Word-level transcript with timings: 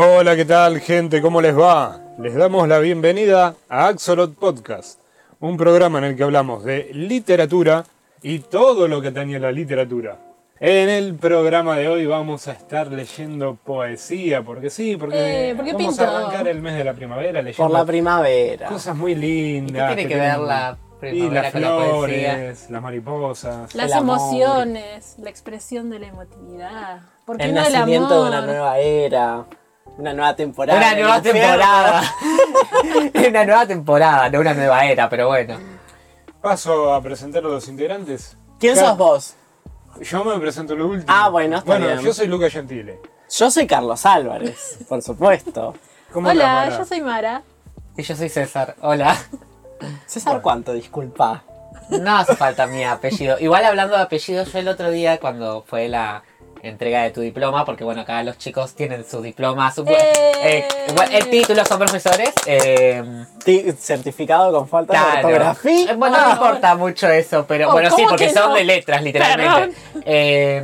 Hola, 0.00 0.36
¿qué 0.36 0.44
tal 0.44 0.78
gente? 0.78 1.20
¿Cómo 1.20 1.40
les 1.40 1.58
va? 1.58 1.98
Les 2.20 2.32
damos 2.36 2.68
la 2.68 2.78
bienvenida 2.78 3.56
a 3.68 3.88
Axolot 3.88 4.32
Podcast, 4.36 5.00
un 5.40 5.56
programa 5.56 5.98
en 5.98 6.04
el 6.04 6.16
que 6.16 6.22
hablamos 6.22 6.62
de 6.62 6.88
literatura 6.92 7.82
y 8.22 8.38
todo 8.38 8.86
lo 8.86 9.02
que 9.02 9.10
tenía 9.10 9.40
la 9.40 9.50
literatura. 9.50 10.18
En 10.60 10.88
el 10.88 11.16
programa 11.16 11.76
de 11.76 11.88
hoy 11.88 12.06
vamos 12.06 12.46
a 12.46 12.52
estar 12.52 12.92
leyendo 12.92 13.56
poesía, 13.56 14.42
porque 14.42 14.70
sí, 14.70 14.96
porque 14.96 15.50
Eh, 15.50 15.54
¿por 15.56 15.64
qué 15.64 15.72
vamos 15.72 15.96
pintó? 15.96 16.04
a 16.12 16.18
arrancar 16.20 16.46
el 16.46 16.60
mes 16.62 16.76
de 16.76 16.84
la 16.84 16.94
primavera 16.94 17.40
Por 17.40 17.44
leyendo 17.44 17.72
la 17.74 17.84
primavera. 17.84 18.68
cosas 18.68 18.94
muy 18.96 19.12
¿Y 19.12 19.14
qué 19.16 19.20
lindas. 19.20 19.96
tiene 19.96 20.08
que 20.08 20.14
ver 20.20 20.38
la 20.38 20.78
y 20.78 21.00
primavera 21.00 21.42
las 21.42 21.52
con 21.52 21.60
la 21.62 21.68
flores, 21.76 22.70
las 22.70 22.82
mariposas. 22.82 23.74
Las 23.74 23.90
El 23.90 23.98
emociones, 23.98 25.16
la 25.20 25.28
expresión 25.30 25.90
de 25.90 25.98
la 25.98 26.06
emotividad. 26.06 27.00
¿Por 27.24 27.36
qué 27.36 27.44
El 27.46 27.54
no 27.54 27.64
el 27.66 27.72
nacimiento 27.72 28.14
amor? 28.14 28.22
de 28.24 28.28
una 28.38 28.46
nueva 28.46 28.78
era. 28.78 29.44
Una 29.98 30.14
nueva 30.14 30.34
temporada. 30.36 30.78
Una 30.78 30.94
nueva 30.94 31.20
temporada. 31.22 32.02
una 33.28 33.44
nueva 33.44 33.66
temporada, 33.66 34.30
no 34.30 34.40
una 34.40 34.54
nueva 34.54 34.86
era, 34.86 35.08
pero 35.08 35.26
bueno. 35.26 35.58
Paso 36.40 36.94
a 36.94 37.02
presentar 37.02 37.44
a 37.44 37.48
los 37.48 37.66
integrantes. 37.68 38.36
¿Quién 38.60 38.76
sos 38.76 38.96
vos? 38.96 39.34
Yo 40.00 40.24
me 40.24 40.38
presento 40.38 40.76
lo 40.76 40.86
último. 40.86 41.06
Ah, 41.08 41.28
bueno, 41.28 41.58
está 41.58 41.66
Bueno, 41.72 41.86
bien. 41.88 42.00
yo 42.00 42.14
soy 42.14 42.28
Luca 42.28 42.48
Gentile. 42.48 43.00
Yo 43.28 43.50
soy 43.50 43.66
Carlos 43.66 44.06
Álvarez, 44.06 44.78
por 44.88 45.02
supuesto. 45.02 45.74
¿Cómo 46.12 46.28
andás, 46.30 46.44
Hola, 46.46 46.54
Mara? 46.54 46.78
yo 46.78 46.84
soy 46.84 47.00
Mara. 47.00 47.42
Y 47.96 48.02
yo 48.02 48.14
soy 48.16 48.28
César. 48.28 48.76
Hola. 48.80 49.16
César, 50.06 50.40
¿cuánto? 50.40 50.72
Disculpa. 50.72 51.42
No 51.90 52.16
hace 52.18 52.36
falta 52.36 52.68
mi 52.68 52.84
apellido. 52.84 53.36
Igual 53.40 53.64
hablando 53.64 53.96
de 53.96 54.02
apellidos, 54.02 54.52
yo 54.52 54.60
el 54.60 54.68
otro 54.68 54.90
día 54.90 55.18
cuando 55.18 55.62
fue 55.66 55.88
la 55.88 56.22
entrega 56.68 57.02
de 57.02 57.10
tu 57.10 57.20
diploma, 57.20 57.64
porque 57.64 57.84
bueno, 57.84 58.02
acá 58.02 58.22
los 58.22 58.38
chicos 58.38 58.74
tienen 58.74 59.04
sus 59.04 59.22
diplomas, 59.22 59.74
su- 59.74 59.84
¡Eh! 59.86 59.96
eh, 60.42 60.68
el 61.12 61.30
título 61.30 61.64
son 61.64 61.78
profesores. 61.78 62.32
eh, 62.46 63.02
Ti- 63.44 63.72
Certificado 63.78 64.52
con 64.52 64.68
falta 64.68 64.92
de 64.92 65.16
ortografía. 65.16 65.92
Eh, 65.92 65.94
Bueno, 65.96 66.18
no 66.22 66.30
importa 66.32 66.74
mucho 66.76 67.08
eso, 67.08 67.44
pero 67.46 67.68
Oh, 67.68 67.72
bueno, 67.72 67.88
sí, 67.90 67.96
¿cómo 67.96 68.08
porque 68.10 68.26
que 68.28 68.32
son 68.34 68.50
no? 68.50 68.54
de 68.54 68.64
letras, 68.64 69.02
literalmente. 69.02 69.76
Eh, 70.04 70.62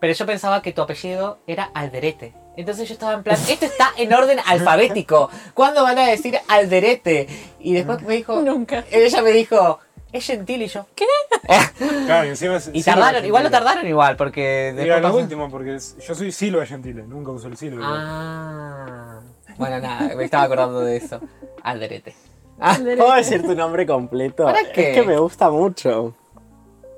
pero 0.00 0.12
yo 0.12 0.26
pensaba 0.26 0.62
que 0.62 0.72
tu 0.72 0.82
apellido 0.82 1.38
era 1.46 1.70
Alderete. 1.74 2.32
Entonces 2.56 2.88
yo 2.88 2.94
estaba 2.94 3.12
en 3.12 3.22
plan, 3.22 3.36
esto 3.48 3.66
está 3.66 3.92
en 3.96 4.12
orden 4.12 4.38
alfabético. 4.44 5.30
¿Cuándo 5.54 5.82
van 5.84 5.96
a 5.98 6.06
decir 6.06 6.38
Alderete? 6.48 7.28
Y 7.60 7.74
después 7.74 8.02
me 8.02 8.16
dijo, 8.16 8.40
Nunca. 8.42 8.84
ella 8.90 9.22
me 9.22 9.30
dijo, 9.30 9.78
es 10.12 10.24
gentil 10.26 10.62
y 10.62 10.66
yo. 10.68 10.86
¿Qué? 10.94 11.04
Claro, 12.06 12.24
y 12.26 12.30
encima 12.30 12.56
es 12.56 12.70
Y 12.72 12.82
Silva 12.82 12.96
tardaron, 13.02 13.24
igual 13.26 13.44
lo 13.44 13.50
tardaron 13.50 13.86
igual, 13.86 14.16
porque 14.16 14.72
Mira, 14.74 14.96
después 14.96 15.02
lo 15.02 15.08
pasó- 15.08 15.22
último, 15.22 15.50
porque 15.50 15.74
es- 15.76 15.96
yo 16.06 16.14
soy 16.14 16.32
Silva 16.32 16.66
Gentile, 16.66 17.02
nunca 17.04 17.30
uso 17.30 17.48
el 17.48 17.56
Silva. 17.56 17.84
Ah. 17.86 19.20
Bueno, 19.56 19.80
nada, 19.80 20.14
me 20.14 20.24
estaba 20.24 20.44
acordando 20.44 20.80
de 20.80 20.96
eso. 20.96 21.20
Alderete. 21.62 22.14
Ah, 22.60 22.76
¿Puedo 22.80 23.14
decir 23.14 23.42
tu 23.42 23.54
nombre 23.54 23.86
completo? 23.86 24.44
¿Para 24.44 24.72
qué? 24.72 24.90
Es 24.92 24.98
que 24.98 25.04
me 25.06 25.16
gusta 25.18 25.50
mucho. 25.50 26.14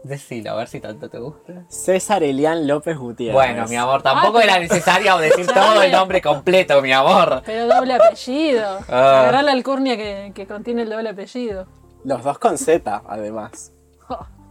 decilo, 0.03 0.53
a 0.53 0.55
ver 0.57 0.69
si 0.69 0.81
tanto 0.81 1.11
te 1.11 1.19
gusta. 1.19 1.65
César 1.69 2.23
Elian 2.23 2.67
López 2.67 2.97
Gutiérrez. 2.97 3.35
Bueno, 3.35 3.67
mi 3.69 3.77
amor, 3.77 4.03
tampoco 4.03 4.39
Ah, 4.39 4.45
era 4.45 4.59
necesario 4.59 5.19
decir 5.19 5.47
todo 5.55 5.83
el 5.83 5.93
nombre 5.93 6.23
completo, 6.23 6.81
mi 6.81 6.93
amor. 6.93 7.43
Pero 7.45 7.67
doble 7.67 7.95
apellido. 7.95 8.79
Ah. 8.89 9.21
Agarrar 9.21 9.45
la 9.45 9.53
alcurnia 9.53 9.97
que, 9.99 10.33
que 10.35 10.47
contiene 10.47 10.83
el 10.83 10.91
doble 10.91 11.11
apellido. 11.11 11.67
Los 12.05 12.23
dos 12.25 12.39
con 12.39 12.59
Z, 12.59 13.03
además. 13.07 13.73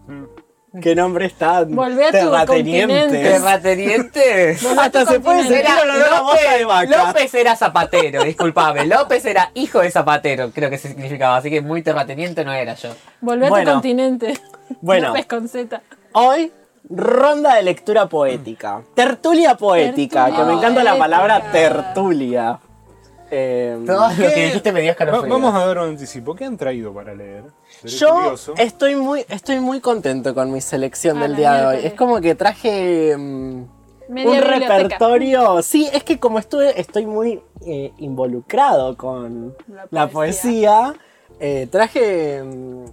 Mm. 0.08 0.24
¿Qué 0.82 0.94
nombre 0.94 1.30
tan 1.30 1.76
Volvé 1.76 2.06
a 2.06 2.12
tu 2.12 2.18
terratenientes? 2.18 4.66
Hasta 4.78 5.06
se 5.06 5.20
puede 5.20 5.44
sentir 5.44 5.66
a 5.68 6.22
bosta 6.22 6.52
de 6.54 6.64
López, 6.64 6.68
vaca. 6.68 7.08
López 7.08 7.34
era 7.34 7.56
zapatero, 7.56 8.24
disculpame. 8.24 8.86
López 8.86 9.26
era 9.26 9.50
hijo 9.56 9.80
de 9.80 9.90
zapatero, 9.90 10.52
creo 10.52 10.70
que 10.70 10.78
se 10.78 10.90
significaba. 10.90 11.38
Así 11.38 11.50
que 11.50 11.62
muy 11.62 11.82
terrateniente 11.82 12.46
no 12.46 12.54
era 12.54 12.76
yo. 12.76 12.90
Volvé 13.22 13.48
a 13.48 13.50
Bueno. 13.50 13.72
tu 13.72 13.76
continente. 13.78 14.34
Bueno. 14.82 15.08
López 15.08 15.26
con 15.26 15.50
Z. 15.50 15.82
Hoy, 16.14 16.52
ronda 16.88 17.56
de 17.56 17.64
lectura 17.64 18.06
poética. 18.08 18.84
Tertulia 18.94 19.58
poética, 19.58 20.26
Tertulia 20.26 20.46
que 20.46 20.52
me 20.52 20.58
encanta 20.60 20.84
la 20.84 20.98
palabra 21.00 21.52
tertulia. 21.52 22.60
Eh, 23.32 23.78
Todo 23.86 24.10
lo 24.10 24.16
¿Qué? 24.16 24.34
que 24.34 24.46
dijiste 24.46 24.72
me 24.72 24.82
dio 24.82 24.96
Va- 25.00 25.22
vamos 25.22 25.54
a 25.56 25.66
dar 25.66 25.78
un 25.80 25.90
anticipo. 25.90 26.36
¿Qué 26.36 26.46
han 26.46 26.58
traído 26.58 26.94
para 26.94 27.14
leer? 27.14 27.44
Seré 27.82 27.94
yo 27.98 28.14
curioso. 28.14 28.54
estoy 28.58 28.96
muy, 28.96 29.26
estoy 29.30 29.60
muy 29.60 29.80
contento 29.82 30.34
con 30.34 30.52
mi 30.52 30.62
selección 30.62 31.18
A 31.18 31.22
del 31.24 31.36
día 31.36 31.54
de 31.54 31.66
hoy. 31.68 31.86
Es 31.86 31.94
como 31.94 32.20
que 32.22 32.36
traje 32.36 33.16
Media 33.18 34.30
un 34.30 34.36
biblioteca. 34.38 34.78
repertorio. 34.80 35.62
Sí, 35.62 35.88
es 35.94 36.04
que 36.04 36.20
como 36.20 36.40
estuve, 36.40 36.80
estoy 36.80 37.06
muy 37.06 37.42
eh, 37.66 37.92
involucrado 38.00 38.98
con 38.98 39.56
La 39.68 39.88
la 39.92 40.08
poesía, 40.08 40.94
eh, 41.40 41.68
traje, 41.72 42.42
mm, 42.44 42.86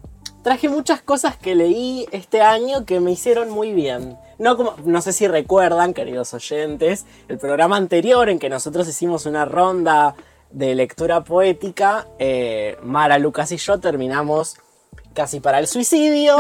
traje 0.47 0.69
muchas 0.69 1.03
cosas 1.03 1.37
que 1.37 1.57
leí 1.57 2.07
este 2.13 2.41
año 2.41 2.85
que 2.85 3.01
me 3.01 3.11
hicieron 3.11 3.51
muy 3.51 3.73
bien. 3.73 4.17
No, 4.39 4.57
como, 4.57 4.77
no 4.85 5.03
sé 5.03 5.13
si 5.13 5.27
recuerdan, 5.27 5.93
queridos 5.93 6.33
oyentes, 6.35 7.05
el 7.27 7.37
programa 7.37 7.77
anterior 7.77 8.29
en 8.29 8.39
que 8.39 8.49
nosotros 8.49 8.87
hicimos 8.87 9.27
una 9.27 9.45
ronda 9.45 10.15
de 10.53 10.77
lectura 10.77 11.25
poética, 11.25 12.07
eh, 12.21 12.79
Mara, 12.85 13.19
Lucas 13.19 13.51
y 13.51 13.57
yo 13.57 13.81
terminamos 13.81 14.55
casi 15.15 15.41
para 15.41 15.59
el 15.59 15.67
suicidio. 15.67 16.39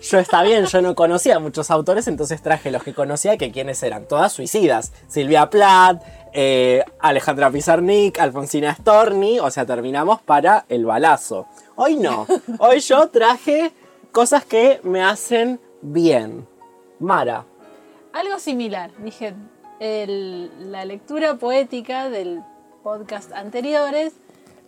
Yo 0.00 0.20
está 0.20 0.44
bien, 0.44 0.66
yo 0.66 0.80
no 0.80 0.94
conocía 0.94 1.36
a 1.36 1.38
muchos 1.40 1.72
autores, 1.72 2.06
entonces 2.06 2.40
traje 2.42 2.70
los 2.70 2.84
que 2.84 2.94
conocía, 2.94 3.36
que 3.36 3.50
quienes 3.50 3.82
eran, 3.82 4.06
todas 4.06 4.32
suicidas. 4.32 4.92
Silvia 5.08 5.50
Plath, 5.50 6.00
eh, 6.32 6.84
Alejandra 7.00 7.50
Pizarnik, 7.50 8.20
Alfonsina 8.20 8.72
Storni, 8.76 9.40
o 9.40 9.50
sea, 9.50 9.66
terminamos 9.66 10.22
para 10.22 10.66
el 10.68 10.86
balazo. 10.86 11.48
Hoy 11.82 11.96
no, 11.96 12.26
hoy 12.58 12.80
yo 12.80 13.08
traje 13.08 13.72
cosas 14.12 14.44
que 14.44 14.80
me 14.82 15.02
hacen 15.02 15.58
bien. 15.80 16.46
Mara, 16.98 17.46
Algo 18.12 18.38
similar. 18.38 18.90
Dije, 18.98 19.32
la 19.78 20.84
lectura 20.84 21.36
poética 21.36 22.10
del 22.10 22.42
podcast 22.82 23.32
anteriores 23.32 24.12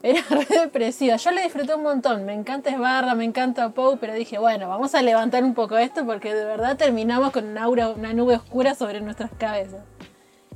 era 0.03 0.23
re. 0.31 0.93
Yo 1.19 1.31
la 1.33 1.43
disfruté 1.43 1.75
un 1.75 1.83
montón. 1.83 2.25
Me 2.25 2.33
encanta 2.33 2.71
Esbarra, 2.71 3.15
me 3.15 3.25
encanta 3.25 3.69
Poe, 3.75 3.99
pero 3.99 4.15
dije, 4.15 4.39
bueno, 4.39 4.71
vamos 4.71 4.95
a 4.95 5.03
levantar 5.03 5.45
un 5.45 5.53
poco 5.53 5.77
esto 5.77 6.07
porque 6.07 6.33
de 6.33 6.47
verdad 6.47 6.79
terminamos 6.79 7.31
con 7.31 7.45
una 7.45 8.15
nube 8.15 8.37
oscura 8.37 8.75
sobre 8.75 9.03
nuestras 9.03 9.33
cabezas. 9.37 9.83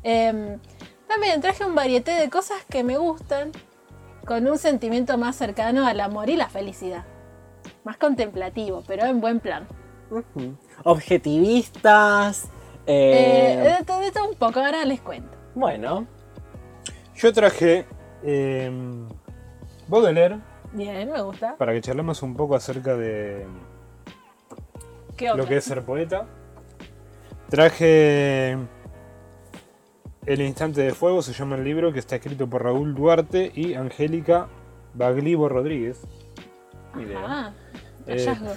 Em, 0.02 0.58
también 1.06 1.38
traje 1.42 1.66
un 1.66 1.74
varieté 1.74 2.12
de 2.12 2.30
cosas 2.30 2.64
que 2.70 2.82
me 2.82 2.96
gustan 2.96 3.52
con 4.26 4.46
un 4.46 4.58
sentimiento 4.58 5.16
más 5.18 5.36
cercano 5.36 5.86
al 5.86 6.00
amor 6.00 6.28
y 6.28 6.36
la 6.36 6.48
felicidad. 6.48 7.04
Más 7.84 7.96
contemplativo, 7.96 8.82
pero 8.86 9.04
en 9.06 9.20
buen 9.20 9.40
plan. 9.40 9.66
objetivistas. 10.84 12.48
Eh, 12.86 13.54
eh, 13.58 13.76
de, 13.78 13.84
todo- 13.84 14.00
de 14.00 14.12
todo 14.12 14.28
un 14.28 14.36
poco, 14.36 14.60
ahora 14.60 14.84
les 14.84 15.00
cuento. 15.00 15.36
bueno, 15.54 16.06
Yo 17.16 17.32
traje 17.32 17.84
eh, 18.22 18.70
Baudelaire 19.88 20.38
Bien, 20.72 21.10
me 21.10 21.20
gusta. 21.22 21.56
para 21.56 21.72
que 21.72 21.80
charlemos 21.80 22.22
un 22.22 22.36
poco 22.36 22.54
acerca 22.54 22.94
de 22.96 23.46
¿Qué 25.16 25.32
lo 25.34 25.46
que 25.46 25.56
es 25.56 25.64
ser 25.64 25.82
poeta. 25.84 26.26
Traje 27.48 28.56
El 30.26 30.40
Instante 30.40 30.80
de 30.80 30.92
Fuego, 30.92 31.22
se 31.22 31.32
llama 31.32 31.54
el 31.56 31.64
libro, 31.64 31.92
que 31.92 32.00
está 32.00 32.16
escrito 32.16 32.48
por 32.48 32.64
Raúl 32.64 32.94
Duarte 32.94 33.52
y 33.54 33.74
Angélica 33.74 34.48
Baglivo 34.94 35.48
Rodríguez. 35.48 36.00
Idea. 37.00 37.20
Ah, 37.24 37.50
Eh, 38.06 38.12
hallazgo. 38.26 38.52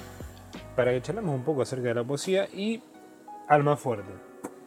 Para 0.75 0.91
que 0.91 1.01
charlemos 1.01 1.35
un 1.35 1.43
poco 1.43 1.61
acerca 1.61 1.89
de 1.89 1.95
la 1.95 2.03
poesía 2.03 2.47
y 2.53 2.81
Alma 3.47 3.75
Fuerte. 3.77 4.11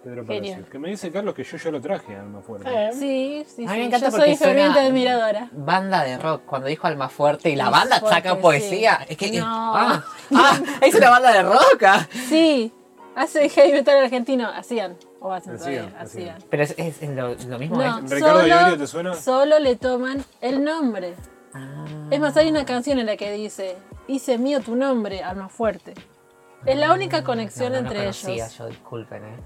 Pedro. 0.05 0.27
Que 0.27 0.79
me 0.81 0.89
dice 0.91 1.13
Carlos 1.13 1.33
que 1.35 1.45
yo 1.45 1.57
ya 1.57 1.71
lo 1.71 1.81
traje, 1.81 2.15
Alma 2.17 2.41
Fuerte. 2.41 2.69
eh, 2.69 2.91
sí, 2.93 3.45
sí, 3.47 3.65
A 3.65 3.69
mí 3.69 3.73
sí. 3.75 3.79
me 3.79 3.85
encanta 3.87 4.07
Yo 4.07 4.11
porque 4.17 4.27
soy 4.27 4.37
ferviente 4.37 4.81
admiradora. 4.81 5.49
Banda 5.53 6.03
de 6.05 6.19
rock, 6.19 6.43
cuando 6.45 6.67
dijo 6.69 6.87
Alma 6.89 7.09
Fuerte 7.09 7.51
y 7.51 7.57
la 7.57 7.71
banda 7.71 7.99
Fuerte, 8.01 8.17
saca 8.17 8.35
sí. 8.35 8.43
poesía. 8.43 9.07
Es 9.09 9.17
que. 9.17 9.39
No. 9.39 9.47
Ah, 9.47 10.05
ah, 10.35 10.59
es 10.81 10.95
una 10.97 11.11
banda 11.11 11.33
de 11.33 11.43
rock. 11.43 11.83
ah. 11.87 12.09
Sí, 12.29 12.73
hace 13.15 13.49
heavy 13.49 13.73
metal 13.73 14.03
argentino. 14.05 14.49
Hacían. 14.49 14.97
O 15.23 15.33
hacen 15.33 15.57
todavía. 15.57 15.85
hacían. 15.99 16.31
Hacían. 16.31 16.39
Pero 16.51 16.63
es, 16.65 16.75
es 16.79 17.03
lo, 17.09 17.35
lo 17.35 17.59
mismo. 17.59 17.77
No, 17.77 17.99
¿eh? 17.99 18.03
¿Ricardo 18.03 18.41
solo, 18.41 18.47
Iorio 18.49 18.79
te 18.79 18.87
suena? 18.87 19.15
Solo 19.15 19.59
le 19.59 19.77
toman 19.77 20.25
el 20.41 20.65
nombre. 20.65 21.15
Ah. 21.55 21.85
Es 22.11 22.19
más, 22.21 22.37
hay 22.37 22.51
una 22.51 22.65
canción 22.65 22.99
en 22.99 23.07
la 23.07 23.17
que 23.17 23.33
dice: 23.33 23.77
Hice 24.09 24.39
mío 24.39 24.61
tu 24.61 24.75
nombre, 24.77 25.23
alma 25.23 25.49
fuerte. 25.49 25.95
Es 26.67 26.77
la 26.77 26.93
única 26.93 27.25
conexión 27.25 27.73
No, 27.73 27.77
no, 27.79 27.83
no 27.83 27.89
entre 27.89 28.01
conocía 28.05 28.35
ellos. 28.47 28.59
yo, 28.59 28.67
disculpen. 28.67 29.25
¿eh? 29.25 29.37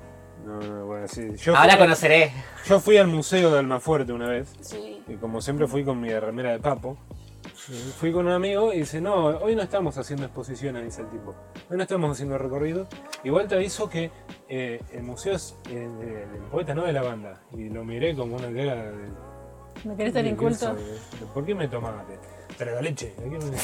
No, 0.45 0.61
no, 0.61 0.87
bueno, 0.87 1.09
sí. 1.09 1.29
Yo 1.37 1.57
Ahora 1.57 1.73
fui, 1.73 1.81
conoceré. 1.81 2.33
yo 2.67 2.79
fui 2.79 2.97
al 2.99 3.09
museo 3.09 3.51
de 3.53 3.59
Almafuerte 3.59 4.13
una 4.13 4.29
vez. 4.29 4.53
Sí. 4.61 5.03
Y 5.09 5.15
como 5.17 5.41
siempre 5.41 5.67
fui 5.67 5.85
con 5.85 6.01
mi 6.01 6.11
remera 6.19 6.53
de 6.53 6.59
papo. 6.61 6.97
Fui 7.99 8.13
con 8.13 8.27
un 8.27 8.33
amigo 8.33 8.73
y 8.73 8.79
dice, 8.81 9.01
no, 9.01 9.25
hoy 9.27 9.57
no 9.57 9.63
estamos 9.63 9.99
haciendo 9.99 10.25
exposiciones, 10.27 10.85
dice 10.85 11.03
el 11.03 11.09
tipo. 11.11 11.35
Hoy 11.69 11.77
no 11.77 11.83
estamos 11.83 12.13
haciendo 12.13 12.39
recorrido. 12.39 12.87
Igual 13.25 13.49
te 13.49 13.57
aviso 13.57 13.89
que 13.89 14.11
eh, 14.49 14.81
el 14.93 15.03
museo 15.03 15.35
es 15.35 15.57
eh, 15.69 15.75
de- 15.75 16.27
del 16.27 16.43
poeta, 16.51 16.75
no 16.75 16.85
de 16.85 16.93
la 16.93 17.03
banda. 17.03 17.41
Y 17.53 17.69
lo 17.69 17.85
miré 17.85 18.15
como 18.15 18.37
una 18.37 18.47
cara 18.47 18.91
de... 18.93 19.09
¿Me 19.85 19.97
querés 19.97 20.13
tan 20.15 20.23
¿de 20.23 20.29
qué 20.31 20.35
inculto? 20.35 20.77
¿Por 21.35 21.45
qué 21.45 21.55
me 21.57 21.67
tomaste? 21.69 22.19
Traga 22.57 22.81
leche. 22.81 23.15
¿De 23.19 23.31
qué 23.31 23.39
me- 23.39 23.57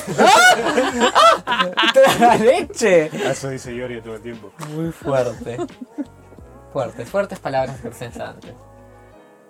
¡La 2.21 2.37
leche! 2.39 3.07
Eso 3.31 3.51
dice 3.51 3.73
Ioria 3.73 4.03
todo 4.03 4.17
el 4.17 4.23
tiempo. 4.23 4.53
Muy 4.75 4.91
fuerte. 4.91 5.59
Fuertes, 6.73 7.09
fuertes 7.09 7.39
palabras 7.39 7.79
pensantes. 7.99 8.53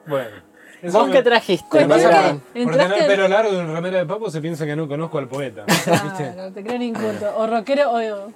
Bueno. 0.07 0.52
Eso 0.83 0.99
¿Vos 0.99 1.11
qué 1.11 1.23
trajiste? 1.23 1.81
Lo 1.81 1.83
que 1.83 1.89
pasa 1.89 2.09
Cuestión 2.11 2.27
es 2.27 2.33
Mira? 2.33 2.43
que 2.55 2.65
por 2.65 2.73
tener 2.73 2.87
entraste- 2.87 3.01
el 3.03 3.07
pelo 3.07 3.29
largo 3.29 3.53
y 3.53 3.57
un 3.57 3.75
remera 3.75 3.99
de 3.99 4.07
papo 4.07 4.31
se 4.31 4.41
piensa 4.41 4.67
que 4.67 4.77
no 4.77 4.89
conozco 4.89 5.19
al 5.19 5.29
poeta. 5.29 5.65
¿viste? 5.67 6.33
Claro, 6.35 6.53
te 6.53 6.63
creen 6.65 6.83
inculto. 6.83 7.33
O 7.37 7.47
rockero 7.47 7.91
o, 7.93 8.33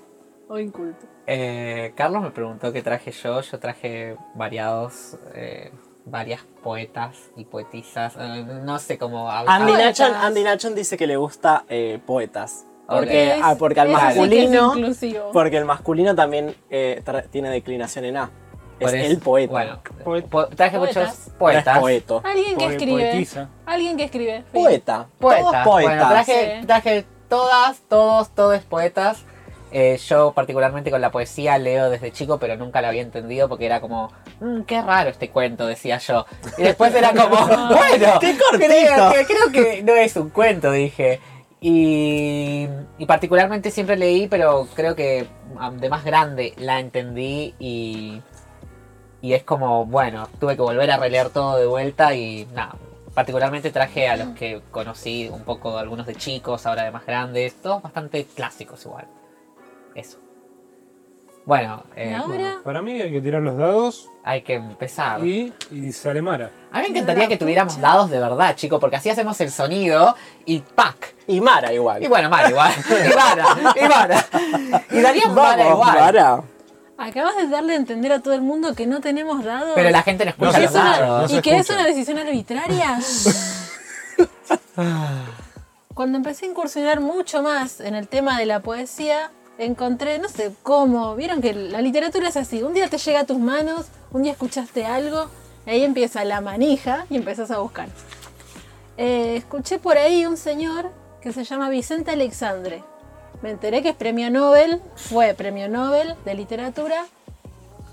o 0.54 0.58
inculto. 0.58 1.06
Eh, 1.26 1.93
Carlos 1.96 2.22
me 2.22 2.31
preguntó 2.31 2.72
qué 2.72 2.82
traje 2.82 3.10
yo. 3.10 3.40
Yo 3.40 3.58
traje 3.58 4.16
variados, 4.34 5.16
eh, 5.34 5.72
varias 6.04 6.40
poetas 6.62 7.16
y 7.37 7.44
poetisas. 7.44 8.14
eh, 8.19 8.44
no 8.62 8.78
sé 8.78 8.96
cómo 8.96 9.28
hablar. 9.31 9.60
Andy 9.60 9.72
Poetas. 9.72 9.99
Nachon, 10.00 10.14
Andy 10.16 10.42
Nachon 10.44 10.75
dice 10.76 10.96
que 10.96 11.06
le 11.08 11.16
gusta 11.16 11.64
eh, 11.69 11.99
poetas. 12.06 12.64
Porque, 12.88 13.32
Es- 13.34 13.40
ah, 13.42 13.56
porque 13.58 13.81
al 13.81 13.88
sí 13.88 13.92
masculino. 13.94 14.75
porque 15.32 15.56
el 15.56 15.64
masculino 15.64 16.14
también 16.14 16.54
eh, 16.70 17.02
tiene 17.32 17.50
declinación 17.50 18.04
en 18.04 18.16
A. 18.19 18.31
Es 18.81 18.93
eso- 18.93 19.06
el 19.12 19.19
poeta. 19.19 19.52
Bueno, 19.52 19.78
Poet- 20.05 20.26
po- 20.28 20.46
traje 20.49 20.76
Poetas. 20.78 20.96
muchos 21.08 21.34
poetas. 21.38 21.78
Poeto. 21.78 22.23
Alguien 22.25 22.56
que 22.58 22.64
Poe- 22.67 22.73
escribe. 22.73 23.02
poetisa. 23.11 23.49
Alguien 23.64 23.96
que 23.96 24.05
escribe. 24.05 24.44
fin. 24.52 24.62
Poeta. 24.64 25.06
Todos 25.19 25.32
poetas. 25.64 25.64
Bueno, 25.64 26.08
traje, 26.08 26.58
Sí. 26.61 26.67
traje 26.67 27.05
todas, 27.28 27.78
todos, 27.88 28.31
todos 28.31 28.61
poetas. 28.62 29.25
Eh, 29.73 29.99
yo 30.08 30.32
particularmente 30.32 30.90
con 30.90 31.00
la 31.00 31.11
poesía 31.11 31.58
leo 31.58 31.90
desde 31.90 32.12
chico, 32.12 32.38
pero 32.38 32.56
nunca 32.56 32.81
la 32.81 32.88
había 32.88 33.02
entendido 33.02 33.49
porque 33.49 33.67
era 33.67 33.81
como, 33.81 34.12
"Mm, 34.40 34.61
qué 34.62 34.81
raro 34.81 35.11
este 35.11 35.28
cuento, 35.31 35.67
decía 35.67 35.99
yo. 35.99 36.25
Y 36.56 36.62
después 36.62 36.94
era 36.94 37.11
como, 37.31 37.37
bueno, 37.37 38.19
¡Qué 38.20 38.37
cortito! 38.38 38.44
Creo 38.58 39.12
que, 39.12 39.26
creo 39.26 39.52
que 39.52 39.82
no 39.82 39.93
es 39.94 40.17
un 40.17 40.31
cuento, 40.31 40.70
dije. 40.70 41.20
Y, 41.61 42.69
y 42.99 43.06
particularmente 43.06 43.70
siempre 43.73 43.96
leí, 43.96 44.28
pero 44.28 44.69
creo 44.75 44.94
que 44.94 45.26
de 45.73 45.88
más 45.88 46.05
grande 46.05 46.55
la 46.58 46.78
entendí 46.78 47.55
y, 47.58 48.23
y 49.26 49.34
es 49.34 49.43
como, 49.43 49.87
bueno, 49.87 50.28
tuve 50.38 50.55
que 50.55 50.62
volver 50.62 50.88
a 50.88 50.99
releer 50.99 51.31
todo 51.31 51.56
de 51.56 51.67
vuelta 51.67 52.14
y 52.14 52.46
nada. 52.55 52.76
Particularmente 53.12 53.73
traje 53.73 54.08
a 54.08 54.17
los 54.17 54.28
que 54.37 54.62
conocí 54.70 55.28
un 55.32 55.43
poco, 55.43 55.78
algunos 55.78 56.06
de 56.06 56.14
chicos, 56.14 56.64
ahora 56.64 56.84
de 56.84 56.93
más 56.93 57.05
grandes, 57.05 57.61
todos 57.61 57.82
bastante 57.82 58.25
clásicos 58.25 58.84
igual. 58.84 59.08
Eso. 59.96 60.19
Bueno, 61.44 61.82
eh. 61.96 62.17
Para 62.62 62.82
mí 62.82 63.00
hay 63.00 63.11
que 63.11 63.20
tirar 63.20 63.43
los 63.43 63.56
dados 63.56 64.08
hay 64.23 64.43
que 64.43 64.55
empezar. 64.55 65.25
y, 65.25 65.52
y 65.70 65.93
sale 65.93 66.20
Mara. 66.20 66.50
A 66.73 66.78
mí 66.81 66.88
me 66.90 66.99
encantaría 66.99 67.28
que 67.28 67.37
tuviéramos 67.37 67.81
dados 67.81 68.11
de 68.11 68.19
verdad, 68.19 68.55
chicos, 68.56 68.81
porque 68.81 68.96
así 68.96 69.08
hacemos 69.08 69.40
el 69.40 69.52
sonido 69.52 70.17
y 70.44 70.58
¡pac! 70.61 71.14
Y 71.28 71.40
Mara 71.40 71.73
igual. 71.73 72.02
Y 72.02 72.08
bueno, 72.08 72.28
Mara 72.28 72.50
igual. 72.50 72.73
Y 72.88 73.14
Mara, 73.14 73.46
y 73.76 73.88
Mara. 73.88 74.26
Y 74.90 75.00
daríamos 75.00 75.37
Mara 75.37 75.64
Vamos, 75.64 75.73
igual. 75.75 75.94
Mara. 75.94 76.43
Acabas 76.98 77.37
de 77.37 77.46
darle 77.48 77.75
a 77.75 77.76
entender 77.76 78.10
a 78.12 78.20
todo 78.20 78.32
el 78.34 78.40
mundo 78.40 78.75
que 78.75 78.87
no 78.87 79.00
tenemos 79.00 79.44
dados. 79.44 79.72
Pero 79.75 79.90
la 79.90 80.02
gente 80.02 80.25
no 80.25 80.32
No 80.38 80.48
escucha 80.48 80.52
se 80.52 80.60
los 80.62 80.70
¿Es 80.75 80.76
una- 80.81 80.98
dados. 81.00 81.31
no 81.32 81.38
¿Y 81.38 81.43
que 81.43 81.56
es 81.58 81.69
una 81.70 81.84
decisión 81.84 82.19
arbitraria? 82.19 82.98
Cuando 85.94 86.19
empecé 86.19 86.44
a 86.46 86.48
incursionar 86.50 87.00
mucho 87.00 87.43
más 87.43 87.81
en 87.81 87.94
el 87.94 88.06
tema 88.08 88.38
de 88.38 88.46
la 88.46 88.60
poesía, 88.60 89.31
encontré, 89.58 90.19
no 90.19 90.28
sé 90.28 90.52
cómo, 90.62 91.14
vieron 91.16 91.40
que 91.40 91.54
la 91.54 91.81
literatura 91.81 92.28
es 92.28 92.37
así, 92.37 92.62
un 92.62 92.75
día 92.75 92.88
te 92.88 92.99
llega 92.99 93.20
a 93.20 93.25
tus 93.25 93.38
manos, 93.38 93.87
un 94.12 94.22
día 94.22 94.32
escuchaste 94.32 94.84
algo, 94.84 95.31
y 95.66 95.70
ahí 95.70 95.84
empieza 95.84 96.22
la 96.25 96.40
manija 96.42 97.06
y 97.08 97.16
empezás 97.16 97.50
a 97.50 97.58
buscar. 97.58 97.88
Eh, 98.99 99.37
escuché 99.37 99.78
por 99.78 99.96
ahí 99.96 100.26
un 100.26 100.37
señor 100.37 100.90
que 101.22 101.32
se 101.32 101.44
llama 101.44 101.69
Vicente 101.70 102.10
Alexandre. 102.10 102.82
Me 103.42 103.50
enteré 103.50 103.82
que 103.82 103.90
es 103.90 103.96
premio 103.96 104.30
Nobel, 104.30 104.80
fue 104.94 105.34
premio 105.34 105.68
Nobel 105.68 106.14
de 106.24 106.34
literatura. 106.34 107.06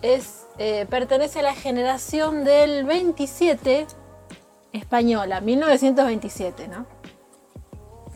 Es, 0.01 0.45
eh, 0.57 0.85
pertenece 0.89 1.39
a 1.39 1.43
la 1.43 1.55
generación 1.55 2.43
del 2.43 2.85
27 2.85 3.87
española, 4.71 5.41
1927, 5.41 6.67
¿no? 6.67 6.85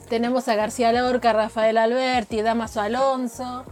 Tenemos 0.09 0.47
a 0.47 0.55
García 0.55 0.91
Lorca, 0.93 1.33
Rafael 1.33 1.77
Alberti, 1.77 2.41
Damaso 2.41 2.81
Alonso, 2.81 3.65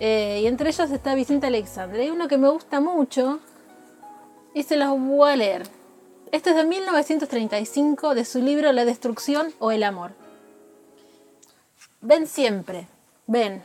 eh, 0.00 0.40
y 0.42 0.46
entre 0.46 0.70
ellos 0.70 0.90
está 0.90 1.14
Vicente 1.14 1.46
Alexandre. 1.46 2.02
Hay 2.02 2.10
uno 2.10 2.28
que 2.28 2.38
me 2.38 2.48
gusta 2.48 2.80
mucho 2.80 3.40
y 4.52 4.62
se 4.62 4.76
los 4.76 4.98
voy 4.98 5.32
a 5.32 5.36
leer. 5.36 5.62
Este 6.32 6.50
es 6.50 6.56
de 6.56 6.64
1935 6.64 8.14
de 8.14 8.24
su 8.24 8.40
libro 8.40 8.72
La 8.72 8.84
destrucción 8.84 9.52
o 9.58 9.70
el 9.70 9.82
amor. 9.82 10.23
Ven 12.06 12.26
siempre, 12.26 12.86
ven. 13.26 13.62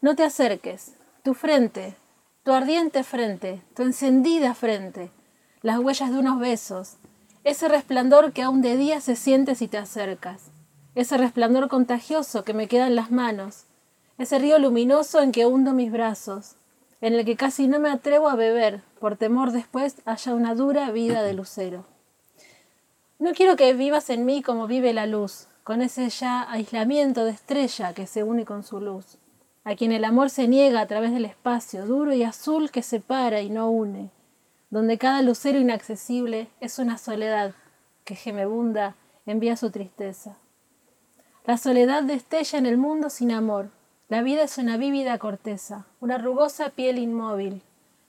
No 0.00 0.16
te 0.16 0.24
acerques. 0.24 0.94
Tu 1.22 1.34
frente, 1.34 1.94
tu 2.42 2.50
ardiente 2.50 3.04
frente, 3.04 3.62
tu 3.76 3.84
encendida 3.84 4.54
frente, 4.54 5.12
las 5.62 5.78
huellas 5.78 6.10
de 6.10 6.18
unos 6.18 6.40
besos, 6.40 6.96
ese 7.44 7.68
resplandor 7.68 8.32
que 8.32 8.42
aún 8.42 8.60
de 8.60 8.76
día 8.76 9.00
se 9.00 9.14
siente 9.14 9.54
si 9.54 9.68
te 9.68 9.78
acercas, 9.78 10.50
ese 10.96 11.16
resplandor 11.16 11.68
contagioso 11.68 12.42
que 12.42 12.54
me 12.54 12.66
queda 12.66 12.88
en 12.88 12.96
las 12.96 13.12
manos, 13.12 13.66
ese 14.18 14.40
río 14.40 14.58
luminoso 14.58 15.20
en 15.20 15.30
que 15.30 15.46
hundo 15.46 15.74
mis 15.74 15.92
brazos, 15.92 16.56
en 17.00 17.14
el 17.14 17.24
que 17.24 17.36
casi 17.36 17.68
no 17.68 17.78
me 17.78 17.90
atrevo 17.90 18.28
a 18.28 18.34
beber, 18.34 18.82
por 18.98 19.16
temor 19.16 19.52
después 19.52 19.94
haya 20.06 20.34
una 20.34 20.56
dura 20.56 20.90
vida 20.90 21.22
de 21.22 21.34
lucero. 21.34 21.84
No 23.18 23.32
quiero 23.32 23.56
que 23.56 23.72
vivas 23.72 24.10
en 24.10 24.26
mí 24.26 24.42
como 24.42 24.66
vive 24.66 24.92
la 24.92 25.06
luz, 25.06 25.46
con 25.64 25.80
ese 25.80 26.10
ya 26.10 26.50
aislamiento 26.50 27.24
de 27.24 27.30
estrella 27.30 27.94
que 27.94 28.06
se 28.06 28.22
une 28.22 28.44
con 28.44 28.62
su 28.62 28.78
luz, 28.78 29.16
a 29.64 29.74
quien 29.74 29.90
el 29.92 30.04
amor 30.04 30.28
se 30.28 30.48
niega 30.48 30.82
a 30.82 30.86
través 30.86 31.12
del 31.12 31.24
espacio 31.24 31.86
duro 31.86 32.12
y 32.12 32.24
azul 32.24 32.70
que 32.70 32.82
separa 32.82 33.40
y 33.40 33.48
no 33.48 33.70
une, 33.70 34.10
donde 34.68 34.98
cada 34.98 35.22
lucero 35.22 35.58
inaccesible 35.58 36.48
es 36.60 36.78
una 36.78 36.98
soledad 36.98 37.54
que 38.04 38.16
gemebunda 38.16 38.96
envía 39.24 39.56
su 39.56 39.70
tristeza. 39.70 40.36
La 41.46 41.56
soledad 41.56 42.02
destella 42.02 42.58
en 42.58 42.66
el 42.66 42.76
mundo 42.76 43.08
sin 43.08 43.32
amor. 43.32 43.70
La 44.08 44.22
vida 44.22 44.42
es 44.42 44.58
una 44.58 44.76
vívida 44.76 45.18
corteza, 45.18 45.86
una 46.00 46.18
rugosa 46.18 46.68
piel 46.68 46.98
inmóvil, 46.98 47.62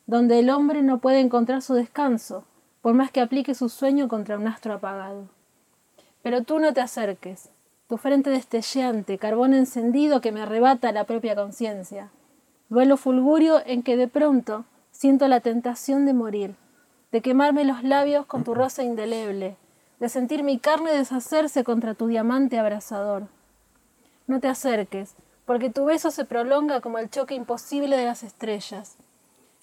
donde 0.06 0.40
el 0.40 0.50
hombre 0.50 0.82
no 0.84 1.00
puede 1.00 1.22
encontrar 1.22 1.62
su 1.62 1.76
descanso, 1.76 2.44
por 2.82 2.94
más 2.94 3.12
que 3.12 3.22
aplique 3.22 3.56
su 3.56 3.70
sueño 3.70 4.08
contra 4.08 4.38
un 4.38 4.48
astro 4.48 4.74
apagado. 4.74 5.28
Pero 6.22 6.44
tú 6.44 6.60
no 6.60 6.74
te 6.74 6.82
acerques, 6.82 7.50
tu 7.88 7.98
frente 7.98 8.30
destelleante, 8.30 9.18
carbón 9.18 9.54
encendido 9.54 10.20
que 10.22 10.32
me 10.32 10.42
arrebata 10.42 10.92
la 10.92 11.06
propia 11.06 11.36
conciencia. 11.36 12.10
Duelo 12.70 12.98
fulgurio 12.98 13.62
en 13.66 13.82
que 13.82 13.96
de 13.96 14.08
pronto 14.08 14.66
siento 14.92 15.28
la 15.28 15.40
tentación 15.40 16.06
de 16.06 16.14
morir, 16.14 16.56
de 17.12 17.22
quemarme 17.22 17.64
los 17.64 17.84
labios 17.84 18.26
con 18.26 18.44
tu 18.44 18.54
rosa 18.54 18.84
indeleble, 18.84 19.56
de 20.00 20.10
sentir 20.10 20.44
mi 20.44 20.60
carne 20.60 20.92
deshacerse 20.92 21.64
contra 21.64 21.94
tu 21.94 22.08
diamante 22.08 22.60
abrasador. 22.60 23.28
No 24.28 24.40
te 24.40 24.50
acerques, 24.50 25.16
porque 25.46 25.70
tu 25.70 25.86
beso 25.86 26.12
se 26.12 26.26
prolonga 26.26 26.82
como 26.82 26.98
el 26.98 27.10
choque 27.10 27.36
imposible 27.36 27.96
de 27.96 28.06
las 28.06 28.24
estrellas, 28.24 28.98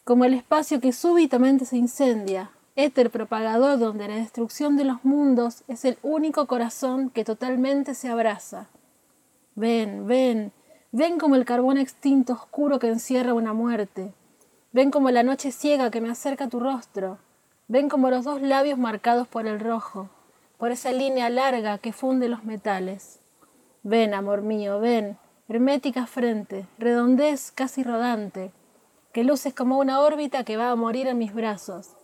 como 0.04 0.25
el 0.25 0.33
espacio 0.33 0.80
que 0.80 0.92
súbitamente 0.92 1.66
se 1.66 1.76
incendia, 1.76 2.50
éter 2.76 3.10
propagador 3.10 3.78
donde 3.78 4.08
la 4.08 4.16
destrucción 4.16 4.76
de 4.76 4.84
los 4.84 5.04
mundos 5.04 5.62
es 5.68 5.84
el 5.84 5.98
único 6.02 6.46
corazón 6.46 7.10
que 7.10 7.24
totalmente 7.24 7.94
se 7.94 8.08
abraza. 8.08 8.68
Ven, 9.54 10.06
ven, 10.06 10.52
ven 10.90 11.18
como 11.18 11.36
el 11.36 11.44
carbón 11.44 11.78
extinto 11.78 12.32
oscuro 12.32 12.78
que 12.78 12.88
encierra 12.88 13.34
una 13.34 13.52
muerte. 13.52 14.12
Ven 14.72 14.90
como 14.90 15.10
la 15.10 15.22
noche 15.22 15.52
ciega 15.52 15.90
que 15.90 16.00
me 16.00 16.10
acerca 16.10 16.48
tu 16.48 16.58
rostro. 16.58 17.18
Ven 17.68 17.88
como 17.88 18.10
los 18.10 18.24
dos 18.24 18.42
labios 18.42 18.78
marcados 18.78 19.28
por 19.28 19.46
el 19.46 19.60
rojo, 19.60 20.10
por 20.58 20.72
esa 20.72 20.92
línea 20.92 21.30
larga 21.30 21.78
que 21.78 21.92
funde 21.92 22.28
los 22.28 22.44
metales. 22.44 23.20
Ven, 23.84 24.14
amor 24.14 24.42
mío, 24.42 24.80
ven, 24.80 25.16
hermética 25.48 26.06
frente, 26.06 26.66
redondez 26.78 27.52
casi 27.52 27.84
rodante, 27.84 28.50
que 29.12 29.24
luces 29.24 29.54
como 29.54 29.78
una 29.78 30.00
órbita 30.00 30.42
que 30.42 30.56
va 30.56 30.70
a 30.70 30.76
morir 30.76 31.06
en 31.06 31.18
mis 31.18 31.32
brazos. 31.32 31.94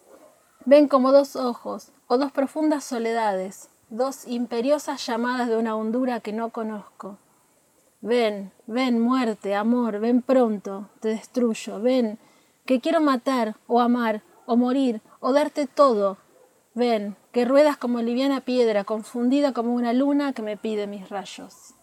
Ven 0.64 0.88
como 0.88 1.12
dos 1.12 1.36
ojos, 1.36 1.92
o 2.06 2.18
dos 2.18 2.32
profundas 2.32 2.84
soledades, 2.84 3.70
dos 3.88 4.26
imperiosas 4.26 5.04
llamadas 5.06 5.48
de 5.48 5.56
una 5.56 5.76
hondura 5.76 6.20
que 6.20 6.32
no 6.32 6.50
conozco. 6.50 7.18
Ven, 8.00 8.52
ven, 8.66 9.00
muerte, 9.00 9.54
amor, 9.54 9.98
ven 10.00 10.22
pronto, 10.22 10.88
te 11.00 11.08
destruyo, 11.08 11.80
ven, 11.80 12.18
que 12.66 12.80
quiero 12.80 13.00
matar, 13.00 13.56
o 13.66 13.80
amar, 13.80 14.22
o 14.46 14.56
morir, 14.56 15.02
o 15.20 15.32
darte 15.32 15.66
todo, 15.66 16.18
Ven, 16.74 17.16
que 17.32 17.44
ruedas 17.44 17.76
como 17.76 18.00
liviana 18.00 18.42
piedra, 18.42 18.84
confundida 18.84 19.52
como 19.52 19.74
una 19.74 19.92
luna 19.92 20.32
que 20.32 20.42
me 20.42 20.56
pide 20.56 20.86
mis 20.86 21.08
rayos. 21.08 21.74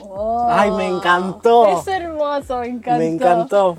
Oh, 0.00 0.46
Ay, 0.48 0.70
me 0.70 0.88
encantó. 0.88 1.66
Es 1.66 1.86
hermoso, 1.86 2.60
me 2.60 2.68
encantó. 2.68 2.98
Me 2.98 3.06
encantó. 3.08 3.76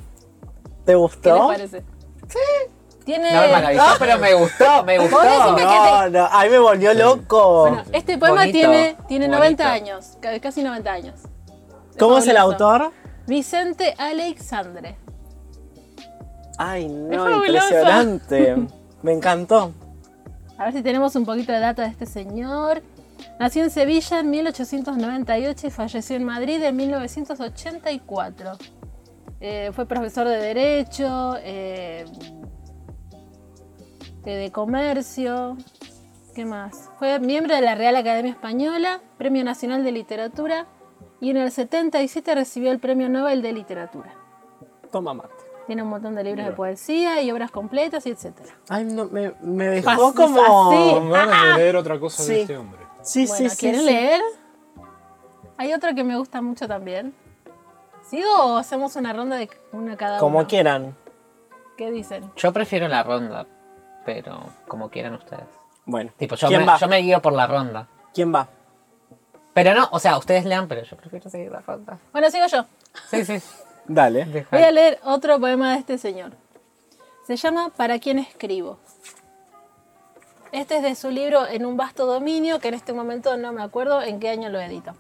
¿Te 0.86 0.92
¿Qué 0.92 0.96
gustó? 0.96 1.34
les 1.34 1.48
parece? 1.48 1.86
Sí. 2.28 2.72
Tiene. 3.08 3.32
No 3.34 3.40
me 3.42 3.48
maravilló, 3.54 3.84
pero 4.00 4.20
me 4.20 4.34
gustó, 4.34 4.84
me 4.84 5.00
gustó. 5.00 5.16
Podés 5.16 5.32
decirme 5.32 5.64
No, 5.64 6.10
no, 6.10 6.30
ay, 6.30 6.50
me 6.50 6.60
volvió 6.60 6.94
loco. 6.94 7.62
Bueno, 7.62 7.84
este 7.94 8.18
poema 8.18 8.42
Bonito, 8.42 8.52
tiene, 8.58 8.98
tiene 9.08 9.28
90 9.30 9.64
bonito. 9.64 9.64
años, 9.86 10.18
ca- 10.20 10.38
casi 10.42 10.62
90 10.62 10.92
años. 10.92 11.22
¿Cómo 11.98 12.18
es 12.18 12.28
el 12.28 12.36
autor? 12.36 12.92
Vicente 13.26 13.96
Alexandre. 13.98 14.98
Ay, 16.58 16.90
no, 16.90 17.46
impresionante. 17.46 18.58
Me 19.02 19.14
encantó. 19.14 19.72
A 20.58 20.66
ver 20.66 20.74
si 20.74 20.82
tenemos 20.82 21.16
un 21.16 21.26
poquito 21.26 21.54
de 21.54 21.60
data 21.62 21.84
de 21.84 21.88
este 21.88 22.06
señor. 22.06 22.84
Nació 23.40 23.64
en 23.64 23.70
Sevilla 23.70 24.20
en 24.20 24.30
1898 24.32 25.68
y 25.68 25.70
falleció 25.72 26.18
en 26.18 26.26
Madrid 26.26 26.62
en 26.62 26.76
1984. 26.76 28.52
Eh, 29.40 29.72
fue 29.74 29.86
profesor 29.86 30.28
de 30.28 30.38
Derecho, 30.38 31.36
eh, 31.42 32.04
de, 34.28 34.36
de 34.36 34.52
Comercio. 34.52 35.56
¿Qué 36.36 36.46
más? 36.46 36.90
Fue 37.00 37.18
miembro 37.20 37.56
de 37.56 37.62
la 37.62 37.76
Real 37.76 37.96
Academia 37.96 38.32
Española, 38.32 39.00
Premio 39.18 39.44
Nacional 39.44 39.84
de 39.84 39.92
Literatura 39.92 40.68
y 41.20 41.32
en 41.32 41.38
el 41.38 41.50
77 41.52 42.36
recibió 42.36 42.72
el 42.72 42.80
Premio 42.80 43.10
Nobel 43.10 43.42
de 43.42 43.54
Literatura. 43.54 44.14
Toma 44.92 45.14
mate. 45.14 45.30
Tiene 45.66 45.82
un 45.84 45.90
montón 45.90 46.16
de 46.16 46.24
libros 46.24 46.46
de 46.46 46.52
poesía 46.52 47.22
y 47.22 47.32
obras 47.32 47.52
completas 47.52 48.06
y 48.06 48.12
etcétera. 48.12 48.54
Ay, 48.70 48.86
no, 48.86 49.06
me, 49.06 49.34
me 49.42 49.66
dejó 49.68 49.90
Pas- 49.90 50.14
como. 50.14 50.42
así. 50.72 50.94
Con 50.94 51.12
ganas 51.12 51.48
de 51.48 51.54
leer 51.64 51.76
otra 51.76 52.00
cosa 52.00 52.24
Sí. 52.24 52.34
de 52.34 52.42
este 52.42 52.58
hombre. 52.58 52.80
Sí, 53.02 53.26
Bueno, 53.26 53.36
sí, 53.38 53.50
sí. 53.50 53.58
¿quieren 53.58 53.82
sí. 53.82 53.86
leer? 53.88 54.22
Hay 55.58 55.74
otro 55.74 55.94
que 55.96 56.04
me 56.04 56.18
gusta 56.18 56.42
mucho 56.42 56.68
también. 56.68 57.14
¿Sigo 58.04 58.30
o 58.38 58.58
hacemos 58.58 58.96
una 58.96 59.12
ronda 59.12 59.36
de 59.38 59.50
una 59.74 59.98
cada 59.98 60.20
Como 60.20 60.40
uno? 60.40 60.48
quieran. 60.48 60.96
¿Qué 61.78 61.92
dicen? 61.92 62.32
Yo 62.38 62.54
prefiero 62.54 62.88
la 62.88 63.04
ronda, 63.04 63.46
pero 64.08 64.40
como 64.70 64.90
quieran 64.90 65.16
ustedes. 65.16 65.44
Bueno. 65.86 66.12
Tipo, 66.18 66.36
yo 66.36 66.48
¿Quién 66.48 66.62
me, 66.62 66.68
va? 66.68 66.78
yo 66.78 66.88
me 66.88 67.00
guío 67.00 67.22
por 67.22 67.34
la 67.34 67.46
ronda. 67.46 67.88
¿Quién 68.14 68.34
va? 68.34 68.48
Pero 69.54 69.74
no, 69.74 69.90
o 69.92 70.00
sea, 70.00 70.18
ustedes 70.18 70.46
lean, 70.46 70.70
pero 70.70 70.84
yo 70.84 70.96
prefiero 70.96 71.30
seguir 71.30 71.52
la 71.52 71.60
ronda. 71.60 72.00
Bueno, 72.14 72.30
sigo 72.32 72.46
yo. 72.48 72.64
Sí, 73.12 73.26
sí. 73.26 73.38
Dale. 73.86 74.24
Deja- 74.26 74.56
Voy 74.56 74.66
a 74.66 74.72
leer 74.72 75.00
otro 75.04 75.40
poema 75.42 75.74
de 75.74 75.80
este 75.80 75.98
señor. 75.98 76.32
Se 77.26 77.36
llama 77.36 77.70
¿Para 77.76 78.00
quién 78.00 78.20
escribo? 78.20 78.78
Este 80.54 80.78
es 80.78 80.84
de 80.84 80.96
su 80.96 81.10
libro 81.12 81.46
En 81.46 81.66
un 81.66 81.76
vasto 81.76 82.06
dominio, 82.06 82.60
que 82.62 82.70
en 82.70 82.74
este 82.76 82.94
momento 82.94 83.36
no 83.36 83.52
me 83.52 83.62
acuerdo 83.62 84.02
en 84.02 84.22
qué 84.22 84.30
año 84.30 84.48
lo 84.50 84.62
edito. 84.62 84.94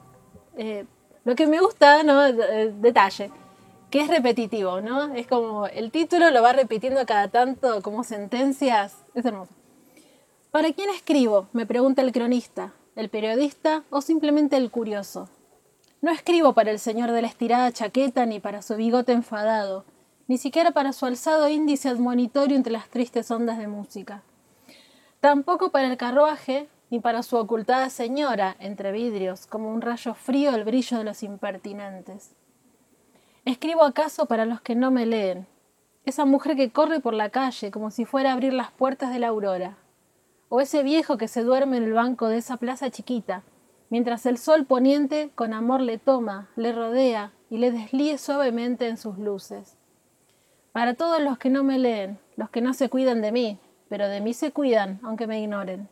Eh, 0.57 0.85
lo 1.23 1.35
que 1.35 1.47
me 1.47 1.61
gusta, 1.61 2.03
¿no? 2.03 2.23
Detalle, 2.33 3.31
que 3.89 4.01
es 4.01 4.07
repetitivo, 4.09 4.81
¿no? 4.81 5.13
Es 5.15 5.27
como 5.27 5.67
el 5.67 5.91
título 5.91 6.29
lo 6.31 6.41
va 6.41 6.53
repitiendo 6.53 7.05
cada 7.05 7.29
tanto 7.29 7.81
como 7.81 8.03
sentencias. 8.03 8.95
Es 9.13 9.25
hermoso. 9.25 9.53
¿Para 10.51 10.73
quién 10.73 10.89
escribo? 10.89 11.47
Me 11.53 11.65
pregunta 11.65 12.01
el 12.01 12.11
cronista, 12.11 12.73
el 12.95 13.09
periodista 13.09 13.83
o 13.89 14.01
simplemente 14.01 14.57
el 14.57 14.71
curioso. 14.71 15.29
No 16.01 16.11
escribo 16.11 16.53
para 16.53 16.71
el 16.71 16.79
señor 16.79 17.11
de 17.11 17.21
la 17.21 17.27
estirada 17.27 17.71
chaqueta 17.71 18.25
ni 18.25 18.39
para 18.39 18.61
su 18.61 18.75
bigote 18.75 19.13
enfadado, 19.13 19.85
ni 20.27 20.37
siquiera 20.37 20.71
para 20.71 20.93
su 20.93 21.05
alzado 21.05 21.47
índice 21.47 21.89
admonitorio 21.89 22.55
entre 22.55 22.73
las 22.73 22.89
tristes 22.89 23.31
ondas 23.31 23.57
de 23.57 23.67
música. 23.67 24.21
Tampoco 25.21 25.71
para 25.71 25.87
el 25.87 25.97
carruaje, 25.97 26.67
ni 26.89 26.99
para 26.99 27.23
su 27.23 27.37
ocultada 27.37 27.89
señora 27.89 28.55
entre 28.59 28.91
vidrios, 28.91 29.47
como 29.47 29.73
un 29.73 29.81
rayo 29.81 30.13
frío 30.13 30.53
el 30.53 30.63
brillo 30.63 30.97
de 30.97 31.03
los 31.03 31.23
impertinentes. 31.23 32.36
Escribo 33.47 33.85
acaso 33.85 34.25
para 34.25 34.45
los 34.45 34.59
que 34.59 34.75
no 34.75 34.91
me 34.91 35.05
leen, 35.05 35.47
esa 36.03 36.25
mujer 36.25 36.57
que 36.57 36.69
corre 36.69 36.99
por 36.99 37.13
la 37.13 37.29
calle 37.29 37.71
como 37.71 37.91
si 37.91 38.03
fuera 38.03 38.31
a 38.31 38.33
abrir 38.33 38.51
las 38.51 38.71
puertas 38.71 39.09
de 39.09 39.19
la 39.19 39.29
aurora, 39.29 39.77
o 40.49 40.59
ese 40.59 40.83
viejo 40.83 41.17
que 41.17 41.29
se 41.29 41.43
duerme 41.43 41.77
en 41.77 41.83
el 41.83 41.93
banco 41.93 42.27
de 42.27 42.39
esa 42.39 42.57
plaza 42.57 42.89
chiquita, 42.89 43.43
mientras 43.89 44.25
el 44.25 44.37
sol 44.37 44.65
poniente 44.65 45.31
con 45.33 45.53
amor 45.53 45.79
le 45.79 45.97
toma, 45.97 46.49
le 46.57 46.73
rodea 46.73 47.31
y 47.49 47.59
le 47.59 47.71
deslíe 47.71 48.17
suavemente 48.17 48.89
en 48.89 48.97
sus 48.97 49.17
luces. 49.17 49.77
Para 50.73 50.95
todos 50.95 51.21
los 51.21 51.37
que 51.37 51.49
no 51.49 51.63
me 51.63 51.79
leen, 51.79 52.19
los 52.35 52.49
que 52.49 52.59
no 52.59 52.73
se 52.73 52.89
cuidan 52.89 53.21
de 53.21 53.31
mí, 53.31 53.59
pero 53.87 54.09
de 54.09 54.19
mí 54.19 54.33
se 54.33 54.51
cuidan, 54.51 54.99
aunque 55.03 55.25
me 55.25 55.39
ignoren. 55.41 55.87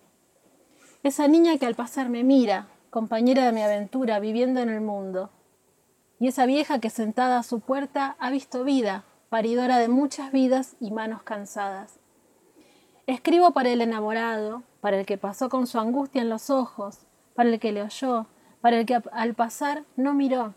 Esa 1.03 1.29
niña 1.29 1.57
que 1.57 1.67
al 1.67 1.75
pasar 1.75 2.09
me 2.09 2.25
mira, 2.25 2.67
compañera 2.89 3.45
de 3.45 3.53
mi 3.53 3.61
aventura, 3.61 4.19
viviendo 4.19 4.59
en 4.59 4.67
el 4.67 4.81
mundo. 4.81 5.29
Y 6.19 6.27
esa 6.27 6.45
vieja 6.45 6.79
que 6.79 6.89
sentada 6.89 7.39
a 7.39 7.43
su 7.43 7.59
puerta 7.59 8.15
ha 8.19 8.31
visto 8.31 8.63
vida, 8.63 9.03
paridora 9.29 9.77
de 9.77 9.89
muchas 9.89 10.31
vidas 10.31 10.75
y 10.79 10.91
manos 10.91 11.23
cansadas. 11.23 11.99
Escribo 13.07 13.51
para 13.51 13.69
el 13.69 13.81
enamorado, 13.81 14.63
para 14.81 14.99
el 14.99 15.05
que 15.05 15.17
pasó 15.17 15.49
con 15.49 15.67
su 15.67 15.79
angustia 15.79 16.21
en 16.21 16.29
los 16.29 16.49
ojos, 16.49 17.05
para 17.35 17.49
el 17.49 17.59
que 17.59 17.71
le 17.71 17.83
oyó, 17.83 18.27
para 18.61 18.79
el 18.79 18.85
que 18.85 19.01
al 19.11 19.35
pasar 19.35 19.83
no 19.95 20.13
miró, 20.13 20.55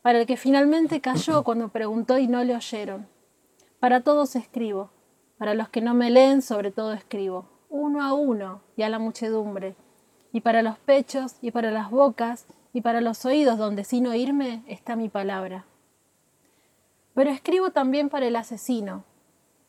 para 0.00 0.20
el 0.20 0.26
que 0.26 0.36
finalmente 0.36 1.00
cayó 1.00 1.42
cuando 1.42 1.68
preguntó 1.68 2.18
y 2.18 2.26
no 2.26 2.42
le 2.44 2.54
oyeron. 2.54 3.08
Para 3.80 4.00
todos 4.00 4.36
escribo, 4.36 4.90
para 5.36 5.54
los 5.54 5.68
que 5.68 5.80
no 5.80 5.92
me 5.92 6.10
leen 6.10 6.40
sobre 6.40 6.70
todo 6.70 6.92
escribo, 6.92 7.48
uno 7.68 8.02
a 8.02 8.14
uno 8.14 8.62
y 8.76 8.82
a 8.82 8.88
la 8.88 8.98
muchedumbre, 8.98 9.74
y 10.32 10.40
para 10.40 10.62
los 10.62 10.78
pechos 10.78 11.36
y 11.42 11.50
para 11.50 11.70
las 11.70 11.90
bocas 11.90 12.46
y 12.72 12.82
para 12.82 13.00
los 13.00 13.24
oídos 13.24 13.58
donde 13.58 13.84
sin 13.84 14.06
oírme 14.06 14.62
está 14.66 14.96
mi 14.96 15.08
palabra. 15.08 15.64
Pero 17.14 17.30
escribo 17.30 17.70
también 17.70 18.08
para 18.08 18.26
el 18.26 18.36
asesino, 18.36 19.04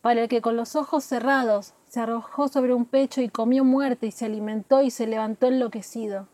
para 0.01 0.24
el 0.24 0.29
que 0.29 0.41
con 0.41 0.55
los 0.55 0.75
ojos 0.75 1.03
cerrados 1.03 1.74
se 1.88 2.00
arrojó 2.00 2.48
sobre 2.48 2.74
un 2.74 2.86
pecho 2.86 3.22
y 3.22 3.29
comió 3.29 3.63
muerte 3.63 4.08
y 4.08 4.12
se 4.12 4.25
alimentó 4.25 4.81
y 4.81 4.91
se 4.91 5.08
levantó 5.08 5.48
enloquecido, 5.48 6.27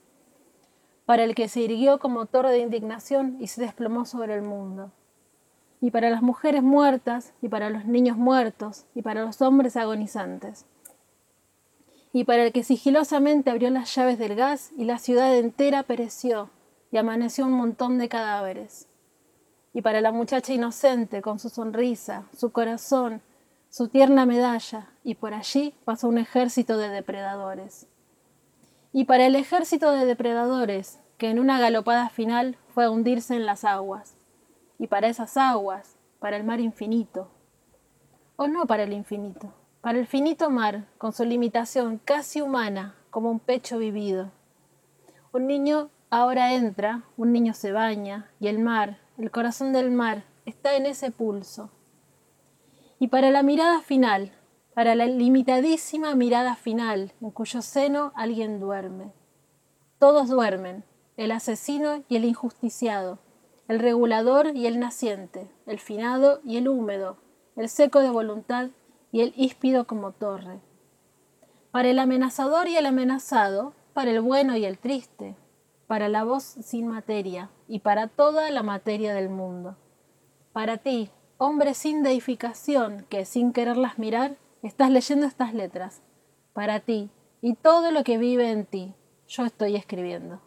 para 1.05 1.23
el 1.23 1.35
que 1.35 1.47
se 1.47 1.61
irguió 1.61 1.99
como 1.99 2.25
torre 2.25 2.51
de 2.51 2.59
indignación 2.59 3.37
y 3.39 3.47
se 3.47 3.61
desplomó 3.61 4.05
sobre 4.05 4.35
el 4.35 4.41
mundo, 4.41 4.91
y 5.79 5.91
para 5.91 6.09
las 6.09 6.21
mujeres 6.21 6.63
muertas, 6.63 7.33
y 7.41 7.49
para 7.49 7.69
los 7.69 7.85
niños 7.85 8.17
muertos, 8.17 8.85
y 8.93 9.01
para 9.01 9.23
los 9.23 9.41
hombres 9.41 9.77
agonizantes, 9.77 10.65
y 12.13 12.23
para 12.23 12.43
el 12.43 12.51
que 12.51 12.63
sigilosamente 12.63 13.49
abrió 13.49 13.69
las 13.69 13.93
llaves 13.93 14.17
del 14.17 14.35
gas 14.35 14.71
y 14.77 14.85
la 14.85 14.97
ciudad 14.97 15.35
entera 15.35 15.83
pereció 15.83 16.49
y 16.91 16.97
amaneció 16.97 17.45
un 17.45 17.53
montón 17.53 17.97
de 17.97 18.09
cadáveres, 18.09 18.87
y 19.73 19.81
para 19.81 20.01
la 20.01 20.11
muchacha 20.11 20.53
inocente 20.53 21.21
con 21.21 21.39
su 21.39 21.49
sonrisa, 21.49 22.25
su 22.35 22.51
corazón, 22.51 23.21
su 23.69 23.89
tierna 23.89 24.25
medalla, 24.25 24.89
y 25.03 25.15
por 25.15 25.33
allí 25.33 25.75
pasó 25.85 26.07
un 26.07 26.17
ejército 26.17 26.77
de 26.77 26.89
depredadores. 26.89 27.87
Y 28.93 29.05
para 29.05 29.25
el 29.25 29.35
ejército 29.35 29.91
de 29.91 30.05
depredadores, 30.05 30.99
que 31.17 31.29
en 31.29 31.39
una 31.39 31.59
galopada 31.59 32.09
final 32.09 32.57
fue 32.69 32.85
a 32.85 32.89
hundirse 32.89 33.35
en 33.35 33.45
las 33.45 33.65
aguas, 33.65 34.15
y 34.79 34.87
para 34.87 35.07
esas 35.07 35.37
aguas, 35.37 35.97
para 36.19 36.37
el 36.37 36.43
mar 36.43 36.59
infinito, 36.59 37.29
o 38.35 38.47
no 38.47 38.65
para 38.65 38.83
el 38.83 38.93
infinito, 38.93 39.53
para 39.81 39.99
el 39.99 40.07
finito 40.07 40.49
mar, 40.49 40.85
con 40.97 41.13
su 41.13 41.25
limitación 41.25 41.99
casi 42.03 42.41
humana, 42.41 42.95
como 43.09 43.29
un 43.29 43.39
pecho 43.39 43.77
vivido. 43.77 44.31
Un 45.33 45.47
niño 45.47 45.89
ahora 46.09 46.53
entra, 46.53 47.03
un 47.17 47.31
niño 47.31 47.53
se 47.53 47.71
baña, 47.71 48.29
y 48.39 48.47
el 48.47 48.59
mar, 48.59 48.99
el 49.17 49.31
corazón 49.31 49.73
del 49.73 49.91
mar, 49.91 50.23
está 50.45 50.75
en 50.75 50.85
ese 50.85 51.11
pulso. 51.11 51.69
Y 52.99 53.07
para 53.07 53.29
la 53.29 53.43
mirada 53.43 53.81
final, 53.81 54.31
para 54.73 54.95
la 54.95 55.05
limitadísima 55.05 56.15
mirada 56.15 56.55
final, 56.55 57.13
en 57.21 57.31
cuyo 57.31 57.61
seno 57.61 58.11
alguien 58.15 58.59
duerme. 58.59 59.11
Todos 59.99 60.29
duermen, 60.29 60.83
el 61.17 61.31
asesino 61.31 62.03
y 62.07 62.15
el 62.15 62.25
injusticiado, 62.25 63.19
el 63.67 63.79
regulador 63.79 64.55
y 64.55 64.67
el 64.67 64.79
naciente, 64.79 65.49
el 65.65 65.79
finado 65.79 66.39
y 66.45 66.57
el 66.57 66.67
húmedo, 66.67 67.17
el 67.55 67.69
seco 67.69 67.99
de 67.99 68.09
voluntad 68.09 68.69
y 69.11 69.21
el 69.21 69.33
híspido 69.35 69.87
como 69.87 70.11
torre. 70.11 70.59
Para 71.71 71.89
el 71.89 71.99
amenazador 71.99 72.67
y 72.67 72.77
el 72.77 72.85
amenazado, 72.85 73.73
para 73.93 74.11
el 74.11 74.21
bueno 74.21 74.55
y 74.55 74.65
el 74.65 74.77
triste, 74.77 75.35
para 75.87 76.09
la 76.09 76.23
voz 76.23 76.43
sin 76.43 76.87
materia 76.87 77.49
y 77.67 77.79
para 77.79 78.07
toda 78.07 78.51
la 78.51 78.63
materia 78.63 79.13
del 79.13 79.29
mundo. 79.29 79.75
Para 80.53 80.77
ti, 80.77 81.09
hombre 81.37 81.73
sin 81.73 82.03
deificación, 82.03 83.05
que 83.09 83.25
sin 83.25 83.53
quererlas 83.53 83.97
mirar, 83.99 84.35
estás 84.63 84.89
leyendo 84.89 85.25
estas 85.25 85.53
letras. 85.53 86.01
Para 86.53 86.79
ti 86.79 87.09
y 87.41 87.53
todo 87.55 87.91
lo 87.91 88.03
que 88.03 88.17
vive 88.17 88.51
en 88.51 88.65
ti, 88.65 88.95
yo 89.27 89.45
estoy 89.45 89.75
escribiendo. 89.75 90.41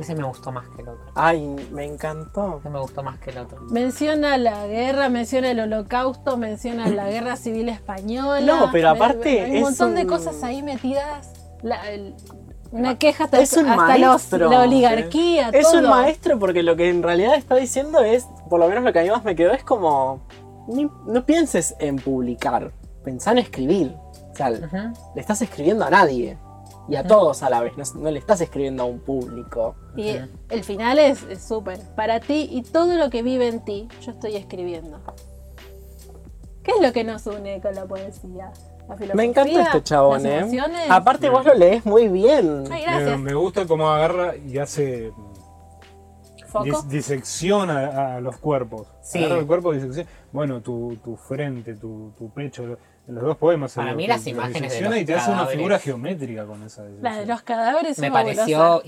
Ese 0.00 0.14
me 0.16 0.24
gustó 0.24 0.50
más 0.50 0.68
que 0.70 0.82
el 0.82 0.88
otro. 0.88 1.12
Ay, 1.14 1.46
me 1.70 1.84
encantó. 1.84 2.58
Ese 2.58 2.68
me 2.70 2.80
gustó 2.80 3.02
más 3.04 3.18
que 3.20 3.30
el 3.30 3.38
otro. 3.38 3.60
Menciona 3.70 4.36
la 4.36 4.66
guerra, 4.66 5.08
menciona 5.08 5.50
el 5.52 5.60
holocausto, 5.60 6.36
menciona 6.36 6.88
la 6.88 7.08
guerra 7.08 7.36
civil 7.36 7.68
española. 7.68 8.40
No, 8.44 8.70
pero 8.72 8.90
aparte 8.90 9.42
Hay 9.42 9.50
un 9.52 9.56
es 9.58 9.62
montón 9.62 9.94
de 9.94 10.06
cosas 10.06 10.42
ahí 10.42 10.62
metidas. 10.62 11.32
La- 11.62 11.88
el- 11.90 12.14
una 12.72 12.98
queja 12.98 13.24
hasta, 13.24 13.40
Es 13.40 13.52
un 13.54 13.66
hasta 13.68 13.96
los- 13.98 14.08
maestro. 14.08 14.50
la 14.50 14.60
oligarquía, 14.62 15.48
Es 15.50 15.70
todo. 15.70 15.80
un 15.80 15.88
maestro 15.88 16.38
porque 16.38 16.62
lo 16.62 16.76
que 16.76 16.88
en 16.90 17.02
realidad 17.02 17.34
está 17.36 17.54
diciendo 17.56 18.00
es, 18.00 18.26
por 18.50 18.60
lo 18.60 18.68
menos 18.68 18.84
lo 18.84 18.92
que 18.92 19.00
a 19.00 19.02
mí 19.02 19.10
más 19.10 19.24
me 19.24 19.34
quedó 19.36 19.52
es 19.52 19.62
como, 19.64 20.20
ni- 20.68 20.90
no 21.06 21.24
pienses 21.26 21.74
en 21.78 21.96
publicar, 21.96 22.72
pensá 23.04 23.32
en 23.32 23.38
escribir. 23.38 23.94
O 24.32 24.34
sea, 24.36 24.50
le 24.50 24.60
estás 25.16 25.40
escribiendo 25.40 25.84
a 25.86 25.90
nadie 25.90 26.36
y 26.88 26.96
a 26.96 27.04
todos 27.06 27.42
a 27.42 27.48
la 27.50 27.60
vez, 27.62 27.72
no, 27.78 27.84
no 28.02 28.10
le 28.10 28.18
estás 28.18 28.40
escribiendo 28.42 28.82
a 28.82 28.86
un 28.86 29.00
público. 29.00 29.74
Y 29.96 30.16
el 30.50 30.62
final 30.62 30.98
es 30.98 31.22
es 31.24 31.42
súper. 31.42 31.78
Para 31.96 32.20
ti 32.20 32.48
y 32.52 32.62
todo 32.62 32.94
lo 32.96 33.08
que 33.08 33.22
vive 33.22 33.48
en 33.48 33.64
ti, 33.64 33.88
yo 34.02 34.10
estoy 34.12 34.36
escribiendo. 34.36 35.00
¿Qué 36.62 36.72
es 36.72 36.80
lo 36.82 36.92
que 36.92 37.04
nos 37.04 37.26
une 37.26 37.60
con 37.62 37.74
la 37.74 37.84
poesía? 37.86 38.50
La 38.88 38.96
filosofía, 38.96 39.14
Me 39.14 39.24
encanta 39.24 39.62
este 39.62 39.82
chabón, 39.82 40.22
las 40.22 40.52
¿eh? 40.52 40.58
Aparte 40.88 41.28
vos 41.28 41.44
lo 41.44 41.54
lees 41.54 41.84
muy 41.84 42.08
bien. 42.08 42.64
Ay, 42.70 42.82
Me, 42.86 42.92
gracias. 42.92 43.18
me 43.18 43.34
gusta 43.34 43.66
cómo 43.66 43.88
agarra 43.90 44.36
y 44.36 44.58
hace. 44.58 45.12
Dis- 46.64 46.86
disecciona 46.88 47.86
a, 47.88 48.16
a 48.16 48.20
los 48.20 48.38
cuerpos. 48.38 48.86
Sí. 49.02 49.22
Agarra 49.22 49.40
el 49.40 49.46
cuerpo 49.46 49.72
y 49.72 49.76
disecciona. 49.76 50.08
Bueno, 50.32 50.60
tu, 50.62 50.96
tu 51.04 51.16
frente, 51.16 51.74
tu, 51.74 52.12
tu 52.16 52.30
pecho, 52.30 52.62
en 53.08 53.14
los 53.14 53.24
dos 53.24 53.36
poemas. 53.36 53.74
Para 53.74 53.92
mí 53.94 54.06
lo- 54.06 54.14
las 54.14 54.24
lo 54.24 54.30
imágenes 54.30 54.72
de 54.72 54.80
los 54.80 54.96
y 54.96 55.04
te 55.04 55.14
hace 55.14 55.26
una 55.30 55.38
cadáveres. 55.40 55.56
figura 55.58 55.78
geométrica 55.78 56.46
con 56.46 56.62
esa 56.62 56.82
disección. 56.84 57.02
La 57.12 57.18
de 57.18 57.26
los 57.26 57.42
cadáveres 57.42 57.98
Me 57.98 58.10
pareció 58.10 58.82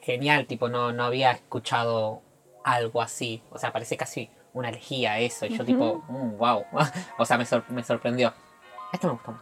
genial, 0.00 0.46
tipo, 0.46 0.68
no, 0.68 0.92
no 0.92 1.04
había 1.04 1.32
escuchado 1.32 2.22
algo 2.64 3.02
así. 3.02 3.42
O 3.50 3.58
sea, 3.58 3.72
parece 3.72 3.96
casi 3.98 4.30
una 4.54 4.70
elegía 4.70 5.18
eso. 5.18 5.44
Y 5.44 5.58
yo 5.58 5.64
tipo, 5.64 6.02
wow. 6.38 6.62
o 7.18 7.24
sea, 7.26 7.36
me, 7.36 7.44
sor- 7.44 7.64
me 7.68 7.82
sorprendió. 7.84 8.32
Esto 8.94 9.08
me 9.08 9.12
gustó 9.14 9.32
más. 9.32 9.40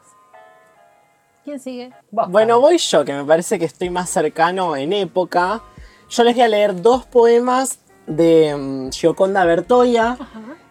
¿Quién 1.45 1.61
sigue? 1.61 1.93
Vos, 2.11 2.31
Bueno, 2.31 2.59
voy 2.59 2.79
yo, 2.79 3.05
que 3.05 3.13
me 3.13 3.25
parece 3.25 3.59
que 3.59 3.67
estoy 3.67 3.91
más 3.91 4.09
cercano 4.09 4.77
en 4.77 4.95
época. 4.95 5.61
Yo 6.09 6.25
les 6.25 6.35
voy 6.35 6.43
a 6.43 6.49
leer 6.49 6.81
dos 6.81 7.05
poemas 7.05 7.81
de 8.07 8.57
mm, 8.57 8.91
Gioconda 8.93 9.45
Bertoia, 9.45 10.17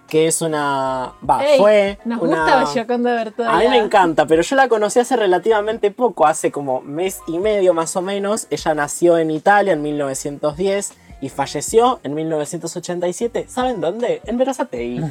que 0.08 0.26
es 0.28 0.42
una... 0.42 1.14
Va, 1.30 1.46
Ey, 1.46 1.60
fue 1.60 2.00
Nos 2.06 2.22
una... 2.24 2.38
gusta 2.44 2.66
Gioconda 2.74 3.14
Bertoia. 3.14 3.52
A 3.52 3.60
mí 3.60 3.68
me 3.68 3.78
encanta, 3.78 4.26
pero 4.26 4.42
yo 4.42 4.56
la 4.56 4.68
conocí 4.68 5.00
hace 5.00 5.16
relativamente 5.16 5.92
poco, 5.92 6.26
hace 6.26 6.52
como 6.52 6.82
mes 6.82 7.22
y 7.28 7.38
medio 7.38 7.76
más 7.76 7.96
o 7.96 8.02
menos. 8.02 8.48
Ella 8.50 8.74
nació 8.74 9.20
en 9.20 9.30
Italia 9.30 9.74
en 9.74 9.84
1910 9.84 10.94
y 11.22 11.30
falleció 11.30 12.00
en 12.04 12.16
1987. 12.16 13.46
¿Saben 13.48 13.80
dónde? 13.80 14.22
En 14.26 14.40
Verazategui. 14.40 15.02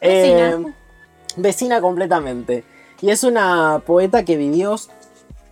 Eh, 0.00 0.54
Vecina. 0.56 0.74
vecina 1.36 1.80
completamente. 1.80 2.64
Y 3.00 3.10
es 3.10 3.24
una 3.24 3.82
poeta 3.86 4.24
que 4.24 4.36
vivió 4.36 4.76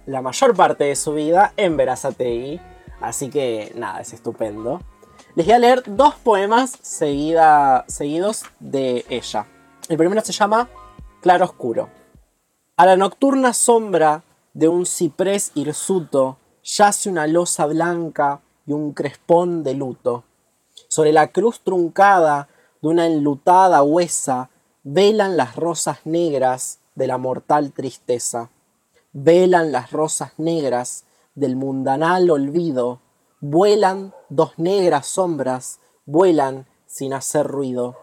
la 0.07 0.23
mayor 0.23 0.55
parte 0.57 0.85
de 0.85 0.97
su 0.97 1.13
vida 1.15 1.53
en 1.57 1.77
Verazategui. 1.77 2.61
Así 3.01 3.29
que 3.29 3.73
nada, 3.77 4.01
es 4.01 4.13
estupendo. 4.13 4.81
Les 5.35 5.47
voy 5.47 5.55
a 5.55 5.59
leer 5.59 5.83
dos 5.87 6.15
poemas 6.15 6.79
seguida- 6.83 7.85
seguidos 7.89 8.45
de 8.61 9.05
ella. 9.09 9.47
El 9.89 9.97
primero 9.99 10.21
se 10.23 10.33
llama 10.33 10.69
Claro 11.21 11.45
Oscuro. 11.45 11.89
A 12.77 12.87
la 12.87 12.97
nocturna 12.97 13.53
sombra 13.53 14.23
de 14.55 14.69
un 14.69 14.87
ciprés 14.87 15.51
hirsuto 15.55 16.39
yace 16.63 17.11
una 17.11 17.27
losa 17.27 17.67
blanca 17.67 18.41
y 18.67 18.73
un 18.73 18.93
crespón 18.95 19.63
de 19.63 19.75
luto. 19.75 20.25
Sobre 20.89 21.13
la 21.13 21.29
cruz 21.29 21.61
truncada 21.61 22.49
de 22.81 22.89
una 22.89 23.07
enlutada 23.07 23.83
huesa 23.83 24.51
velan 24.83 25.37
las 25.37 25.57
rosas 25.57 25.99
negras 26.05 26.79
de 26.95 27.07
la 27.07 27.19
mortal 27.19 27.73
tristeza. 27.73 28.51
Velan 29.13 29.73
las 29.73 29.91
rosas 29.91 30.33
negras 30.39 31.05
del 31.35 31.57
mundanal 31.57 32.31
olvido. 32.31 33.01
Vuelan 33.41 34.15
dos 34.29 34.59
negras 34.59 35.07
sombras, 35.07 35.81
vuelan 36.07 36.67
sin 36.87 37.13
hacer 37.13 37.47
ruido. 37.47 37.97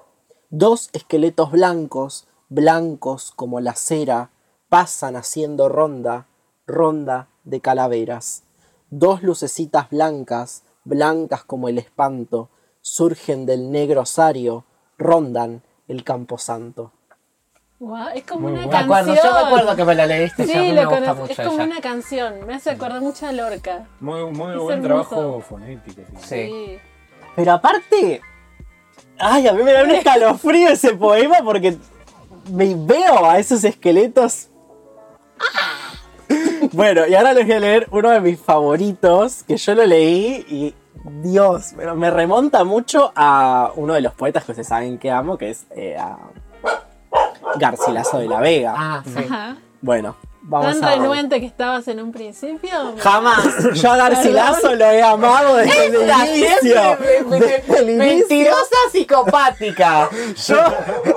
Dos 0.50 0.90
esqueletos 0.94 1.52
blancos, 1.52 2.28
blancos 2.50 3.32
como 3.36 3.60
la 3.60 3.76
cera, 3.76 4.32
pasan 4.70 5.16
haciendo 5.16 5.70
ronda, 5.70 6.28
ronda 6.68 7.30
de 7.44 7.62
calaveras. 7.62 8.44
Dos 8.90 9.24
lucecitas 9.24 9.90
blancas, 9.90 10.64
blancas 10.84 11.44
como 11.44 11.70
el 11.70 11.78
espanto, 11.78 12.50
surgen 12.82 13.46
del 13.46 13.72
negro 13.72 14.02
osario, 14.02 14.66
rondan 14.98 15.64
el 15.88 16.04
camposanto. 16.04 16.92
Es 18.14 18.24
como 18.26 18.42
Muy 18.50 18.52
una 18.54 18.66
bueno. 18.68 18.78
Me 18.78 18.84
acuerdo, 18.84 19.06
canción. 19.14 19.28
yo 19.34 19.34
me 19.42 19.48
acuerdo 19.48 19.76
que 19.76 19.86
me 19.86 19.96
la 19.96 20.06
leíste. 20.06 20.46
Sí, 20.46 20.72
lo 20.72 20.74
me 20.74 20.86
gusta 20.86 21.14
mucho 21.16 21.32
Es 21.32 21.38
como 21.40 21.52
ella. 21.54 21.64
una 21.64 21.82
canción. 21.82 22.46
Me 22.46 22.54
hace 22.54 22.70
acordar 22.70 23.02
mucho 23.02 23.26
a 23.28 23.32
Lorca. 23.32 23.88
Muy, 24.00 24.24
muy 24.32 24.54
Es 24.54 24.60
buen 24.60 24.86
hermoso. 24.86 25.10
trabajo 25.10 25.42
fonético. 25.42 26.02
sí. 26.20 26.28
Sí. 26.48 26.78
Pero 27.36 27.54
aparte, 27.54 28.22
ay, 29.18 29.48
a 29.48 29.54
mí 29.54 29.64
me 29.64 29.72
da 29.74 29.84
un 29.84 29.92
escalofrío 29.92 30.70
ese 30.70 30.96
poema 30.96 31.38
porque 31.44 31.78
me 32.52 32.76
veo 32.76 33.26
a 33.26 33.40
esos 33.40 33.64
esqueletos. 33.64 34.50
Bueno, 36.74 37.08
y 37.08 37.16
ahora 37.16 37.34
les 37.34 37.46
voy 37.48 37.56
a 37.56 37.60
leer 37.60 37.88
uno 37.92 38.10
de 38.12 38.22
mis 38.22 38.40
favoritos, 38.40 39.44
que 39.44 39.58
yo 39.58 39.76
lo 39.76 39.86
leí 39.86 40.46
y 40.48 40.76
Dios, 41.24 41.74
pero 41.76 41.96
me 41.96 42.12
remonta 42.12 42.64
mucho 42.64 43.12
a 43.16 43.72
uno 43.76 43.94
de 43.96 44.02
los 44.02 44.14
poetas 44.14 44.46
que 44.46 44.52
ustedes 44.52 44.68
saben 44.68 44.98
que 45.00 45.10
amo, 45.10 45.38
que 45.38 45.50
es 45.50 45.66
eh, 45.76 45.98
a 45.98 46.18
Garcilaso 47.58 48.20
de 48.20 48.28
la 48.28 48.40
Vega. 48.40 48.74
Ah, 48.78 49.04
sí. 49.06 49.24
Ajá. 49.30 49.58
Bueno, 49.82 50.16
vamos 50.44 50.80
Tan 50.80 50.84
a... 50.90 50.92
renuente 50.96 51.40
que 51.40 51.46
estabas 51.48 51.88
en 51.88 52.00
un 52.02 52.12
principio. 52.12 52.70
Jamás, 53.00 53.46
yo 53.74 53.92
a 53.92 53.98
Garcilaso 53.98 54.76
lo 54.76 54.86
he 54.86 55.02
amado 55.02 55.56
desde 55.56 55.86
el 55.88 55.96
inicio. 55.96 56.58
siempre 56.62 57.24
me- 57.24 57.40
me- 57.40 57.46
Desde 57.46 57.80
el 57.80 57.90
inicio. 57.90 58.18
Mentirosa 58.18 58.76
psicopática. 58.92 60.10
Yo 60.48 60.60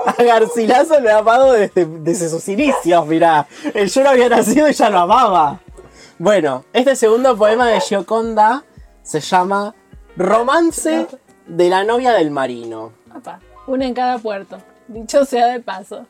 a 0.06 0.22
Garcilaso 0.22 1.00
lo 1.00 1.08
he 1.08 1.12
amado 1.12 1.52
desde, 1.52 1.84
desde 1.86 2.28
sus 2.28 2.48
inicios, 2.48 3.06
mirá. 3.06 3.46
Yo 3.74 4.02
no 4.02 4.10
había 4.10 4.28
nacido 4.28 4.68
y 4.68 4.72
ya 4.72 4.88
lo 4.90 4.98
amaba. 5.00 5.60
Bueno, 6.18 6.64
este 6.72 6.94
segundo 6.96 7.36
poema 7.36 7.66
de 7.66 7.80
Gioconda 7.80 8.64
se 9.02 9.20
llama 9.20 9.74
Romance 10.16 11.06
de 11.46 11.68
la 11.68 11.84
novia 11.84 12.12
del 12.12 12.30
marino. 12.30 12.92
Opa, 13.14 13.40
Una 13.66 13.84
en 13.86 13.94
cada 13.94 14.18
puerto. 14.18 14.58
Dicho 14.88 15.24
sea 15.24 15.46
de 15.48 15.60
paso. 15.60 16.06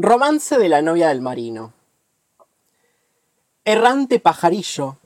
Romance 0.00 0.56
de 0.58 0.68
la 0.68 0.80
novia 0.80 1.08
del 1.08 1.20
marino. 1.20 1.72
Errante 3.64 4.20
pajarillo, 4.20 4.96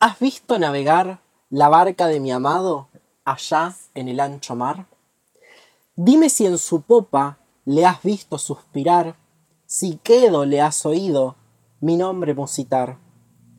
¿has 0.00 0.18
visto 0.18 0.58
navegar 0.58 1.22
la 1.48 1.70
barca 1.70 2.08
de 2.08 2.20
mi 2.20 2.30
amado 2.30 2.88
allá 3.24 3.74
en 3.94 4.08
el 4.08 4.20
ancho 4.20 4.54
mar? 4.54 4.86
Dime 5.96 6.28
si 6.28 6.44
en 6.44 6.58
su 6.58 6.82
popa 6.82 7.38
le 7.64 7.86
has 7.86 8.02
visto 8.02 8.36
suspirar, 8.36 9.16
si 9.64 9.96
quedo 10.02 10.44
le 10.44 10.60
has 10.60 10.84
oído 10.84 11.36
mi 11.80 11.96
nombre 11.96 12.34
musitar, 12.34 12.98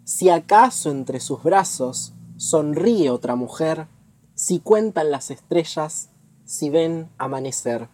si 0.03 0.29
acaso 0.29 0.91
entre 0.91 1.19
sus 1.19 1.41
brazos 1.41 2.13
sonríe 2.37 3.09
otra 3.09 3.35
mujer, 3.35 3.87
si 4.35 4.59
cuentan 4.59 5.09
las 5.09 5.31
estrellas, 5.31 6.11
si 6.45 6.69
ven 6.69 7.09
amanecer 7.17 7.89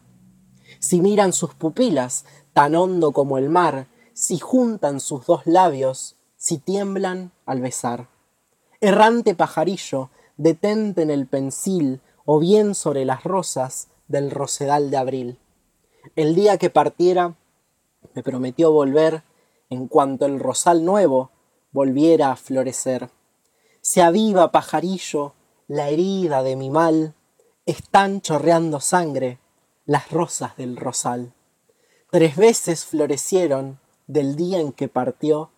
si 0.80 1.01
miran 1.01 1.34
sus 1.34 1.54
pupilas 1.54 2.25
tan 2.54 2.76
hondo 2.76 3.12
como 3.12 3.38
el 3.38 3.50
mar, 3.50 3.88
si 4.14 4.40
juntan 4.40 5.00
sus 5.00 5.26
dos 5.26 5.46
labios, 5.46 6.16
si 6.38 6.58
tiemblan 6.58 7.32
al 7.46 7.62
besar. 7.62 8.10
Errante 8.80 9.36
pajarillo, 9.36 10.10
detente 10.38 11.02
en 11.02 11.12
el 11.12 11.28
pensil 11.28 12.02
o 12.26 12.40
bien 12.40 12.76
sobre 12.76 13.06
las 13.06 13.24
rosas 13.24 13.90
del 14.08 14.32
rosedal 14.32 14.92
de 14.92 14.98
abril. 14.98 15.40
El 16.16 16.36
día 16.36 16.58
que 16.58 16.70
partiera, 16.70 17.36
me 18.14 18.24
prometió 18.24 18.72
volver 18.72 19.24
en 19.70 19.88
cuanto 19.88 20.26
el 20.26 20.40
rosal 20.40 20.84
nuevo 20.84 21.32
volviera 21.72 22.32
a 22.32 22.36
florecer. 22.36 23.10
Se 23.82 24.02
aviva, 24.02 24.52
pajarillo, 24.52 25.34
la 25.68 25.90
herida 25.90 26.44
de 26.44 26.56
mi 26.56 26.70
mal, 26.70 27.14
están 27.66 28.22
chorreando 28.22 28.80
sangre 28.80 29.40
las 29.86 30.12
rosas 30.12 30.58
del 30.58 30.76
rosal. 30.76 31.34
Tres 32.12 32.36
veces 32.36 32.84
florecieron 32.84 33.80
del 34.06 34.36
día 34.36 34.60
en 34.60 34.74
que 34.74 34.89
partió, 34.89 35.50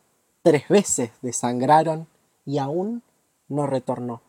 tres 0.44 0.68
veces 0.68 1.10
desangraron 1.24 2.08
y 2.46 2.60
aún 2.60 3.02
no 3.48 3.66
retornó. 3.66 4.22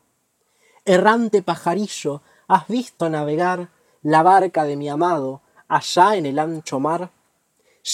Errante 0.86 1.42
pajarillo, 1.42 2.22
¿has 2.48 2.66
visto 2.66 3.10
navegar 3.10 3.68
la 4.00 4.22
barca 4.22 4.64
de 4.64 4.76
mi 4.76 4.88
amado 4.88 5.42
allá 5.68 6.16
en 6.16 6.24
el 6.24 6.38
ancho 6.38 6.80
mar? 6.80 7.10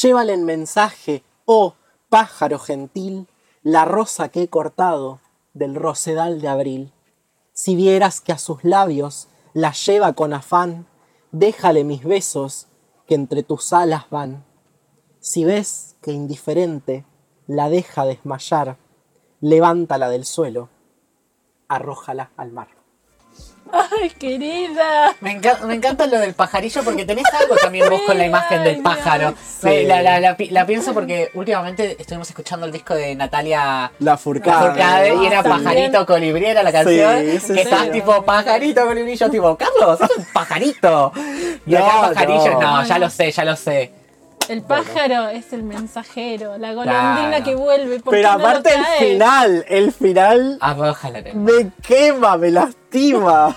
Llévale 0.01 0.35
en 0.35 0.45
mensaje, 0.45 1.25
oh 1.45 1.75
pájaro 2.09 2.61
gentil, 2.61 3.27
la 3.65 3.85
rosa 3.85 4.29
que 4.29 4.45
he 4.45 4.49
cortado 4.49 5.19
del 5.55 5.75
rosedal 5.75 6.41
de 6.41 6.47
abril. 6.47 6.93
Si 7.53 7.75
vieras 7.75 8.21
que 8.21 8.31
a 8.31 8.39
sus 8.39 8.63
labios 8.63 9.27
la 9.55 9.73
lleva 9.73 10.13
con 10.13 10.33
afán, 10.33 10.87
déjale 11.33 11.83
mis 11.83 12.05
besos 12.05 12.69
que 13.11 13.17
entre 13.17 13.43
tus 13.43 13.73
alas 13.73 14.09
van. 14.09 14.45
Si 15.19 15.45
ves 15.45 15.97
que 16.01 16.13
indiferente 16.13 17.05
la 17.49 17.69
deja 17.69 18.05
desmayar, 18.05 18.77
levántala 19.41 20.09
del 20.09 20.25
suelo, 20.25 20.69
arrójala 21.67 22.31
al 22.37 22.53
mar. 22.53 22.69
Ay, 23.73 24.11
querida. 24.11 25.15
Me, 25.21 25.41
enca- 25.41 25.61
me 25.65 25.75
encanta 25.75 26.07
lo 26.07 26.19
del 26.19 26.35
pajarillo 26.35 26.83
porque 26.83 27.05
tenés 27.05 27.25
algo 27.35 27.57
también 27.57 27.89
vos 27.89 28.01
con 28.07 28.17
la 28.19 28.27
imagen 28.27 28.65
del 28.65 28.81
pájaro. 28.83 29.35
Sí. 29.61 29.85
La, 29.85 30.03
la- 30.03 30.21
la 30.21 30.37
pi- 30.37 30.51
la 30.51 30.67
pienso 30.67 30.93
porque 30.95 31.31
últimamente 31.35 31.97
estuvimos 31.99 32.29
escuchando 32.29 32.67
el 32.67 32.73
disco 32.73 32.95
de 32.95 33.15
Natalia 33.15 33.93
La 33.99 34.17
furcada. 34.17 34.71
Furcade 34.73 35.15
y 35.17 35.27
era 35.27 35.43
También. 35.43 35.65
pajarito 35.65 36.07
colibrí 36.07 36.47
era 36.47 36.63
la 36.63 36.73
canción. 36.73 37.21
Sí, 37.21 37.39
sí, 37.41 37.47
que 37.49 37.55
sí. 37.55 37.61
estás 37.61 37.91
tipo 37.93 38.23
pajarito 38.25 38.87
colibrí. 38.87 39.17
Yo 39.17 39.31
tipo, 39.31 39.57
Carlos, 39.57 40.01
es 40.01 40.17
un 40.17 40.25
pajarito. 40.33 41.13
Y 41.67 41.75
acá 41.75 41.93
No, 41.95 42.01
pajarillo, 42.15 42.53
no. 42.61 42.61
no. 42.83 42.85
ya 42.85 42.99
lo 42.99 43.11
sé, 43.11 43.31
ya 43.31 43.45
lo 43.45 43.57
sé. 43.57 43.93
El 44.51 44.63
pájaro 44.63 45.29
es 45.29 45.53
el 45.53 45.63
mensajero, 45.63 46.59
la 46.59 46.73
golondrina 46.75 47.29
Claro. 47.29 47.45
que 47.45 47.55
vuelve. 47.55 48.01
¿por 48.01 48.13
qué 48.15 48.21
Pero 48.23 48.33
no 48.37 48.47
aparte 48.47 48.71
el 48.75 48.85
final, 49.09 49.65
el 49.69 49.93
final 49.93 50.59
Arrójala. 50.61 51.23
me 51.35 51.71
quema, 51.87 52.37
me 52.37 52.51
lastima. 52.51 53.57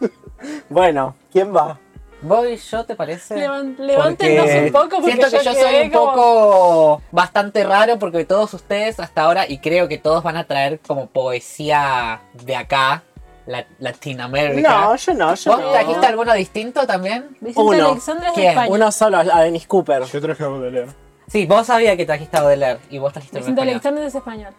bueno, 0.68 1.14
¿quién 1.32 1.54
va? 1.54 1.78
Voy 2.22 2.56
yo, 2.56 2.84
¿te 2.84 2.94
parece? 2.94 3.34
Levan- 3.36 3.76
levántenos 3.78 4.44
Porque 4.44 4.60
un 4.66 4.72
poco 4.72 4.88
porque 5.00 5.06
siento 5.12 5.26
que 5.38 5.44
yo 5.44 5.54
soy 5.54 5.74
un 5.82 5.90
como- 5.90 6.10
poco 6.12 7.02
bastante 7.10 7.64
raro 7.64 7.98
porque 7.98 8.24
todos 8.24 8.54
ustedes 8.54 9.00
hasta 9.00 9.22
ahora 9.22 9.48
y 9.48 9.58
creo 9.58 9.88
que 9.88 9.98
todos 9.98 10.22
van 10.22 10.36
a 10.36 10.44
traer 10.46 10.78
como 10.80 11.06
poesía 11.08 12.20
de 12.34 12.54
acá, 12.54 13.02
la, 13.46 13.66
Latinoamérica. 13.78 14.70
No, 14.70 14.96
yo 14.96 15.14
no, 15.14 15.34
yo 15.34 15.52
¿Vos 15.52 15.60
no. 15.60 15.70
trajiste 15.72 16.06
alguno 16.06 16.32
distinto 16.34 16.86
también? 16.86 17.36
Uno. 17.54 17.88
Alexandra 17.90 18.28
es 18.28 18.34
de 18.34 18.40
¿Quién? 18.40 18.50
España. 18.52 18.70
Uno 18.70 18.92
solo, 18.92 19.18
a 19.18 19.40
Dennis 19.40 19.66
Cooper. 19.66 20.02
Yo 20.04 20.20
traje 20.20 20.44
a 20.44 20.48
Baudelaire. 20.48 20.90
Sí, 21.28 21.46
vos 21.46 21.66
sabías 21.66 21.96
que 21.96 22.04
trajiste 22.06 22.36
a 22.36 22.40
Baudelaire 22.42 22.80
y 22.90 22.98
vos 22.98 23.12
trajiste 23.12 23.38
un 23.38 23.42
Vicente. 23.42 23.62
Alexandra 23.62 24.06
es 24.06 24.14
español. 24.14 24.52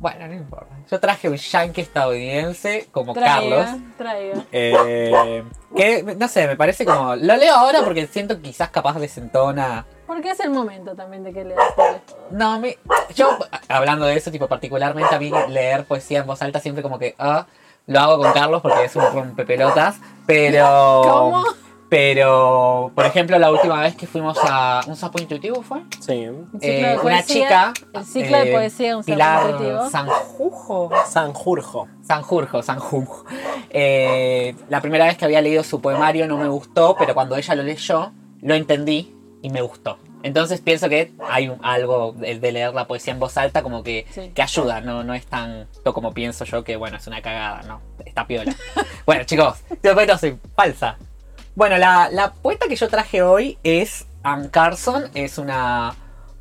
Bueno, 0.00 0.28
no 0.28 0.34
importa. 0.34 0.76
Yo 0.88 1.00
traje 1.00 1.28
un 1.28 1.36
yankee 1.36 1.80
estadounidense 1.80 2.88
como 2.92 3.14
Traiga, 3.14 3.64
Carlos. 3.64 3.80
traiga. 3.96 4.44
Eh, 4.52 5.42
que, 5.76 6.02
no 6.16 6.28
sé, 6.28 6.46
me 6.46 6.54
parece 6.56 6.84
como... 6.84 7.16
Lo 7.16 7.36
leo 7.36 7.52
ahora 7.52 7.82
porque 7.82 8.06
siento 8.06 8.40
quizás 8.40 8.70
capaz 8.70 8.96
desentona... 9.00 9.86
Porque 10.06 10.30
es 10.30 10.38
el 10.40 10.50
momento 10.50 10.94
también 10.94 11.24
de 11.24 11.32
que 11.32 11.44
leas. 11.44 11.60
No, 12.30 12.52
a 12.52 12.58
mí- 12.60 12.76
yo 13.16 13.36
hablando 13.68 14.06
de 14.06 14.16
eso, 14.16 14.30
tipo 14.30 14.46
particularmente 14.46 15.12
a 15.12 15.18
mí 15.18 15.32
leer 15.48 15.84
poesía 15.84 16.20
en 16.20 16.26
voz 16.26 16.40
alta 16.42 16.60
siempre 16.60 16.82
como 16.82 16.98
que 17.00 17.16
ah, 17.18 17.46
lo 17.88 17.98
hago 18.00 18.22
con 18.22 18.32
Carlos 18.32 18.62
porque 18.62 18.84
es 18.84 18.94
un 18.94 19.02
rompepelotas, 19.12 19.96
pero 20.26 21.00
¿Cómo? 21.02 21.44
pero 21.88 22.92
por 22.94 23.06
ejemplo 23.06 23.38
la 23.38 23.50
última 23.50 23.80
vez 23.80 23.96
que 23.96 24.06
fuimos 24.06 24.36
a 24.42 24.82
un 24.86 24.94
sapo 24.94 25.18
intuitivo 25.20 25.62
fue 25.62 25.80
Sí. 26.00 26.28
Eh, 26.60 26.92
una 26.92 27.02
poesía, 27.02 27.22
chica 27.24 27.72
El 27.94 28.04
ciclo 28.04 28.36
de 28.36 28.50
eh, 28.50 28.52
poesía, 28.52 28.96
un 28.96 29.04
Pilar 29.04 29.56
Pilar 29.56 29.90
Sanjujo 29.90 30.90
Sanjurjo. 31.08 31.88
Sanjurjo, 32.02 32.62
Sanjurjo. 32.62 33.24
Eh, 33.70 34.54
la 34.68 34.80
primera 34.82 35.06
vez 35.06 35.16
que 35.16 35.24
había 35.24 35.40
leído 35.40 35.64
su 35.64 35.80
poemario 35.80 36.26
no 36.28 36.36
me 36.36 36.48
gustó, 36.48 36.94
pero 36.98 37.14
cuando 37.14 37.36
ella 37.36 37.54
lo 37.54 37.62
leyó, 37.62 38.12
lo 38.42 38.54
entendí 38.54 39.14
y 39.42 39.50
me 39.50 39.62
gustó. 39.62 39.98
Entonces 40.22 40.60
pienso 40.60 40.88
que 40.88 41.12
hay 41.28 41.48
un- 41.48 41.64
algo 41.64 42.12
de, 42.12 42.38
de 42.38 42.52
leer 42.52 42.74
la 42.74 42.86
poesía 42.86 43.12
en 43.12 43.20
voz 43.20 43.36
alta 43.36 43.62
como 43.62 43.82
que, 43.82 44.06
Sí. 44.10 44.30
que 44.34 44.42
ayuda, 44.42 44.80
no, 44.80 45.04
no 45.04 45.14
es 45.14 45.26
tan 45.26 45.68
to 45.84 45.94
como 45.94 46.12
pienso 46.12 46.44
yo 46.44 46.64
que 46.64 46.76
bueno, 46.76 46.96
es 46.96 47.06
una 47.06 47.22
cagada, 47.22 47.62
no, 47.62 47.80
está 48.04 48.26
piola. 48.26 48.54
bueno 49.06 49.24
chicos, 49.24 49.58
yo 49.82 50.18
soy 50.18 50.38
falsa. 50.56 50.96
Bueno, 51.54 51.76
la, 51.78 52.08
la 52.10 52.32
poeta 52.32 52.66
que 52.68 52.76
yo 52.76 52.88
traje 52.88 53.22
hoy 53.22 53.58
es 53.62 54.06
Anne 54.22 54.50
Carson, 54.50 55.10
es 55.14 55.38
una 55.38 55.94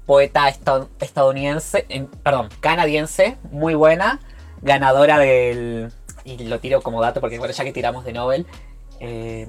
poeta 0.05 0.47
esta- 0.49 0.87
estadounidense, 0.99 1.85
en- 1.89 2.07
perdón, 2.07 2.49
canadiense, 2.59 3.37
muy 3.51 3.75
buena, 3.75 4.19
ganadora 4.61 5.19
del, 5.19 5.91
y 6.23 6.37
lo 6.45 6.59
tiro 6.59 6.81
como 6.81 7.01
dato 7.01 7.21
porque 7.21 7.37
bueno, 7.37 7.53
ya 7.53 7.63
que 7.63 7.73
tiramos 7.73 8.05
de 8.05 8.13
Nobel, 8.13 8.47
eh, 8.99 9.47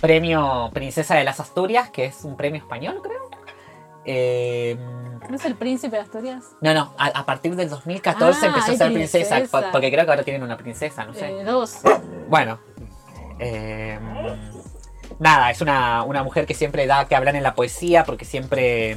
premio 0.00 0.70
Princesa 0.72 1.14
de 1.14 1.24
las 1.24 1.38
Asturias, 1.40 1.90
que 1.90 2.06
es 2.06 2.24
un 2.24 2.36
premio 2.36 2.60
español 2.60 3.00
creo. 3.02 3.29
Eh, 4.04 4.76
¿No 5.28 5.36
es 5.36 5.44
el 5.44 5.54
príncipe 5.54 5.96
de 5.96 6.02
Asturias? 6.02 6.44
no, 6.60 6.72
no, 6.74 6.94
a, 6.98 7.06
a 7.08 7.26
partir 7.26 7.54
del 7.54 7.68
2014 7.68 8.40
Ah, 8.42 8.48
empezó 8.48 8.72
a 8.72 8.76
ser 8.76 8.92
princesa, 8.92 9.34
princesa. 9.36 9.60
po- 9.60 9.66
porque 9.72 9.90
creo 9.92 10.04
que 10.04 10.10
ahora 10.10 10.22
tienen 10.24 10.42
una 10.42 10.56
princesa, 10.56 11.04
no 11.04 11.14
sé. 11.14 11.28
Eh, 11.40 11.44
dos. 11.44 11.76
Bueno, 12.28 12.58
eh, 13.38 13.98
nada, 15.18 15.50
es 15.50 15.60
una, 15.60 16.02
una 16.04 16.22
mujer 16.22 16.46
que 16.46 16.54
siempre 16.54 16.86
da 16.86 17.06
que 17.06 17.14
hablar 17.16 17.36
en 17.36 17.42
la 17.42 17.54
poesía 17.54 18.04
porque 18.04 18.24
siempre 18.24 18.96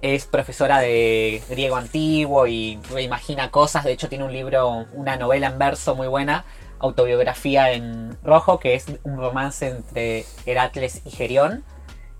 es 0.00 0.26
profesora 0.26 0.78
de 0.78 1.42
griego 1.48 1.76
antiguo 1.76 2.46
y 2.46 2.78
reimagina 2.90 3.50
cosas. 3.50 3.84
De 3.84 3.92
hecho, 3.92 4.08
tiene 4.08 4.24
un 4.24 4.32
libro, 4.32 4.86
una 4.92 5.16
novela 5.16 5.48
en 5.48 5.58
verso 5.58 5.94
muy 5.96 6.06
buena, 6.06 6.44
autobiografía 6.78 7.72
en 7.72 8.16
rojo, 8.22 8.60
que 8.60 8.74
es 8.74 8.86
un 9.02 9.16
romance 9.16 9.68
entre 9.68 10.24
Heracles 10.46 11.02
y 11.04 11.10
Gerión. 11.10 11.64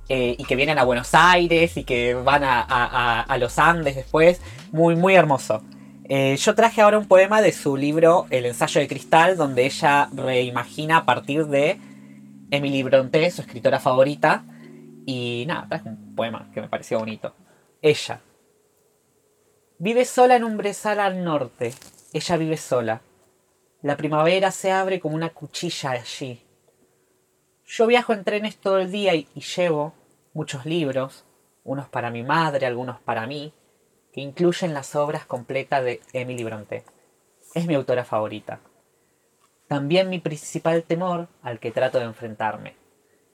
Eh, 0.08 0.36
y 0.38 0.44
que 0.44 0.56
vienen 0.56 0.78
a 0.78 0.84
Buenos 0.84 1.10
Aires 1.14 1.76
y 1.76 1.84
que 1.84 2.14
van 2.14 2.44
a, 2.44 2.60
a- 3.22 3.38
los 3.38 3.58
Andes 3.58 3.96
después. 3.96 4.40
Muy, 4.72 4.96
muy 4.96 5.14
hermoso. 5.14 5.62
Eh, 6.08 6.36
yo 6.36 6.54
traje 6.54 6.80
ahora 6.80 6.98
un 6.98 7.06
poema 7.06 7.42
de 7.42 7.52
su 7.52 7.76
libro 7.76 8.26
El 8.30 8.46
ensayo 8.46 8.80
de 8.80 8.88
cristal, 8.88 9.36
donde 9.36 9.66
ella 9.66 10.08
reimagina 10.14 10.98
a 10.98 11.04
partir 11.04 11.46
de 11.46 11.78
Emily 12.50 12.82
Bronte, 12.82 13.30
su 13.30 13.42
escritora 13.42 13.78
favorita. 13.80 14.44
Y 15.06 15.44
nada, 15.46 15.66
traje 15.68 15.88
un 15.90 16.14
poema 16.14 16.50
que 16.52 16.60
me 16.60 16.68
pareció 16.68 16.98
bonito. 16.98 17.34
Ella. 17.82 18.20
Vive 19.78 20.04
sola 20.04 20.36
en 20.36 20.44
un 20.44 20.56
brezal 20.56 20.98
al 21.00 21.22
norte. 21.22 21.72
Ella 22.12 22.36
vive 22.36 22.56
sola. 22.56 23.00
La 23.82 23.96
primavera 23.96 24.50
se 24.50 24.72
abre 24.72 24.98
como 24.98 25.14
una 25.14 25.28
cuchilla 25.30 25.90
allí. 25.92 26.42
Yo 27.64 27.86
viajo 27.86 28.12
en 28.12 28.24
trenes 28.24 28.56
todo 28.56 28.78
el 28.78 28.90
día 28.90 29.14
y 29.14 29.26
llevo 29.56 29.92
muchos 30.38 30.66
libros, 30.66 31.24
unos 31.64 31.88
para 31.88 32.12
mi 32.12 32.22
madre, 32.22 32.64
algunos 32.64 33.00
para 33.00 33.26
mí, 33.26 33.52
que 34.12 34.20
incluyen 34.20 34.72
las 34.72 34.94
obras 34.94 35.26
completas 35.26 35.82
de 35.82 36.00
Emily 36.12 36.44
Bronte. 36.44 36.84
Es 37.56 37.66
mi 37.66 37.74
autora 37.74 38.04
favorita. 38.04 38.60
También 39.66 40.08
mi 40.08 40.20
principal 40.20 40.84
temor 40.84 41.26
al 41.42 41.58
que 41.58 41.72
trato 41.72 41.98
de 41.98 42.04
enfrentarme. 42.04 42.76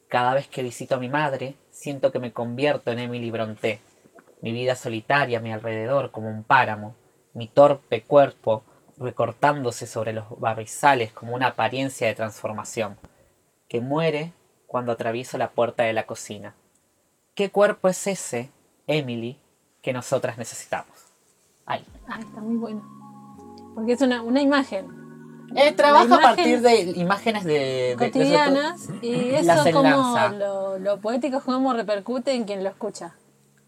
Cada 0.08 0.32
vez 0.32 0.48
que 0.48 0.62
visito 0.62 0.94
a 0.94 0.98
mi 0.98 1.10
madre, 1.10 1.56
siento 1.68 2.10
que 2.10 2.20
me 2.20 2.32
convierto 2.32 2.90
en 2.90 3.00
Emily 3.00 3.30
Bronte. 3.30 3.80
Mi 4.40 4.52
vida 4.52 4.74
solitaria 4.74 5.40
a 5.40 5.42
mi 5.42 5.52
alrededor 5.52 6.10
como 6.10 6.30
un 6.30 6.42
páramo, 6.42 6.96
mi 7.34 7.48
torpe 7.48 8.02
cuerpo 8.02 8.64
recortándose 8.96 9.86
sobre 9.86 10.14
los 10.14 10.24
barrizales 10.40 11.12
como 11.12 11.34
una 11.34 11.48
apariencia 11.48 12.06
de 12.06 12.14
transformación, 12.14 12.96
que 13.68 13.82
muere 13.82 14.32
cuando 14.66 14.92
atravieso 14.92 15.36
la 15.36 15.50
puerta 15.50 15.82
de 15.82 15.92
la 15.92 16.06
cocina. 16.06 16.54
¿Qué 17.34 17.50
cuerpo 17.50 17.88
es 17.88 18.06
ese, 18.06 18.50
Emily, 18.86 19.38
que 19.82 19.92
nosotras 19.92 20.38
necesitamos? 20.38 20.96
Ay. 21.66 21.84
Ah, 22.08 22.18
está 22.20 22.40
muy 22.40 22.56
bueno. 22.56 22.82
Porque 23.74 23.92
es 23.92 24.00
una, 24.02 24.22
una 24.22 24.40
imagen 24.40 24.86
Eh, 25.56 25.72
trabaja 25.72 26.16
a 26.16 26.20
partir 26.20 26.60
de 26.60 26.80
imágenes 26.96 27.44
de, 27.44 27.52
de- 27.52 27.60
de- 27.60 27.96
cotidianas 27.96 28.88
y 29.02 29.30
eso 29.34 29.52
como 29.72 30.16
lo, 30.38 30.78
lo 30.78 31.00
poético 31.00 31.38
es 31.38 31.44
como 31.44 31.72
repercute 31.72 32.32
en 32.34 32.44
quien 32.44 32.62
lo 32.64 32.70
escucha. 32.70 33.14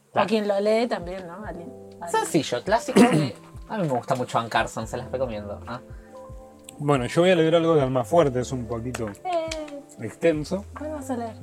O 0.09 0.13
Claro. 0.13 0.29
quien 0.29 0.49
lo 0.49 0.59
lee 0.61 0.87
también, 0.89 1.27
¿no? 1.27 1.45
Alguien- 1.45 1.71
alguien. 2.01 2.09
Sencillo, 2.11 2.63
clásico. 2.65 3.01
A 3.69 3.79
mí 3.79 3.83
me 3.83 3.89
gusta 3.95 4.15
mucho 4.15 4.39
Ann 4.39 4.49
Carson, 4.49 4.87
se 4.87 4.97
las 4.97 5.11
recomiendo. 5.11 5.61
¿ah? 5.67 5.81
Bueno, 6.79 7.07
yo 7.07 7.23
voy 7.23 7.31
a 7.33 7.35
leer 7.35 7.57
algo 7.57 7.75
de 7.75 7.83
Almafuerte, 7.83 8.41
es 8.41 8.53
un 8.53 8.67
poquito 8.67 9.09
Eh, 9.25 9.83
extenso. 10.01 10.65
¿Cuál 10.79 10.93
vas 10.93 11.11
a 11.11 11.17
leer? 11.17 11.37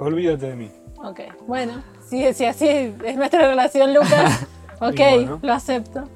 Olvídate 0.00 0.46
de 0.46 0.56
mí. 0.56 0.72
Ok, 0.96 1.20
bueno, 1.46 1.84
si, 2.00 2.32
si 2.32 2.46
así 2.46 2.66
es 2.66 3.16
nuestra 3.16 3.46
relación, 3.46 3.92
Lucas, 3.92 4.46
ok, 4.80 4.96
bueno. 4.96 5.40
lo 5.42 5.52
acepto. 5.52 6.08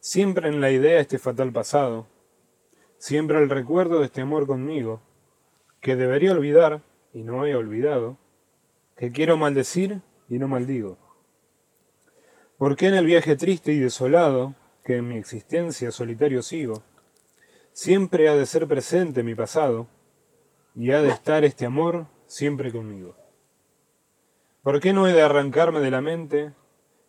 Siempre 0.00 0.48
en 0.48 0.60
la 0.60 0.72
idea 0.72 0.98
este 0.98 1.20
fatal 1.20 1.52
pasado, 1.52 2.08
siempre 2.98 3.38
el 3.38 3.48
recuerdo 3.48 4.00
de 4.00 4.06
este 4.06 4.20
amor 4.20 4.48
conmigo, 4.48 5.00
que 5.80 5.94
debería 5.94 6.32
olvidar 6.32 6.82
y 7.12 7.22
no 7.22 7.46
he 7.46 7.54
olvidado, 7.54 8.18
que 8.96 9.12
quiero 9.12 9.36
maldecir 9.36 10.00
y 10.28 10.40
no 10.40 10.48
maldigo. 10.48 10.98
¿Por 12.58 12.74
qué 12.74 12.88
en 12.88 12.94
el 12.94 13.06
viaje 13.06 13.36
triste 13.36 13.72
y 13.72 13.78
desolado, 13.78 14.56
que 14.84 14.96
en 14.96 15.06
mi 15.06 15.18
existencia 15.18 15.92
solitario 15.92 16.42
sigo, 16.42 16.82
siempre 17.72 18.28
ha 18.28 18.34
de 18.34 18.46
ser 18.46 18.66
presente 18.66 19.22
mi 19.22 19.36
pasado, 19.36 19.86
y 20.74 20.90
ha 20.90 21.00
de 21.00 21.10
estar 21.10 21.44
este 21.44 21.66
amor 21.66 22.08
siempre 22.26 22.72
conmigo? 22.72 23.16
¿Por 24.62 24.80
qué 24.80 24.92
no 24.92 25.06
he 25.06 25.12
de 25.12 25.22
arrancarme 25.22 25.80
de 25.80 25.90
la 25.90 26.00
mente 26.00 26.52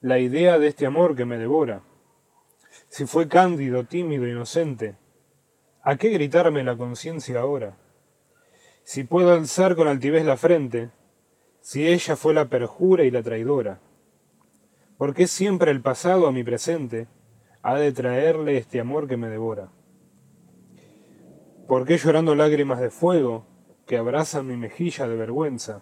la 0.01 0.19
idea 0.19 0.59
de 0.59 0.67
este 0.67 0.85
amor 0.85 1.15
que 1.15 1.25
me 1.25 1.37
devora? 1.37 1.83
si 2.89 3.05
fue 3.05 3.27
cándido, 3.27 3.85
tímido, 3.85 4.27
inocente, 4.27 4.97
¿A 5.87 5.97
qué 5.97 6.09
gritarme 6.09 6.63
la 6.63 6.75
conciencia 6.75 7.39
ahora? 7.39 7.77
Si 8.83 9.03
puedo 9.03 9.33
alzar 9.33 9.75
con 9.75 9.87
altivez 9.87 10.25
la 10.25 10.35
frente, 10.35 10.89
si 11.61 11.87
ella 11.87 12.15
fue 12.15 12.33
la 12.33 12.49
perjura 12.49 13.03
y 13.03 13.11
la 13.11 13.21
traidora, 13.21 13.81
¿por 14.97 15.13
qué 15.13 15.27
siempre 15.27 15.69
el 15.69 15.81
pasado 15.81 16.25
a 16.25 16.31
mi 16.31 16.43
presente 16.43 17.07
ha 17.61 17.75
de 17.75 17.91
traerle 17.91 18.57
este 18.57 18.79
amor 18.79 19.07
que 19.07 19.15
me 19.15 19.29
devora? 19.29 19.69
¿Por 21.67 21.85
qué 21.85 21.97
llorando 21.99 22.33
lágrimas 22.33 22.79
de 22.79 22.89
fuego 22.89 23.45
que 23.85 23.97
abrazan 23.97 24.47
mi 24.47 24.57
mejilla 24.57 25.07
de 25.07 25.15
vergüenza, 25.15 25.81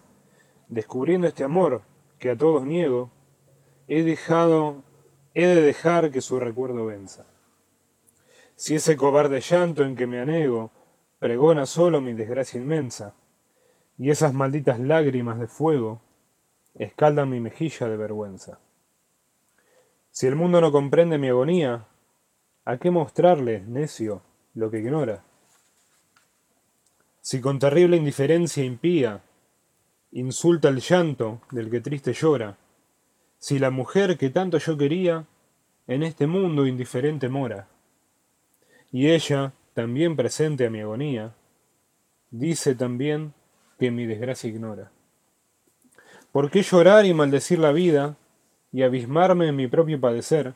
descubriendo 0.68 1.26
este 1.26 1.44
amor 1.44 1.82
que 2.18 2.30
a 2.30 2.36
todos 2.36 2.64
niego, 2.64 3.10
he 3.88 4.02
dejado, 4.02 4.82
he 5.34 5.46
de 5.46 5.62
dejar 5.62 6.10
que 6.10 6.20
su 6.20 6.38
recuerdo 6.38 6.86
venza? 6.86 7.26
Si 8.56 8.74
ese 8.74 8.96
cobarde 8.96 9.40
llanto 9.40 9.84
en 9.84 9.96
que 9.96 10.06
me 10.06 10.20
anego 10.20 10.70
pregona 11.18 11.66
solo 11.66 12.00
mi 12.00 12.12
desgracia 12.12 12.60
inmensa, 12.60 13.14
y 13.96 14.10
esas 14.10 14.34
malditas 14.34 14.80
lágrimas 14.80 15.38
de 15.38 15.46
fuego 15.46 16.00
escaldan 16.74 17.30
mi 17.30 17.40
mejilla 17.40 17.88
de 17.88 17.96
vergüenza. 17.96 18.58
Si 20.10 20.26
el 20.26 20.36
mundo 20.36 20.60
no 20.60 20.72
comprende 20.72 21.18
mi 21.18 21.28
agonía, 21.28 21.86
¿a 22.64 22.76
qué 22.78 22.90
mostrarle, 22.90 23.62
necio, 23.66 24.22
lo 24.54 24.70
que 24.70 24.78
ignora? 24.78 25.24
Si 27.26 27.40
con 27.40 27.58
terrible 27.58 27.96
indiferencia 27.96 28.62
impía 28.62 29.22
insulta 30.12 30.68
el 30.68 30.80
llanto 30.80 31.40
del 31.50 31.70
que 31.70 31.80
triste 31.80 32.12
llora, 32.12 32.58
si 33.38 33.58
la 33.58 33.70
mujer 33.70 34.18
que 34.18 34.28
tanto 34.28 34.58
yo 34.58 34.76
quería 34.76 35.24
en 35.86 36.02
este 36.02 36.26
mundo 36.26 36.66
indiferente 36.66 37.30
mora, 37.30 37.66
y 38.92 39.08
ella, 39.08 39.54
también 39.72 40.16
presente 40.16 40.66
a 40.66 40.70
mi 40.70 40.80
agonía, 40.80 41.34
dice 42.30 42.74
también 42.74 43.32
que 43.78 43.90
mi 43.90 44.04
desgracia 44.04 44.50
ignora. 44.50 44.92
¿Por 46.30 46.50
qué 46.50 46.60
llorar 46.60 47.06
y 47.06 47.14
maldecir 47.14 47.58
la 47.58 47.72
vida 47.72 48.18
y 48.70 48.82
abismarme 48.82 49.48
en 49.48 49.56
mi 49.56 49.66
propio 49.66 49.98
padecer, 49.98 50.52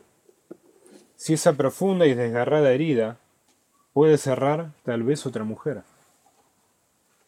si 1.17 1.33
esa 1.33 1.55
profunda 1.55 2.05
y 2.05 2.13
desgarrada 2.13 2.73
herida 2.73 3.19
puede 3.95 4.19
cerrar 4.19 4.75
tal 4.85 5.03
vez 5.03 5.25
otra 5.25 5.45
mujer? 5.45 5.83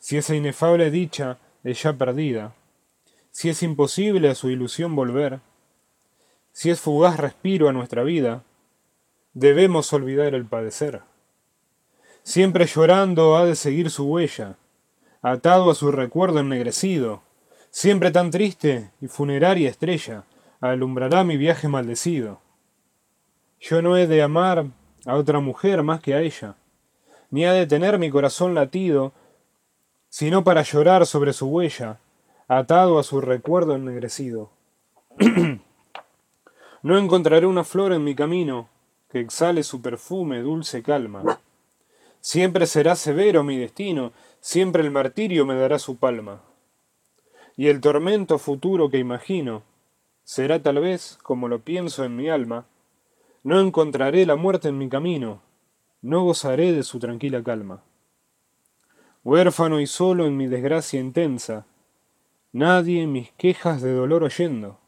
Si 0.00 0.16
esa 0.16 0.34
inefable 0.34 0.90
dicha 0.90 1.38
es 1.62 1.82
ya 1.82 1.92
perdida, 1.92 2.54
si 3.30 3.50
es 3.50 3.62
imposible 3.62 4.30
a 4.30 4.34
su 4.34 4.48
ilusión 4.48 4.96
volver, 4.96 5.40
si 6.52 6.70
es 6.70 6.80
fugaz 6.80 7.18
respiro 7.18 7.68
a 7.68 7.72
nuestra 7.72 8.02
vida, 8.02 8.42
debemos 9.34 9.92
olvidar 9.92 10.34
el 10.34 10.46
padecer. 10.46 11.02
Siempre 12.22 12.64
llorando 12.64 13.36
ha 13.36 13.44
de 13.44 13.54
seguir 13.54 13.90
su 13.90 14.06
huella, 14.06 14.56
atado 15.20 15.70
a 15.70 15.74
su 15.74 15.92
recuerdo 15.92 16.40
ennegrecido, 16.40 17.22
siempre 17.70 18.10
tan 18.10 18.30
triste 18.30 18.90
y 19.02 19.06
funeraria 19.06 19.68
estrella, 19.68 20.24
alumbrará 20.60 21.24
mi 21.24 21.36
viaje 21.36 21.68
maldecido. 21.68 22.40
Yo 23.60 23.82
no 23.82 23.98
he 23.98 24.06
de 24.06 24.22
amar 24.22 24.64
a 25.04 25.16
otra 25.16 25.40
mujer 25.40 25.82
más 25.82 26.00
que 26.00 26.14
a 26.14 26.22
ella, 26.22 26.56
ni 27.30 27.44
ha 27.44 27.52
de 27.52 27.66
tener 27.66 27.98
mi 27.98 28.10
corazón 28.10 28.54
latido, 28.54 29.12
sino 30.10 30.44
para 30.44 30.62
llorar 30.62 31.06
sobre 31.06 31.32
su 31.32 31.46
huella, 31.46 31.98
atado 32.48 32.98
a 32.98 33.04
su 33.04 33.20
recuerdo 33.20 33.76
ennegrecido. 33.76 34.50
no 36.82 36.98
encontraré 36.98 37.46
una 37.46 37.64
flor 37.64 37.92
en 37.92 38.04
mi 38.04 38.14
camino 38.14 38.68
que 39.10 39.20
exhale 39.20 39.62
su 39.62 39.80
perfume, 39.80 40.40
dulce 40.40 40.82
calma. 40.82 41.40
Siempre 42.20 42.66
será 42.66 42.96
severo 42.96 43.44
mi 43.44 43.56
destino, 43.56 44.12
siempre 44.40 44.82
el 44.82 44.90
martirio 44.90 45.46
me 45.46 45.54
dará 45.54 45.78
su 45.78 45.96
palma. 45.96 46.42
Y 47.56 47.68
el 47.68 47.80
tormento 47.80 48.38
futuro 48.38 48.90
que 48.90 48.98
imagino 48.98 49.62
será 50.24 50.62
tal 50.62 50.80
vez 50.80 51.18
como 51.22 51.48
lo 51.48 51.60
pienso 51.60 52.04
en 52.04 52.16
mi 52.16 52.28
alma. 52.28 52.66
No 53.42 53.60
encontraré 53.60 54.26
la 54.26 54.36
muerte 54.36 54.68
en 54.68 54.78
mi 54.78 54.88
camino, 54.88 55.40
no 56.02 56.24
gozaré 56.24 56.72
de 56.72 56.82
su 56.82 56.98
tranquila 56.98 57.42
calma. 57.42 57.82
Huérfano 59.22 59.80
y 59.80 59.86
solo 59.86 60.26
en 60.26 60.36
mi 60.36 60.46
desgracia 60.46 60.98
intensa, 60.98 61.66
nadie 62.52 63.06
mis 63.06 63.30
quejas 63.32 63.82
de 63.82 63.92
dolor 63.92 64.24
oyendo. 64.24 64.78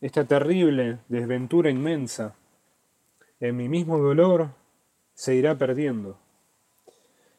Esta 0.00 0.24
terrible 0.26 0.98
desventura 1.08 1.70
inmensa, 1.70 2.36
en 3.40 3.56
mi 3.56 3.68
mismo 3.68 3.98
dolor 3.98 4.50
se 5.14 5.34
irá 5.34 5.58
perdiendo. 5.58 6.18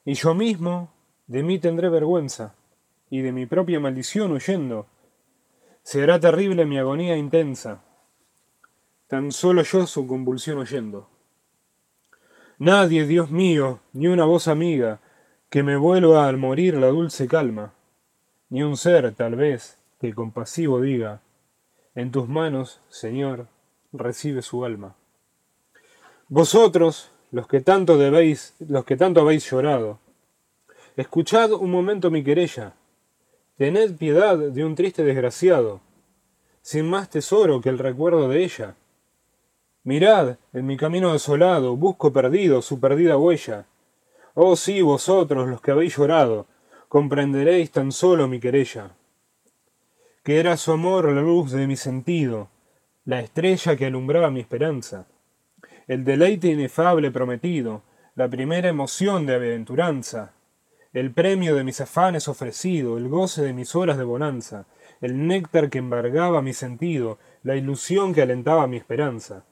Y 0.04 0.16
yo 0.16 0.34
mismo 0.34 0.92
de 1.28 1.44
mí 1.44 1.58
tendré 1.58 1.90
vergüenza, 1.90 2.56
y 3.10 3.22
de 3.22 3.32
mi 3.32 3.46
propia 3.46 3.80
maldición 3.80 4.34
huyendo. 4.34 4.88
Será 5.84 6.20
terrible 6.20 6.66
mi 6.66 6.78
agonía 6.78 7.16
intensa, 7.16 7.82
tan 9.08 9.32
solo 9.32 9.64
yo 9.64 9.88
su 9.88 10.06
convulsión 10.06 10.58
oyendo. 10.58 11.10
Nadie, 12.60 13.06
Dios 13.06 13.32
mío, 13.32 13.80
ni 13.94 14.08
una 14.08 14.26
voz 14.26 14.48
amiga, 14.48 15.00
que 15.50 15.64
me 15.64 15.78
vuelva 15.78 16.28
al 16.28 16.38
morir 16.38 16.76
la 16.76 16.88
dulce 16.88 17.28
calma, 17.28 17.74
ni 18.50 18.64
un 18.64 18.76
ser, 18.76 19.14
tal 19.16 19.36
vez, 19.36 19.78
que 20.00 20.14
compasivo 20.14 20.82
diga, 20.82 21.22
en 21.96 22.12
tus 22.12 22.28
manos, 22.28 22.82
Señor, 22.90 23.48
recibe 23.94 24.42
su 24.42 24.66
alma. 24.66 24.96
Vosotros, 26.28 27.12
los 27.32 27.48
que 27.48 27.62
tanto 27.62 27.98
debéis, 27.98 28.56
los 28.60 28.86
que 28.86 28.98
tanto 28.98 29.22
habéis 29.22 29.50
llorado. 29.50 30.00
Escuchad 30.96 31.54
un 31.54 31.72
momento 31.72 32.12
mi 32.12 32.24
querella. 32.24 32.74
Tened 33.58 33.98
piedad 33.98 34.38
de 34.38 34.66
un 34.66 34.76
triste 34.76 35.04
desgraciado, 35.04 35.82
sin 36.62 36.90
más 36.90 37.10
tesoro 37.10 37.62
que 37.62 37.70
el 37.70 37.80
recuerdo 37.80 38.28
de 38.28 38.44
ella. 38.44 38.76
Mirad, 39.84 40.38
en 40.52 40.66
mi 40.66 40.76
camino 40.76 41.14
desolado, 41.14 41.78
busco 41.78 42.12
perdido 42.12 42.62
su 42.62 42.80
perdida 42.80 43.18
huella. 43.18 43.66
Oh 44.40 44.56
sí, 44.56 44.82
vosotros, 44.82 45.48
los 45.48 45.62
que 45.62 45.72
habéis 45.72 45.98
llorado, 45.98 46.46
comprenderéis 46.90 47.72
tan 47.72 47.92
solo 47.92 48.28
mi 48.28 48.40
querella. 48.40 48.92
Que 50.24 50.40
era 50.40 50.58
su 50.58 50.72
amor 50.72 51.12
la 51.12 51.22
luz 51.22 51.52
de 51.52 51.66
mi 51.66 51.76
sentido, 51.76 52.50
la 53.04 53.20
estrella 53.20 53.76
que 53.76 53.88
alumbraba 53.88 54.30
mi 54.30 54.42
esperanza 54.42 55.08
el 55.88 56.04
deleite 56.04 56.50
inefable 56.50 57.12
prometido, 57.12 57.82
la 58.16 58.28
primera 58.28 58.68
emoción 58.68 59.26
de 59.26 59.36
aventuranza, 59.36 60.34
el 60.92 61.12
premio 61.12 61.56
de 61.56 61.64
mis 61.64 61.80
afanes 61.80 62.28
ofrecido, 62.28 62.98
el 62.98 63.08
goce 63.08 63.42
de 63.42 63.54
mis 63.54 63.74
horas 63.74 63.98
de 63.98 64.04
bonanza, 64.04 64.66
el 65.00 65.28
néctar 65.28 65.70
que 65.70 65.78
embargaba 65.78 66.42
mi 66.42 66.54
sentido, 66.54 67.20
la 67.44 67.56
ilusión 67.56 68.14
que 68.14 68.22
alentaba 68.22 68.68
mi 68.68 68.76
esperanza. 68.76 69.46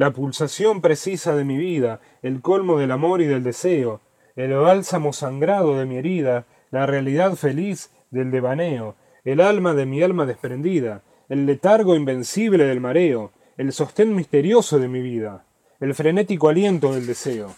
La 0.00 0.12
pulsación 0.12 0.80
precisa 0.80 1.36
de 1.36 1.44
mi 1.44 1.58
vida, 1.58 2.00
el 2.22 2.40
colmo 2.40 2.78
del 2.78 2.90
amor 2.90 3.20
y 3.20 3.26
del 3.26 3.42
deseo, 3.42 4.00
el 4.34 4.54
bálsamo 4.54 5.12
sangrado 5.12 5.78
de 5.78 5.84
mi 5.84 5.98
herida, 5.98 6.46
la 6.70 6.86
realidad 6.86 7.34
feliz 7.34 7.90
del 8.10 8.30
devaneo, 8.30 8.96
el 9.24 9.42
alma 9.42 9.74
de 9.74 9.84
mi 9.84 10.02
alma 10.02 10.24
desprendida, 10.24 11.02
el 11.28 11.44
letargo 11.44 11.94
invencible 11.94 12.64
del 12.64 12.80
mareo, 12.80 13.32
el 13.58 13.74
sostén 13.74 14.14
misterioso 14.14 14.78
de 14.78 14.88
mi 14.88 15.02
vida, 15.02 15.44
el 15.80 15.94
frenético 15.94 16.48
aliento 16.48 16.94
del 16.94 17.06
deseo, 17.06 17.54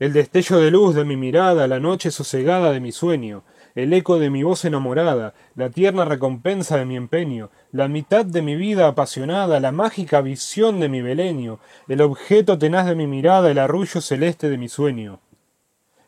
el 0.00 0.12
destello 0.12 0.58
de 0.58 0.72
luz 0.72 0.96
de 0.96 1.04
mi 1.04 1.16
mirada, 1.16 1.68
la 1.68 1.78
noche 1.78 2.10
sosegada 2.10 2.72
de 2.72 2.80
mi 2.80 2.90
sueño, 2.90 3.44
el 3.76 3.92
eco 3.92 4.18
de 4.18 4.30
mi 4.30 4.42
voz 4.42 4.64
enamorada, 4.64 5.34
la 5.54 5.68
tierna 5.68 6.06
recompensa 6.06 6.78
de 6.78 6.86
mi 6.86 6.96
empeño, 6.96 7.50
la 7.72 7.88
mitad 7.88 8.24
de 8.24 8.40
mi 8.40 8.56
vida 8.56 8.88
apasionada, 8.88 9.60
la 9.60 9.70
mágica 9.70 10.22
visión 10.22 10.80
de 10.80 10.88
mi 10.88 11.02
beleño, 11.02 11.60
el 11.86 12.00
objeto 12.00 12.58
tenaz 12.58 12.86
de 12.86 12.94
mi 12.94 13.06
mirada, 13.06 13.50
el 13.50 13.58
arrullo 13.58 14.00
celeste 14.00 14.48
de 14.48 14.56
mi 14.56 14.70
sueño, 14.70 15.20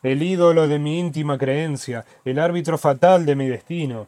el 0.02 0.22
ídolo 0.22 0.66
de 0.66 0.78
mi 0.78 0.98
íntima 0.98 1.36
creencia, 1.36 2.06
el 2.24 2.38
árbitro 2.38 2.78
fatal 2.78 3.26
de 3.26 3.36
mi 3.36 3.46
destino, 3.48 4.06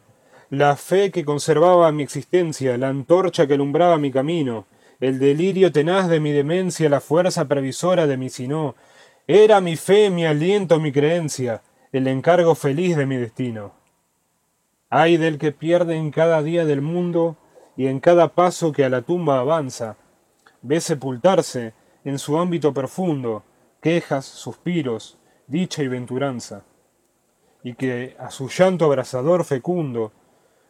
la 0.49 0.75
fe 0.75 1.11
que 1.11 1.23
conservaba 1.23 1.91
mi 1.91 2.01
existencia, 2.01 2.79
la 2.79 2.89
antorcha 2.89 3.45
que 3.45 3.53
alumbraba 3.53 3.99
mi 3.99 4.11
camino, 4.11 4.65
el 4.99 5.19
delirio 5.19 5.71
tenaz 5.71 6.09
de 6.09 6.19
mi 6.19 6.31
demencia, 6.31 6.89
la 6.89 6.99
fuerza 6.99 7.47
previsora 7.47 8.07
de 8.07 8.17
mi 8.17 8.31
sino, 8.31 8.75
era 9.27 9.61
mi 9.61 9.75
fe, 9.75 10.09
mi 10.09 10.25
aliento, 10.25 10.79
mi 10.79 10.91
creencia, 10.91 11.61
el 11.91 12.07
encargo 12.07 12.55
feliz 12.55 12.95
de 12.95 13.05
mi 13.05 13.17
destino. 13.17 13.73
Ay 14.89 15.17
del 15.17 15.37
que 15.37 15.51
pierde 15.51 15.95
en 15.97 16.11
cada 16.11 16.41
día 16.41 16.65
del 16.65 16.81
mundo 16.81 17.37
y 17.75 17.87
en 17.87 17.99
cada 17.99 18.29
paso 18.29 18.71
que 18.71 18.85
a 18.85 18.89
la 18.89 19.01
tumba 19.01 19.39
avanza, 19.39 19.97
ve 20.61 20.79
sepultarse 20.79 21.73
en 22.05 22.17
su 22.17 22.37
ámbito 22.37 22.73
profundo 22.73 23.43
quejas, 23.81 24.25
suspiros, 24.25 25.17
dicha 25.47 25.83
y 25.83 25.87
venturanza, 25.87 26.63
y 27.63 27.73
que 27.73 28.15
a 28.19 28.31
su 28.31 28.47
llanto 28.47 28.85
abrasador 28.85 29.43
fecundo 29.43 30.13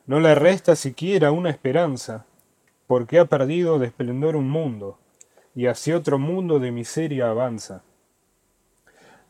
no 0.07 0.19
le 0.19 0.34
resta 0.34 0.75
siquiera 0.75 1.31
una 1.31 1.49
esperanza, 1.49 2.25
porque 2.88 3.19
ha 3.19 3.25
perdido 3.25 3.79
de 3.79 3.88
esplendor 3.88 4.36
un 4.36 4.49
mundo, 4.49 4.97
y 5.53 5.67
hacia 5.67 5.97
otro 5.97 6.17
mundo 6.17 6.60
de 6.60 6.71
miseria 6.71 7.29
avanza. 7.29 7.84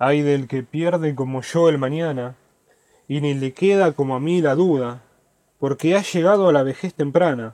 Hay 0.04 0.24
del 0.24 0.48
que 0.48 0.64
pierde 0.64 1.14
como 1.14 1.44
yo 1.44 1.70
el 1.70 1.78
mañana, 1.78 2.36
y 3.08 3.22
ni 3.22 3.36
le 3.36 3.54
queda 3.54 3.92
como 3.92 4.16
a 4.16 4.20
mí 4.20 4.42
la 4.42 4.56
duda, 4.56 5.04
porque 5.60 5.96
ha 5.96 6.02
llegado 6.02 6.50
a 6.50 6.52
la 6.52 6.64
vejez 6.64 6.96
temprana, 6.96 7.54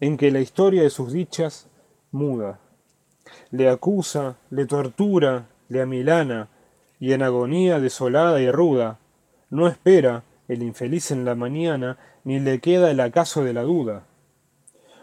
en 0.00 0.16
que 0.16 0.30
la 0.30 0.40
historia 0.40 0.82
de 0.82 0.88
sus 0.88 1.12
dichas 1.12 1.68
muda. 2.10 2.60
Le 3.50 3.68
acusa, 3.68 4.38
le 4.48 4.64
tortura, 4.64 5.50
le 5.68 5.82
amilana, 5.82 6.48
y 6.98 7.12
en 7.12 7.22
agonía 7.22 7.78
desolada 7.78 8.40
y 8.40 8.50
ruda, 8.50 8.98
no 9.50 9.68
espera 9.68 10.24
el 10.48 10.62
infeliz 10.62 11.10
en 11.10 11.26
la 11.26 11.34
mañana, 11.34 11.98
ni 12.24 12.40
le 12.40 12.60
queda 12.60 12.90
el 12.90 13.00
acaso 13.00 13.44
de 13.44 13.52
la 13.52 13.64
duda. 13.64 14.06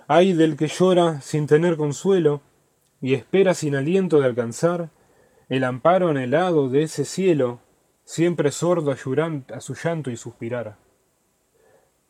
Hay 0.07 0.33
del 0.33 0.57
que 0.57 0.67
llora 0.67 1.21
sin 1.21 1.45
tener 1.45 1.77
consuelo, 1.77 2.41
y 2.99 3.13
espera 3.13 3.53
sin 3.53 3.75
aliento 3.75 4.19
de 4.19 4.25
alcanzar 4.25 4.89
el 5.49 5.63
amparo 5.63 6.09
anhelado 6.09 6.69
de 6.69 6.83
ese 6.83 7.05
cielo, 7.05 7.59
siempre 8.03 8.51
sordo 8.51 8.91
a, 8.91 8.95
su 9.59 9.75
llanto 9.75 10.11
y 10.11 10.17
suspirar. 10.17 10.77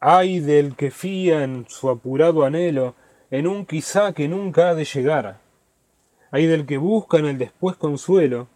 Ay 0.01 0.41
del 0.41 0.75
que 0.75 0.91
fía 0.91 1.43
en 1.43 1.65
su 1.69 1.89
apurado 1.89 2.43
anhelo, 2.43 2.95
en 3.31 3.47
un 3.47 3.65
quizá 3.65 4.13
que 4.13 4.27
nunca 4.27 4.69
ha 4.69 4.75
de 4.75 4.83
llegar. 4.83 5.39
Ay 6.31 6.47
del 6.47 6.65
que 6.65 6.77
busca 6.77 7.17
en 7.17 7.25
el 7.25 7.37
después 7.37 7.77
consuelo, 7.77 8.49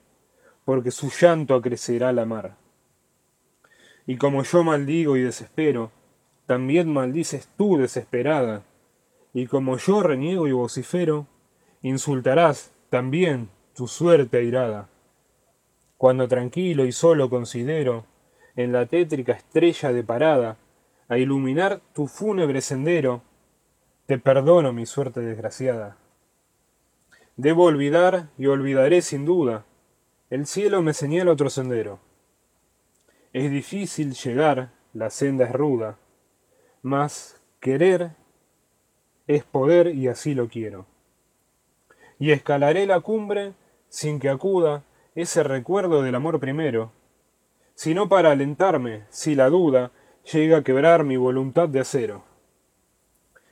porque 0.65 0.91
su 0.91 1.09
llanto 1.09 1.55
acrecerá 1.55 2.11
la 2.11 2.25
mar. 2.25 2.57
Y 4.05 4.17
como 4.17 4.43
yo 4.43 4.65
maldigo 4.65 5.15
y 5.15 5.21
desespero, 5.21 5.91
también 6.45 6.91
maldices 6.91 7.47
tú 7.57 7.77
desesperada. 7.77 8.63
Y 9.33 9.47
como 9.47 9.77
yo 9.77 10.03
reniego 10.03 10.47
y 10.47 10.51
vocifero, 10.51 11.25
insultarás 11.81 12.73
también 12.89 13.49
tu 13.73 13.87
suerte 13.87 14.37
airada. 14.37 14.89
Cuando 15.97 16.27
tranquilo 16.27 16.85
y 16.85 16.91
solo 16.91 17.29
considero, 17.29 18.05
en 18.55 18.71
la 18.71 18.85
tétrica 18.85 19.33
estrella 19.33 19.91
de 19.91 20.03
parada, 20.03 20.57
a 21.07 21.17
iluminar 21.17 21.81
tu 21.93 22.07
fúnebre 22.07 22.61
sendero, 22.61 23.21
te 24.05 24.17
perdono 24.19 24.73
mi 24.73 24.85
suerte 24.85 25.21
desgraciada. 25.21 25.97
Debo 27.35 27.63
olvidar 27.63 28.29
y 28.37 28.47
olvidaré 28.47 29.01
sin 29.01 29.25
duda, 29.25 29.65
el 30.29 30.45
cielo 30.45 30.81
me 30.81 30.93
señala 30.93 31.31
otro 31.31 31.49
sendero. 31.49 31.99
Es 33.33 33.49
difícil 33.49 34.13
llegar, 34.13 34.71
la 34.93 35.09
senda 35.09 35.45
es 35.45 35.51
ruda, 35.51 35.97
mas 36.83 37.41
querer 37.59 38.11
es 39.25 39.43
poder 39.43 39.87
y 39.95 40.07
así 40.07 40.35
lo 40.35 40.47
quiero. 40.47 40.85
Y 42.19 42.31
escalaré 42.31 42.85
la 42.85 42.99
cumbre 42.99 43.53
sin 43.93 44.19
que 44.19 44.27
acuda 44.27 44.83
ese 45.13 45.43
recuerdo 45.43 46.01
del 46.01 46.15
amor 46.15 46.39
primero, 46.39 46.91
sino 47.75 48.09
para 48.09 48.31
alentarme, 48.31 49.03
si 49.09 49.35
la 49.35 49.51
duda 49.51 49.91
llega 50.33 50.57
a 50.57 50.63
quebrar 50.63 51.03
mi 51.03 51.15
voluntad 51.15 51.69
de 51.69 51.81
acero. 51.81 52.23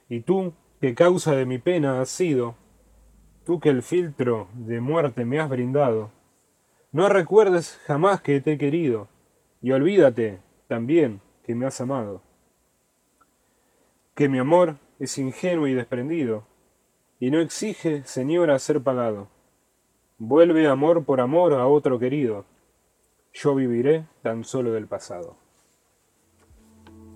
Y 0.09 0.21
tú, 0.21 0.53
que 0.79 0.95
causa 0.95 1.35
de 1.35 1.45
mi 1.45 1.59
pena 1.59 2.01
has 2.01 2.09
sido, 2.09 2.55
tú 3.45 3.59
que 3.59 3.69
el 3.69 3.83
filtro 3.83 4.47
de 4.55 4.81
muerte 4.81 5.25
me 5.25 5.39
has 5.39 5.47
brindado, 5.47 6.09
no 6.91 7.07
recuerdes 7.07 7.79
jamás 7.85 8.21
que 8.21 8.41
te 8.41 8.53
he 8.53 8.57
querido, 8.57 9.09
y 9.61 9.73
olvídate 9.73 10.39
también 10.67 11.21
que 11.43 11.53
me 11.53 11.67
has 11.67 11.79
amado. 11.81 12.23
Que 14.15 14.27
mi 14.27 14.39
amor 14.39 14.77
es 14.97 15.19
ingenuo 15.19 15.67
y 15.67 15.75
desprendido, 15.75 16.47
y 17.19 17.29
no 17.29 17.39
exige, 17.39 18.03
señora, 18.05 18.57
ser 18.57 18.81
pagado. 18.81 19.29
Vuelve 20.23 20.67
amor 20.67 21.03
por 21.03 21.19
amor 21.19 21.53
a 21.53 21.65
otro 21.65 21.97
querido. 21.97 22.45
Yo 23.33 23.55
viviré 23.55 24.05
tan 24.21 24.43
solo 24.43 24.71
del 24.71 24.85
pasado. 24.85 25.35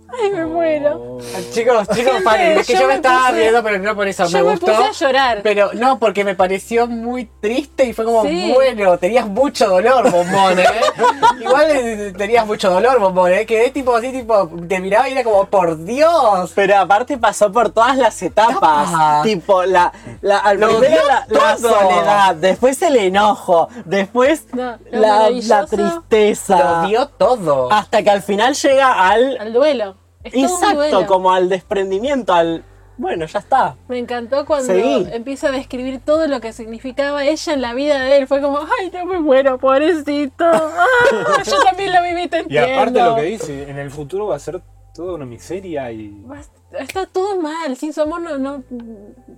Ay, 0.08 0.30
me 0.32 0.46
muero. 0.46 1.18
Chicos, 1.52 1.88
chicos, 1.89 2.13
Gente, 2.13 2.22
paren, 2.24 2.60
es 2.60 2.68
que 2.68 2.74
yo 2.74 2.80
yo 2.82 2.86
me 2.88 2.94
me 2.94 2.96
estaba 2.98 3.28
puse- 3.30 3.34
riendo, 3.34 3.63
pero 3.63 3.80
no 3.80 3.96
por 3.96 4.08
eso 4.08 4.26
yo 4.28 4.38
me 4.38 4.44
me 4.44 4.52
gustó. 4.52 4.65
puse 4.68 4.84
a 4.84 4.91
llorar. 4.91 5.39
Pero 5.44 5.72
no, 5.74 6.00
porque 6.00 6.24
me 6.24 6.36
pareció 6.36 6.88
muy 6.88 7.26
triste 7.41 7.86
y 7.86 7.94
fue 7.94 8.06
como, 8.06 8.24
Sí. 8.24 8.52
bueno, 8.54 8.98
tenías 8.98 9.28
mucho 9.28 9.68
dolor, 9.68 10.10
bombón, 10.12 10.60
¿eh? 10.60 10.65
Igual 11.41 11.65
eh, 11.72 12.13
tenías 12.18 12.46
mucho 12.46 12.70
dolor, 12.70 13.00
bombón, 13.00 13.34
¿eh? 13.34 13.46
Quedé 13.46 13.72
tipo 13.72 13.96
así, 13.96 14.12
tipo, 14.12 14.50
te 14.70 14.80
miraba 14.80 15.10
y 15.10 15.13
era 15.13 15.24
como, 15.24 15.46
por 15.48 15.84
Dios. 15.84 16.52
Pero 16.56 16.78
aparte 16.78 17.18
pasó 17.18 17.52
por 17.52 17.72
todas 17.72 17.98
las 17.98 18.22
etapas. 18.22 19.24
Tipo, 19.24 19.63
la, 19.65 19.91
la, 20.22 20.38
al 20.39 20.60
Lo 20.60 20.80
primero 20.80 21.02
la, 21.30 21.58
soledad, 21.58 22.36
después 22.36 22.82
el 22.84 22.96
enojo, 22.98 23.68
después 23.86 24.46
No, 24.54 24.78
la 24.91 25.30
tristeza. 25.70 26.82
Lo 26.82 26.88
dio 26.88 27.08
todo. 27.08 27.72
Hasta 27.72 28.02
que 28.04 28.10
al 28.12 28.22
final 28.22 28.54
llega 28.54 29.10
al. 29.10 29.38
Al 29.39 29.52
duelo. 29.52 29.96
Es 30.25 30.33
Exacto, 30.33 31.05
como 31.05 31.31
al 31.31 31.49
desprendimiento, 31.49 32.33
al. 32.33 32.63
Bueno, 32.97 33.25
ya 33.25 33.39
está. 33.39 33.75
Me 33.89 33.99
encantó 33.99 34.45
cuando 34.45 34.67
Seguí. 34.67 35.05
empieza 35.11 35.49
a 35.49 35.51
describir 35.51 35.99
todo 35.99 36.27
lo 36.27 36.39
que 36.39 36.53
significaba 36.53 37.25
ella 37.25 37.53
en 37.53 37.61
la 37.61 37.73
vida 37.73 38.01
de 38.01 38.17
él. 38.17 38.27
Fue 38.27 38.41
como, 38.41 38.59
ay, 38.79 38.89
no 38.91 39.05
me 39.05 39.19
muero, 39.19 39.57
pobrecito. 39.59 40.45
Ah, 41.27 41.43
yo 41.43 41.59
también 41.63 41.93
lo 41.93 42.01
viví, 42.03 42.27
te 42.27 42.45
Y 42.47 42.57
aparte 42.57 43.01
lo 43.01 43.15
que 43.15 43.23
dice, 43.23 43.69
en 43.69 43.77
el 43.77 43.91
futuro 43.91 44.27
va 44.27 44.35
a 44.35 44.39
ser 44.39 44.61
toda 44.95 45.13
una 45.13 45.25
miseria 45.25 45.91
y... 45.91 46.25
Está 46.71 47.05
todo 47.05 47.39
mal, 47.41 47.75
sin 47.75 47.93
su 47.93 48.01
amor 48.01 48.21
no, 48.21 48.38
no... 48.38 48.63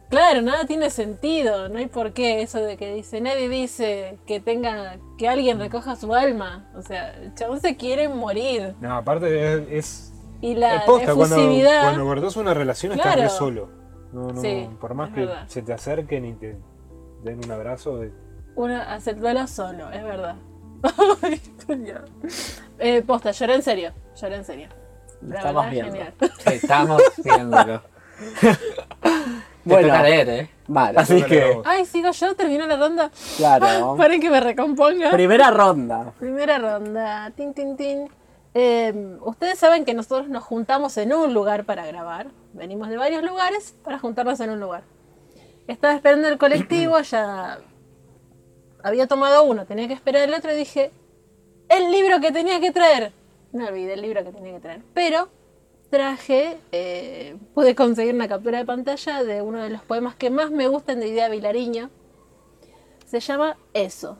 Claro, 0.09 0.41
nada 0.41 0.65
tiene 0.65 0.89
sentido, 0.89 1.67
no 1.69 1.79
hay 1.79 1.87
por 1.87 2.13
qué 2.13 2.41
eso 2.41 2.59
de 2.59 2.77
que 2.77 2.93
dice, 2.93 3.19
nadie 3.21 3.49
dice 3.49 4.19
que 4.25 4.39
tenga, 4.39 4.97
que 5.17 5.27
alguien 5.27 5.59
recoja 5.59 5.95
su 5.95 6.13
alma. 6.13 6.71
O 6.75 6.81
sea, 6.81 7.13
el 7.15 7.33
chabón 7.33 7.59
se 7.59 7.75
quiere 7.75 8.07
morir. 8.07 8.75
No, 8.79 8.95
aparte 8.95 9.53
es... 9.55 9.63
es 9.69 10.13
Y 10.41 10.55
la 10.55 10.77
es 10.77 10.83
posta, 10.83 11.13
cuando, 11.15 11.35
efusividad... 11.35 11.81
cuando 11.83 12.05
cortás 12.05 12.35
una 12.37 12.53
relación 12.53 12.93
estás 12.93 13.15
re 13.15 13.29
solo. 13.29 13.69
No, 14.13 14.27
no, 14.31 14.41
Sí, 14.41 14.69
por 14.79 14.93
más 14.93 15.09
es 15.09 15.15
que 15.15 15.21
verdad. 15.25 15.47
se 15.47 15.61
te 15.61 15.73
acerquen 15.73 16.25
y 16.25 16.33
te 16.33 16.57
den 17.23 17.43
un 17.43 17.51
abrazo, 17.51 18.03
eh, 18.03 18.11
Uno 18.55 18.75
hace 18.81 19.11
el 19.11 19.19
duelo 19.19 19.45
solo, 19.47 19.91
es 19.91 20.03
verdad. 20.03 20.35
Eh, 22.79 23.01
posta, 23.01 23.31
lloré 23.31 23.55
en 23.55 23.63
serio, 23.63 23.91
lloré 24.21 24.35
en 24.35 24.45
serio. 24.45 24.69
La 25.21 25.37
Estamos 25.37 25.65
verdad, 25.65 25.91
viendo. 25.91 26.27
Sí, 26.37 26.49
estamos 26.53 27.01
viéndolo. 27.23 27.81
Bueno. 29.65 30.01
Leer, 30.03 30.29
¿eh? 30.29 30.49
Vale, 30.67 30.99
Así 30.99 31.23
que. 31.23 31.59
Ay, 31.65 31.85
sigo 31.85 32.11
yo, 32.11 32.35
terminó 32.35 32.65
la 32.67 32.77
ronda. 32.77 33.11
claro. 33.35 33.95
Para 33.97 34.17
que 34.19 34.29
me 34.29 34.39
recomponga. 34.39 35.11
Primera 35.11 35.51
ronda. 35.51 36.13
Primera 36.19 36.57
ronda. 36.59 37.31
Tin, 37.35 37.53
tin, 37.53 37.75
tin. 37.75 38.07
Eh, 38.59 38.91
ustedes 39.21 39.59
saben 39.59 39.85
que 39.85 39.93
nosotros 39.93 40.29
nos 40.29 40.43
juntamos 40.43 40.97
en 40.97 41.13
un 41.13 41.31
lugar 41.31 41.63
para 41.65 41.85
grabar. 41.85 42.31
Venimos 42.53 42.89
de 42.89 42.97
varios 42.97 43.21
lugares 43.21 43.75
para 43.83 43.99
juntarnos 43.99 44.39
en 44.39 44.49
un 44.49 44.59
lugar. 44.59 44.83
Estaba 45.67 45.93
esperando 45.93 46.27
el 46.27 46.39
colectivo, 46.39 46.99
ya 47.01 47.59
había 48.81 49.05
tomado 49.05 49.43
uno, 49.43 49.67
tenía 49.67 49.87
que 49.87 49.93
esperar 49.93 50.27
el 50.27 50.33
otro 50.33 50.51
y 50.51 50.55
dije, 50.55 50.89
el 51.69 51.91
libro 51.91 52.19
que 52.19 52.31
tenía 52.31 52.59
que 52.59 52.71
traer. 52.71 53.13
Me 53.51 53.67
olvidé 53.67 53.93
el 53.93 54.01
libro 54.01 54.23
que 54.23 54.31
tenía 54.31 54.53
que 54.53 54.59
traer. 54.59 54.81
Pero 54.95 55.29
traje, 55.91 56.57
eh, 56.71 57.37
pude 57.53 57.75
conseguir 57.75 58.15
una 58.15 58.27
captura 58.27 58.57
de 58.57 58.65
pantalla 58.65 59.23
de 59.23 59.43
uno 59.43 59.61
de 59.61 59.69
los 59.69 59.83
poemas 59.83 60.15
que 60.15 60.31
más 60.31 60.49
me 60.49 60.67
gustan 60.67 60.99
de 60.99 61.09
Idea 61.09 61.29
Vilariño. 61.29 61.91
Se 63.05 63.19
llama 63.19 63.55
Eso. 63.75 64.17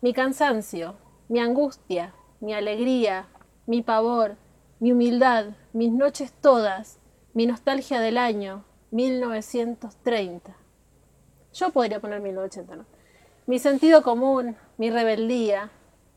Mi 0.00 0.14
cansancio, 0.14 0.96
mi 1.28 1.38
angustia, 1.38 2.14
mi 2.40 2.54
alegría, 2.54 3.26
mi 3.66 3.82
pavor, 3.82 4.36
mi 4.78 4.92
humildad, 4.92 5.46
mis 5.72 5.92
noches 5.92 6.32
todas, 6.32 6.98
mi 7.34 7.46
nostalgia 7.46 8.00
del 8.00 8.18
año 8.18 8.64
1930. 8.90 10.56
Yo 11.52 11.70
podría 11.70 12.00
poner 12.00 12.20
1980, 12.20 12.76
¿no? 12.76 12.86
Mi 13.46 13.58
sentido 13.58 14.02
común, 14.02 14.56
mi 14.78 14.90
rebeldía, 14.90 15.70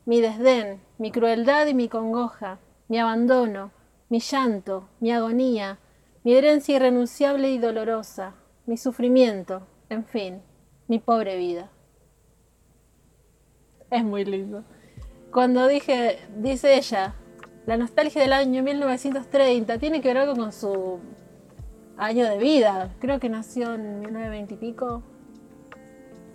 mi 0.06 0.20
desdén, 0.20 0.80
mi 0.98 1.10
crueldad 1.10 1.66
y 1.66 1.74
mi 1.74 1.88
congoja, 1.88 2.58
mi 2.88 2.98
abandono, 2.98 3.72
mi 4.08 4.20
llanto, 4.20 4.88
mi 5.00 5.12
agonía, 5.12 5.78
mi 6.22 6.34
herencia 6.34 6.76
irrenunciable 6.76 7.50
y 7.50 7.58
dolorosa, 7.58 8.34
mi 8.66 8.76
sufrimiento, 8.76 9.66
en 9.88 10.04
fin, 10.04 10.42
mi 10.88 10.98
pobre 10.98 11.36
vida. 11.36 11.70
Es 13.90 14.04
muy 14.04 14.24
lindo. 14.24 14.64
Cuando 15.34 15.66
dije, 15.66 16.20
dice 16.36 16.76
ella, 16.76 17.12
la 17.66 17.76
nostalgia 17.76 18.22
del 18.22 18.32
año 18.32 18.62
1930 18.62 19.78
tiene 19.78 20.00
que 20.00 20.06
ver 20.08 20.18
algo 20.18 20.36
con 20.36 20.52
su 20.52 21.00
año 21.98 22.24
de 22.24 22.38
vida. 22.38 22.94
Creo 23.00 23.18
que 23.18 23.28
nació 23.28 23.74
en 23.74 23.98
1920 23.98 24.54
y 24.54 24.56
pico. 24.56 25.02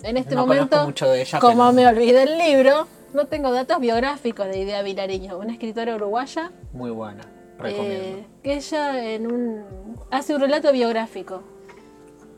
En 0.03 0.17
este 0.17 0.35
No 0.35 0.45
momento, 0.45 0.83
mucho 0.85 1.09
de 1.09 1.21
ella, 1.21 1.39
como 1.39 1.63
pero- 1.63 1.71
me 1.73 1.87
olvidé 1.87 2.23
el 2.23 2.37
libro, 2.37 2.87
no 3.13 3.27
tengo 3.27 3.53
datos 3.53 3.79
biográficos 3.79 4.47
de 4.47 4.59
Idea 4.59 4.81
Vilariño, 4.81 5.37
una 5.37 5.53
escritora 5.53 5.95
uruguaya 5.95 6.51
Muy 6.73 6.91
buena. 6.91 7.23
Recomiendo. 7.57 8.19
eh, 8.19 8.27
que 8.43 8.53
ella 8.55 9.13
en 9.13 9.31
un, 9.31 9.63
hace 10.11 10.35
un 10.35 10.41
relato 10.41 10.73
biográfico 10.73 11.41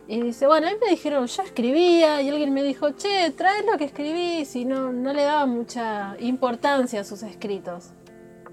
Y 0.08 0.22
dice, 0.22 0.47
bueno, 0.47 0.68
a 0.68 0.72
mí 0.72 0.78
me 0.84 0.89
dijeron, 0.89 1.26
yo 1.28 1.43
escribía, 1.43 2.22
y 2.22 2.30
alguien 2.30 2.54
me 2.54 2.64
dijo, 2.64 2.91
che, 2.91 3.32
traes 3.32 3.66
lo 3.66 3.78
que 3.78 3.86
escribís, 3.86 4.56
y 4.56 4.66
no, 4.66 4.91
no 4.91 5.14
le 5.14 5.24
daba 5.24 5.45
mucha 5.45 6.16
importancia 6.20 7.02
a 7.02 7.04
sus 7.04 7.24
escritos. 7.24 7.91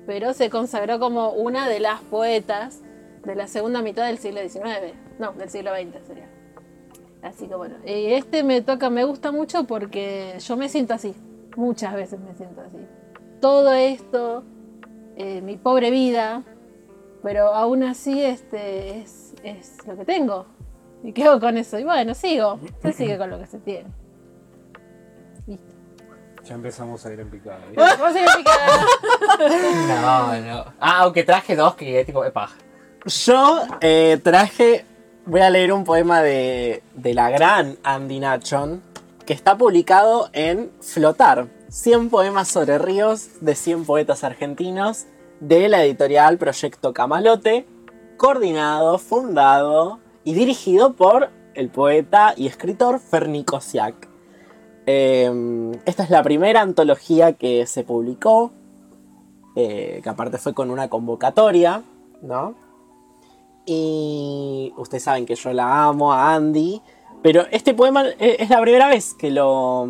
Pero 0.07 0.33
se 0.35 0.51
consagró 0.51 0.99
como 0.99 1.31
una 1.31 1.69
de 1.69 1.81
las 1.81 2.01
poetas 2.03 2.83
de 3.25 3.35
la 3.35 3.47
segunda 3.47 3.83
mitad 3.83 4.07
del 4.07 4.19
siglo 4.19 4.41
XIX, 4.41 4.95
no, 5.19 5.33
del 5.33 5.51
siglo 5.51 5.73
XX 5.73 6.07
sería. 6.07 6.31
Así 7.23 7.49
que 7.49 7.55
bueno, 7.57 7.77
y 7.85 8.13
este 8.13 8.45
me 8.45 8.63
toca, 8.63 8.91
me 8.91 9.05
gusta 9.05 9.33
mucho 9.33 9.65
porque 9.65 10.37
yo 10.39 10.57
me 10.57 10.69
siento 10.69 10.95
así, 10.95 11.15
muchas 11.57 11.95
veces 11.95 12.21
me 12.21 12.35
siento 12.35 12.61
así. 12.61 12.79
Todo 13.41 13.73
esto, 13.73 14.45
eh, 15.17 15.41
mi 15.43 15.57
pobre 15.57 15.91
vida, 15.91 16.45
pero 17.23 17.49
aún 17.55 17.83
así 17.83 18.23
este 18.23 19.01
es, 19.01 19.35
es 19.43 19.87
lo 19.87 19.97
que 19.97 20.05
tengo. 20.05 20.47
Y 21.03 21.13
quedo 21.13 21.39
con 21.41 21.57
eso. 21.57 21.79
Y 21.79 21.85
bueno, 21.85 22.15
sigo. 22.15 22.59
Se 22.83 22.93
sigue 22.93 23.19
con 23.19 23.31
lo 23.31 23.39
que 23.39 23.47
se 23.47 23.59
tiene. 23.59 23.89
Listo. 25.47 25.73
Ya 26.45 26.55
empezamos 26.55 27.05
a 27.05 27.13
ir 27.13 27.21
en 27.21 27.31
picada. 27.31 27.61
¿eh? 27.71 27.75
Vamos 27.77 28.09
a 28.09 28.13
seguir 28.13 28.29
picada. 28.37 28.87
No, 29.89 30.41
no. 30.41 30.65
Ah, 30.81 31.01
aunque 31.01 31.23
traje 31.23 31.55
dos 31.55 31.75
que 31.75 32.05
tipo, 32.05 32.25
epa. 32.25 32.51
Yo 33.05 33.63
eh, 33.81 34.19
traje, 34.23 34.85
voy 35.27 35.41
a 35.41 35.51
leer 35.51 35.73
un 35.73 35.85
poema 35.85 36.23
de, 36.23 36.83
de 36.95 37.15
la 37.15 37.31
gran 37.31 37.79
Andy 37.85 38.19
Nachon, 38.19 38.83
que 39.25 39.33
está 39.33 39.57
publicado 39.57 40.31
en 40.33 40.71
Flotar, 40.81 41.49
100 41.69 42.11
poemas 42.11 42.49
sobre 42.49 42.79
ríos 42.79 43.41
de 43.41 43.55
100 43.55 43.85
poetas 43.85 44.25
argentinos, 44.25 45.07
de 45.41 45.69
la 45.69 45.85
editorial 45.85 46.39
Proyecto 46.39 46.93
Camalote, 46.93 47.67
coordinado, 48.17 48.99
fundado 48.99 50.01
y 50.29 50.35
dirigido 50.35 50.93
por 50.93 51.31
el 51.55 51.71
poeta 51.71 52.35
y 52.37 52.47
escritor 52.47 52.99
Ferni 53.01 53.45
Kosiak. 53.45 54.09
Eh, 54.87 55.73
esta 55.87 56.03
es 56.03 56.11
la 56.11 56.23
primera 56.23 56.61
antología 56.61 57.33
que 57.33 57.67
se 57.67 57.83
publicó, 57.83 58.51
eh, 59.57 60.01
que 60.03 60.09
aparte 60.09 60.37
fue 60.37 60.53
con 60.53 60.71
una 60.71 60.89
convocatoria, 60.91 61.83
¿no? 62.21 62.55
Y 63.65 64.73
ustedes 64.77 65.03
saben 65.05 65.25
que 65.25 65.35
yo 65.35 65.53
la 65.55 65.85
amo 65.87 66.13
a 66.13 66.35
Andy. 66.35 66.81
Pero 67.23 67.45
este 67.51 67.73
poema 67.75 68.07
eh, 68.07 68.37
es 68.39 68.51
la 68.51 68.61
primera 68.61 68.89
vez 68.89 69.15
que 69.15 69.31
lo, 69.31 69.89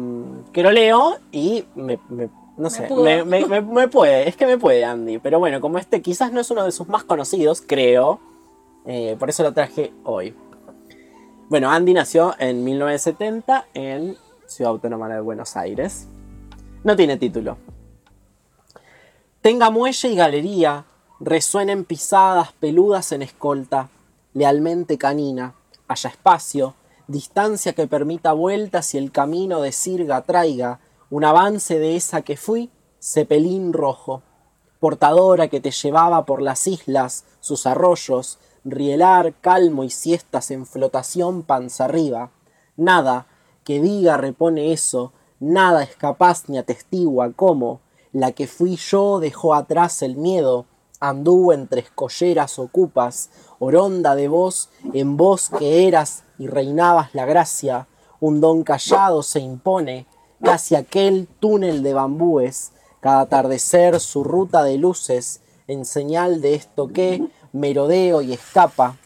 que 0.53 0.63
lo 0.63 0.71
leo 0.71 1.17
y 1.33 1.65
me, 1.75 1.99
me- 2.09 2.31
no 2.57 2.71
sé, 2.71 2.87
me- 3.47 3.61
me 3.61 3.89
puede, 3.89 4.29
es 4.29 4.37
que 4.37 4.47
me 4.47 4.57
puede 4.57 4.85
Andy. 4.85 5.19
Pero 5.19 5.39
bueno, 5.41 5.61
como 5.61 5.79
este 5.79 6.01
quizás 6.01 6.33
no 6.33 6.41
es 6.41 6.51
uno 6.53 6.65
de 6.65 6.71
sus 6.73 6.89
más 6.89 7.03
conocidos, 7.05 7.61
creo, 7.67 8.21
eh, 8.87 9.17
por 9.19 9.29
eso 9.29 9.43
lo 9.43 9.53
traje 9.53 9.93
hoy. 10.05 10.35
Bueno, 11.49 11.71
Andy 11.71 11.95
nació 11.95 12.35
en 12.39 12.63
1970 12.65 13.69
en 13.75 14.17
Ciudad 14.47 14.73
Autónoma 14.73 15.09
de 15.09 15.21
Buenos 15.21 15.57
Aires. 15.57 16.07
No 16.85 16.95
tiene 16.97 17.17
título. 17.17 17.57
Tenga 19.41 19.71
muelle 19.71 20.09
y 20.09 20.17
galería, 20.17 20.85
resuenen 21.21 21.85
pisadas 21.85 22.53
peludas 22.53 23.13
en 23.13 23.23
escolta, 23.23 23.89
lealmente 24.35 24.99
canina, 24.99 25.55
haya 25.87 26.11
espacio, 26.11 26.75
distancia 27.07 27.73
que 27.73 27.87
permita 27.87 28.33
vueltas 28.33 28.95
y 28.95 28.99
el 28.99 29.11
camino 29.11 29.61
de 29.63 29.73
sirga 29.73 30.23
traiga 30.23 30.81
un 31.11 31.25
avance 31.25 31.79
de 31.79 31.97
esa 31.97 32.23
que 32.23 32.37
fui, 32.37 32.71
cepelín 33.01 33.73
rojo, 33.73 34.23
portadora 34.81 35.49
que 35.49 35.61
te 35.61 35.71
llevaba 35.71 36.25
por 36.25 36.43
las 36.43 36.67
islas, 36.67 37.25
sus 37.41 37.67
arroyos, 37.67 38.39
rielar 38.65 39.35
calmo 39.41 39.85
y 39.85 39.91
siestas 39.91 40.51
en 40.51 40.67
flotación 40.67 41.43
panza 41.43 41.85
arriba. 41.85 42.31
Nada 42.77 43.27
que 43.65 43.81
diga 43.81 44.17
repone 44.17 44.73
eso, 44.73 45.13
nada 45.41 45.83
es 45.83 45.97
capaz 45.97 46.49
ni 46.49 46.59
atestigua 46.59 47.33
cómo. 47.35 47.81
La 48.13 48.33
que 48.33 48.47
fui 48.47 48.77
yo 48.77 49.21
dejó 49.21 49.55
atrás 49.55 50.03
el 50.03 50.17
miedo, 50.17 50.67
anduvo 51.01 51.53
entre 51.53 51.81
escolleras 51.81 52.59
ocupas, 52.59 53.31
oronda 53.59 54.15
de 54.15 54.29
voz, 54.29 54.71
en 54.95 55.17
voz 55.17 55.51
que 55.51 55.87
eras 55.87 56.25
y 56.39 56.47
reinabas 56.47 57.15
la 57.15 57.27
gracia, 57.27 57.89
un 58.21 58.41
don 58.41 58.65
callado 58.65 59.23
se 59.23 59.41
impone, 59.41 60.07
casi 60.43 60.75
aquel 60.75 61.29
túnel 61.41 61.83
de 61.83 61.95
bambúes, 61.95 62.73
cada 63.01 63.21
atardecer 63.21 64.01
su 64.01 64.25
ruta 64.25 64.63
de 64.63 64.79
luces, 64.79 65.41
en 65.67 65.85
señal 65.85 66.41
de 66.41 66.55
esto 66.55 66.89
que, 66.89 67.29
merodeo 67.53 68.23
y 68.23 68.33
escapa, 68.33 68.97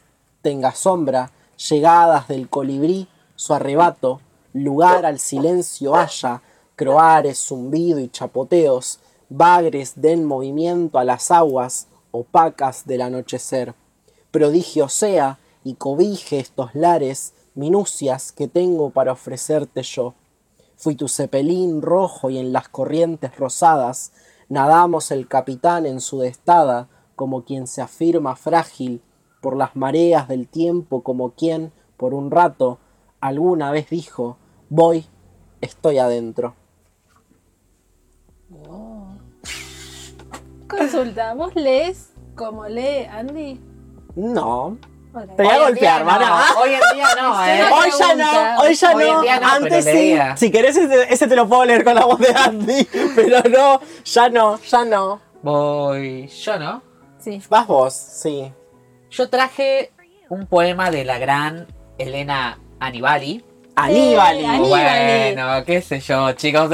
tenga 0.42 0.72
sombra, 0.74 1.30
llegadas 1.68 2.28
del 2.28 2.48
colibrí, 2.48 3.08
su 3.36 3.54
arrebato, 3.54 4.20
lugar 4.52 5.06
al 5.06 5.18
silencio 5.18 5.94
haya, 5.94 6.42
croares, 6.76 7.38
zumbido 7.38 8.00
y 8.00 8.08
chapoteos, 8.08 9.00
bagres 9.28 9.94
den 9.96 10.24
movimiento 10.24 10.98
a 10.98 11.04
las 11.04 11.30
aguas 11.30 11.88
opacas 12.10 12.86
del 12.86 13.02
anochecer. 13.02 13.74
Prodigio 14.30 14.88
sea 14.88 15.38
y 15.64 15.74
cobije 15.74 16.38
estos 16.38 16.74
lares, 16.74 17.32
minucias 17.54 18.32
que 18.32 18.48
tengo 18.48 18.90
para 18.90 19.12
ofrecerte 19.12 19.82
yo. 19.82 20.14
Fui 20.76 20.94
tu 20.94 21.08
cepelín 21.08 21.82
rojo 21.82 22.30
y 22.30 22.38
en 22.38 22.52
las 22.52 22.68
corrientes 22.68 23.36
rosadas 23.36 24.12
nadamos 24.48 25.10
el 25.10 25.28
capitán 25.28 25.86
en 25.86 26.00
su 26.00 26.20
destada, 26.20 26.88
como 27.16 27.44
quien 27.44 27.66
se 27.66 27.82
afirma 27.82 28.36
frágil 28.36 29.02
por 29.40 29.56
las 29.56 29.76
mareas 29.76 30.28
del 30.28 30.48
tiempo, 30.48 31.02
como 31.02 31.32
quien, 31.32 31.72
por 31.96 32.14
un 32.14 32.30
rato, 32.30 32.78
alguna 33.20 33.70
vez 33.70 33.90
dijo, 33.90 34.36
voy, 34.68 35.06
estoy 35.60 35.98
adentro. 35.98 36.54
Consulta, 40.68 41.34
¿vos 41.34 41.54
lees 41.54 42.12
como 42.34 42.66
lee 42.66 43.04
Andy? 43.10 43.60
No. 44.14 44.78
Te 45.36 45.42
voy 45.42 45.52
a 45.52 45.58
golpear, 45.58 46.04
día 46.04 46.18
no. 46.18 46.60
Hoy 46.62 46.70
en 46.72 46.80
día 46.96 47.06
no, 47.20 47.44
eh. 47.44 47.62
Hoy 47.70 47.90
ya 47.98 48.14
no, 48.14 48.62
hoy 48.62 48.74
ya 48.74 48.96
Hoy 48.96 49.04
no. 49.04 49.46
Antes 49.46 49.84
sí. 49.84 49.92
leía. 49.92 50.36
Si 50.38 50.50
querés, 50.50 50.76
ese, 50.76 51.12
ese 51.12 51.28
te 51.28 51.36
lo 51.36 51.46
puedo 51.46 51.66
leer 51.66 51.84
con 51.84 51.94
la 51.94 52.06
voz 52.06 52.18
de 52.18 52.34
Andy. 52.34 52.88
Pero 53.16 53.42
no, 53.50 53.80
ya 54.04 54.30
no, 54.30 54.58
ya 54.58 54.84
no. 54.86 55.20
Voy 55.42 56.28
yo, 56.28 56.58
¿no? 56.58 56.91
Sí. 57.22 57.40
Vas 57.48 57.66
vos, 57.66 57.94
sí. 57.94 58.52
Yo 59.10 59.28
traje 59.28 59.92
un 60.28 60.46
poema 60.46 60.90
de 60.90 61.04
la 61.04 61.18
gran 61.18 61.66
Elena 61.98 62.58
Anibali. 62.80 63.44
Aníbal. 63.76 64.36
Eh, 64.38 64.46
Aníbali. 64.46 64.68
Bueno, 64.68 65.64
qué 65.64 65.80
sé 65.80 66.00
yo, 66.00 66.32
chicos, 66.32 66.70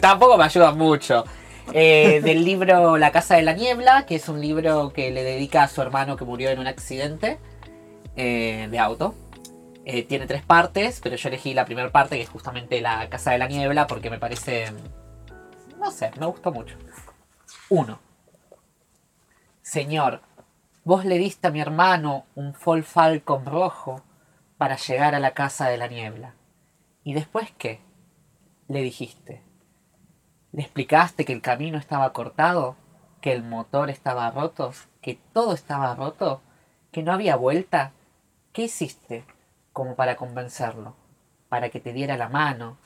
tampoco 0.00 0.36
me 0.36 0.44
ayuda 0.44 0.72
mucho. 0.72 1.24
Eh, 1.72 2.20
del 2.24 2.44
libro 2.44 2.96
La 2.96 3.12
Casa 3.12 3.36
de 3.36 3.42
la 3.42 3.52
Niebla, 3.52 4.06
que 4.06 4.16
es 4.16 4.28
un 4.28 4.40
libro 4.40 4.92
que 4.92 5.10
le 5.10 5.22
dedica 5.22 5.64
a 5.64 5.68
su 5.68 5.82
hermano 5.82 6.16
que 6.16 6.24
murió 6.24 6.50
en 6.50 6.58
un 6.58 6.66
accidente 6.66 7.38
eh, 8.16 8.68
de 8.70 8.78
auto. 8.78 9.14
Eh, 9.84 10.02
tiene 10.02 10.26
tres 10.26 10.42
partes, 10.42 11.00
pero 11.02 11.16
yo 11.16 11.28
elegí 11.28 11.54
la 11.54 11.64
primera 11.64 11.90
parte, 11.90 12.16
que 12.16 12.22
es 12.22 12.28
justamente 12.28 12.80
La 12.80 13.08
Casa 13.08 13.30
de 13.30 13.38
la 13.38 13.48
Niebla, 13.48 13.86
porque 13.86 14.10
me 14.10 14.18
parece... 14.18 14.66
No 15.78 15.90
sé, 15.90 16.10
me 16.18 16.26
gustó 16.26 16.52
mucho. 16.52 16.76
Uno. 17.70 17.98
Señor, 19.68 20.22
vos 20.82 21.04
le 21.04 21.18
diste 21.18 21.46
a 21.46 21.50
mi 21.50 21.60
hermano 21.60 22.24
un 22.34 22.54
Fall 22.54 22.84
Falcon 22.84 23.44
rojo 23.44 24.02
para 24.56 24.76
llegar 24.76 25.14
a 25.14 25.20
la 25.20 25.34
Casa 25.34 25.68
de 25.68 25.76
la 25.76 25.88
Niebla. 25.88 26.34
¿Y 27.04 27.12
después 27.12 27.52
qué? 27.58 27.82
Le 28.66 28.80
dijiste. 28.80 29.42
¿Le 30.52 30.62
explicaste 30.62 31.26
que 31.26 31.34
el 31.34 31.42
camino 31.42 31.76
estaba 31.76 32.14
cortado? 32.14 32.76
¿Que 33.20 33.30
el 33.30 33.42
motor 33.42 33.90
estaba 33.90 34.30
roto? 34.30 34.72
¿Que 35.02 35.20
todo 35.34 35.52
estaba 35.52 35.94
roto? 35.94 36.40
¿Que 36.90 37.02
no 37.02 37.12
había 37.12 37.36
vuelta? 37.36 37.92
¿Qué 38.54 38.62
hiciste 38.62 39.26
como 39.74 39.96
para 39.96 40.16
convencerlo? 40.16 40.96
Para 41.50 41.68
que 41.68 41.78
te 41.78 41.92
diera 41.92 42.16
la 42.16 42.30
mano, 42.30 42.78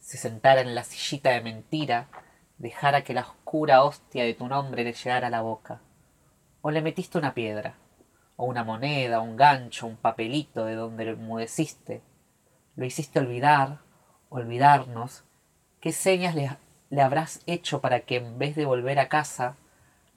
se 0.00 0.18
sentara 0.18 0.62
en 0.62 0.74
la 0.74 0.82
sillita 0.82 1.30
de 1.30 1.42
mentira, 1.42 2.08
dejara 2.58 3.04
que 3.04 3.14
la 3.14 3.20
oscura 3.20 3.84
hostia 3.84 4.24
de 4.24 4.34
tu 4.34 4.48
nombre 4.48 4.82
le 4.82 4.94
llegara 4.94 5.28
a 5.28 5.30
la 5.30 5.40
boca. 5.40 5.80
O 6.66 6.70
le 6.70 6.80
metiste 6.80 7.18
una 7.18 7.34
piedra, 7.34 7.74
o 8.36 8.46
una 8.46 8.64
moneda, 8.64 9.20
un 9.20 9.36
gancho, 9.36 9.86
un 9.86 9.98
papelito 9.98 10.64
de 10.64 10.76
donde 10.76 11.04
lo 11.04 11.10
enmudeciste. 11.10 12.02
Lo 12.74 12.86
hiciste 12.86 13.18
olvidar, 13.18 13.80
olvidarnos. 14.30 15.24
¿Qué 15.78 15.92
señas 15.92 16.34
le, 16.34 17.02
habrás 17.02 17.42
hecho 17.44 17.82
para 17.82 18.00
que 18.00 18.16
en 18.16 18.38
vez 18.38 18.56
de 18.56 18.64
volver 18.64 18.98
a 18.98 19.10
casa, 19.10 19.56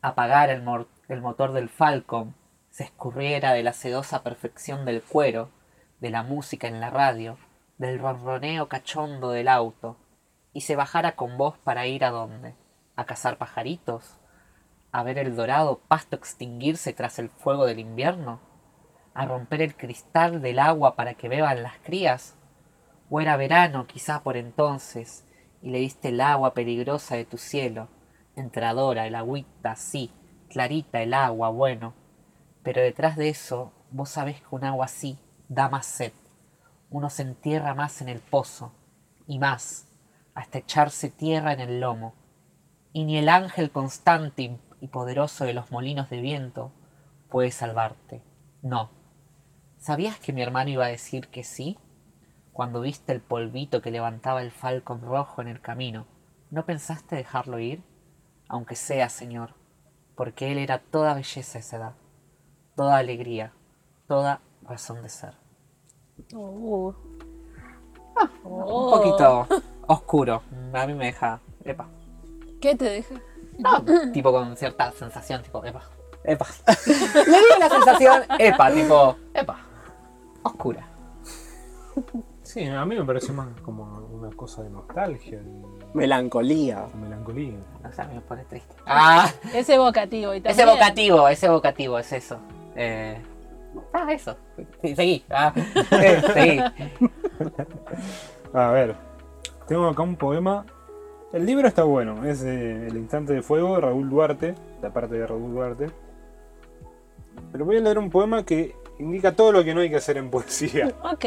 apagar 0.01 0.49
el, 0.49 0.63
el 1.09 1.19
motor 1.19 1.51
del 1.51 1.67
Falcon, 1.67 2.33
se 2.69 2.85
escurriera 2.85 3.51
de 3.51 3.63
la 3.63 3.73
sedosa 3.73 4.23
perfección 4.23 4.85
del 4.85 5.03
cuero, 5.03 5.49
de 5.99 6.11
la 6.11 6.23
música 6.23 6.69
en 6.69 6.79
la 6.79 6.89
radio, 6.89 7.37
del 7.77 7.99
ronroneo 7.99 8.69
cachondo 8.69 9.31
del 9.31 9.49
auto, 9.49 9.97
y 10.53 10.61
se 10.61 10.77
bajara 10.77 11.17
con 11.17 11.37
vos 11.37 11.57
para 11.57 11.87
ir 11.87 12.05
a 12.05 12.11
dónde? 12.11 12.55
¿A 12.95 13.03
cazar 13.03 13.37
pajaritos? 13.37 14.17
¿A 14.91 15.03
ver 15.03 15.17
el 15.17 15.35
dorado 15.35 15.81
pasto 15.87 16.15
extinguirse 16.15 16.93
tras 16.93 17.19
el 17.19 17.29
fuego 17.29 17.65
del 17.65 17.79
invierno? 17.79 18.39
a 19.17 19.25
romper 19.25 19.63
el 19.63 19.75
cristal 19.75 20.43
del 20.43 20.59
agua 20.59 20.95
para 20.95 21.15
que 21.15 21.27
beban 21.27 21.63
las 21.63 21.79
crías? 21.79 22.35
¿O 23.09 23.19
era 23.19 23.35
verano 23.35 23.87
quizá 23.87 24.21
por 24.21 24.37
entonces 24.37 25.25
y 25.63 25.71
le 25.71 25.79
diste 25.79 26.09
el 26.09 26.21
agua 26.21 26.53
peligrosa 26.53 27.15
de 27.15 27.25
tu 27.25 27.39
cielo? 27.39 27.87
Entradora, 28.35 29.07
el 29.07 29.15
agüita, 29.15 29.75
sí, 29.75 30.11
clarita 30.49 31.01
el 31.01 31.15
agua, 31.15 31.49
bueno. 31.49 31.95
Pero 32.61 32.79
detrás 32.79 33.15
de 33.15 33.29
eso, 33.29 33.73
vos 33.89 34.09
sabés 34.09 34.39
que 34.39 34.47
un 34.51 34.63
agua 34.63 34.85
así 34.85 35.17
da 35.49 35.67
más 35.67 35.87
sed. 35.87 36.13
Uno 36.91 37.09
se 37.09 37.23
entierra 37.23 37.73
más 37.73 38.03
en 38.03 38.09
el 38.09 38.19
pozo, 38.19 38.71
y 39.25 39.39
más, 39.39 39.87
hasta 40.35 40.59
echarse 40.59 41.09
tierra 41.09 41.53
en 41.53 41.59
el 41.59 41.79
lomo. 41.79 42.13
Y 42.93 43.03
ni 43.03 43.17
el 43.17 43.29
ángel 43.29 43.71
constante 43.71 44.43
y 44.81 44.87
poderoso 44.87 45.45
de 45.45 45.53
los 45.53 45.71
molinos 45.71 46.09
de 46.09 46.21
viento 46.21 46.71
puede 47.29 47.51
salvarte. 47.51 48.21
No. 48.61 48.89
¿Sabías 49.77 50.19
que 50.19 50.33
mi 50.33 50.41
hermano 50.41 50.69
iba 50.69 50.85
a 50.85 50.89
decir 50.89 51.27
que 51.27 51.43
sí? 51.43 51.77
Cuando 52.53 52.81
viste 52.81 53.11
el 53.11 53.21
polvito 53.21 53.81
que 53.81 53.91
levantaba 53.91 54.41
el 54.41 54.51
falcón 54.51 55.01
rojo 55.01 55.41
en 55.41 55.47
el 55.47 55.61
camino, 55.61 56.07
¿no 56.49 56.65
pensaste 56.65 57.15
dejarlo 57.15 57.59
ir? 57.59 57.83
Aunque 58.47 58.75
sea, 58.75 59.09
señor, 59.09 59.53
porque 60.15 60.51
él 60.51 60.57
era 60.57 60.79
toda 60.79 61.13
belleza 61.13 61.59
a 61.59 61.61
esa 61.61 61.77
edad, 61.77 61.93
toda 62.75 62.97
alegría, 62.97 63.53
toda 64.07 64.41
razón 64.63 65.03
de 65.03 65.09
ser. 65.09 65.33
Uh. 66.33 66.93
Un 68.43 68.89
poquito 68.89 69.47
oscuro, 69.85 70.41
a 70.73 70.87
mí 70.87 70.93
me 70.95 71.05
deja, 71.05 71.39
epa, 71.63 71.87
¿Qué 72.59 72.75
te 72.75 72.85
deja? 72.85 73.21
Tipo 74.13 74.31
con 74.31 74.55
cierta 74.57 74.91
sensación, 74.91 75.41
tipo, 75.43 75.63
epa, 75.65 75.81
epa. 76.23 76.45
Le 76.85 77.23
digo 77.23 77.55
la 77.59 77.69
sensación, 77.69 78.23
epa, 78.39 78.71
tipo, 78.71 79.15
epa, 79.33 79.57
oscura. 80.43 80.87
Sí, 82.43 82.65
a 82.65 82.85
mí 82.85 82.95
me 82.95 83.03
parece 83.03 83.33
más 83.33 83.47
como 83.61 83.83
una 84.11 84.33
cosa 84.35 84.63
de 84.63 84.69
nostalgia 84.69 85.39
y 85.41 85.97
Melancolía. 85.97 86.85
melancolía. 87.01 87.57
O 87.87 87.91
sea, 87.91 88.05
me 88.05 88.21
pone 88.21 88.45
triste. 88.45 88.73
Ah, 88.85 89.29
Es 89.53 89.67
evocativo 89.69 90.33
y 90.33 90.37
es 90.37 90.43
también. 90.43 90.69
evocativo, 90.69 91.27
es 91.27 91.43
evocativo, 91.43 91.99
es 91.99 92.13
eso. 92.13 92.37
Eh, 92.75 93.21
ah, 93.93 94.07
eso. 94.13 94.37
Sí, 94.81 94.95
seguí. 94.95 95.25
Ah, 95.29 95.51
eh, 95.91 96.21
seguí. 96.33 96.59
A 98.53 98.69
ver, 98.71 98.95
tengo 99.67 99.87
acá 99.87 100.01
un 100.03 100.15
poema. 100.15 100.65
El 101.33 101.45
libro 101.45 101.67
está 101.67 101.83
bueno, 101.83 102.23
es 102.23 102.39
de 102.39 102.87
El 102.87 102.95
Instante 102.95 103.33
de 103.33 103.41
Fuego 103.41 103.75
de 103.75 103.81
Raúl 103.81 104.09
Duarte, 104.09 104.55
la 104.81 104.93
parte 104.93 105.15
de 105.15 105.27
Raúl 105.27 105.51
Duarte. 105.51 105.87
Pero 107.51 107.65
voy 107.65 107.75
a 107.75 107.81
leer 107.81 107.99
un 107.99 108.09
poema 108.09 108.45
que 108.45 108.73
indica 108.97 109.35
todo 109.35 109.51
lo 109.51 109.61
que 109.65 109.75
no 109.75 109.81
hay 109.81 109.89
que 109.89 109.97
hacer 109.97 110.15
en 110.15 110.31
poesía. 110.31 110.95
Ok. 111.03 111.25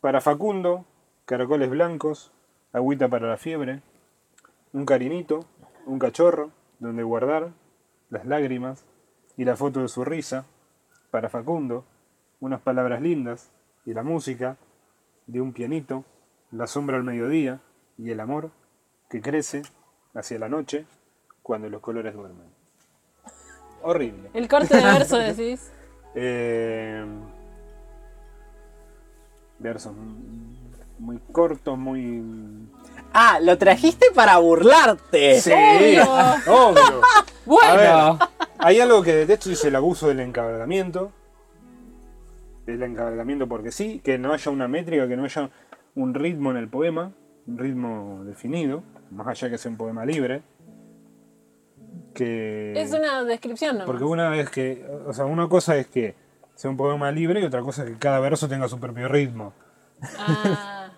Para 0.00 0.20
Facundo, 0.20 0.84
caracoles 1.24 1.70
blancos, 1.70 2.32
agüita 2.72 3.08
para 3.08 3.28
la 3.28 3.36
fiebre, 3.36 3.80
un 4.72 4.84
carinito, 4.84 5.44
un 5.86 6.00
cachorro, 6.00 6.50
donde 6.80 7.04
guardar 7.04 7.50
las 8.10 8.26
lágrimas 8.26 8.84
y 9.36 9.44
la 9.44 9.54
foto 9.54 9.80
de 9.80 9.88
su 9.88 10.04
risa. 10.04 10.46
Para 11.12 11.28
Facundo, 11.28 11.84
unas 12.40 12.60
palabras 12.60 13.00
lindas 13.00 13.52
y 13.86 13.94
la 13.94 14.02
música 14.02 14.56
de 15.28 15.40
un 15.40 15.52
pianito, 15.52 16.04
la 16.50 16.66
sombra 16.66 16.96
al 16.96 17.04
mediodía 17.04 17.60
y 17.98 18.10
el 18.10 18.20
amor 18.20 18.50
que 19.08 19.20
crece 19.20 19.62
hacia 20.14 20.38
la 20.38 20.48
noche 20.48 20.86
cuando 21.42 21.68
los 21.68 21.80
colores 21.80 22.14
duermen. 22.14 22.46
Horrible. 23.82 24.30
El 24.32 24.48
corte 24.48 24.76
de 24.76 24.82
verso 24.82 25.16
decís. 25.18 25.70
Eh, 26.14 27.04
versos 29.58 29.94
muy 30.98 31.18
cortos, 31.32 31.76
muy... 31.78 32.22
Ah, 33.12 33.38
lo 33.40 33.56
trajiste 33.58 34.06
para 34.14 34.38
burlarte. 34.38 35.40
Sí, 35.40 35.52
obvio. 36.46 37.02
Bueno. 37.46 37.68
A 37.68 37.76
ver, 37.76 38.28
hay 38.56 38.80
algo 38.80 39.02
que 39.02 39.12
detesto 39.12 39.50
y 39.50 39.52
es 39.52 39.62
el 39.66 39.76
abuso 39.76 40.08
del 40.08 40.20
encabalgamiento. 40.20 41.12
El 42.66 42.82
encabalgamiento 42.82 43.46
porque 43.46 43.70
sí, 43.70 44.00
que 44.02 44.16
no 44.16 44.32
haya 44.32 44.50
una 44.50 44.66
métrica, 44.66 45.06
que 45.06 45.14
no 45.14 45.24
haya 45.24 45.50
un 45.94 46.14
ritmo 46.14 46.52
en 46.52 46.56
el 46.56 46.68
poema, 46.68 47.12
ritmo 47.46 48.22
definido, 48.24 48.82
más 49.10 49.26
allá 49.26 49.50
que 49.50 49.58
sea 49.58 49.70
un 49.70 49.76
poema 49.76 50.04
libre. 50.04 50.42
Que... 52.14 52.72
Es 52.80 52.92
una 52.92 53.24
descripción, 53.24 53.78
¿no? 53.78 53.86
Porque 53.86 54.04
una 54.04 54.28
vez 54.28 54.48
que, 54.50 54.86
o 55.06 55.12
sea, 55.12 55.24
una 55.24 55.48
cosa 55.48 55.76
es 55.76 55.86
que 55.88 56.14
sea 56.54 56.70
un 56.70 56.76
poema 56.76 57.10
libre 57.10 57.40
y 57.40 57.44
otra 57.44 57.60
cosa 57.62 57.84
es 57.84 57.90
que 57.90 57.98
cada 57.98 58.20
verso 58.20 58.48
tenga 58.48 58.68
su 58.68 58.78
propio 58.78 59.08
ritmo. 59.08 59.52
Ah, 60.18 60.90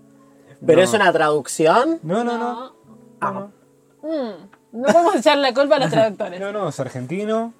Pero 0.66 0.78
No. 0.80 0.84
es 0.84 0.92
una 0.92 1.12
traducción. 1.12 1.98
No, 2.02 2.24
no, 2.24 2.36
no. 2.38 2.38
no. 2.38 2.72
Ah. 3.20 3.30
No, 3.32 3.58
Mm, 4.00 4.80
no 4.80 4.82
podemos 4.92 5.16
echar 5.16 5.38
la 5.38 5.52
culpa 5.52 5.74
a 5.76 5.78
los 5.80 5.90
traductores. 5.90 6.38
no, 6.40 6.52
no, 6.52 6.68
es 6.68 6.78
argentino. 6.78 7.52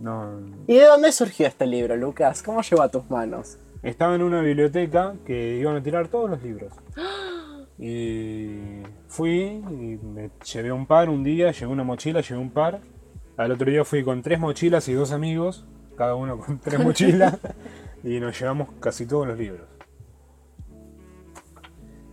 No. 0.00 0.40
¿Y 0.66 0.74
de 0.74 0.84
dónde 0.86 1.12
surgió 1.12 1.46
este 1.46 1.66
libro, 1.66 1.96
Lucas? 1.96 2.42
¿Cómo 2.42 2.60
llegó 2.60 2.82
a 2.82 2.88
tus 2.88 3.08
manos? 3.08 3.58
Estaba 3.84 4.14
en 4.14 4.22
una 4.22 4.40
biblioteca 4.40 5.14
que 5.26 5.58
iban 5.58 5.76
a 5.76 5.82
tirar 5.82 6.08
todos 6.08 6.30
los 6.30 6.42
libros. 6.42 6.72
Y 7.78 8.82
fui 9.08 9.62
y 9.68 9.98
me 10.02 10.30
llevé 10.42 10.72
un 10.72 10.86
par 10.86 11.10
un 11.10 11.22
día, 11.22 11.50
llevé 11.52 11.70
una 11.70 11.84
mochila, 11.84 12.22
llevé 12.22 12.40
un 12.40 12.50
par. 12.50 12.80
Al 13.36 13.52
otro 13.52 13.70
día 13.70 13.84
fui 13.84 14.02
con 14.02 14.22
tres 14.22 14.40
mochilas 14.40 14.88
y 14.88 14.94
dos 14.94 15.12
amigos, 15.12 15.66
cada 15.98 16.14
uno 16.14 16.38
con 16.38 16.58
tres 16.60 16.82
mochilas, 16.82 17.36
y 18.02 18.20
nos 18.20 18.40
llevamos 18.40 18.68
casi 18.80 19.06
todos 19.06 19.26
los 19.26 19.38
libros. 19.38 19.66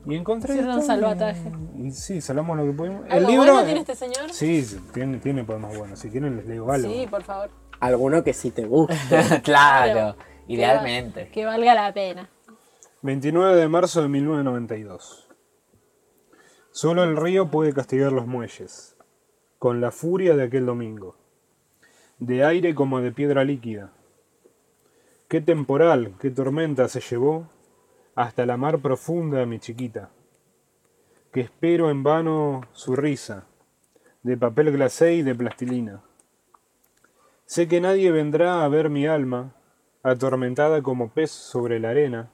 Y 0.05 0.15
encontré. 0.15 0.55
Hicieron 0.55 0.80
esto 0.80 0.88
salvataje. 0.88 1.51
Y, 1.78 1.88
y 1.88 1.91
sí, 1.91 2.19
salvamos 2.22 2.57
lo 2.57 2.65
que 2.65 2.72
pudimos. 2.72 3.05
El 3.05 3.11
¿Algo 3.13 3.30
libro. 3.30 3.53
bueno 3.53 3.63
tiene 3.63 3.80
este 3.82 3.95
señor? 3.95 4.32
Sí, 4.32 4.65
tiene, 4.93 5.19
tiene 5.19 5.43
poemas 5.43 5.78
buenos. 5.78 5.99
Si 5.99 6.09
quieren 6.09 6.38
les 6.38 6.45
leo 6.47 6.69
algo. 6.72 6.91
Sí, 6.91 7.07
por 7.09 7.24
favor. 7.24 7.49
Alguno 7.80 8.24
que 8.24 8.34
sí 8.34 8.51
te 8.51 8.65
guste. 8.65 8.95
claro, 9.43 10.15
idealmente. 10.55 11.25
va- 11.25 11.31
Que 11.31 11.45
valga 11.45 11.73
la 11.73 11.93
pena. 11.93 12.29
29 13.01 13.55
de 13.55 13.67
marzo 13.67 14.01
de 14.01 14.07
1992. 14.09 15.27
Solo 16.71 17.03
el 17.03 17.17
río 17.17 17.49
puede 17.49 17.73
castigar 17.73 18.11
los 18.11 18.27
muelles, 18.27 18.95
con 19.59 19.81
la 19.81 19.91
furia 19.91 20.35
de 20.35 20.43
aquel 20.43 20.65
domingo, 20.65 21.15
de 22.19 22.43
aire 22.45 22.73
como 22.75 23.01
de 23.01 23.11
piedra 23.11 23.43
líquida. 23.43 23.91
Qué 25.27 25.41
temporal, 25.41 26.15
qué 26.19 26.29
tormenta 26.29 26.87
se 26.87 27.01
llevó 27.01 27.49
hasta 28.15 28.45
la 28.45 28.57
mar 28.57 28.79
profunda 28.81 29.45
mi 29.45 29.59
chiquita, 29.59 30.11
que 31.33 31.41
espero 31.41 31.89
en 31.89 32.03
vano 32.03 32.61
su 32.73 32.95
risa, 32.95 33.45
de 34.23 34.37
papel 34.37 34.71
glacé 34.71 35.13
y 35.15 35.21
de 35.23 35.33
plastilina. 35.35 36.03
Sé 37.45 37.67
que 37.67 37.81
nadie 37.81 38.11
vendrá 38.11 38.63
a 38.63 38.67
ver 38.69 38.89
mi 38.89 39.07
alma, 39.07 39.55
atormentada 40.03 40.81
como 40.81 41.09
pez 41.09 41.31
sobre 41.31 41.79
la 41.79 41.89
arena, 41.89 42.29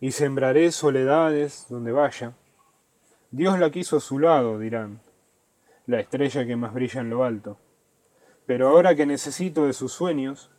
y 0.00 0.12
sembraré 0.12 0.70
soledades 0.70 1.66
donde 1.68 1.92
vaya. 1.92 2.34
Dios 3.30 3.58
la 3.58 3.70
quiso 3.70 3.96
a 3.96 4.00
su 4.00 4.18
lado, 4.18 4.58
dirán, 4.58 5.00
la 5.86 6.00
estrella 6.00 6.46
que 6.46 6.56
más 6.56 6.74
brilla 6.74 7.00
en 7.00 7.10
lo 7.10 7.24
alto. 7.24 7.56
Pero 8.46 8.68
ahora 8.68 8.94
que 8.94 9.06
necesito 9.06 9.66
de 9.66 9.72
sus 9.72 9.92
sueños, 9.92 10.50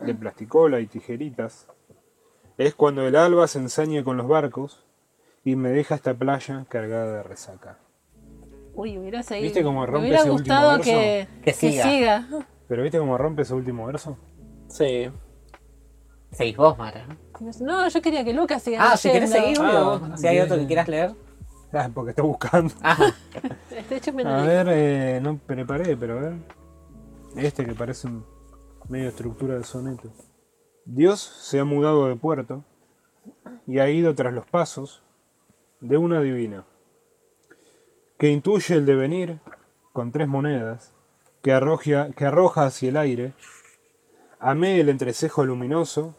de 0.00 0.14
plasticola 0.14 0.80
y 0.80 0.86
tijeritas, 0.86 1.66
es 2.56 2.74
cuando 2.74 3.06
el 3.06 3.16
alba 3.16 3.48
se 3.48 3.58
ensaña 3.58 4.04
con 4.04 4.16
los 4.16 4.28
barcos 4.28 4.84
y 5.44 5.56
me 5.56 5.70
deja 5.70 5.96
esta 5.96 6.14
playa 6.14 6.64
cargada 6.68 7.16
de 7.16 7.22
resaca. 7.24 7.78
Uy, 8.74 8.96
hubiera 8.98 9.22
seguido. 9.22 9.44
¿Viste 9.44 9.62
cómo 9.62 9.80
Me 9.80 9.86
rompe 9.86 10.00
hubiera 10.00 10.20
ese 10.20 10.30
último 10.30 10.54
gustado 10.54 10.70
verso? 10.78 10.84
que, 10.84 11.28
Que 11.42 11.52
siga. 11.52 12.26
Pero 12.68 12.82
¿viste 12.82 12.98
cómo 12.98 13.18
rompe 13.18 13.42
ese 13.42 13.54
último 13.54 13.86
verso? 13.86 14.16
Sí. 14.68 15.10
Seguís 16.34 16.56
vos, 16.56 16.76
Mara. 16.78 17.06
No, 17.60 17.88
yo 17.88 18.02
quería 18.02 18.24
que 18.24 18.32
Lucas 18.32 18.62
siga 18.62 18.92
Ah, 18.92 18.96
si 18.96 19.10
querés 19.10 19.30
leyendo. 19.30 19.60
seguir, 20.00 20.12
Ah. 20.12 20.16
Si 20.16 20.26
hay 20.26 20.34
bien. 20.36 20.44
otro 20.46 20.56
que 20.58 20.66
quieras 20.66 20.88
leer. 20.88 21.14
Ah, 21.72 21.90
porque 21.92 22.10
está 22.10 22.22
buscando. 22.22 22.72
Ajá. 22.82 23.12
Este, 23.70 24.10
A 24.10 24.42
ver, 24.42 24.66
eh, 24.70 25.20
no 25.22 25.38
preparé, 25.38 25.96
pero 25.96 26.18
a 26.18 26.22
ver. 26.22 26.34
Este 27.36 27.64
que 27.64 27.74
parece 27.74 28.06
un 28.06 28.24
medio 28.88 29.08
estructura 29.08 29.56
de 29.56 29.64
soneto. 29.64 30.12
Dios 30.84 31.20
se 31.20 31.58
ha 31.58 31.64
mudado 31.64 32.06
de 32.06 32.14
puerto 32.16 32.64
y 33.66 33.78
ha 33.80 33.88
ido 33.90 34.14
tras 34.14 34.32
los 34.32 34.46
pasos 34.46 35.02
de 35.80 35.96
una 35.96 36.20
divina, 36.20 36.64
que 38.18 38.28
intuye 38.30 38.74
el 38.76 38.86
devenir 38.86 39.40
con 39.92 40.12
tres 40.12 40.28
monedas, 40.28 40.92
que 41.42 41.52
arroja, 41.52 42.10
que 42.12 42.24
arroja 42.26 42.66
hacia 42.66 42.90
el 42.90 42.96
aire, 42.96 43.32
amé 44.38 44.78
el 44.80 44.88
entrecejo 44.90 45.44
luminoso 45.44 46.14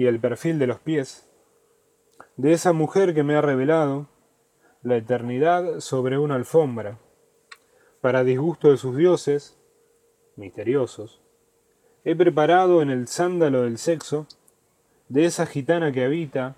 y 0.00 0.06
el 0.06 0.18
perfil 0.18 0.58
de 0.58 0.66
los 0.66 0.80
pies, 0.80 1.28
de 2.38 2.54
esa 2.54 2.72
mujer 2.72 3.12
que 3.12 3.22
me 3.22 3.36
ha 3.36 3.42
revelado 3.42 4.08
la 4.82 4.96
eternidad 4.96 5.80
sobre 5.80 6.16
una 6.16 6.36
alfombra, 6.36 6.98
para 8.00 8.24
disgusto 8.24 8.70
de 8.70 8.78
sus 8.78 8.96
dioses, 8.96 9.58
misteriosos, 10.36 11.20
he 12.02 12.16
preparado 12.16 12.80
en 12.80 12.88
el 12.88 13.08
sándalo 13.08 13.64
del 13.64 13.76
sexo, 13.76 14.26
de 15.10 15.26
esa 15.26 15.44
gitana 15.44 15.92
que 15.92 16.02
habita 16.02 16.56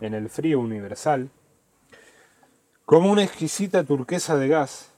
en 0.00 0.12
el 0.12 0.28
frío 0.28 0.58
universal, 0.58 1.30
como 2.84 3.12
una 3.12 3.22
exquisita 3.22 3.84
turquesa 3.84 4.36
de 4.38 4.48
gas, 4.48 4.92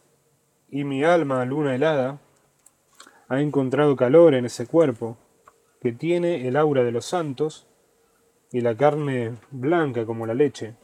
y 0.70 0.84
mi 0.84 1.04
alma, 1.04 1.44
luna 1.44 1.74
helada, 1.74 2.18
ha 3.28 3.42
encontrado 3.42 3.94
calor 3.94 4.32
en 4.32 4.46
ese 4.46 4.66
cuerpo 4.66 5.18
que 5.82 5.92
tiene 5.92 6.46
el 6.46 6.56
aura 6.56 6.84
de 6.84 6.92
los 6.92 7.04
santos 7.04 7.66
y 8.52 8.60
la 8.60 8.76
carne 8.76 9.34
blanca 9.50 10.06
como 10.06 10.26
la 10.26 10.34
leche 10.34 10.76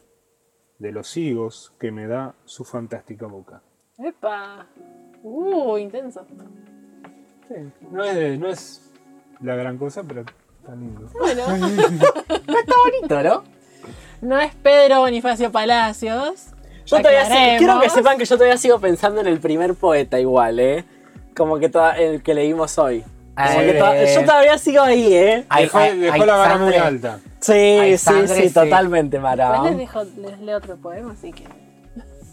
de 0.78 0.92
los 0.92 1.16
higos 1.16 1.72
que 1.78 1.90
me 1.92 2.06
da 2.06 2.34
su 2.44 2.64
fantástica 2.64 3.26
boca. 3.26 3.62
¡Epa! 3.98 4.66
¡Uh! 5.22 5.76
Intenso. 5.78 6.26
Sí, 7.48 7.54
no, 7.90 8.04
es, 8.04 8.38
no 8.38 8.48
es 8.48 8.92
la 9.40 9.54
gran 9.56 9.78
cosa, 9.78 10.02
pero 10.02 10.20
está 10.60 10.74
lindo. 10.74 11.08
Bueno, 11.18 11.44
Bonito, 12.84 13.22
¿no? 13.22 13.44
no 14.20 14.38
es 14.40 14.54
Pedro 14.56 15.00
Bonifacio 15.00 15.50
Palacios. 15.52 16.48
Yo 16.86 16.98
todavía 16.98 17.22
Aclaremos. 17.22 17.58
quiero 17.58 17.80
que 17.80 17.90
sepan 17.90 18.18
que 18.18 18.24
yo 18.24 18.36
todavía 18.36 18.56
sigo 18.56 18.78
pensando 18.80 19.20
en 19.20 19.26
el 19.26 19.40
primer 19.40 19.74
poeta 19.74 20.18
igual, 20.18 20.58
¿eh? 20.58 20.84
Como 21.36 21.58
que 21.58 21.68
toda- 21.68 21.98
el 21.98 22.22
que 22.22 22.34
leímos 22.34 22.78
hoy. 22.78 23.04
Eh, 23.40 24.12
yo 24.14 24.22
todavía 24.24 24.58
sigo 24.58 24.82
ahí, 24.82 25.14
¿eh? 25.14 25.46
Dejó, 25.56 25.78
ay, 25.78 25.96
dejó 25.98 26.14
ay, 26.14 26.20
la 26.26 26.36
vara 26.36 26.58
muy 26.58 26.74
alta. 26.74 27.20
Sí, 27.40 27.52
Ay, 27.52 27.92
sí, 27.92 28.04
sangre, 28.04 28.34
sí, 28.34 28.48
sí. 28.48 28.54
totalmente, 28.54 29.20
Mara. 29.20 29.50
Después 29.50 29.70
les, 29.70 29.78
dejo, 29.78 30.04
les 30.16 30.40
leo 30.40 30.56
otro 30.58 30.76
poema, 30.76 31.12
así 31.12 31.32
que 31.32 31.44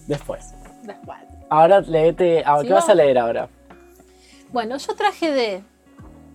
Después. 0.08 0.54
después. 0.84 1.20
Ahora 1.50 1.82
leete. 1.82 2.42
ah, 2.46 2.60
¿Qué 2.64 2.74
vas 2.74 2.90
a 2.90 2.96
leer 2.96 3.20
ahora? 3.20 3.50
Bueno, 4.52 4.78
yo 4.78 4.96
traje 4.96 5.32
de 5.32 5.64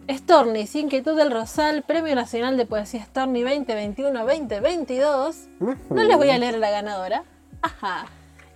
Storni, 0.09 0.69
Inquietud 0.73 1.17
del 1.17 1.31
Rosal, 1.33 1.83
Premio 1.83 2.15
Nacional 2.15 2.57
de 2.57 2.67
Poesía 2.67 3.05
Storni 3.05 3.43
2021-2022. 3.43 5.35
No 5.59 6.03
les 6.05 6.17
voy 6.17 6.31
a 6.31 6.39
leer 6.39 6.59
la 6.59 6.71
ganadora. 6.71 7.25
Ajá. 7.63 8.07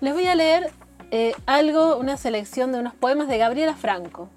Les 0.00 0.14
voy 0.14 0.26
a 0.26 0.34
leer 0.34 0.70
eh, 1.10 1.32
algo, 1.46 1.96
una 1.96 2.16
selección 2.16 2.72
de 2.72 2.78
unos 2.78 2.94
poemas 2.94 3.26
de 3.28 3.38
Gabriela 3.38 3.74
Franco. 3.74 4.28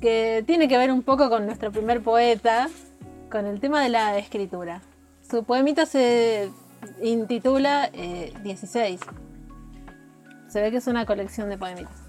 Que 0.00 0.44
tiene 0.46 0.68
que 0.68 0.78
ver 0.78 0.92
un 0.92 1.02
poco 1.02 1.30
con 1.30 1.46
nuestro 1.46 1.72
primer 1.72 2.02
poeta, 2.02 2.68
con 3.30 3.46
el 3.46 3.60
tema 3.60 3.82
de 3.82 3.88
la 3.88 4.18
escritura. 4.18 4.82
Su 5.28 5.44
poemita 5.44 5.86
se 5.86 6.50
intitula 7.02 7.90
eh, 7.92 8.32
16. 8.42 9.00
Se 10.48 10.62
ve 10.62 10.70
que 10.70 10.76
es 10.76 10.86
una 10.86 11.06
colección 11.06 11.48
de 11.48 11.58
poemitas. 11.58 12.06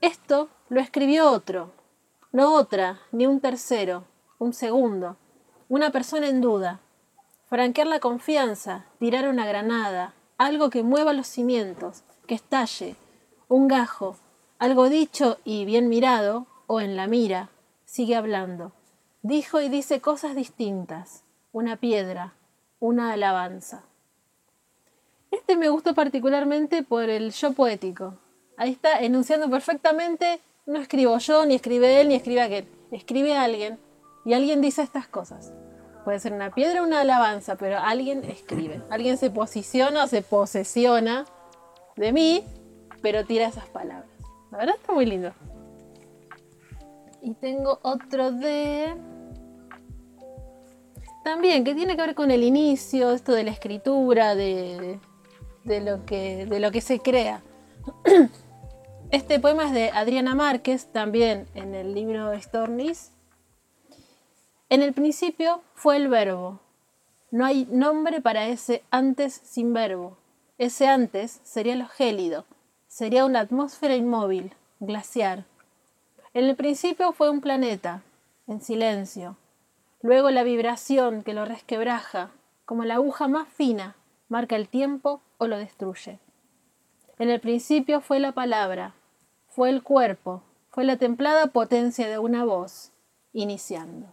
Esto 0.00 0.48
lo 0.68 0.80
escribió 0.80 1.30
otro, 1.30 1.72
no 2.32 2.54
otra, 2.54 3.00
ni 3.12 3.26
un 3.26 3.40
tercero, 3.40 4.04
un 4.38 4.52
segundo, 4.52 5.16
una 5.68 5.90
persona 5.90 6.28
en 6.28 6.40
duda. 6.40 6.80
Franquear 7.46 7.86
la 7.86 8.00
confianza, 8.00 8.86
tirar 8.98 9.28
una 9.28 9.46
granada, 9.46 10.14
algo 10.38 10.70
que 10.70 10.82
mueva 10.82 11.12
los 11.12 11.26
cimientos, 11.26 12.02
que 12.26 12.34
estalle, 12.34 12.96
un 13.48 13.68
gajo, 13.68 14.16
algo 14.58 14.88
dicho 14.88 15.38
y 15.44 15.64
bien 15.64 15.88
mirado, 15.88 16.46
o 16.72 16.80
en 16.80 16.96
la 16.96 17.06
mira, 17.06 17.50
sigue 17.84 18.16
hablando. 18.16 18.72
Dijo 19.20 19.60
y 19.60 19.68
dice 19.68 20.00
cosas 20.00 20.34
distintas, 20.34 21.22
una 21.52 21.76
piedra, 21.76 22.32
una 22.80 23.12
alabanza. 23.12 23.82
Este 25.30 25.54
me 25.54 25.68
gustó 25.68 25.94
particularmente 25.94 26.82
por 26.82 27.10
el 27.10 27.30
yo 27.32 27.52
poético. 27.52 28.14
Ahí 28.56 28.70
está 28.70 29.00
enunciando 29.00 29.50
perfectamente, 29.50 30.40
no 30.64 30.78
escribo 30.78 31.18
yo, 31.18 31.44
ni 31.44 31.56
escribe 31.56 32.00
él, 32.00 32.08
ni 32.08 32.14
escribe 32.14 32.40
aquel. 32.40 32.66
Escribe 32.90 33.36
alguien 33.36 33.78
y 34.24 34.32
alguien 34.32 34.62
dice 34.62 34.80
estas 34.80 35.06
cosas. 35.06 35.52
Puede 36.06 36.20
ser 36.20 36.32
una 36.32 36.54
piedra 36.54 36.80
o 36.80 36.86
una 36.86 37.02
alabanza, 37.02 37.56
pero 37.56 37.80
alguien 37.80 38.24
escribe. 38.24 38.80
Alguien 38.88 39.18
se 39.18 39.28
posiciona 39.28 40.04
o 40.04 40.06
se 40.06 40.22
posesiona 40.22 41.26
de 41.96 42.12
mí, 42.14 42.46
pero 43.02 43.26
tira 43.26 43.46
esas 43.46 43.66
palabras. 43.66 44.08
La 44.50 44.56
verdad 44.56 44.76
está 44.80 44.94
muy 44.94 45.04
lindo. 45.04 45.34
Y 47.22 47.34
tengo 47.34 47.78
otro 47.82 48.32
de... 48.32 48.94
También, 51.22 51.62
que 51.62 51.74
tiene 51.74 51.96
que 51.96 52.02
ver 52.02 52.14
con 52.16 52.32
el 52.32 52.42
inicio, 52.42 53.12
esto 53.12 53.32
de 53.32 53.44
la 53.44 53.52
escritura, 53.52 54.34
de, 54.34 54.98
de, 55.62 55.80
lo, 55.80 56.04
que, 56.04 56.46
de 56.46 56.58
lo 56.58 56.72
que 56.72 56.80
se 56.80 56.98
crea. 56.98 57.42
Este 59.12 59.38
poema 59.38 59.66
es 59.66 59.72
de 59.72 59.90
Adriana 59.90 60.34
Márquez, 60.34 60.86
también 60.86 61.46
en 61.54 61.74
el 61.74 61.94
libro 61.94 62.32
Stornis. 62.40 63.12
En 64.68 64.82
el 64.82 64.94
principio 64.94 65.62
fue 65.74 65.96
el 65.96 66.08
verbo. 66.08 66.60
No 67.30 67.44
hay 67.44 67.68
nombre 67.70 68.20
para 68.20 68.48
ese 68.48 68.82
antes 68.90 69.34
sin 69.44 69.74
verbo. 69.74 70.16
Ese 70.56 70.88
antes 70.88 71.40
sería 71.44 71.76
lo 71.76 71.86
gélido, 71.86 72.46
sería 72.88 73.24
una 73.24 73.40
atmósfera 73.40 73.96
inmóvil, 73.96 74.54
glaciar. 74.80 75.44
En 76.34 76.44
el 76.44 76.56
principio 76.56 77.12
fue 77.12 77.28
un 77.28 77.42
planeta, 77.42 78.02
en 78.46 78.62
silencio. 78.62 79.36
Luego 80.00 80.30
la 80.30 80.44
vibración 80.44 81.22
que 81.22 81.34
lo 81.34 81.44
resquebraja, 81.44 82.30
como 82.64 82.84
la 82.84 82.94
aguja 82.94 83.28
más 83.28 83.48
fina, 83.48 83.96
marca 84.30 84.56
el 84.56 84.66
tiempo 84.66 85.20
o 85.36 85.46
lo 85.46 85.58
destruye. 85.58 86.18
En 87.18 87.28
el 87.28 87.38
principio 87.38 88.00
fue 88.00 88.18
la 88.18 88.32
palabra, 88.32 88.94
fue 89.48 89.68
el 89.68 89.82
cuerpo, 89.82 90.42
fue 90.70 90.84
la 90.84 90.96
templada 90.96 91.48
potencia 91.48 92.08
de 92.08 92.18
una 92.18 92.46
voz, 92.46 92.92
iniciando. 93.34 94.06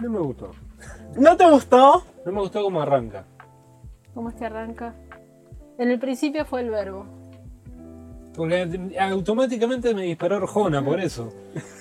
No 0.00 0.08
me 0.08 0.20
gustó. 0.20 0.52
¿No 1.16 1.36
te 1.36 1.50
gustó? 1.50 2.02
No 2.24 2.32
me 2.32 2.40
gustó 2.40 2.62
cómo 2.62 2.80
arranca. 2.80 3.26
¿Cómo 4.14 4.30
es 4.30 4.36
que 4.36 4.46
arranca? 4.46 4.94
En 5.76 5.90
el 5.90 5.98
principio 5.98 6.46
fue 6.46 6.62
el 6.62 6.70
verbo. 6.70 7.04
Porque 8.36 8.96
automáticamente 8.98 9.94
me 9.94 10.04
disparó 10.04 10.36
Arjona, 10.36 10.82
por 10.84 11.00
eso. 11.00 11.32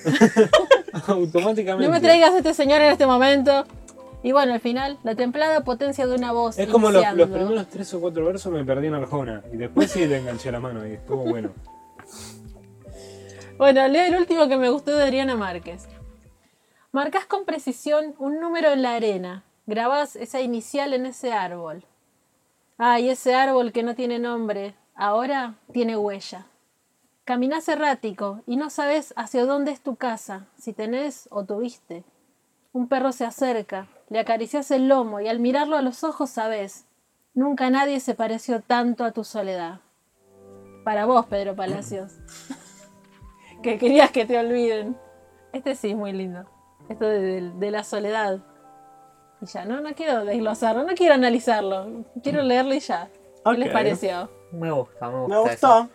automáticamente. 1.07 1.87
No 1.87 1.93
me 1.93 2.01
traigas 2.01 2.33
a 2.33 2.37
este 2.37 2.53
señor 2.53 2.81
en 2.81 2.91
este 2.91 3.05
momento. 3.05 3.65
Y 4.23 4.33
bueno, 4.33 4.53
al 4.53 4.59
final, 4.59 4.99
la 5.03 5.15
templada 5.15 5.61
potencia 5.61 6.05
de 6.05 6.15
una 6.15 6.31
voz. 6.31 6.59
Es 6.59 6.67
como 6.67 6.91
los, 6.91 7.03
primeros 7.05 7.67
tres 7.67 7.93
o 7.93 8.01
cuatro 8.01 8.25
versos 8.25 8.51
me 8.51 8.63
perdí 8.63 8.87
en 8.87 8.95
Arjona. 8.95 9.41
Y 9.51 9.57
después 9.57 9.91
sí 9.91 10.05
le 10.05 10.17
enganché 10.17 10.51
la 10.51 10.59
mano 10.59 10.85
y 10.87 10.93
estuvo 10.93 11.23
bueno. 11.23 11.49
Bueno, 13.57 13.87
leo 13.87 14.05
el 14.05 14.15
último 14.15 14.47
que 14.47 14.57
me 14.57 14.69
gustó 14.69 14.95
de 14.95 15.03
Adriana 15.03 15.35
Márquez. 15.35 15.87
Marcás 16.91 17.27
con 17.27 17.45
precisión 17.45 18.15
un 18.17 18.39
número 18.39 18.71
en 18.71 18.81
la 18.81 18.95
arena. 18.95 19.43
Grabás 19.67 20.15
esa 20.15 20.41
inicial 20.41 20.95
en 20.95 21.05
ese 21.05 21.31
árbol. 21.31 21.83
Ay, 22.79 23.09
ese 23.09 23.35
árbol 23.35 23.71
que 23.71 23.83
no 23.83 23.93
tiene 23.93 24.17
nombre, 24.17 24.73
ahora 24.95 25.55
tiene 25.71 25.97
huella. 25.97 26.45
Caminás 27.25 27.67
errático 27.69 28.41
y 28.47 28.55
no 28.57 28.69
sabes 28.69 29.13
hacia 29.15 29.45
dónde 29.45 29.71
es 29.71 29.81
tu 29.81 29.95
casa, 29.95 30.47
si 30.57 30.73
tenés 30.73 31.27
o 31.31 31.45
tuviste. 31.45 32.03
Un 32.73 32.87
perro 32.87 33.11
se 33.11 33.25
acerca, 33.25 33.87
le 34.09 34.19
acaricias 34.19 34.71
el 34.71 34.87
lomo 34.87 35.19
y 35.19 35.27
al 35.27 35.39
mirarlo 35.39 35.75
a 35.77 35.81
los 35.81 36.03
ojos 36.03 36.29
sabes, 36.29 36.85
nunca 37.33 37.69
nadie 37.69 37.99
se 37.99 38.15
pareció 38.15 38.61
tanto 38.61 39.03
a 39.03 39.11
tu 39.11 39.23
soledad. 39.23 39.81
Para 40.83 41.05
vos, 41.05 41.25
Pedro 41.27 41.55
Palacios 41.55 42.13
que 43.63 43.77
querías 43.77 44.11
que 44.11 44.25
te 44.25 44.37
olviden. 44.39 44.97
Este 45.53 45.75
sí 45.75 45.91
es 45.91 45.95
muy 45.97 46.11
lindo. 46.13 46.45
Esto 46.89 47.05
de, 47.05 47.19
de- 47.21 47.51
de 47.51 47.71
la 47.71 47.83
soledad. 47.83 48.39
Y 49.41 49.45
ya, 49.45 49.65
no, 49.65 49.81
no 49.81 49.93
quiero 49.93 50.25
desglosarlo, 50.25 50.83
no 50.83 50.93
quiero 50.95 51.13
analizarlo. 51.15 52.05
Quiero 52.23 52.41
leerlo 52.41 52.73
y 52.73 52.79
ya. 52.79 53.09
¿Qué 53.53 53.59
les 53.59 53.69
pareció? 53.73 54.31
Me 54.51 54.71
gusta, 54.71 55.09
me 55.09 55.19
gusta. 55.19 55.27
Me 55.27 55.35
eso. 55.35 55.43
gustó. 55.43 55.89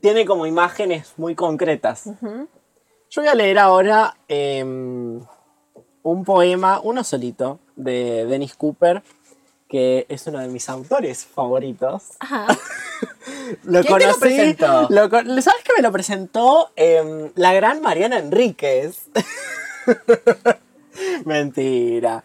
Tiene 0.00 0.24
como 0.26 0.46
imágenes 0.46 1.12
muy 1.16 1.34
concretas. 1.34 2.04
Yo 3.10 3.22
voy 3.22 3.28
a 3.28 3.34
leer 3.34 3.58
ahora 3.58 4.16
em, 4.26 5.20
un 6.02 6.24
poema, 6.24 6.80
uno 6.82 7.04
solito, 7.04 7.60
de 7.76 8.26
Dennis 8.26 8.54
Cooper, 8.56 9.02
que 9.68 10.06
es 10.08 10.26
uno 10.26 10.40
de 10.40 10.48
mis 10.48 10.68
autores 10.68 11.24
favoritos. 11.24 12.02
Ajá. 12.18 12.46
Lo 13.64 13.80
¿Quién 13.80 13.98
te 13.98 14.06
lo 14.06 14.12
conocí. 14.12 14.20
presentó? 14.20 14.86
lo 14.90 15.08
¿Sabes 15.42 15.64
que 15.64 15.72
me 15.76 15.82
lo 15.82 15.90
presentó 15.90 16.70
em, 16.76 17.30
la 17.34 17.52
gran 17.52 17.82
Mariana 17.82 18.18
Enríquez? 18.18 19.06
Mentira. 21.24 22.22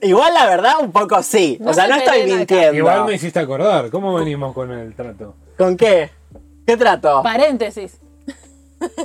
Igual 0.00 0.34
la 0.34 0.46
verdad, 0.46 0.74
un 0.80 0.92
poco 0.92 1.22
sí. 1.22 1.58
No 1.60 1.70
o 1.70 1.74
sea, 1.74 1.84
se 1.84 1.90
no 1.90 1.96
estoy 1.96 2.22
mintiendo. 2.24 2.74
Igual 2.74 3.04
me 3.04 3.14
hiciste 3.14 3.38
acordar. 3.40 3.90
¿Cómo 3.90 4.14
venimos 4.14 4.54
con 4.54 4.70
el 4.72 4.94
trato? 4.94 5.34
¿Con 5.56 5.76
qué? 5.76 6.10
¿Qué 6.66 6.76
trato? 6.76 7.22
Paréntesis. 7.22 7.98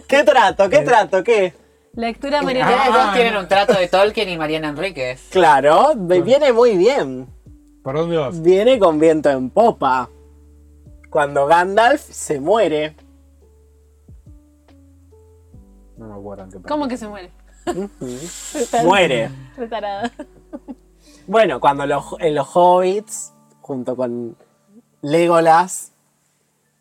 ¿Qué 0.07 0.23
trato? 0.23 0.69
¿Qué 0.69 0.79
trato? 0.79 1.23
¿Qué? 1.23 1.53
Lectura 1.95 2.39
Ustedes 2.39 2.65
Mariana. 2.65 2.83
Ah, 2.85 3.05
dos 3.05 3.13
tienen 3.13 3.37
un 3.37 3.47
trato 3.47 3.73
de 3.73 3.87
Tolkien 3.87 4.29
y 4.29 4.37
Mariana 4.37 4.69
Enríquez. 4.69 5.27
Claro, 5.29 5.93
viene 5.95 6.51
muy 6.51 6.75
bien. 6.75 7.27
¿Por 7.83 7.95
dónde 7.95 8.17
vas? 8.17 8.41
Viene 8.41 8.79
con 8.79 8.99
viento 8.99 9.29
en 9.29 9.49
popa. 9.49 10.09
Cuando 11.09 11.45
Gandalf 11.45 12.01
se 12.01 12.39
muere. 12.39 12.95
No 15.97 16.07
me 16.07 16.15
acuerdo 16.15 16.43
en 16.45 16.49
qué 16.49 16.55
parte. 16.55 16.69
¿Cómo 16.69 16.87
que 16.87 16.97
se 16.97 17.07
muere? 17.07 17.31
Muere. 18.83 19.29
Retarada. 19.55 20.11
Bueno, 21.27 21.61
cuando 21.61 21.85
los, 21.85 22.15
en 22.19 22.35
los 22.35 22.49
hobbits, 22.53 23.33
junto 23.61 23.95
con 23.95 24.35
Legolas 25.01 25.93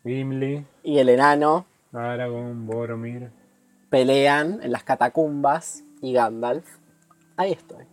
Gimli, 0.03 0.65
y 0.83 0.97
el 0.99 1.07
enano, 1.09 1.65
Aragorn, 1.93 2.67
Boromir. 2.67 3.31
pelean 3.89 4.59
en 4.61 4.71
las 4.71 4.83
catacumbas 4.83 5.83
y 6.01 6.11
Gandalf. 6.11 6.65
Ahí 7.37 7.53
estoy. 7.53 7.85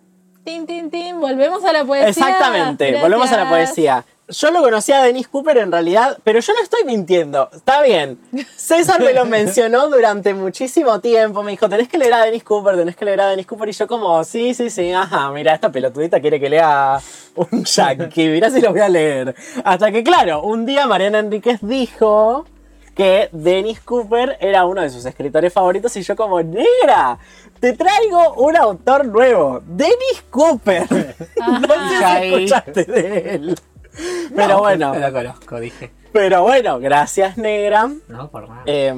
Tin, 0.43 0.67
tin, 0.67 0.91
tin. 0.91 1.21
Volvemos 1.21 1.65
a 1.65 1.73
la 1.73 1.85
poesía. 1.85 2.09
Exactamente, 2.09 3.01
volvemos 3.01 3.31
a 3.31 3.37
la 3.37 3.49
poesía. 3.49 4.05
Yo 4.31 4.51
lo 4.51 4.63
conocía 4.63 5.01
a 5.01 5.05
Dennis 5.05 5.29
Cooper 5.29 5.59
en 5.59 5.73
realidad, 5.73 6.19
pero 6.25 6.41
yo 6.41 6.53
no 6.55 6.63
estoy 6.63 6.85
mintiendo. 6.85 7.51
Está 7.53 7.83
bien. 7.83 8.19
César 8.57 9.01
me 9.01 9.13
lo 9.13 9.25
mencionó 9.27 9.89
durante 9.89 10.35
muchísimo 10.35 11.01
tiempo. 11.01 11.43
Me 11.43 11.51
dijo, 11.51 11.69
tenés 11.69 11.89
que 11.89 11.99
leer 11.99 12.15
a 12.15 12.25
Dennis 12.25 12.45
Cooper, 12.45 12.77
tenés 12.77 12.97
que 12.97 13.05
leer 13.05 13.21
a 13.21 13.29
Dennis 13.29 13.47
Cooper. 13.47 13.69
Y 13.69 13.73
yo 13.73 13.87
como, 13.87 14.23
sí, 14.25 14.55
sí, 14.55 14.71
sí, 14.71 14.93
ajá, 14.93 15.31
mira, 15.33 15.55
esta 15.55 15.71
pelotudita 15.73 16.21
quiere 16.21 16.39
que 16.39 16.49
lea 16.49 16.99
un 17.35 17.65
yankee. 17.65 18.29
Mirá 18.29 18.51
si 18.51 18.61
lo 18.61 18.71
voy 18.71 18.81
a 18.81 18.89
leer. 18.89 19.35
Hasta 19.65 19.91
que, 19.91 20.05
claro, 20.05 20.43
un 20.43 20.65
día 20.65 20.87
Mariana 20.87 21.19
Enríquez 21.19 21.59
dijo 21.63 22.47
que 22.95 23.31
Dennis 23.33 23.81
Cooper 23.81 24.37
era 24.41 24.67
uno 24.67 24.83
de 24.83 24.91
sus 24.91 25.05
escritores 25.07 25.53
favoritos 25.53 25.97
y 25.97 26.03
yo 26.03 26.15
como, 26.17 26.43
negra, 26.43 27.19
te 27.59 27.73
traigo 27.73 28.35
un 28.35 28.57
autor 28.57 29.07
nuevo, 29.07 29.63
Dennis 29.67 30.25
Cooper. 30.31 30.87
no 31.37 31.61
sé 31.61 31.99
si 31.99 32.05
Ahí. 32.05 32.35
escuchaste 32.45 32.85
de 32.85 33.35
él. 33.35 33.59
Pero 34.37 34.59
bueno, 34.61 34.95
No 34.95 35.01
lo 35.01 35.13
conozco, 35.13 35.59
dije. 35.61 35.91
pero 36.13 36.43
bueno, 36.43 36.79
gracias 36.81 37.37
negra. 37.37 37.91
No, 38.09 38.31
por 38.31 38.49
nada. 38.49 38.63
Eh, 38.67 38.93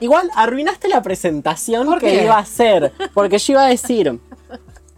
igual 0.00 0.30
arruinaste 0.34 0.88
la 0.88 1.02
presentación 1.02 1.86
¿Por 1.86 2.00
que 2.00 2.06
qué? 2.06 2.24
iba 2.24 2.36
a 2.36 2.40
hacer, 2.40 2.92
porque 3.14 3.38
yo 3.38 3.52
iba 3.54 3.64
a 3.64 3.68
decir 3.68 4.18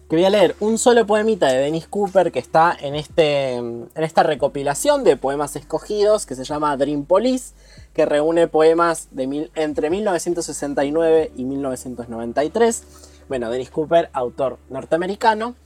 que 0.08 0.14
voy 0.16 0.24
a 0.24 0.30
leer 0.30 0.54
un 0.60 0.78
solo 0.78 1.04
poemita 1.06 1.48
de 1.48 1.58
Dennis 1.58 1.88
Cooper 1.88 2.30
que 2.30 2.38
está 2.38 2.76
en, 2.80 2.94
este, 2.94 3.54
en 3.54 3.88
esta 3.96 4.22
recopilación 4.22 5.02
de 5.02 5.16
poemas 5.16 5.56
escogidos 5.56 6.26
que 6.26 6.36
se 6.36 6.44
llama 6.44 6.76
Dream 6.76 7.04
Police, 7.04 7.54
que 7.92 8.06
reúne 8.06 8.46
poemas 8.46 9.08
de 9.10 9.26
mil- 9.26 9.50
entre 9.56 9.90
1969 9.90 11.32
y 11.36 11.44
1993. 11.44 12.84
Bueno, 13.28 13.50
Dennis 13.50 13.70
Cooper, 13.70 14.08
autor 14.12 14.58
norteamericano. 14.68 15.56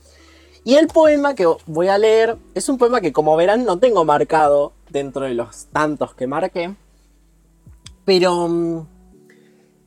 Y 0.63 0.75
el 0.75 0.87
poema 0.87 1.33
que 1.33 1.47
voy 1.65 1.87
a 1.87 1.97
leer 1.97 2.37
es 2.53 2.69
un 2.69 2.77
poema 2.77 3.01
que 3.01 3.11
como 3.11 3.35
verán 3.35 3.65
no 3.65 3.79
tengo 3.79 4.05
marcado 4.05 4.73
dentro 4.89 5.25
de 5.25 5.33
los 5.33 5.65
tantos 5.67 6.13
que 6.13 6.27
marqué. 6.27 6.75
Pero 8.05 8.47
mm, 8.47 8.87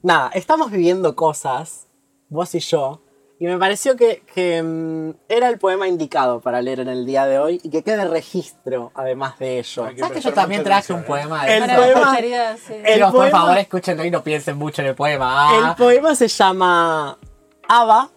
nada, 0.03 0.31
estamos 0.35 0.71
viviendo 0.71 1.15
cosas, 1.15 1.87
vos 2.29 2.55
y 2.55 2.61
yo, 2.61 3.01
y 3.39 3.47
me 3.47 3.59
pareció 3.59 3.97
que, 3.97 4.23
que, 4.33 4.63
mm, 4.63 5.11
era 5.29 5.49
el 5.49 5.59
poema 5.59 5.87
indicado 5.89 6.41
para 6.41 6.63
leer 6.63 6.81
en 6.81 6.89
el 6.89 7.05
día 7.05 7.27
de 7.27 7.39
hoy 7.39 7.61
y 7.63 7.71
que 7.71 7.83
quede 7.83 8.05
registro 8.07 8.91
además 8.95 9.39
de 9.39 9.59
ello. 9.59 9.85
Hay 9.85 9.95
que 9.95 10.01
¿Sabes 10.01 10.17
que 10.17 10.21
yo 10.23 10.33
también 10.33 10.63
traje 10.65 10.93
un 10.93 11.05
poema? 11.05 11.47
El 11.47 11.61
de 11.63 11.67
la 11.69 11.77
poema- 11.77 12.17
sí. 12.57 12.73
el 12.75 12.95
Chicos, 12.95 13.11
por 13.13 13.21
poema- 13.21 13.31
favor, 13.41 13.59
escúchenlo 13.59 14.05
y 14.05 14.11
no 14.11 14.23
piensen 14.23 14.57
mucho 14.57 14.83
en 14.83 14.89
el 14.89 14.95
poema. 14.95 15.51
El 15.59 15.65
Ah, 15.67 15.75
poema 15.77 16.15
se 16.15 16.29
llama 16.29 17.19
Ava 17.69 18.09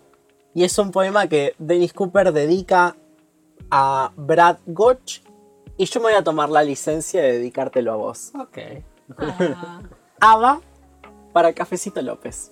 y 0.57 0.63
es 0.63 0.75
un 0.79 0.89
poema 0.89 1.27
que 1.27 1.53
Dennis 1.59 1.93
Cooper 1.93 2.33
dedica 2.33 2.97
a 3.69 4.11
Brad 4.15 4.57
Gotch 4.65 5.21
y 5.77 5.85
yo 5.85 5.99
me 5.99 6.07
voy 6.07 6.15
a 6.15 6.23
tomar 6.23 6.49
la 6.49 6.63
licencia 6.63 7.21
de 7.21 7.33
dedicártelo 7.33 7.93
a 7.93 7.95
vos. 7.95 8.31
ok. 8.33 8.57
Ah, 9.19 9.81
Ava 10.19 10.61
para 11.31 11.53
Cafecito 11.53 12.01
López. 12.01 12.51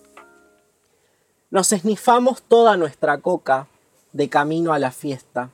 Nos 1.49 1.72
esnifamos 1.72 2.43
toda 2.43 2.78
nuestra 2.78 3.22
coca 3.22 3.70
de 4.14 4.30
camino 4.30 4.72
a 4.72 4.78
la 4.78 4.91
fiesta. 4.91 5.49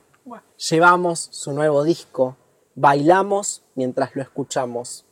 Llevamos 0.68 1.28
su 1.32 1.52
nuevo 1.52 1.84
disco, 1.84 2.36
bailamos 2.74 3.62
mientras 3.76 4.14
lo 4.14 4.20
escuchamos. 4.20 5.06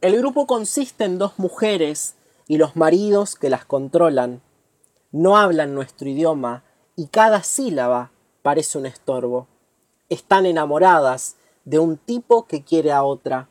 El 0.00 0.16
grupo 0.16 0.46
consiste 0.46 1.06
en 1.06 1.18
dos 1.18 1.40
mujeres 1.40 2.14
y 2.46 2.58
los 2.58 2.76
maridos 2.76 3.34
que 3.34 3.50
las 3.50 3.64
controlan. 3.64 4.42
No 5.12 5.36
hablan 5.36 5.74
nuestro 5.74 6.08
idioma 6.08 6.64
y 6.96 7.06
cada 7.06 7.42
sílaba 7.42 8.10
parece 8.42 8.78
un 8.78 8.86
estorbo. 8.86 9.46
Están 10.08 10.46
enamoradas 10.46 11.36
de 11.64 11.78
un 11.78 11.96
tipo 11.96 12.46
que 12.46 12.64
quiere 12.64 12.90
a 12.92 13.04
otra 13.04 13.48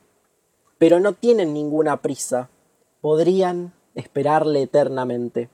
pero 0.82 1.00
no 1.00 1.14
tienen 1.14 1.54
ninguna 1.54 2.02
prisa. 2.02 2.50
Podrían 3.02 3.72
esperarle 3.94 4.64
eternamente. 4.64 5.52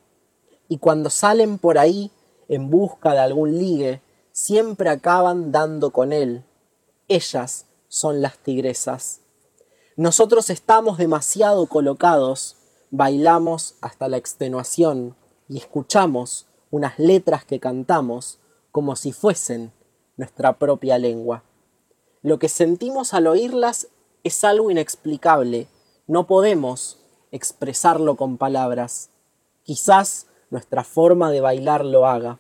Y 0.70 0.78
cuando 0.78 1.10
salen 1.10 1.58
por 1.58 1.78
ahí 1.78 2.12
en 2.48 2.70
busca 2.70 3.12
de 3.12 3.20
algún 3.20 3.58
ligue, 3.58 4.02
siempre 4.32 4.90
acaban 4.90 5.52
dando 5.52 5.92
con 5.92 6.14
él. 6.14 6.46
Ellas 7.10 7.66
son 7.90 8.22
las 8.22 8.38
tigresas. 8.38 9.20
Nosotros 9.98 10.50
estamos 10.50 10.98
demasiado 10.98 11.68
colocados, 11.68 12.56
bailamos 12.90 13.76
hasta 13.82 14.08
la 14.08 14.16
extenuación 14.16 15.18
y 15.50 15.58
escuchamos 15.58 16.48
unas 16.72 17.00
letras 17.00 17.46
que 17.46 17.60
cantamos 17.60 18.40
como 18.72 18.96
si 18.96 19.12
fuesen 19.12 19.72
nuestra 20.18 20.60
propia 20.60 20.98
lengua. 20.98 21.44
Lo 22.22 22.40
que 22.40 22.50
sentimos 22.50 23.14
al 23.14 23.28
oírlas 23.28 23.88
es 24.24 24.44
algo 24.44 24.72
inexplicable. 24.72 25.68
No 26.08 26.28
podemos 26.28 27.00
expresarlo 27.32 28.16
con 28.16 28.38
palabras. 28.38 29.10
Quizás 29.64 30.28
nuestra 30.50 30.84
forma 30.84 31.32
de 31.32 31.42
bailar 31.42 31.86
lo 31.86 32.08
haga. 32.08 32.40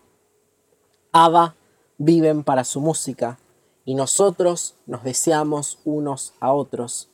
Ava 1.11 1.55
viven 1.97 2.43
para 2.43 2.63
su 2.63 2.81
música 2.81 3.39
y 3.85 3.95
nosotros 3.95 4.75
nos 4.85 5.03
deseamos 5.03 5.79
unos 5.85 6.33
a 6.39 6.53
otros. 6.53 7.09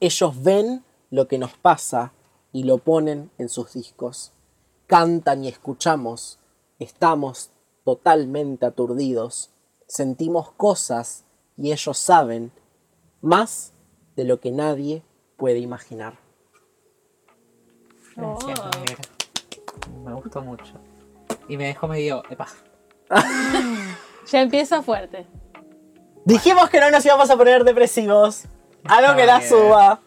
Ellos 0.00 0.42
ven 0.42 0.84
lo 1.10 1.28
que 1.28 1.38
nos 1.38 1.52
pasa 1.52 2.12
y 2.52 2.64
lo 2.64 2.78
ponen 2.78 3.30
en 3.38 3.48
sus 3.48 3.72
discos. 3.74 4.32
Cantan 4.86 5.44
y 5.44 5.48
escuchamos. 5.48 6.38
Estamos 6.78 7.50
totalmente 7.84 8.66
aturdidos. 8.66 9.50
Sentimos 9.86 10.52
cosas 10.52 11.24
y 11.56 11.72
ellos 11.72 11.98
saben 11.98 12.52
más 13.20 13.72
de 14.16 14.24
lo 14.24 14.40
que 14.40 14.50
nadie 14.50 15.02
puede 15.36 15.58
imaginar. 15.58 16.18
Gracias, 18.16 18.60
Oh. 18.60 20.04
Me 20.04 20.14
gustó 20.14 20.40
mucho. 20.40 20.74
Y 21.48 21.56
me 21.56 21.66
dejó 21.66 21.86
medio. 21.86 22.22
Epa. 22.30 22.46
ya 24.26 24.40
empieza 24.40 24.82
fuerte. 24.82 25.26
Dijimos 26.24 26.70
que 26.70 26.80
no 26.80 26.90
nos 26.90 27.04
íbamos 27.04 27.30
a 27.30 27.36
poner 27.36 27.64
depresivos. 27.64 28.44
Algo 28.84 29.16
que 29.16 29.26
la 29.26 29.38
bien. 29.38 29.48
suba. 29.48 30.00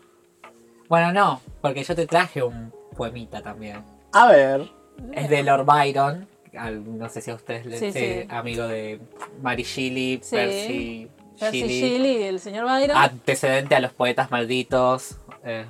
Bueno, 0.90 1.14
no, 1.14 1.42
porque 1.62 1.84
yo 1.84 1.96
te 1.96 2.08
traje 2.08 2.42
un 2.42 2.74
poemita 2.98 3.42
también. 3.42 3.86
A 4.12 4.28
ver. 4.28 4.70
Es 5.14 5.30
de 5.30 5.43
Lord 5.43 5.66
Byron. 5.66 6.28
al- 6.57 6.97
no 6.97 7.07
sé 7.10 7.22
si 7.22 7.30
a 7.32 7.36
ustedes 7.36 7.66
les 7.68 7.80
Sí, 7.80 7.91
sí. 7.91 8.26
amigo 8.30 8.68
de 8.68 8.99
Mary 9.41 9.62
Shelley, 9.64 10.20
Sí. 10.24 10.36
Percy, 10.36 11.12
Percy 11.39 11.68
Shelley, 11.68 12.24
el 12.24 12.39
señor 12.39 12.66
Byron. 12.66 12.97
antecedente 12.97 13.76
a 13.76 13.80
los 13.80 13.93
poetas 13.93 14.32
malditos. 14.32 15.18
eh, 15.43 15.66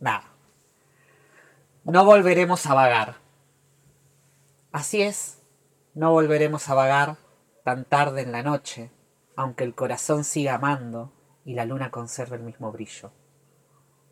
nada. 0.00 0.24
No 1.84 2.04
volveremos 2.04 2.66
a 2.66 2.74
vagar. 2.74 3.14
Así 4.72 5.00
es, 5.00 5.40
no 5.94 6.12
volveremos 6.12 6.68
a 6.68 6.74
vagar 6.74 7.16
tan 7.64 7.84
tarde 7.86 8.20
en 8.22 8.32
la 8.32 8.42
noche, 8.42 8.90
aunque 9.34 9.64
el 9.64 9.74
corazón 9.74 10.24
siga 10.24 10.56
amando 10.56 11.10
y 11.46 11.54
la 11.54 11.64
luna 11.64 11.90
conserve 11.90 12.36
el 12.36 12.42
mismo 12.42 12.70
brillo. 12.70 13.12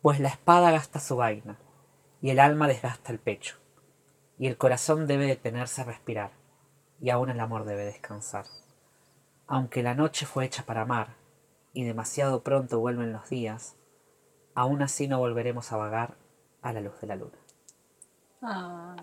Pues 0.01 0.19
la 0.19 0.29
espada 0.29 0.71
gasta 0.71 0.99
su 0.99 1.15
vaina, 1.17 1.59
y 2.21 2.29
el 2.31 2.39
alma 2.39 2.67
desgasta 2.67 3.11
el 3.11 3.19
pecho, 3.19 3.57
y 4.37 4.47
el 4.47 4.57
corazón 4.57 5.07
debe 5.07 5.25
detenerse 5.25 5.81
a 5.81 5.85
respirar, 5.85 6.31
y 6.99 7.09
aún 7.09 7.29
el 7.29 7.39
amor 7.39 7.65
debe 7.65 7.85
descansar. 7.85 8.45
Aunque 9.47 9.83
la 9.83 9.95
noche 9.95 10.25
fue 10.25 10.45
hecha 10.45 10.63
para 10.63 10.81
amar, 10.81 11.15
y 11.73 11.83
demasiado 11.83 12.43
pronto 12.43 12.79
vuelven 12.79 13.13
los 13.13 13.29
días, 13.29 13.75
aún 14.55 14.81
así 14.81 15.07
no 15.07 15.19
volveremos 15.19 15.71
a 15.71 15.77
vagar 15.77 16.15
a 16.61 16.73
la 16.73 16.81
luz 16.81 16.99
de 17.01 17.07
la 17.07 17.15
luna. 17.15 17.37
Ah. 18.41 18.95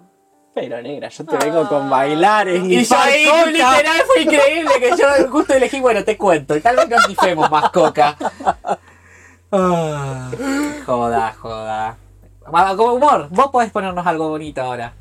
Pero 0.55 0.81
negra, 0.81 1.09
yo 1.11 1.27
te 1.27 1.37
vengo 1.37 1.69
con 1.69 1.91
bailares 1.91 2.65
Y 2.65 2.83
yo 2.83 2.97
ahí, 2.97 3.27
literal, 3.53 4.01
fue 4.07 4.23
increíble 4.23 4.73
que 4.81 4.97
yo 4.97 5.31
justo 5.31 5.53
elegí, 5.53 5.81
bueno, 5.81 6.03
te 6.03 6.17
cuento, 6.17 6.57
y 6.57 6.63
tal 6.63 6.77
vez 6.77 6.89
nos 6.89 7.07
difemos 7.09 7.51
más 7.51 7.71
coca. 7.71 8.17
Ah, 9.53 10.29
joda, 10.85 11.33
joda. 11.41 11.97
Como 12.47 12.93
humor, 12.95 13.29
vos 13.31 13.49
podés 13.51 13.71
ponernos 13.71 14.07
algo 14.07 14.29
bonito 14.29 14.61
ahora. 14.63 14.93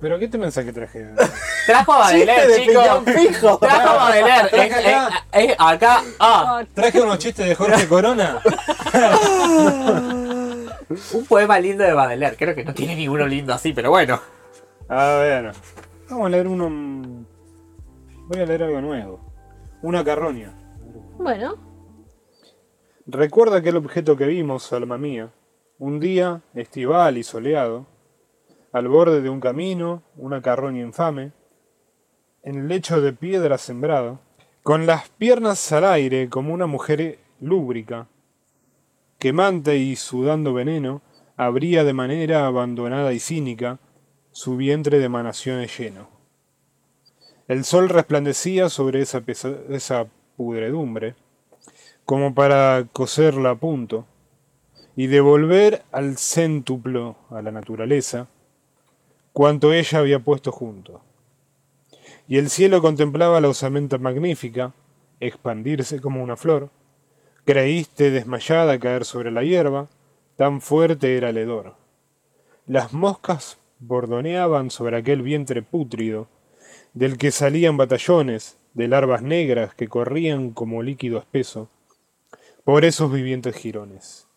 ¿Pero 0.00 0.18
qué 0.18 0.26
te 0.26 0.36
mensaje 0.36 0.72
traje? 0.72 1.06
Trajo 1.66 1.92
a 1.92 1.98
Baudelaire, 1.98 2.64
chicos. 2.64 2.84
fijo. 3.04 3.58
Trajo 3.58 3.88
a 3.88 3.94
Baudelaire. 3.94 4.48
Traje 4.50 5.56
acá. 5.58 6.02
Ah, 6.18 6.64
¿Traje 6.74 7.00
unos 7.00 7.18
chistes 7.18 7.46
de 7.46 7.54
Jorge 7.54 7.86
Corona? 7.86 8.40
un 11.12 11.24
poema 11.28 11.58
lindo 11.60 11.84
de 11.84 11.92
Baudelaire. 11.92 12.36
Creo 12.36 12.54
que 12.54 12.64
no 12.64 12.74
tiene 12.74 12.96
ninguno 12.96 13.26
lindo 13.26 13.54
así, 13.54 13.72
pero 13.72 13.90
bueno. 13.90 14.20
A 14.88 15.04
ver, 15.18 15.52
vamos 16.10 16.26
a 16.26 16.30
leer 16.30 16.48
uno. 16.48 16.68
mm, 16.68 17.24
Voy 18.28 18.40
a 18.40 18.46
leer 18.46 18.64
algo 18.64 18.80
nuevo. 18.80 19.20
Una 19.82 20.04
carroña. 20.04 20.52
Bueno, 21.18 21.56
Recuerda 23.06 23.58
aquel 23.58 23.76
objeto 23.76 24.16
que 24.16 24.26
vimos, 24.26 24.72
alma 24.72 24.96
mía, 24.96 25.28
un 25.82 25.98
día 25.98 26.42
estival 26.54 27.18
y 27.18 27.24
soleado, 27.24 27.86
al 28.72 28.86
borde 28.86 29.20
de 29.20 29.28
un 29.28 29.40
camino, 29.40 30.04
una 30.16 30.40
carroña 30.40 30.80
infame, 30.80 31.32
en 32.44 32.54
el 32.54 32.68
lecho 32.68 33.00
de 33.00 33.12
piedra 33.12 33.58
sembrado, 33.58 34.20
con 34.62 34.86
las 34.86 35.08
piernas 35.08 35.72
al 35.72 35.84
aire 35.86 36.28
como 36.28 36.54
una 36.54 36.68
mujer 36.68 37.18
lúbrica, 37.40 38.06
quemante 39.18 39.76
y 39.76 39.96
sudando 39.96 40.54
veneno, 40.54 41.02
abría 41.36 41.82
de 41.82 41.94
manera 41.94 42.46
abandonada 42.46 43.12
y 43.12 43.18
cínica 43.18 43.80
su 44.30 44.56
vientre 44.56 45.00
de 45.00 45.06
emanaciones 45.06 45.76
lleno. 45.76 46.08
El 47.48 47.64
sol 47.64 47.88
resplandecía 47.88 48.68
sobre 48.68 49.00
esa, 49.00 49.20
esa 49.68 50.06
pudredumbre, 50.36 51.16
como 52.04 52.36
para 52.36 52.86
coserla 52.92 53.50
a 53.50 53.54
punto, 53.56 54.06
y 54.96 55.06
devolver 55.06 55.82
al 55.92 56.18
céntuplo, 56.18 57.16
a 57.30 57.40
la 57.42 57.50
naturaleza, 57.50 58.28
cuanto 59.32 59.72
ella 59.72 59.98
había 59.98 60.18
puesto 60.18 60.52
junto. 60.52 61.00
Y 62.28 62.38
el 62.38 62.50
cielo 62.50 62.82
contemplaba 62.82 63.40
la 63.40 63.48
osamenta 63.48 63.98
magnífica, 63.98 64.72
expandirse 65.20 66.00
como 66.00 66.22
una 66.22 66.36
flor, 66.36 66.70
creíste 67.44 68.10
desmayada 68.10 68.78
caer 68.78 69.04
sobre 69.04 69.30
la 69.30 69.42
hierba, 69.42 69.88
tan 70.36 70.60
fuerte 70.60 71.16
era 71.16 71.30
el 71.30 71.38
hedor. 71.38 71.74
Las 72.66 72.92
moscas 72.92 73.58
bordoneaban 73.80 74.70
sobre 74.70 74.96
aquel 74.96 75.22
vientre 75.22 75.62
pútrido, 75.62 76.28
del 76.94 77.16
que 77.18 77.30
salían 77.30 77.76
batallones 77.76 78.58
de 78.74 78.88
larvas 78.88 79.22
negras 79.22 79.74
que 79.74 79.88
corrían 79.88 80.50
como 80.50 80.82
líquido 80.82 81.18
espeso, 81.18 81.68
por 82.64 82.84
esos 82.84 83.12
vivientes 83.12 83.56
jirones. 83.56 84.28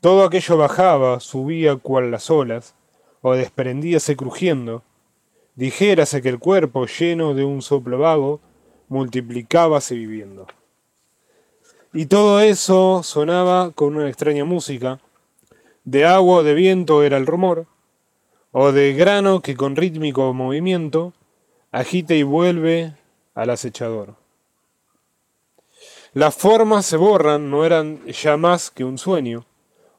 Todo 0.00 0.24
aquello 0.24 0.56
bajaba, 0.56 1.20
subía 1.20 1.76
cual 1.76 2.10
las 2.10 2.30
olas, 2.30 2.74
o 3.22 3.34
desprendíase 3.34 4.16
crujiendo, 4.16 4.82
dijérase 5.54 6.22
que 6.22 6.28
el 6.28 6.38
cuerpo, 6.38 6.86
lleno 6.86 7.34
de 7.34 7.44
un 7.44 7.62
soplo 7.62 7.98
vago, 7.98 8.40
multiplicábase 8.88 9.94
viviendo. 9.94 10.46
Y 11.92 12.06
todo 12.06 12.40
eso 12.40 13.02
sonaba 13.02 13.72
con 13.72 13.96
una 13.96 14.08
extraña 14.08 14.44
música, 14.44 15.00
de 15.84 16.04
agua 16.04 16.38
o 16.38 16.42
de 16.42 16.54
viento 16.54 17.02
era 17.02 17.16
el 17.16 17.26
rumor, 17.26 17.66
o 18.52 18.72
de 18.72 18.92
grano 18.92 19.40
que 19.40 19.56
con 19.56 19.76
rítmico 19.76 20.32
movimiento 20.34 21.14
agita 21.72 22.14
y 22.14 22.22
vuelve 22.22 22.94
al 23.34 23.50
acechador. 23.50 24.14
Las 26.12 26.34
formas 26.34 26.86
se 26.86 26.96
borran, 26.96 27.50
no 27.50 27.64
eran 27.64 28.04
ya 28.06 28.36
más 28.36 28.70
que 28.70 28.84
un 28.84 28.98
sueño, 28.98 29.44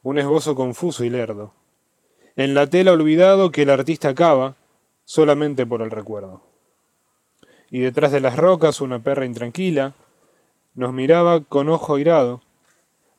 un 0.08 0.18
esbozo 0.18 0.54
confuso 0.54 1.04
y 1.04 1.10
lerdo. 1.10 1.52
En 2.34 2.54
la 2.54 2.66
tela 2.66 2.92
olvidado 2.92 3.50
que 3.50 3.62
el 3.62 3.70
artista 3.70 4.08
acaba, 4.08 4.56
solamente 5.04 5.66
por 5.66 5.82
el 5.82 5.90
recuerdo. 5.90 6.40
Y 7.70 7.80
detrás 7.80 8.10
de 8.12 8.20
las 8.20 8.36
rocas 8.36 8.80
una 8.80 9.00
perra 9.00 9.26
intranquila 9.26 9.92
nos 10.74 10.94
miraba 10.94 11.44
con 11.44 11.68
ojo 11.68 11.96
airado, 11.96 12.40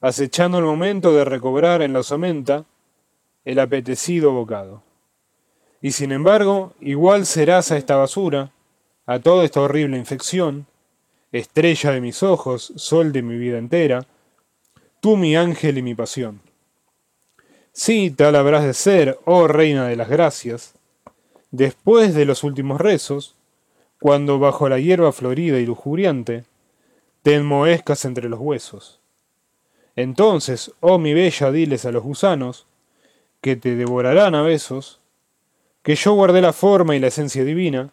acechando 0.02 0.58
el 0.58 0.64
momento 0.64 1.14
de 1.14 1.26
recobrar 1.26 1.84
en 1.84 1.94
la 1.94 2.00
osamenta 2.00 2.66
el 3.46 3.60
apetecido 3.60 4.32
bocado. 4.32 4.82
Y 5.84 5.92
sin 5.92 6.12
embargo, 6.12 6.74
igual 6.80 7.28
serás 7.28 7.72
a 7.72 7.78
esta 7.78 7.98
basura, 7.98 8.52
a 9.06 9.20
toda 9.20 9.46
esta 9.46 9.62
horrible 9.62 9.96
infección, 9.96 10.66
estrella 11.32 11.92
de 11.92 12.02
mis 12.02 12.24
ojos, 12.24 12.74
sol 12.78 13.12
de 13.12 13.22
mi 13.22 13.38
vida 13.38 13.60
entera, 13.60 14.08
tú 15.02 15.18
mi 15.18 15.36
ángel 15.36 15.78
y 15.78 15.84
mi 15.84 15.94
pasión. 15.94 16.49
Sí, 17.82 18.12
tal 18.12 18.36
habrás 18.36 18.66
de 18.66 18.74
ser, 18.74 19.20
oh 19.24 19.48
reina 19.48 19.88
de 19.88 19.96
las 19.96 20.10
gracias, 20.10 20.74
después 21.50 22.14
de 22.14 22.26
los 22.26 22.44
últimos 22.44 22.82
rezos, 22.82 23.38
cuando 24.02 24.38
bajo 24.38 24.68
la 24.68 24.80
hierba 24.80 25.14
florida 25.14 25.60
y 25.60 25.66
lujuriante, 25.66 26.44
te 27.24 27.36
enmohezcas 27.36 28.04
entre 28.04 28.28
los 28.28 28.42
huesos. 28.42 29.00
Entonces, 29.96 30.74
oh 30.82 31.00
mi 31.00 31.14
bella, 31.14 31.54
diles 31.54 31.86
a 31.86 31.94
los 31.94 32.04
gusanos, 32.04 32.68
que 33.40 33.56
te 33.56 33.78
devorarán 33.78 34.36
a 34.36 34.42
besos, 34.42 35.00
que 35.82 35.96
yo 35.96 36.12
guardé 36.16 36.42
la 36.42 36.52
forma 36.52 36.98
y 36.98 37.00
la 37.00 37.08
esencia 37.08 37.46
divina 37.46 37.92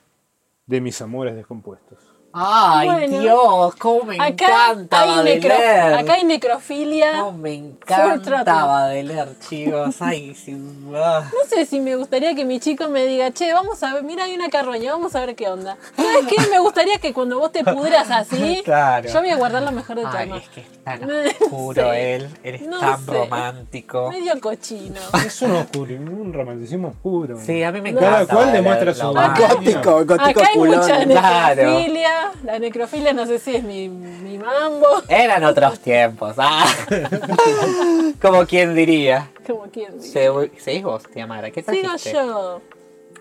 de 0.67 0.81
mis 0.81 1.01
amores 1.01 1.37
descompuestos. 1.37 2.06
Ay, 2.39 2.87
Bueno. 2.89 3.21
Dios, 3.21 3.77
cómo 3.77 4.05
me 4.05 4.17
acá 4.17 4.27
encanta 4.73 5.03
hay, 5.03 5.39
necro- 5.41 5.99
acá 6.01 6.13
hay 6.15 6.25
necrofilia. 6.25 7.13
No, 7.17 7.33
me 7.33 7.55
encanta 7.55 8.45
Baudelaire, 8.67 9.31
chicos. 9.49 9.97
Ay, 10.03 10.35
sí. 10.45 10.55
ah. 10.95 11.23
No 11.25 11.49
sé 11.49 11.65
si 11.65 11.81
me 11.81 11.97
gustaría 11.97 12.35
que 12.35 12.45
mi 12.45 12.61
chico 12.61 12.89
me 12.89 13.07
diga, 13.07 13.31
che, 13.31 13.55
vamos 13.55 13.83
a 13.83 13.95
ver, 13.95 14.03
mira, 14.03 14.25
hay 14.25 14.35
una 14.35 14.51
carroña, 14.51 14.93
vamos 14.93 15.15
a 15.15 15.21
ver 15.25 15.35
qué 15.35 15.49
onda. 15.49 15.79
¿Sabes 15.97 16.27
qué? 16.29 16.37
Me 16.51 16.59
gustaría 16.59 16.99
que 16.99 17.15
cuando 17.15 17.39
vos 17.39 17.53
te 17.53 17.65
pudras 17.65 18.11
así, 18.11 18.61
Claro. 18.67 19.09
yo 19.09 19.21
voy 19.21 19.31
a 19.31 19.37
guardar 19.37 19.63
lo 19.63 19.73
mejor 19.73 19.97
de 19.97 20.03
tu 20.03 20.09
Ay, 20.17 20.31
es 20.37 20.49
que 20.51 20.61
es 20.61 20.85
tan 20.85 21.01
No 21.09 21.15
oscuro 21.41 21.91
sé. 21.91 22.15
él. 22.17 22.29
Eres 22.45 22.63
No 22.63 22.79
tan 22.81 23.05
sé. 23.07 23.13
romántico. 23.13 24.11
Medio 24.11 24.39
cochino. 24.43 25.01
Es 25.25 25.41
un 25.41 25.53
oscuro, 25.53 25.95
un 25.95 26.33
romanticismo 26.35 26.93
puro. 27.03 27.39
Sí, 27.41 27.63
a 27.63 27.73
mí 27.73 27.81
me 27.81 27.95
Cada 27.95 28.23
encanta. 28.23 28.35
cual 28.35 28.47
Baudelaire, 28.53 28.63
demuestra 28.85 28.95
su 28.95 29.07
Gótico, 29.57 30.05
gótico 30.05 30.41
Acá 30.41 30.49
hay 30.53 30.59
mucha 30.59 31.05
Claro. 31.07 31.79
La 32.45 32.59
necrofilia 32.59 33.13
no 33.13 33.27
sé 33.27 33.39
si 33.39 33.57
es 33.57 33.63
mi, 33.65 33.89
mi 33.89 34.39
mambo. 34.39 34.87
Eran 35.09 35.45
otros 35.45 35.79
tiempos. 35.81 36.35
Ah. 36.39 36.67
Como 38.21 38.47
quien 38.47 38.75
diría. 38.75 39.31
Como 39.47 39.63
quien. 39.71 40.01
Se- 40.03 40.31
¿Seguís 40.59 40.83
vos, 40.83 41.03
tía 41.13 41.27
Mara? 41.27 41.51
¿Qué 41.51 41.63
Sigo 41.63 41.81
trajiste? 41.89 42.13
yo. 42.13 42.61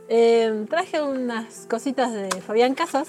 Eh, 0.08 0.66
traje 0.70 1.02
unas 1.02 1.66
cositas 1.70 2.12
de 2.14 2.30
Fabián 2.42 2.76
Casas. 2.76 3.08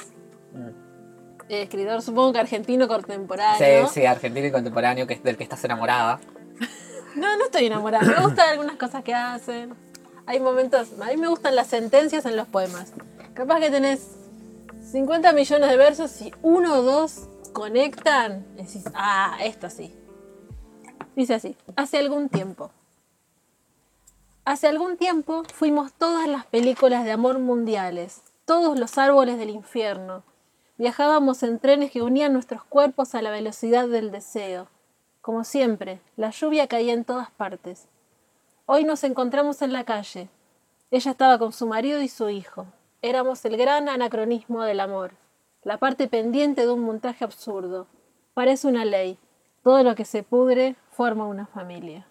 eh, 1.48 1.62
escritor, 1.62 2.02
supongo 2.02 2.32
que 2.32 2.38
argentino 2.40 2.88
contemporáneo. 2.88 3.86
Sí, 3.88 4.00
sí, 4.00 4.06
argentino 4.06 4.46
y 4.46 4.50
contemporáneo, 4.52 5.06
que 5.06 5.14
es 5.14 5.22
del 5.22 5.36
que 5.36 5.44
estás 5.44 5.62
enamorada. 5.64 6.20
No, 7.16 7.34
no 7.38 7.46
estoy 7.46 7.64
enamorada. 7.64 8.04
Me 8.06 8.22
gustan 8.22 8.50
algunas 8.50 8.76
cosas 8.76 9.02
que 9.02 9.14
hacen. 9.14 9.72
Hay 10.26 10.38
momentos. 10.38 10.88
A 11.00 11.06
mí 11.06 11.16
me 11.16 11.28
gustan 11.28 11.56
las 11.56 11.66
sentencias 11.68 12.26
en 12.26 12.36
los 12.36 12.46
poemas. 12.46 12.92
Capaz 13.32 13.58
que 13.60 13.70
tenés 13.70 14.06
50 14.86 15.32
millones 15.32 15.68
de 15.68 15.76
versos 15.76 16.20
y 16.22 16.32
uno 16.42 16.78
o 16.78 16.82
dos 16.82 17.28
conectan. 17.52 18.46
decís, 18.56 18.84
ah, 18.94 19.36
esto 19.42 19.68
sí. 19.68 19.92
Dice 21.16 21.34
así: 21.34 21.56
Hace 21.74 21.98
algún 21.98 22.28
tiempo. 22.28 22.70
Hace 24.44 24.68
algún 24.68 24.96
tiempo 24.96 25.42
fuimos 25.52 25.92
todas 25.92 26.28
las 26.28 26.46
películas 26.46 27.04
de 27.04 27.10
amor 27.10 27.40
mundiales, 27.40 28.22
todos 28.44 28.78
los 28.78 28.96
árboles 28.96 29.38
del 29.38 29.50
infierno. 29.50 30.22
Viajábamos 30.78 31.42
en 31.42 31.58
trenes 31.58 31.90
que 31.90 32.02
unían 32.02 32.32
nuestros 32.32 32.62
cuerpos 32.62 33.16
a 33.16 33.22
la 33.22 33.30
velocidad 33.30 33.88
del 33.88 34.12
deseo. 34.12 34.68
Como 35.20 35.42
siempre, 35.42 36.00
la 36.16 36.30
lluvia 36.30 36.68
caía 36.68 36.92
en 36.92 37.04
todas 37.04 37.32
partes. 37.32 37.88
Hoy 38.66 38.84
nos 38.84 39.02
encontramos 39.02 39.62
en 39.62 39.72
la 39.72 39.82
calle. 39.82 40.28
Ella 40.92 41.10
estaba 41.10 41.40
con 41.40 41.52
su 41.52 41.66
marido 41.66 42.00
y 42.02 42.08
su 42.08 42.28
hijo. 42.28 42.66
Éramos 43.02 43.44
el 43.44 43.56
gran 43.56 43.88
anacronismo 43.88 44.62
del 44.62 44.80
amor, 44.80 45.12
la 45.62 45.78
parte 45.78 46.08
pendiente 46.08 46.62
de 46.62 46.72
un 46.72 46.80
montaje 46.80 47.24
absurdo. 47.24 47.86
Parece 48.34 48.68
una 48.68 48.84
ley. 48.84 49.18
Todo 49.62 49.82
lo 49.82 49.94
que 49.94 50.04
se 50.04 50.22
pudre 50.22 50.76
forma 50.90 51.26
una 51.26 51.46
familia. 51.46 52.06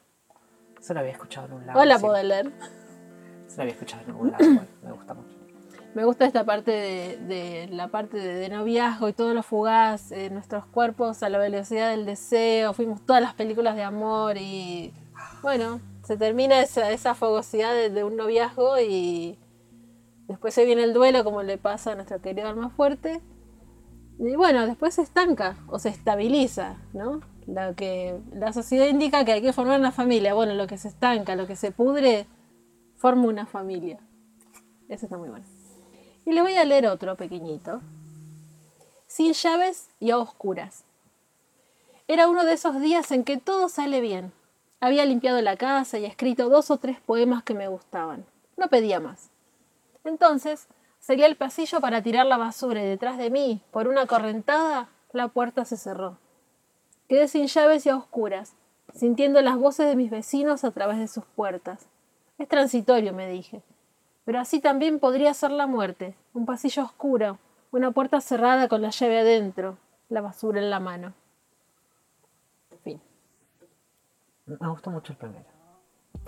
Eso 0.80 0.94
lo 0.94 1.00
había 1.00 1.14
escuchado 1.14 1.48
en 1.48 1.54
un 1.54 1.66
lado. 1.66 1.80
Hola, 1.80 1.98
sí. 1.98 2.04
Baudelaire. 2.04 2.52
Eso 3.48 3.56
lo 3.58 3.62
había 3.62 3.74
escuchado 3.74 4.04
en 4.04 4.10
algún 4.10 4.32
lado. 4.32 4.44
Me 4.84 4.92
gusta 4.92 5.14
mucho. 5.14 5.36
Me 5.94 6.04
gusta 6.04 6.26
esta 6.26 6.44
parte 6.44 6.72
de, 6.72 7.18
de 7.18 7.68
la 7.72 7.88
parte 7.88 8.18
de, 8.18 8.36
de 8.36 8.50
noviazgo 8.50 9.08
y 9.08 9.14
todo 9.14 9.34
lo 9.34 9.44
fugaz, 9.44 10.12
eh, 10.12 10.30
nuestros 10.30 10.66
cuerpos 10.66 11.24
a 11.24 11.30
la 11.30 11.38
velocidad 11.38 11.90
del 11.92 12.06
deseo, 12.06 12.74
fuimos 12.74 13.06
todas 13.06 13.22
las 13.22 13.34
películas 13.34 13.78
de 13.78 13.84
amor 13.84 14.36
y 14.36 14.94
bueno, 15.42 15.80
se 16.04 16.18
termina 16.18 16.60
esa, 16.60 16.92
esa 16.92 17.16
fogosidad 17.16 17.74
de, 17.74 17.90
de 17.90 18.04
un 18.04 18.18
noviazgo 18.18 18.78
y 18.78 19.40
después 20.28 20.54
se 20.54 20.66
viene 20.66 20.84
el 20.84 20.94
duelo 20.94 21.24
como 21.24 21.44
le 21.44 21.58
pasa 21.58 21.92
a 21.92 21.96
nuestro 21.96 22.22
querido 22.22 22.48
alma 22.48 22.70
fuerte 22.70 23.22
y 24.18 24.36
bueno, 24.36 24.66
después 24.66 24.94
se 24.96 25.02
estanca 25.02 25.58
o 25.68 25.78
se 25.78 25.90
estabiliza, 25.90 26.78
¿no? 26.94 27.22
Lo 27.48 27.76
que 27.76 28.20
la 28.34 28.54
sociedad 28.54 28.88
indica 28.88 29.26
que 29.26 29.34
hay 29.34 29.42
que 29.42 29.54
formar 29.54 29.80
una 29.80 29.92
familia, 29.92 30.34
bueno, 30.34 30.54
lo 30.54 30.68
que 30.68 30.78
se 30.78 30.88
estanca, 30.88 31.36
lo 31.36 31.48
que 31.48 31.56
se 31.56 31.72
pudre, 31.72 32.26
forma 32.96 33.28
una 33.28 33.46
familia. 33.46 34.00
Eso 34.88 35.06
está 35.06 35.18
muy 35.18 35.30
bueno. 35.30 35.46
Y 36.26 36.32
le 36.32 36.42
voy 36.42 36.56
a 36.56 36.64
leer 36.64 36.88
otro 36.88 37.16
pequeñito. 37.16 37.82
Sin 39.06 39.34
llaves 39.34 39.90
y 40.00 40.12
a 40.12 40.18
oscuras. 40.18 40.86
Era 42.08 42.28
uno 42.30 42.46
de 42.46 42.54
esos 42.54 42.80
días 42.80 43.12
en 43.12 43.24
que 43.24 43.38
todo 43.38 43.68
sale 43.68 44.00
bien. 44.00 44.32
Había 44.80 45.06
limpiado 45.06 45.42
la 45.42 45.58
casa 45.58 46.00
y 46.00 46.06
escrito 46.06 46.50
dos 46.50 46.72
o 46.72 46.78
tres 46.78 47.00
poemas 47.00 47.44
que 47.44 47.54
me 47.54 47.68
gustaban. 47.68 48.26
No 48.58 48.70
pedía 48.70 49.00
más. 49.00 49.30
Entonces 50.06 50.68
salí 51.00 51.24
al 51.24 51.36
pasillo 51.36 51.82
para 51.82 52.02
tirar 52.02 52.26
la 52.26 52.38
basura 52.38 52.82
y 52.82 52.88
detrás 52.88 53.18
de 53.18 53.30
mí, 53.30 53.62
por 53.72 53.88
una 53.88 54.06
correntada, 54.06 54.88
la 55.12 55.28
puerta 55.28 55.66
se 55.66 55.78
cerró. 55.78 56.18
Quedé 57.10 57.28
sin 57.28 57.48
llaves 57.48 57.86
y 57.86 57.90
a 57.90 57.98
oscuras, 57.98 58.56
sintiendo 58.94 59.42
las 59.42 59.58
voces 59.58 59.88
de 59.88 59.96
mis 59.96 60.12
vecinos 60.12 60.64
a 60.64 60.72
través 60.72 61.00
de 61.00 61.08
sus 61.08 61.26
puertas. 61.26 61.88
Es 62.38 62.48
transitorio, 62.48 63.14
me 63.14 63.28
dije. 63.28 63.64
Pero 64.26 64.40
así 64.40 64.60
también 64.60 65.00
podría 65.00 65.34
ser 65.34 65.52
la 65.52 65.68
muerte, 65.68 66.16
un 66.34 66.46
pasillo 66.46 66.84
oscuro, 66.84 67.38
una 67.72 67.92
puerta 67.92 68.22
cerrada 68.22 68.68
con 68.68 68.82
la 68.82 68.90
llave 68.90 69.20
adentro, 69.20 69.78
la 70.10 70.22
basura 70.22 70.60
en 70.60 70.70
la 70.70 70.80
mano. 70.80 71.14
Fin. 72.84 73.02
Me 74.46 74.68
gustó 74.70 74.90
mucho 74.90 75.14
el 75.14 75.18
primero. 75.18 75.55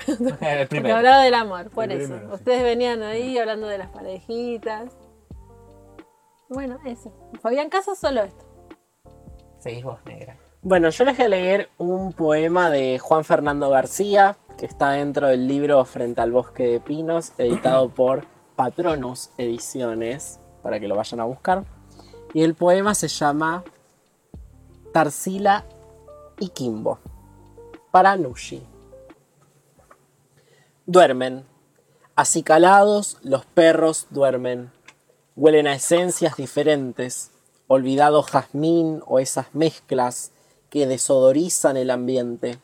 el 0.42 0.68
primero. 0.68 0.96
hablaba 0.98 1.24
del 1.24 1.34
amor, 1.34 1.70
por 1.70 1.86
El 1.86 1.92
eso. 2.02 2.14
primero, 2.14 2.30
sí. 2.30 2.36
Ustedes 2.36 2.64
venían 2.64 3.04
ahí 3.04 3.38
hablando 3.38 3.68
de 3.68 3.78
las 3.78 3.90
parejitas. 3.90 4.94
Bueno, 6.50 6.80
eso. 6.86 7.12
Fabián 7.42 7.70
Casas 7.70 7.98
solo 7.98 8.22
esto. 8.24 8.46
Seguís 9.60 9.84
vos, 9.84 10.00
negra. 10.06 10.38
Bueno, 10.62 10.90
yo 10.90 11.04
les 11.06 11.18
voy 11.18 11.26
a 11.26 11.30
leer 11.30 11.70
un 11.78 12.14
poema 12.14 12.70
de 12.70 13.00
Juan 13.00 13.24
Fernando 13.24 13.70
García, 13.70 14.38
que 14.58 14.66
está 14.66 14.92
dentro 14.92 15.28
del 15.28 15.48
libro 15.48 15.84
Frente 15.86 16.22
al 16.22 16.32
Bosque 16.32 16.68
de 16.68 16.80
Pinos, 16.80 17.34
editado 17.38 17.90
por 17.96 18.26
Patronus 18.56 19.30
Ediciones, 19.38 20.40
para 20.64 20.80
que 20.80 20.88
lo 20.88 20.96
vayan 20.96 21.20
a 21.20 21.26
buscar. 21.26 21.64
Y 22.34 22.44
el 22.44 22.56
poema 22.56 22.94
se 22.96 23.08
llama 23.08 23.64
Tarsila 24.94 25.66
y 26.40 26.50
Kimbo, 26.50 27.00
para 27.92 28.16
Nushi. 28.16 28.64
Duermen. 30.90 31.44
Acicalados, 32.16 33.18
los 33.22 33.46
perros 33.46 34.08
duermen. 34.10 34.72
Huelen 35.36 35.68
a 35.68 35.76
esencias 35.76 36.38
diferentes, 36.38 37.32
olvidado 37.68 38.24
jazmín 38.24 39.04
o 39.06 39.20
esas 39.20 39.54
mezclas 39.54 40.32
que 40.70 40.88
desodorizan 40.88 41.76
el 41.76 41.92
ambiente. 41.92 42.60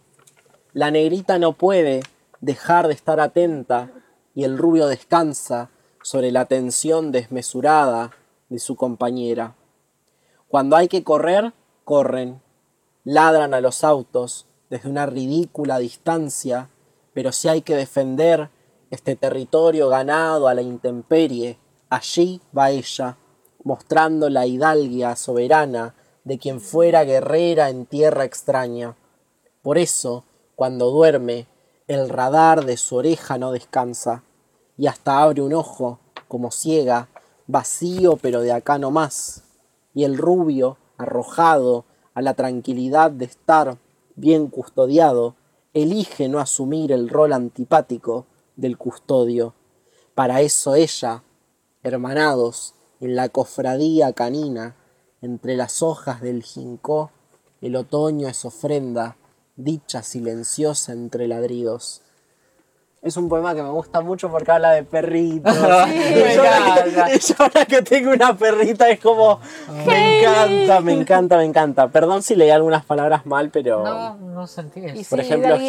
La 0.72 0.90
negrita 0.90 1.38
no 1.38 1.52
puede 1.52 2.00
dejar 2.40 2.88
de 2.88 2.94
estar 2.94 3.20
atenta 3.20 3.92
y 4.34 4.46
el 4.46 4.58
rubio 4.58 4.88
descansa 4.88 5.70
sobre 6.02 6.32
la 6.32 6.46
tensión 6.46 7.12
desmesurada 7.12 8.12
de 8.48 8.60
su 8.60 8.78
compañera. 8.78 9.58
Cuando 10.48 10.78
hay 10.78 10.88
que 10.88 11.04
correr, 11.04 11.52
corren, 11.84 12.42
ladran 13.04 13.54
a 13.54 13.60
los 13.60 13.84
autos 13.84 14.46
desde 14.70 14.88
una 14.88 15.08
ridícula 15.08 15.78
distancia, 15.80 16.70
pero 17.14 17.32
si 17.32 17.48
hay 17.48 17.62
que 17.62 17.76
defender 17.76 18.50
este 18.90 19.16
territorio 19.16 19.90
ganado 19.90 20.48
a 20.48 20.54
la 20.54 20.62
intemperie, 20.62 21.58
allí 21.90 22.42
va 22.56 22.72
ella, 22.72 23.18
mostrando 23.64 24.30
la 24.30 24.46
hidalguia 24.46 25.16
soberana 25.16 25.96
de 26.24 26.38
quien 26.38 26.62
fuera 26.62 27.04
guerrera 27.04 27.70
en 27.70 27.86
tierra 27.86 28.24
extraña. 28.24 28.96
Por 29.62 29.78
eso, 29.78 30.26
cuando 30.56 30.92
duerme, 30.92 31.48
el 31.88 32.10
radar 32.10 32.66
de 32.66 32.78
su 32.78 32.96
oreja 32.96 33.38
no 33.38 33.52
descansa, 33.52 34.24
y 34.78 34.88
hasta 34.88 35.22
abre 35.22 35.42
un 35.42 35.54
ojo, 35.54 36.00
como 36.28 36.52
ciega, 36.52 37.10
vacío 37.48 38.18
pero 38.18 38.42
de 38.42 38.52
acá 38.52 38.78
no 38.78 38.92
más. 38.92 39.44
Y 39.94 40.04
el 40.04 40.18
rubio, 40.18 40.78
arrojado 40.98 41.86
a 42.14 42.22
la 42.22 42.34
tranquilidad 42.34 43.12
de 43.12 43.26
estar 43.26 43.78
bien 44.16 44.48
custodiado, 44.48 45.36
elige 45.74 46.30
no 46.30 46.40
asumir 46.40 46.92
el 46.92 47.10
rol 47.10 47.34
antipático 47.34 48.28
del 48.56 48.78
custodio. 48.78 49.56
Para 50.14 50.42
eso 50.42 50.76
ella, 50.76 51.24
hermanados 51.82 52.76
en 53.00 53.16
la 53.16 53.30
cofradía 53.30 54.14
canina, 54.14 54.76
entre 55.22 55.56
las 55.56 55.82
hojas 55.82 56.22
del 56.22 56.44
jincó, 56.44 57.12
el 57.62 57.76
otoño 57.76 58.28
es 58.28 58.46
ofrenda, 58.46 59.18
dicha 59.56 60.04
silenciosa 60.04 60.94
entre 60.94 61.28
ladridos. 61.28 62.03
Es 63.04 63.18
un 63.18 63.28
poema 63.28 63.54
que 63.54 63.62
me 63.62 63.70
gusta 63.70 64.00
mucho 64.00 64.30
porque 64.32 64.50
habla 64.52 64.72
de 64.72 64.84
perritos. 64.84 65.54
me 65.88 66.32
Y 66.32 66.36
yo 66.36 66.42
ahora 66.44 66.84
que- 66.84 66.90
encanta. 66.90 67.14
y 67.16 67.20
yo 67.20 67.36
ahora 67.38 67.66
que 67.66 67.82
tengo 67.82 68.12
una 68.12 68.38
perrita 68.38 68.90
es 68.90 69.00
como, 69.02 69.40
me 69.86 70.20
encanta, 70.22 70.80
me 70.80 70.94
encanta, 70.94 71.38
me 71.38 71.44
encanta. 71.44 71.88
Perdón 71.90 72.24
si 72.24 72.36
leí 72.36 72.50
algunas 72.50 72.86
palabras 72.86 73.26
mal, 73.26 73.50
pero 73.50 73.84
No, 73.84 74.16
no 74.16 74.48
sentí 74.48 74.86
eso. 74.86 75.10
Por 75.10 75.20
sí, 75.20 75.26
ejemplo, 75.26 75.56
El 75.56 75.62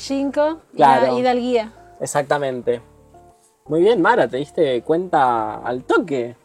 Ginkgo 0.00 0.60
y 0.74 0.78
la 0.78 1.12
Hidalguía. 1.12 1.72
exactamente. 2.00 2.80
Muy 3.66 3.80
bien, 3.82 4.00
Mara, 4.00 4.26
te 4.28 4.38
diste 4.38 4.80
cuenta 4.82 5.56
al 5.56 5.84
toque. 5.84 6.36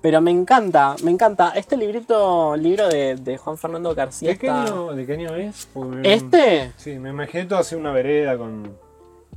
Pero 0.00 0.20
me 0.20 0.30
encanta, 0.30 0.94
me 1.02 1.10
encanta. 1.10 1.50
Este 1.56 1.76
librito, 1.76 2.54
libro 2.56 2.86
de, 2.88 3.16
de 3.16 3.36
Juan 3.36 3.58
Fernando 3.58 3.92
García 3.96 4.30
¿De 4.30 4.38
qué, 4.38 4.46
está- 4.46 4.62
año, 4.62 4.92
¿De 4.94 5.04
qué 5.04 5.12
año 5.14 5.34
es? 5.34 5.66
Porque 5.74 5.96
me- 5.96 6.14
Este, 6.14 6.72
Sí, 6.76 7.00
me 7.00 7.10
imaginé 7.10 7.46
todo 7.46 7.58
así 7.58 7.74
una 7.74 7.90
vereda 7.90 8.38
con. 8.38 8.78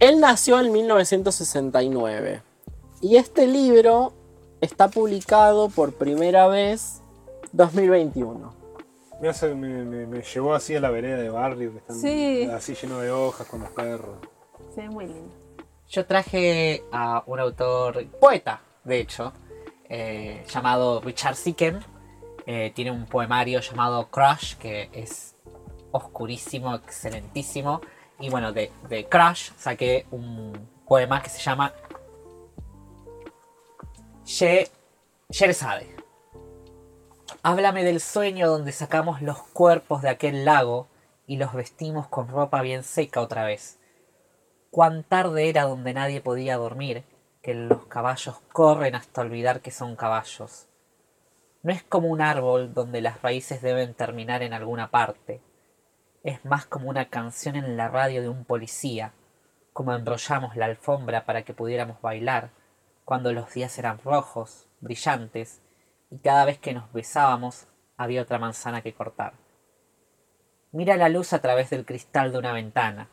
Él 0.02 0.20
nació 0.20 0.60
en 0.60 0.72
1969. 0.74 2.42
Y 3.02 3.16
este 3.16 3.48
libro 3.48 4.14
está 4.60 4.90
publicado 4.90 5.70
por 5.70 5.94
primera 5.94 6.48
vez 6.48 7.02
2021. 7.54 8.54
Me, 9.22 9.30
hace- 9.30 9.54
me, 9.56 9.84
me- 9.86 10.06
me 10.08 10.22
llevó 10.22 10.54
así 10.54 10.76
a 10.76 10.80
la 10.82 10.90
vereda 10.90 11.18
de 11.18 11.30
barrio 11.30 11.72
que 11.72 11.78
están 11.80 11.96
Sí. 11.96 12.44
así 12.52 12.76
lleno 12.76 13.00
de 13.00 13.12
hojas 13.12 13.48
con 13.48 13.62
los 13.62 13.70
perros. 13.70 14.18
Sí, 14.76 14.82
muy 14.90 15.06
lindo. 15.08 15.34
Yo 15.90 16.06
traje 16.06 16.84
a 16.92 17.24
un 17.28 17.40
autor, 17.40 18.06
poeta, 18.20 18.62
de 18.84 19.00
hecho, 19.00 19.34
eh, 19.90 20.44
llamado 20.48 21.02
Richard 21.02 21.36
Sicken. 21.36 21.80
Eh, 22.48 22.72
tiene 22.74 22.92
un 22.92 23.06
poemario 23.06 23.60
llamado 23.60 24.08
Crush, 24.10 24.56
que 24.56 24.90
es 24.94 25.36
oscurísimo, 25.92 26.74
excelentísimo. 26.76 27.82
Y 28.22 28.30
bueno, 28.30 28.54
de, 28.54 28.72
de 28.88 29.06
Crush 29.06 29.52
saqué 29.58 30.06
un 30.12 30.54
poema 30.88 31.22
que 31.22 31.30
se 31.30 31.42
llama 31.42 31.74
Sheresade. 34.26 35.96
Háblame 37.44 37.84
del 37.84 38.00
sueño 38.00 38.48
donde 38.48 38.72
sacamos 38.72 39.22
los 39.22 39.40
cuerpos 39.40 40.02
de 40.02 40.10
aquel 40.10 40.46
lago 40.46 40.88
y 41.28 41.38
los 41.38 41.54
vestimos 41.54 42.08
con 42.08 42.28
ropa 42.28 42.62
bien 42.62 42.84
seca 42.84 43.20
otra 43.20 43.44
vez 43.44 43.80
cuán 44.72 45.04
tarde 45.04 45.50
era 45.50 45.64
donde 45.64 45.94
nadie 45.94 46.22
podía 46.22 46.56
dormir, 46.56 47.04
que 47.44 47.54
los 47.54 47.86
caballos 47.86 48.38
corren 48.54 48.96
hasta 48.96 49.22
olvidar 49.22 49.60
que 49.60 49.70
son 49.70 49.96
caballos. 49.96 50.68
No 51.62 51.74
es 51.74 51.84
como 51.84 52.08
un 52.08 52.22
árbol 52.22 52.74
donde 52.74 53.02
las 53.02 53.22
raíces 53.22 53.62
deben 53.62 53.94
terminar 53.94 54.42
en 54.42 54.54
alguna 54.54 54.90
parte. 54.90 55.42
Es 56.24 56.46
más 56.46 56.66
como 56.66 56.90
una 56.90 57.10
canción 57.10 57.56
en 57.56 57.78
la 57.78 57.88
radio 57.88 58.22
de 58.22 58.30
un 58.30 58.46
policía, 58.46 59.14
como 59.74 59.94
enrollamos 59.94 60.56
la 60.56 60.66
alfombra 60.66 61.26
para 61.26 61.44
que 61.44 61.54
pudiéramos 61.54 62.00
bailar, 62.02 62.52
cuando 63.06 63.34
los 63.34 63.52
días 63.54 63.78
eran 63.80 64.00
rojos, 64.00 64.68
brillantes, 64.82 65.62
y 66.12 66.20
cada 66.20 66.46
vez 66.46 66.60
que 66.60 66.74
nos 66.74 66.92
besábamos 66.94 67.68
había 67.98 68.22
otra 68.22 68.38
manzana 68.38 68.82
que 68.82 68.94
cortar. 68.94 69.34
Mira 70.72 70.96
la 70.96 71.10
luz 71.10 71.34
a 71.34 71.42
través 71.42 71.70
del 71.70 71.86
cristal 71.86 72.32
de 72.32 72.38
una 72.38 72.54
ventana. 72.54 73.10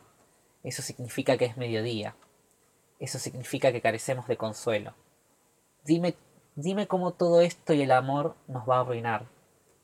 Eso 0.63 0.81
significa 0.81 1.37
que 1.37 1.45
es 1.45 1.57
mediodía. 1.57 2.15
Eso 2.99 3.17
significa 3.17 3.71
que 3.71 3.81
carecemos 3.81 4.27
de 4.27 4.37
consuelo. 4.37 4.93
Dime, 5.83 6.15
dime 6.55 6.87
cómo 6.87 7.13
todo 7.13 7.41
esto 7.41 7.73
y 7.73 7.81
el 7.81 7.91
amor 7.91 8.35
nos 8.47 8.69
va 8.69 8.77
a 8.77 8.81
arruinar. 8.81 9.25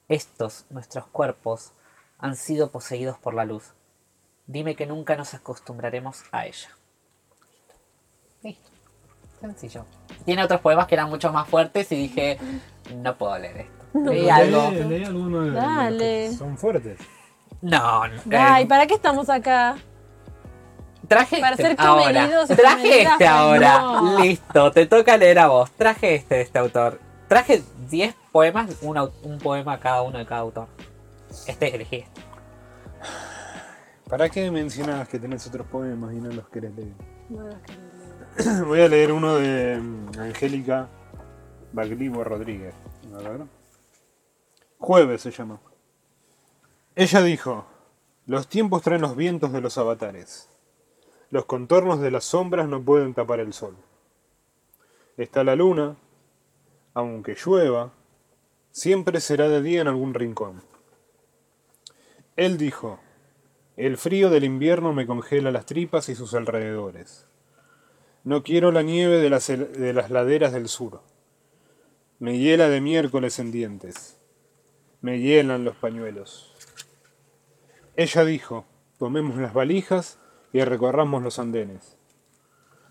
Estos, 0.08 0.66
nuestros 0.70 1.08
cuerpos, 1.08 1.74
han 2.20 2.36
sido 2.36 2.72
poseídos 2.72 3.18
por 3.18 3.34
la 3.34 3.46
luz. 3.46 3.74
Dime 4.48 4.76
que 4.76 4.86
nunca 4.86 5.16
nos 5.16 5.34
acostumbraremos 5.34 6.24
a 6.32 6.46
ella. 6.46 6.70
Listo. 8.44 8.70
Sencillo. 9.42 9.86
Tiene 10.26 10.44
otros 10.44 10.62
poemas 10.62 10.88
que 10.88 10.96
eran 10.96 11.10
mucho 11.10 11.32
más 11.32 11.48
fuertes 11.48 11.92
y 11.92 11.96
dije, 11.96 12.38
no 12.96 13.16
puedo 13.18 13.38
leer 13.38 13.58
esto. 13.58 13.86
Leí 13.94 14.22
Leí- 14.24 14.30
algo. 14.30 14.72
leí 14.90 15.04
alguno 15.04 15.40
de- 15.42 15.46
de 15.52 15.52
los 15.56 15.64
Dale. 15.64 16.28
que 16.30 16.36
son 16.38 16.58
fuertes. 16.58 17.00
No, 17.62 18.08
no. 18.08 18.22
Ay, 18.32 18.64
eh, 18.64 18.68
¿para 18.68 18.86
qué 18.88 18.94
estamos 18.94 19.30
acá? 19.30 19.78
Traje 21.08 21.40
Para 21.40 21.52
este 21.56 21.64
ser 21.64 21.76
ahora. 21.80 22.30
Traje 22.48 23.02
este 23.04 23.28
ahora. 23.28 23.80
no. 23.80 24.20
Listo, 24.20 24.72
te 24.72 24.86
toca 24.86 25.18
leer 25.18 25.40
a 25.40 25.48
vos. 25.48 25.72
Traje 25.72 26.16
este 26.16 26.36
de 26.36 26.42
este 26.42 26.60
autor. 26.60 27.00
Traje 27.28 27.64
10 27.90 28.16
poemas, 28.32 28.70
un, 28.82 28.98
un 29.24 29.38
poema 29.40 29.80
cada 29.80 30.02
uno 30.02 30.18
de 30.18 30.26
cada 30.26 30.42
autor. 30.42 30.68
Este 31.48 31.76
elegí. 31.76 31.96
este. 31.98 32.22
¿Para 34.10 34.30
qué 34.30 34.50
mencionabas 34.52 35.10
que 35.10 35.20
tenés 35.20 35.46
otros 35.48 35.68
poemas 35.68 36.14
y 36.14 36.18
no 36.18 36.32
los 36.32 36.48
querés 36.50 36.76
leer? 36.76 36.94
No 37.30 37.44
los 37.44 37.56
quiero 37.62 37.82
leer. 37.82 38.64
Voy 38.68 38.82
a 38.82 38.88
leer 38.88 39.12
uno 39.12 39.36
de 39.36 39.78
mm, 39.78 40.20
Angélica 40.20 40.88
Baglivo 41.74 42.24
Rodríguez. 42.24 42.74
A 43.14 43.18
ver. 43.18 43.42
Jueves 44.78 45.22
se 45.22 45.32
llama. 45.32 45.60
Ella 46.96 47.22
dijo: 47.22 47.66
Los 48.26 48.48
tiempos 48.48 48.82
traen 48.84 49.02
los 49.02 49.16
vientos 49.16 49.52
de 49.52 49.62
los 49.62 49.78
avatares. 49.78 50.50
Los 51.32 51.46
contornos 51.46 52.00
de 52.00 52.12
las 52.12 52.26
sombras 52.26 52.68
no 52.68 52.82
pueden 52.82 53.14
tapar 53.14 53.40
el 53.40 53.54
sol. 53.54 53.76
está 55.18 55.44
la 55.44 55.56
luna, 55.56 55.98
aunque 56.94 57.36
llueva, 57.36 57.92
siempre 58.72 59.20
será 59.20 59.50
de 59.50 59.62
día 59.62 59.82
en 59.82 59.88
algún 59.88 60.14
rincón. 60.14 60.75
Él 62.36 62.58
dijo, 62.58 63.00
el 63.78 63.98
frío 63.98 64.30
del 64.30 64.44
invierno 64.44 64.92
me 64.94 65.08
congela 65.08 65.52
las 65.52 65.66
tripas 65.66 66.10
y 66.10 66.16
sus 66.16 66.34
alrededores. 66.34 67.28
No 68.24 68.44
quiero 68.44 68.72
la 68.72 68.82
nieve 68.82 69.20
de 69.20 69.30
las, 69.30 69.48
de 69.48 69.94
las 69.94 70.10
laderas 70.10 70.52
del 70.52 70.68
sur. 70.68 71.02
Me 72.20 72.38
hiela 72.38 72.70
de 72.70 72.82
miércoles 72.82 73.40
en 73.40 73.52
dientes. 73.52 74.20
Me 75.02 75.20
hielan 75.20 75.64
los 75.64 75.76
pañuelos. 75.76 76.54
Ella 77.96 78.26
dijo, 78.26 78.66
tomemos 78.98 79.38
las 79.38 79.54
valijas 79.54 80.20
y 80.52 80.62
recorramos 80.62 81.24
los 81.24 81.40
andenes. 81.40 81.98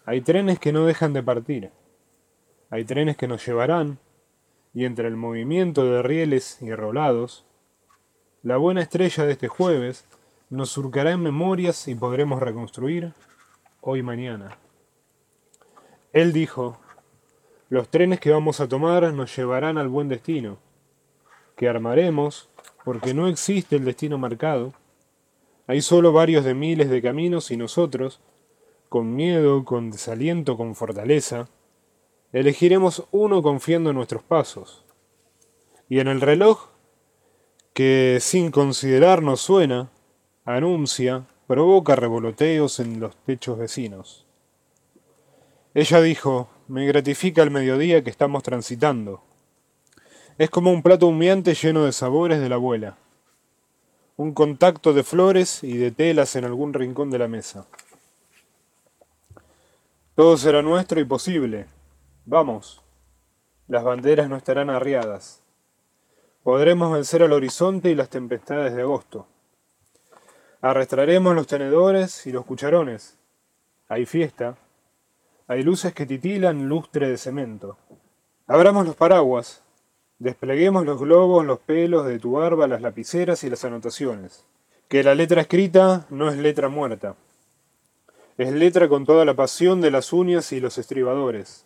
Hay 0.06 0.20
trenes 0.20 0.58
que 0.58 0.72
no 0.72 0.86
dejan 0.86 1.12
de 1.12 1.22
partir. 1.22 1.70
Hay 2.70 2.84
trenes 2.84 3.16
que 3.16 3.28
nos 3.28 3.44
llevarán, 3.46 3.98
y 4.72 4.84
entre 4.84 5.08
el 5.08 5.16
movimiento 5.16 5.84
de 5.84 6.02
rieles 6.02 6.60
y 6.60 6.74
rolados, 6.74 7.46
la 8.44 8.58
buena 8.58 8.82
estrella 8.82 9.24
de 9.24 9.32
este 9.32 9.48
jueves 9.48 10.04
nos 10.50 10.68
surcará 10.68 11.12
en 11.12 11.22
memorias 11.22 11.88
y 11.88 11.94
podremos 11.94 12.40
reconstruir 12.40 13.14
hoy 13.80 14.02
mañana. 14.02 14.58
Él 16.12 16.34
dijo, 16.34 16.78
los 17.70 17.88
trenes 17.88 18.20
que 18.20 18.30
vamos 18.30 18.60
a 18.60 18.68
tomar 18.68 19.10
nos 19.14 19.34
llevarán 19.34 19.78
al 19.78 19.88
buen 19.88 20.08
destino, 20.08 20.58
que 21.56 21.70
armaremos 21.70 22.50
porque 22.84 23.14
no 23.14 23.28
existe 23.28 23.76
el 23.76 23.86
destino 23.86 24.18
marcado. 24.18 24.74
Hay 25.66 25.80
solo 25.80 26.12
varios 26.12 26.44
de 26.44 26.52
miles 26.52 26.90
de 26.90 27.00
caminos 27.00 27.50
y 27.50 27.56
nosotros, 27.56 28.20
con 28.90 29.16
miedo, 29.16 29.64
con 29.64 29.90
desaliento, 29.90 30.58
con 30.58 30.74
fortaleza, 30.74 31.48
elegiremos 32.34 33.06
uno 33.10 33.40
confiando 33.42 33.88
en 33.88 33.96
nuestros 33.96 34.22
pasos. 34.22 34.84
Y 35.88 36.00
en 36.00 36.08
el 36.08 36.20
reloj, 36.20 36.73
que 37.74 38.18
sin 38.20 38.52
considerarnos 38.52 39.40
suena, 39.40 39.90
anuncia, 40.44 41.26
provoca 41.48 41.96
revoloteos 41.96 42.78
en 42.78 43.00
los 43.00 43.16
techos 43.16 43.58
vecinos. 43.58 44.26
Ella 45.74 46.00
dijo, 46.00 46.48
me 46.68 46.86
gratifica 46.86 47.42
el 47.42 47.50
mediodía 47.50 48.04
que 48.04 48.10
estamos 48.10 48.44
transitando. 48.44 49.22
Es 50.38 50.50
como 50.50 50.70
un 50.70 50.82
plato 50.82 51.08
humeante 51.08 51.54
lleno 51.54 51.84
de 51.84 51.92
sabores 51.92 52.40
de 52.40 52.48
la 52.48 52.54
abuela. 52.54 52.96
Un 54.16 54.32
contacto 54.32 54.92
de 54.92 55.02
flores 55.02 55.64
y 55.64 55.76
de 55.76 55.90
telas 55.90 56.36
en 56.36 56.44
algún 56.44 56.72
rincón 56.72 57.10
de 57.10 57.18
la 57.18 57.26
mesa. 57.26 57.66
Todo 60.14 60.36
será 60.36 60.62
nuestro 60.62 61.00
y 61.00 61.04
posible. 61.04 61.66
Vamos. 62.24 62.80
Las 63.66 63.82
banderas 63.82 64.28
no 64.28 64.36
estarán 64.36 64.70
arriadas. 64.70 65.43
Podremos 66.44 66.92
vencer 66.92 67.22
al 67.22 67.32
horizonte 67.32 67.90
y 67.90 67.94
las 67.94 68.10
tempestades 68.10 68.74
de 68.74 68.82
agosto. 68.82 69.26
Arrastraremos 70.60 71.34
los 71.34 71.46
tenedores 71.46 72.26
y 72.26 72.32
los 72.32 72.44
cucharones. 72.44 73.16
Hay 73.88 74.04
fiesta. 74.04 74.58
Hay 75.48 75.62
luces 75.62 75.94
que 75.94 76.04
titilan 76.04 76.68
lustre 76.68 77.08
de 77.08 77.16
cemento. 77.16 77.78
Abramos 78.46 78.84
los 78.84 78.94
paraguas. 78.94 79.62
Despleguemos 80.18 80.84
los 80.84 81.00
globos, 81.00 81.46
los 81.46 81.60
pelos 81.60 82.06
de 82.06 82.18
tu 82.18 82.32
barba, 82.32 82.68
las 82.68 82.82
lapiceras 82.82 83.42
y 83.42 83.48
las 83.48 83.64
anotaciones. 83.64 84.44
Que 84.88 85.02
la 85.02 85.14
letra 85.14 85.40
escrita 85.40 86.06
no 86.10 86.28
es 86.28 86.36
letra 86.36 86.68
muerta. 86.68 87.16
Es 88.36 88.52
letra 88.52 88.86
con 88.90 89.06
toda 89.06 89.24
la 89.24 89.32
pasión 89.32 89.80
de 89.80 89.90
las 89.90 90.12
uñas 90.12 90.52
y 90.52 90.60
los 90.60 90.76
estribadores. 90.76 91.64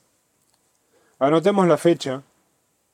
Anotemos 1.19 1.67
la 1.67 1.79
fecha. 1.79 2.23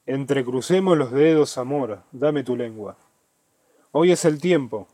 Entrecrucemos 0.07 0.99
los 0.99 1.13
dedos, 1.13 1.57
amor. 1.57 2.03
Dame 2.13 2.45
tu 2.45 2.57
lengua. 2.57 2.97
Hoy 3.93 4.13
es 4.13 4.25
el 4.25 4.41
tiempo. 4.41 4.87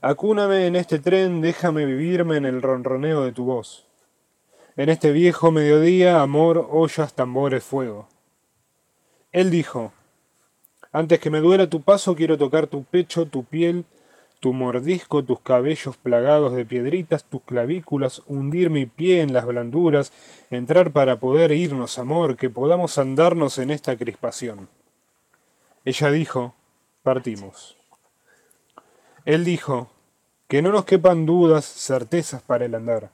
Acúname 0.00 0.66
en 0.66 0.76
este 0.76 0.98
tren, 0.98 1.40
déjame 1.40 1.86
vivirme 1.86 2.36
en 2.36 2.46
el 2.46 2.62
ronroneo 2.62 3.22
de 3.22 3.32
tu 3.32 3.44
voz. 3.44 3.86
En 4.76 4.88
este 4.88 5.12
viejo 5.12 5.52
mediodía, 5.52 6.20
amor, 6.20 6.68
ollas, 6.70 7.14
tambores, 7.14 7.64
fuego. 7.64 8.08
Él 9.32 9.50
dijo, 9.50 9.92
antes 10.92 11.20
que 11.20 11.30
me 11.30 11.40
duela 11.40 11.70
tu 11.70 11.82
paso, 11.82 12.16
quiero 12.16 12.36
tocar 12.36 12.66
tu 12.66 12.84
pecho, 12.84 13.26
tu 13.26 13.44
piel, 13.44 13.84
tu 14.40 14.52
mordisco, 14.52 15.24
tus 15.24 15.40
cabellos 15.40 15.96
plagados 15.96 16.54
de 16.54 16.64
piedritas, 16.64 17.24
tus 17.24 17.42
clavículas, 17.42 18.22
hundir 18.26 18.70
mi 18.70 18.86
pie 18.86 19.22
en 19.22 19.32
las 19.32 19.46
blanduras, 19.46 20.12
entrar 20.50 20.92
para 20.92 21.18
poder 21.18 21.52
irnos, 21.52 21.98
amor, 21.98 22.36
que 22.36 22.50
podamos 22.50 22.98
andarnos 22.98 23.58
en 23.58 23.70
esta 23.70 23.96
crispación. 23.96 24.68
Ella 25.84 26.10
dijo, 26.10 26.54
partimos. 27.02 27.76
Él 29.24 29.44
dijo, 29.44 29.90
que 30.48 30.62
no 30.62 30.70
nos 30.70 30.84
quepan 30.84 31.26
dudas, 31.26 31.64
certezas 31.64 32.42
para 32.42 32.66
el 32.66 32.74
andar. 32.74 33.10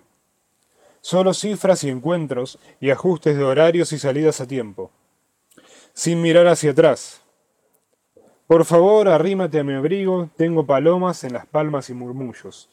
Solo 1.00 1.34
cifras 1.34 1.82
y 1.84 1.90
encuentros 1.90 2.58
y 2.80 2.90
ajustes 2.90 3.36
de 3.36 3.44
horarios 3.44 3.92
y 3.92 3.98
salidas 3.98 4.40
a 4.40 4.46
tiempo. 4.46 4.90
Sin 5.94 6.20
mirar 6.20 6.46
hacia 6.46 6.72
atrás. 6.72 7.21
Por 8.46 8.64
favor, 8.64 9.08
arrímate 9.08 9.60
a 9.60 9.64
mi 9.64 9.72
abrigo, 9.72 10.28
tengo 10.36 10.66
palomas 10.66 11.24
en 11.24 11.32
las 11.32 11.46
palmas 11.46 11.88
y 11.90 11.94
murmullos. 11.94 12.68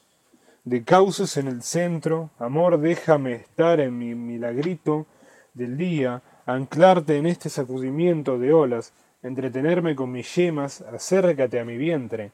De 0.64 0.84
cauces 0.84 1.38
en 1.38 1.48
el 1.48 1.62
centro, 1.62 2.32
amor, 2.38 2.80
déjame 2.80 3.34
estar 3.34 3.80
en 3.80 3.98
mi 3.98 4.14
milagrito 4.16 5.06
del 5.54 5.78
día, 5.78 6.22
anclarte 6.46 7.18
en 7.18 7.28
este 7.28 7.50
sacudimiento 7.50 8.40
de 8.40 8.52
olas, 8.52 8.94
entretenerme 9.24 9.96
con 9.96 10.12
mis 10.12 10.36
yemas, 10.36 10.82
acércate 10.82 11.60
a 11.60 11.66
mi 11.66 11.78
vientre, 11.78 12.32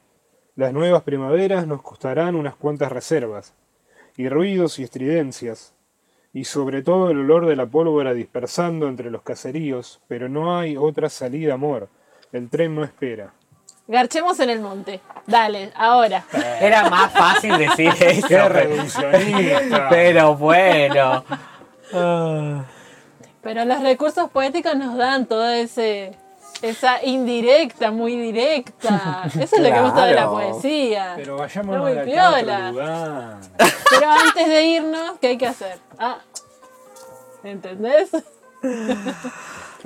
las 0.56 0.72
nuevas 0.72 1.02
primaveras 1.02 1.66
nos 1.66 1.82
costarán 1.82 2.34
unas 2.34 2.56
cuantas 2.56 2.90
reservas, 2.90 3.54
y 4.16 4.30
ruidos 4.30 4.78
y 4.78 4.84
estridencias, 4.84 5.74
y 6.32 6.44
sobre 6.44 6.82
todo 6.82 7.10
el 7.10 7.18
olor 7.18 7.46
de 7.46 7.56
la 7.56 7.66
pólvora 7.66 8.14
dispersando 8.14 8.88
entre 8.88 9.10
los 9.10 9.22
caseríos, 9.22 10.00
pero 10.08 10.30
no 10.30 10.58
hay 10.58 10.78
otra 10.78 11.10
salida, 11.10 11.54
amor. 11.54 11.90
El 12.32 12.48
tren 12.50 12.74
no 12.74 12.84
espera. 12.84 13.32
Garchemos 13.88 14.38
en 14.40 14.50
el 14.50 14.60
monte. 14.60 15.00
Dale, 15.26 15.70
ahora. 15.76 16.24
Era 16.60 16.90
más 16.90 17.12
fácil 17.12 17.56
decir 17.56 17.92
eso. 18.00 18.26
¡Qué 18.26 18.34
pero- 18.36 18.48
reduccionista! 18.48 19.88
Pero 19.90 20.34
bueno. 20.36 21.24
Pero 23.42 23.64
los 23.64 23.80
recursos 23.82 24.28
poéticos 24.30 24.74
nos 24.76 24.96
dan 24.96 25.26
toda 25.26 25.56
ese 25.56 26.16
esa 26.62 27.04
indirecta, 27.04 27.90
muy 27.90 28.16
directa. 28.16 29.22
Eso 29.38 29.56
es 29.56 29.62
lo 29.62 29.70
que 29.70 29.80
gusta 29.80 30.06
de 30.06 30.14
la 30.14 30.26
poesía. 30.28 31.12
Pero 31.16 31.36
muy 31.36 31.44
a 31.46 32.02
acá 32.02 32.26
a 32.26 32.30
otro 32.30 32.70
lugar. 32.72 33.36
Pero 33.90 34.10
antes 34.10 34.48
de 34.48 34.64
irnos, 34.64 35.18
¿qué 35.20 35.26
hay 35.28 35.38
que 35.38 35.46
hacer? 35.46 35.78
Ah, 35.98 36.18
¿entendés? 37.44 38.10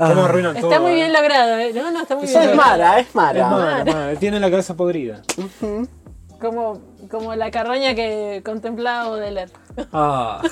¿Cómo 0.08 0.24
arruinan 0.24 0.54
todo? 0.56 0.70
Está 0.70 0.80
muy 0.80 0.92
eh? 0.92 0.94
bien 0.94 1.12
logrado, 1.12 1.58
¿eh? 1.58 1.72
No, 1.74 1.90
no, 1.90 2.02
está 2.02 2.16
muy 2.16 2.26
bien 2.26 2.42
Es. 2.42 2.56
Mara, 2.56 2.98
es 2.98 3.08
Es 3.08 3.14
Mara. 3.14 3.48
mala, 3.48 3.84
mala, 3.84 4.16
Tiene 4.16 4.40
la 4.40 4.50
cabeza 4.50 4.74
podrida. 4.76 5.22
Como, 6.40 6.80
como 7.10 7.34
la 7.34 7.50
carroña 7.50 7.94
que 7.94 8.42
contemplaba 8.44 9.10
Baudelaire. 9.10 9.52
Ah, 9.92 10.42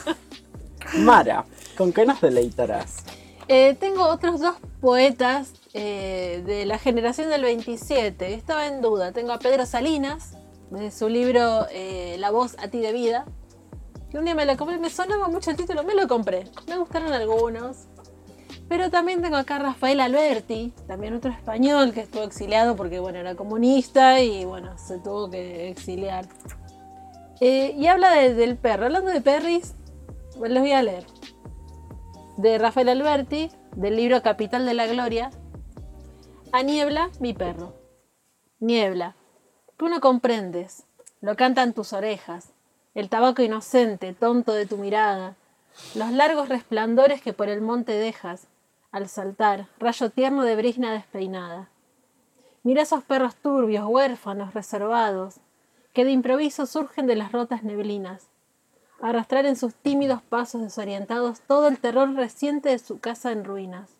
Mara, 0.96 1.44
¿con 1.76 1.92
qué 1.92 2.04
nos 2.04 2.20
deleitarás? 2.20 3.04
Eh, 3.48 3.74
tengo 3.80 4.06
otros 4.06 4.40
dos 4.40 4.56
poetas 4.80 5.52
eh, 5.72 6.42
de 6.46 6.66
la 6.66 6.78
generación 6.78 7.30
del 7.30 7.42
27. 7.42 8.34
Estaba 8.34 8.66
en 8.66 8.82
duda. 8.82 9.12
Tengo 9.12 9.32
a 9.32 9.38
Pedro 9.38 9.64
Salinas, 9.64 10.36
de 10.70 10.90
su 10.90 11.08
libro 11.08 11.66
eh, 11.70 12.16
La 12.18 12.30
voz 12.30 12.56
a 12.58 12.68
ti 12.68 12.80
de 12.80 12.92
vida. 12.92 13.24
Que 14.10 14.18
un 14.18 14.24
día 14.24 14.34
me 14.34 14.44
lo 14.46 14.56
compré, 14.56 14.78
me 14.78 14.90
sonaba 14.90 15.28
mucho 15.28 15.50
el 15.50 15.56
título, 15.56 15.84
me 15.84 15.94
lo 15.94 16.08
compré. 16.08 16.44
Me 16.66 16.76
gustaron 16.78 17.12
algunos. 17.12 17.86
Pero 18.68 18.90
también 18.90 19.22
tengo 19.22 19.36
acá 19.36 19.58
Rafael 19.58 19.98
Alberti, 20.00 20.72
también 20.86 21.14
otro 21.14 21.30
español 21.30 21.92
que 21.94 22.00
estuvo 22.00 22.22
exiliado 22.22 22.76
porque 22.76 22.98
bueno, 23.00 23.18
era 23.18 23.34
comunista 23.34 24.20
y 24.20 24.44
bueno, 24.44 24.76
se 24.76 24.98
tuvo 24.98 25.30
que 25.30 25.70
exiliar. 25.70 26.26
Eh, 27.40 27.74
y 27.78 27.86
habla 27.86 28.10
de- 28.12 28.34
del 28.34 28.56
perro. 28.56 28.86
Hablando 28.86 29.10
de 29.10 29.20
perris, 29.22 29.74
pues 30.38 30.50
los 30.52 30.60
voy 30.60 30.72
a 30.72 30.82
leer 30.82 31.06
de 32.36 32.58
Rafael 32.58 32.88
Alberti, 32.90 33.50
del 33.74 33.96
libro 33.96 34.22
Capital 34.22 34.66
de 34.66 34.74
la 34.74 34.86
Gloria, 34.86 35.30
a 36.52 36.62
Niebla, 36.62 37.10
mi 37.20 37.32
perro. 37.32 37.74
Niebla, 38.60 39.14
tú 39.76 39.88
no 39.88 40.00
comprendes, 40.00 40.84
lo 41.20 41.36
cantan 41.36 41.72
tus 41.72 41.92
orejas, 41.92 42.50
el 42.94 43.08
tabaco 43.08 43.42
inocente, 43.42 44.12
tonto 44.14 44.52
de 44.52 44.66
tu 44.66 44.76
mirada, 44.76 45.36
los 45.94 46.10
largos 46.12 46.48
resplandores 46.48 47.22
que 47.22 47.32
por 47.32 47.48
el 47.48 47.60
monte 47.60 47.92
dejas, 47.92 48.46
al 48.90 49.08
saltar, 49.08 49.66
rayo 49.78 50.10
tierno 50.10 50.42
de 50.44 50.56
brisna 50.56 50.92
despeinada. 50.92 51.68
Mira 52.62 52.82
esos 52.82 53.04
perros 53.04 53.36
turbios, 53.36 53.86
huérfanos, 53.86 54.54
reservados, 54.54 55.40
que 55.92 56.04
de 56.04 56.12
improviso 56.12 56.66
surgen 56.66 57.06
de 57.06 57.16
las 57.16 57.32
rotas 57.32 57.62
neblinas. 57.62 58.28
arrastrar 59.00 59.46
en 59.46 59.54
sus 59.54 59.74
tímidos 59.74 60.22
pasos 60.22 60.60
desorientados 60.60 61.40
todo 61.42 61.68
el 61.68 61.78
terror 61.78 62.12
reciente 62.14 62.70
de 62.70 62.80
su 62.80 62.98
casa 62.98 63.30
en 63.30 63.44
ruinas. 63.44 63.90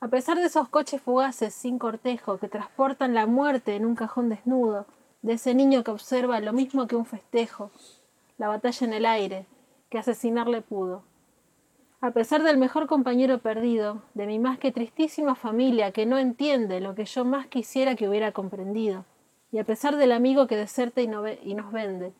A 0.00 0.06
pesar 0.08 0.38
de 0.38 0.44
esos 0.44 0.68
coches 0.68 1.02
fugaces 1.02 1.52
sin 1.54 1.78
cortejo 1.78 2.38
que 2.38 2.48
transportan 2.48 3.14
la 3.14 3.26
muerte 3.26 3.74
en 3.74 3.84
un 3.84 3.96
cajón 3.96 4.28
desnudo, 4.28 4.86
de 5.22 5.34
ese 5.34 5.54
niño 5.54 5.82
que 5.82 5.90
observa 5.90 6.40
lo 6.40 6.52
mismo 6.52 6.86
que 6.86 6.96
un 6.96 7.04
festejo, 7.04 7.72
la 8.38 8.48
batalla 8.48 8.86
en 8.86 8.92
el 8.94 9.06
aire, 9.06 9.46
que 9.90 9.98
asesinarle 9.98 10.62
pudo. 10.62 11.02
A 12.02 12.12
pesar 12.12 12.42
del 12.42 12.56
mejor 12.56 12.86
compañero 12.86 13.38
perdido, 13.38 14.02
de 14.14 14.26
mi 14.26 14.38
más 14.38 14.58
que 14.58 14.72
tristísima 14.72 15.34
familia 15.34 15.92
que 15.92 16.06
no 16.06 16.18
entiende 16.18 16.80
lo 16.80 16.94
que 16.94 17.04
yo 17.04 17.24
más 17.26 17.46
quisiera 17.46 17.94
que 17.94 18.08
hubiera 18.08 18.32
comprendido, 18.32 19.04
y 19.52 19.58
a 19.58 19.64
pesar 19.64 19.96
del 19.96 20.12
amigo 20.12 20.46
que 20.46 20.56
deserta 20.56 21.02
y, 21.02 21.06
no 21.08 21.20
ve- 21.22 21.40
y 21.44 21.54
nos 21.54 21.72
vende. 21.72 22.12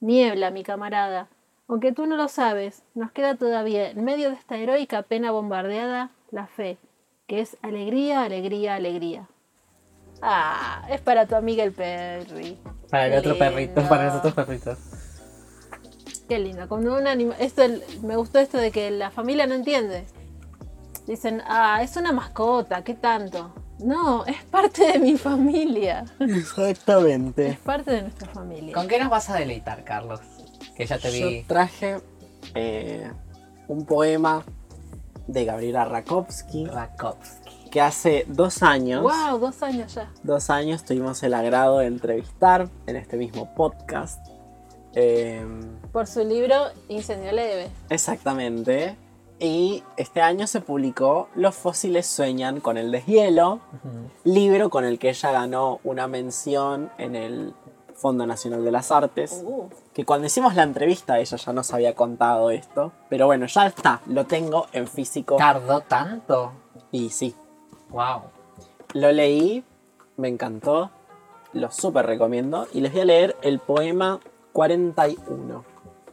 Niebla, 0.00 0.50
mi 0.52 0.62
camarada, 0.62 1.26
aunque 1.68 1.90
tú 1.90 2.06
no 2.06 2.16
lo 2.16 2.28
sabes, 2.28 2.84
nos 2.94 3.10
queda 3.10 3.34
todavía 3.34 3.90
en 3.90 4.04
medio 4.04 4.28
de 4.30 4.36
esta 4.36 4.56
heroica 4.58 5.02
pena 5.02 5.32
bombardeada 5.32 6.10
la 6.30 6.46
fe, 6.46 6.76
que 7.26 7.40
es 7.40 7.56
alegría, 7.62 8.22
alegría, 8.22 8.76
alegría. 8.76 9.26
Ah, 10.22 10.86
es 10.88 11.00
para 11.00 11.26
tu 11.26 11.34
amiga 11.34 11.64
el 11.64 11.72
Perry. 11.72 12.58
Para 12.90 13.06
el 13.08 13.18
otro 13.18 13.36
perrito, 13.36 13.82
para 13.88 14.06
los 14.06 14.14
otros 14.16 14.34
perritos. 14.34 14.78
Qué 16.28 16.38
lindo. 16.38 16.68
Cuando 16.68 16.96
un 16.96 17.06
anima- 17.06 17.36
esto, 17.38 17.62
me 18.02 18.16
gustó 18.16 18.38
esto 18.38 18.58
de 18.58 18.70
que 18.70 18.90
la 18.90 19.10
familia 19.10 19.46
no 19.46 19.54
entiende. 19.54 20.04
Dicen, 21.06 21.40
ah, 21.46 21.80
es 21.82 21.96
una 21.96 22.10
mascota, 22.12 22.82
¿qué 22.82 22.94
tanto? 22.94 23.54
No, 23.78 24.24
es 24.26 24.42
parte 24.44 24.92
de 24.92 24.98
mi 24.98 25.16
familia. 25.16 26.04
Es 26.20 26.36
Exactamente. 26.36 27.58
parte 27.64 27.90
de 27.92 28.02
nuestra 28.02 28.28
familia. 28.28 28.74
¿Con 28.74 28.88
qué 28.88 28.98
nos 28.98 29.08
vas 29.10 29.30
a 29.30 29.34
deleitar, 29.36 29.84
Carlos? 29.84 30.20
Que 30.74 30.86
ya 30.86 30.98
te 30.98 31.10
vi. 31.10 31.40
Yo 31.42 31.46
traje 31.46 32.00
eh, 32.54 33.10
un 33.68 33.84
poema 33.86 34.42
de 35.28 35.44
Gabriela 35.44 35.84
Rakowski 35.84 36.66
Rakovsky. 36.66 37.70
que 37.70 37.80
hace 37.80 38.24
dos 38.28 38.62
años, 38.62 39.02
Wow, 39.02 39.38
dos 39.38 39.62
años 39.62 39.94
ya. 39.94 40.10
dos 40.22 40.50
años 40.50 40.84
tuvimos 40.84 41.22
el 41.22 41.34
agrado 41.34 41.78
de 41.78 41.86
entrevistar 41.86 42.68
en 42.86 42.96
este 42.96 43.16
mismo 43.16 43.54
podcast. 43.54 44.25
Eh, 44.96 45.44
Por 45.92 46.06
su 46.08 46.24
libro 46.24 46.54
Incendio 46.88 47.30
Leve. 47.32 47.68
exactamente. 47.90 48.96
Y 49.38 49.82
este 49.98 50.22
año 50.22 50.46
se 50.46 50.62
publicó 50.62 51.28
Los 51.34 51.54
fósiles 51.54 52.06
sueñan 52.06 52.60
con 52.60 52.78
el 52.78 52.90
deshielo, 52.90 53.60
libro 54.24 54.70
con 54.70 54.86
el 54.86 54.98
que 54.98 55.10
ella 55.10 55.30
ganó 55.30 55.78
una 55.84 56.08
mención 56.08 56.90
en 56.96 57.14
el 57.14 57.52
Fondo 57.94 58.26
Nacional 58.26 58.64
de 58.64 58.70
las 58.72 58.90
Artes. 58.90 59.42
Uh, 59.44 59.68
Que 59.92 60.04
cuando 60.06 60.26
hicimos 60.26 60.54
la 60.54 60.62
entrevista 60.62 61.18
ella 61.18 61.36
ya 61.36 61.52
nos 61.52 61.72
había 61.74 61.94
contado 61.94 62.50
esto. 62.50 62.92
Pero 63.10 63.26
bueno, 63.26 63.46
ya 63.46 63.66
está, 63.66 64.00
lo 64.06 64.24
tengo 64.26 64.66
en 64.72 64.86
físico. 64.88 65.36
¿Tardó 65.36 65.80
tanto? 65.82 66.52
Y 66.90 67.10
sí, 67.10 67.34
Wow. 67.90 68.22
lo 68.94 69.12
leí, 69.12 69.62
me 70.16 70.28
encantó, 70.28 70.90
lo 71.52 71.70
súper 71.70 72.06
recomiendo. 72.06 72.66
Y 72.72 72.80
les 72.80 72.92
voy 72.92 73.02
a 73.02 73.04
leer 73.04 73.36
el 73.42 73.58
poema 73.60 74.18
41. 74.56 75.64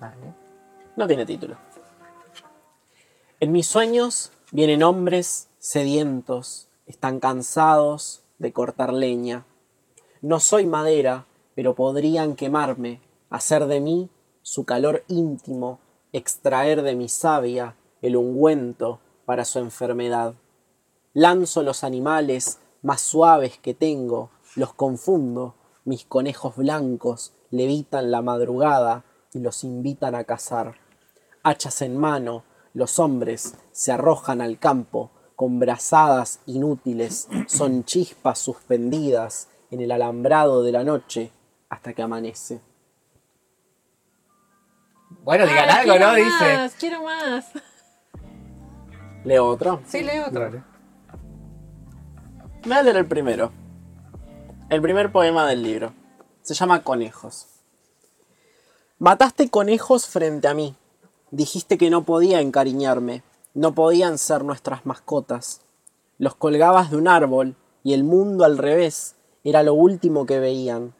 Vale. 0.01 0.33
No 0.97 1.07
tiene 1.07 1.25
título. 1.25 1.55
En 3.39 3.53
mis 3.53 3.67
sueños 3.67 4.33
vienen 4.51 4.83
hombres 4.83 5.47
sedientos, 5.59 6.67
están 6.85 7.21
cansados 7.21 8.21
de 8.39 8.51
cortar 8.51 8.91
leña. 8.91 9.45
No 10.21 10.41
soy 10.41 10.65
madera, 10.65 11.25
pero 11.55 11.73
podrían 11.73 12.35
quemarme, 12.35 12.99
hacer 13.29 13.65
de 13.67 13.79
mí 13.79 14.09
su 14.41 14.65
calor 14.65 15.05
íntimo, 15.07 15.79
extraer 16.11 16.81
de 16.81 16.95
mi 16.95 17.07
savia 17.07 17.77
el 18.01 18.17
ungüento 18.17 18.99
para 19.23 19.45
su 19.45 19.59
enfermedad. 19.59 20.33
Lanzo 21.13 21.63
los 21.63 21.85
animales 21.85 22.59
más 22.81 22.99
suaves 22.99 23.57
que 23.57 23.73
tengo, 23.73 24.31
los 24.57 24.73
confundo, 24.73 25.55
mis 25.85 26.03
conejos 26.03 26.57
blancos 26.57 27.31
levitan 27.53 28.09
la 28.09 28.23
madrugada 28.23 29.03
y 29.31 29.39
los 29.39 29.63
invitan 29.63 30.15
a 30.15 30.23
cazar. 30.23 30.73
Hachas 31.43 31.83
en 31.83 31.95
mano, 31.95 32.43
los 32.73 32.97
hombres 32.97 33.53
se 33.71 33.91
arrojan 33.91 34.41
al 34.41 34.57
campo 34.57 35.11
con 35.35 35.59
brazadas 35.59 36.39
inútiles, 36.47 37.27
son 37.47 37.83
chispas 37.85 38.39
suspendidas 38.39 39.49
en 39.69 39.81
el 39.81 39.91
alambrado 39.91 40.63
de 40.63 40.71
la 40.71 40.83
noche 40.83 41.31
hasta 41.69 41.93
que 41.93 42.01
amanece. 42.01 42.59
Bueno, 45.23 45.45
digan 45.45 45.69
Ay, 45.69 45.89
algo, 45.89 45.91
quiero 45.93 46.07
¿no? 46.07 46.15
Dice. 46.15 46.57
más, 46.57 46.73
Quiero 46.75 47.03
más. 47.03 47.45
Leo 49.23 49.45
otro. 49.45 49.81
Sí, 49.85 50.01
leo 50.01 50.27
otro. 50.27 50.41
Dale. 50.41 50.63
Me 52.63 52.69
voy 52.69 52.77
a 52.77 52.83
leer 52.83 52.97
el 52.97 53.05
primero. 53.05 53.51
El 54.69 54.81
primer 54.81 55.11
poema 55.11 55.47
del 55.47 55.61
libro. 55.61 55.93
Se 56.43 56.53
llama 56.53 56.83
Conejos. 56.83 57.47
Mataste 58.99 59.49
conejos 59.49 60.07
frente 60.07 60.49
a 60.49 60.53
mí. 60.53 60.75
Dijiste 61.31 61.77
que 61.77 61.89
no 61.89 62.03
podía 62.03 62.41
encariñarme. 62.41 63.23
No 63.53 63.73
podían 63.73 64.17
ser 64.17 64.43
nuestras 64.43 64.85
mascotas. 64.85 65.61
Los 66.17 66.35
colgabas 66.35 66.91
de 66.91 66.97
un 66.97 67.07
árbol 67.07 67.55
y 67.81 67.93
el 67.93 68.03
mundo 68.03 68.43
al 68.43 68.57
revés 68.57 69.15
era 69.45 69.63
lo 69.63 69.73
último 69.73 70.25
que 70.25 70.39
veían. 70.39 70.93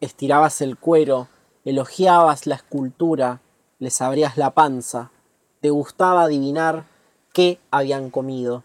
Estirabas 0.00 0.60
el 0.60 0.76
cuero, 0.76 1.28
elogiabas 1.64 2.48
la 2.48 2.56
escultura, 2.56 3.42
les 3.78 4.02
abrías 4.02 4.36
la 4.36 4.50
panza. 4.50 5.12
Te 5.60 5.70
gustaba 5.70 6.24
adivinar 6.24 6.84
qué 7.32 7.60
habían 7.70 8.10
comido. 8.10 8.64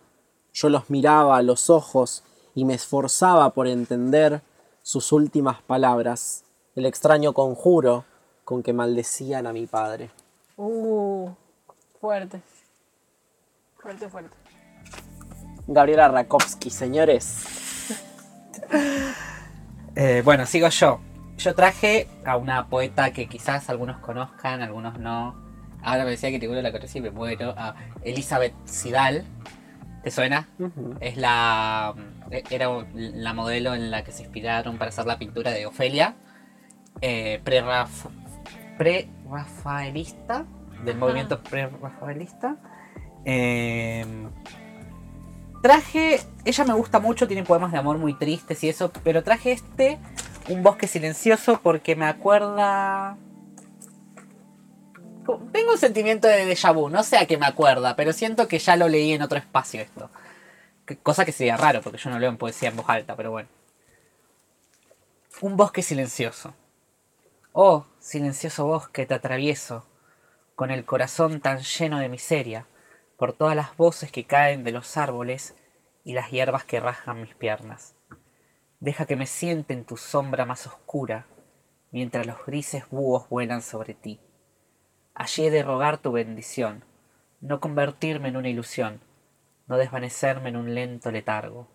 Yo 0.54 0.70
los 0.70 0.90
miraba 0.90 1.38
a 1.38 1.44
los 1.44 1.70
ojos 1.70 2.24
y 2.56 2.66
me 2.66 2.74
esforzaba 2.74 3.52
por 3.52 3.68
entender 3.68 4.42
sus 4.86 5.12
últimas 5.12 5.64
palabras, 5.64 6.44
el 6.76 6.86
extraño 6.86 7.34
conjuro 7.34 8.06
con 8.44 8.62
que 8.62 8.72
maldecían 8.72 9.48
a 9.48 9.52
mi 9.52 9.66
padre. 9.66 10.12
Uh, 10.58 11.32
fuerte. 12.00 12.40
Fuerte, 13.80 14.08
fuerte. 14.08 14.38
Gabriela 15.66 16.08
Rakowski, 16.08 16.70
señores. 16.70 17.46
Eh, 19.98 20.22
bueno, 20.26 20.46
sigo 20.46 20.68
yo. 20.68 21.00
Yo 21.38 21.56
traje 21.56 22.10
a 22.26 22.36
una 22.36 22.68
poeta 22.68 23.14
que 23.14 23.30
quizás 23.30 23.70
algunos 23.70 23.98
conozcan, 24.00 24.62
algunos 24.62 25.00
no. 25.00 25.42
Ahora 25.82 26.04
me 26.04 26.10
decía 26.10 26.32
que 26.32 26.40
ninguno 26.40 26.62
la 26.62 26.74
conocía 26.74 27.00
y 27.00 27.04
me 27.04 27.12
muero. 27.12 27.54
A 27.58 27.78
Elizabeth 28.04 28.54
Sidal. 28.66 29.24
¿Te 30.04 30.12
suena? 30.12 30.50
Es 31.00 31.16
la. 31.16 31.96
Era 32.32 32.70
la 32.94 33.34
modelo 33.34 33.74
en 33.76 33.92
la 33.92 34.04
que 34.04 34.12
se 34.12 34.24
inspiraron 34.24 34.78
para 34.78 34.90
hacer 34.90 35.06
la 35.06 35.18
pintura 35.18 35.52
de 35.52 35.66
Ofelia. 35.66 36.16
Eh, 37.02 37.42
pre-raf- 37.44 38.10
pre-rafaelista. 38.78 40.46
Del 40.84 40.98
movimiento 40.98 41.42
pre-rafaelista. 41.42 42.58
Eh, 43.26 44.06
traje. 45.62 46.20
Ella 46.44 46.64
me 46.66 46.74
gusta 46.74 47.00
mucho, 47.00 47.28
tiene 47.28 47.44
poemas 47.44 47.72
de 47.72 47.78
amor 47.78 47.98
muy 47.98 48.14
tristes 48.14 48.64
y 48.64 48.70
eso. 48.70 48.92
Pero 49.04 49.24
traje 49.24 49.52
este. 49.52 50.00
Un 50.50 50.62
bosque 50.62 50.88
silencioso 50.88 51.60
porque 51.64 51.96
me 51.96 52.06
acuerda. 52.06 53.18
Tengo 55.52 55.72
un 55.72 55.78
sentimiento 55.80 56.28
de 56.28 56.46
déjà 56.46 56.72
vu, 56.72 56.88
no 56.90 57.02
sé 57.02 57.18
a 57.18 57.26
qué 57.26 57.36
me 57.38 57.48
acuerda, 57.48 57.96
pero 57.96 58.14
siento 58.14 58.48
que 58.48 58.60
ya 58.60 58.76
lo 58.76 58.88
leí 58.88 59.12
en 59.14 59.24
otro 59.24 59.40
espacio 59.40 59.82
esto. 59.82 60.12
Cosa 61.02 61.26
que 61.26 61.32
sería 61.32 61.58
raro, 61.58 61.82
porque 61.82 61.98
yo 61.98 62.10
no 62.10 62.20
leo 62.20 62.30
en 62.30 62.38
poesía 62.38 62.70
en 62.70 62.76
voz 62.76 62.90
alta, 62.90 63.16
pero 63.16 63.32
bueno. 63.32 63.50
Un 65.42 65.58
bosque 65.58 65.82
silencioso. 65.82 66.54
Oh, 67.52 67.86
silencioso 68.00 68.66
bosque, 68.66 69.06
te 69.06 69.14
atravieso, 69.14 69.86
con 70.56 70.72
el 70.72 70.86
corazón 70.86 71.42
tan 71.42 71.60
lleno 71.60 72.00
de 72.00 72.10
miseria, 72.10 72.68
por 73.18 73.34
todas 73.34 73.56
las 73.56 73.76
voces 73.78 74.12
que 74.12 74.26
caen 74.26 74.64
de 74.64 74.72
los 74.72 74.98
árboles 74.98 75.56
y 76.04 76.14
las 76.14 76.32
hierbas 76.32 76.66
que 76.66 76.80
rasgan 76.80 77.22
mis 77.22 77.34
piernas. 77.34 77.96
Deja 78.80 79.06
que 79.06 79.16
me 79.16 79.26
siente 79.26 79.74
en 79.74 79.86
tu 79.86 79.98
sombra 79.98 80.46
más 80.46 80.68
oscura, 80.68 81.26
mientras 81.92 82.26
los 82.28 82.46
grises 82.46 82.88
búhos 82.90 83.28
vuelan 83.30 83.62
sobre 83.62 83.94
ti. 83.94 84.20
Allí 85.14 85.48
he 85.48 85.52
de 85.52 85.64
rogar 85.64 85.98
tu 85.98 86.12
bendición, 86.12 86.84
no 87.42 87.60
convertirme 87.60 88.28
en 88.28 88.38
una 88.38 88.50
ilusión, 88.50 89.00
no 89.68 89.78
desvanecerme 89.78 90.50
en 90.50 90.58
un 90.58 90.74
lento 90.74 91.12
letargo. 91.12 91.68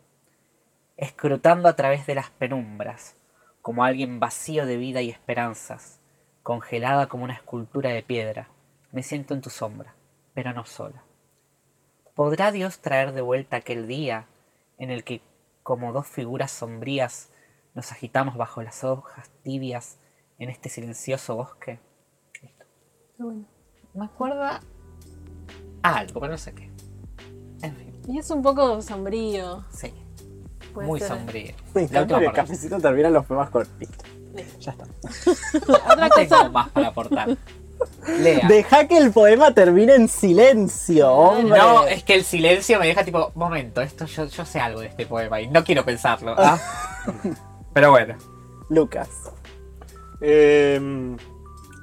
Escrutando 0.96 1.68
a 1.68 1.76
través 1.76 2.06
de 2.06 2.14
las 2.14 2.30
penumbras, 2.30 3.16
como 3.62 3.84
alguien 3.84 4.20
vacío 4.20 4.66
de 4.66 4.76
vida 4.76 5.02
y 5.02 5.10
esperanzas, 5.10 6.00
congelada 6.42 7.08
como 7.08 7.24
una 7.24 7.34
escultura 7.34 7.90
de 7.90 8.02
piedra, 8.02 8.48
me 8.92 9.02
siento 9.02 9.34
en 9.34 9.40
tu 9.40 9.50
sombra, 9.50 9.94
pero 10.34 10.52
no 10.52 10.64
sola. 10.64 11.04
¿Podrá 12.14 12.52
Dios 12.52 12.80
traer 12.80 13.12
de 13.12 13.20
vuelta 13.20 13.56
aquel 13.56 13.86
día 13.86 14.26
en 14.78 14.90
el 14.90 15.04
que, 15.04 15.22
como 15.62 15.92
dos 15.92 16.06
figuras 16.06 16.50
sombrías, 16.50 17.30
nos 17.74 17.92
agitamos 17.92 18.36
bajo 18.36 18.62
las 18.62 18.84
hojas 18.84 19.30
tibias 19.42 19.98
en 20.38 20.50
este 20.50 20.68
silencioso 20.68 21.36
bosque? 21.36 21.78
Listo. 22.42 22.64
Bueno. 23.18 23.46
Me 23.94 24.04
acuerda 24.04 24.60
algo, 25.82 26.20
pero 26.20 26.32
no 26.32 26.38
sé 26.38 26.54
qué. 26.54 26.69
En 27.62 27.76
fin, 27.76 28.00
Y 28.08 28.18
es 28.18 28.30
un 28.30 28.42
poco 28.42 28.80
sombrío. 28.82 29.64
sí. 29.72 29.92
puede 30.74 30.86
muy 30.88 30.98
ser. 31.00 31.08
sombrío. 31.08 31.54
Me 31.74 31.82
La 31.82 31.86
encanta 31.86 32.00
última 32.02 32.18
que 32.18 32.24
el 32.26 32.32
parte. 32.32 32.40
cafecito 32.48 32.78
termina 32.80 33.10
los 33.10 33.26
poemas 33.26 33.50
cortitos. 33.50 33.96
Ya 34.60 34.72
está. 34.72 34.84
Otra 35.92 35.96
No 35.96 36.08
tengo 36.10 36.28
cosa, 36.30 36.48
más 36.50 36.68
para 36.70 36.88
aportar. 36.88 37.36
Lea. 38.20 38.46
Deja 38.46 38.86
que 38.86 38.98
el 38.98 39.10
poema 39.10 39.52
termine 39.54 39.94
en 39.94 40.06
silencio, 40.08 41.10
hombre. 41.12 41.58
No, 41.58 41.86
es 41.86 42.04
que 42.04 42.14
el 42.14 42.24
silencio 42.24 42.78
me 42.78 42.86
deja 42.86 43.04
tipo, 43.04 43.32
momento, 43.34 43.80
esto 43.80 44.04
yo, 44.04 44.26
yo 44.26 44.44
sé 44.44 44.60
algo 44.60 44.80
de 44.80 44.88
este 44.88 45.06
poema 45.06 45.40
y 45.40 45.48
no 45.48 45.64
quiero 45.64 45.84
pensarlo. 45.84 46.34
¿ah? 46.36 46.58
Pero 47.74 47.90
bueno. 47.90 48.16
Lucas. 48.68 49.08
Eh, 50.20 50.78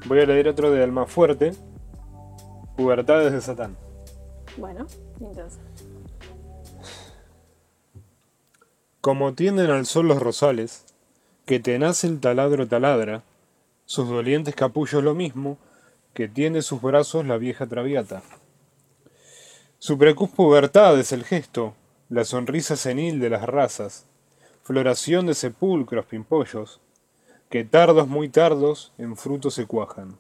voy 0.06 0.20
a 0.22 0.26
leer 0.26 0.48
otro 0.50 0.72
de 0.72 0.84
Almafuerte. 0.84 1.54
Pubertades 2.78 3.34
de 3.34 3.42
Satán. 3.42 3.76
bueno, 4.58 4.86
entonces. 5.20 5.60
Como 9.08 9.34
tienden 9.34 9.70
al 9.70 9.86
sol 9.86 10.10
los 10.10 10.22
rosales, 10.22 10.84
que 11.46 11.62
te 11.62 11.80
nace 11.80 12.08
el 12.08 12.20
taladro 12.20 12.68
taladra, 12.68 13.24
sus 13.86 14.10
dolientes 14.10 14.54
capullos 14.54 15.02
lo 15.02 15.16
mismo, 15.16 15.58
que 16.14 16.28
tiene 16.28 16.62
sus 16.62 16.82
brazos 16.82 17.26
la 17.26 17.38
vieja 17.38 17.66
traviata. 17.68 18.22
Su 19.80 19.98
precoz 19.98 20.30
pubertad 20.32 21.00
es 21.00 21.14
el 21.14 21.24
gesto, 21.24 21.74
la 22.10 22.26
sonrisa 22.26 22.76
senil 22.76 23.22
de 23.22 23.30
las 23.30 23.44
razas, 23.44 24.06
floración 24.62 25.28
de 25.28 25.36
sepulcros 25.36 26.06
pimpollos, 26.06 26.82
que 27.50 27.64
tardos 27.64 28.10
muy 28.10 28.28
tardos 28.28 28.92
en 28.98 29.16
frutos 29.16 29.54
se 29.54 29.66
cuajan. 29.66 30.18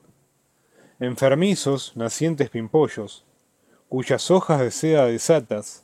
Enfermizos, 1.01 1.91
nacientes 1.97 2.49
pimpollos, 2.49 3.25
cuyas 3.89 4.31
hojas 4.31 4.61
de 4.61 4.71
seda 4.71 5.07
desatas, 5.07 5.83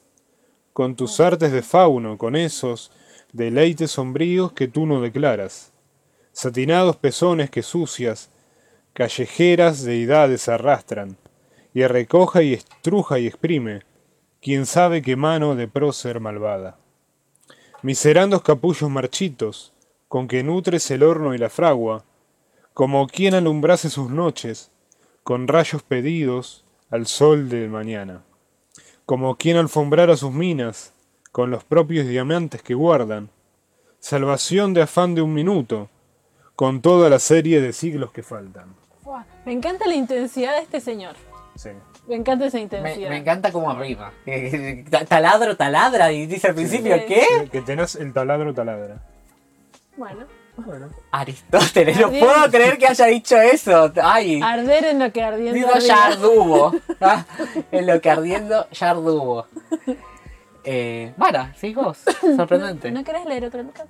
con 0.73 0.95
tus 0.95 1.19
artes 1.19 1.51
de 1.51 1.61
fauno, 1.61 2.17
con 2.17 2.35
esos 2.35 2.91
deleites 3.31 3.91
sombríos 3.91 4.51
que 4.53 4.67
tú 4.67 4.85
no 4.87 5.01
declaras, 5.01 5.71
satinados 6.31 6.97
pezones 6.97 7.51
que 7.51 7.61
sucias, 7.61 8.31
callejeras 8.93 9.83
deidades 9.83 10.49
arrastran, 10.49 11.17
y 11.75 11.85
recoja 11.85 12.43
y 12.43 12.53
estruja 12.53 13.19
y 13.19 13.27
exprime, 13.27 13.81
quien 14.41 14.65
sabe 14.65 15.01
qué 15.01 15.15
mano 15.15 15.55
de 15.55 15.67
prócer 15.67 16.19
malvada. 16.19 16.77
Miserandos 17.81 18.41
capullos 18.41 18.89
marchitos, 18.89 19.73
con 20.07 20.27
que 20.27 20.43
nutres 20.43 20.89
el 20.91 21.01
horno 21.03 21.33
y 21.33 21.37
la 21.37 21.49
fragua, 21.49 22.03
como 22.73 23.07
quien 23.07 23.33
alumbrase 23.35 23.89
sus 23.89 24.09
noches, 24.09 24.71
con 25.23 25.47
rayos 25.47 25.81
pedidos 25.83 26.65
al 26.89 27.07
sol 27.07 27.49
del 27.49 27.69
mañana 27.69 28.23
como 29.05 29.35
quien 29.37 29.57
alfombrara 29.57 30.15
sus 30.17 30.31
minas 30.31 30.93
con 31.31 31.49
los 31.51 31.63
propios 31.63 32.07
diamantes 32.07 32.61
que 32.61 32.73
guardan, 32.73 33.29
salvación 33.99 34.73
de 34.73 34.83
afán 34.83 35.15
de 35.15 35.21
un 35.21 35.33
minuto, 35.33 35.89
con 36.55 36.81
toda 36.81 37.09
la 37.09 37.19
serie 37.19 37.61
de 37.61 37.73
siglos 37.73 38.11
que 38.11 38.21
faltan. 38.23 38.75
Me 39.45 39.51
encanta 39.51 39.87
la 39.87 39.95
intensidad 39.95 40.53
de 40.55 40.59
este 40.61 40.79
señor. 40.79 41.15
Sí. 41.55 41.69
Me 42.07 42.15
encanta 42.15 42.45
esa 42.45 42.59
intensidad. 42.59 43.09
me 43.09 43.17
encanta 43.17 43.51
cómo 43.51 43.69
arriba. 43.71 44.11
Ta- 44.89 45.05
Taladro, 45.05 45.55
taladra. 45.55 46.11
Y 46.11 46.25
dice 46.25 46.47
al 46.49 46.55
principio, 46.55 46.95
Sí. 46.97 47.03
¿qué? 47.07 47.49
Que 47.51 47.61
tenés 47.61 47.95
el 47.95 48.11
taladro 48.13 48.53
taladra. 48.53 49.01
Bueno, 49.97 50.25
Bueno. 50.55 50.89
Aristóteles, 51.11 51.99
no 51.99 52.09
puedo 52.11 52.51
creer 52.51 52.77
que 52.77 52.85
haya 52.87 53.05
dicho 53.07 53.35
eso. 53.37 53.91
Ay, 54.01 54.39
arder 54.43 54.85
en 54.85 54.99
lo 54.99 55.11
que 55.11 55.23
ardiendo. 55.23 55.53
digo 55.53 55.77
ya 55.79 56.05
arduvo. 56.05 56.73
Ah, 57.01 57.25
En 57.71 57.87
lo 57.87 57.99
que 57.99 58.09
ardiendo 58.11 58.67
ya 58.71 58.91
arduvo. 58.91 59.47
Eh, 60.63 61.13
bueno, 61.17 61.49
sí, 61.57 61.73
vos. 61.73 61.97
Sorprendente. 62.37 62.91
¿No 62.91 63.03
querés 63.03 63.25
leer 63.25 63.45
otro 63.45 63.63
Lucas? 63.63 63.85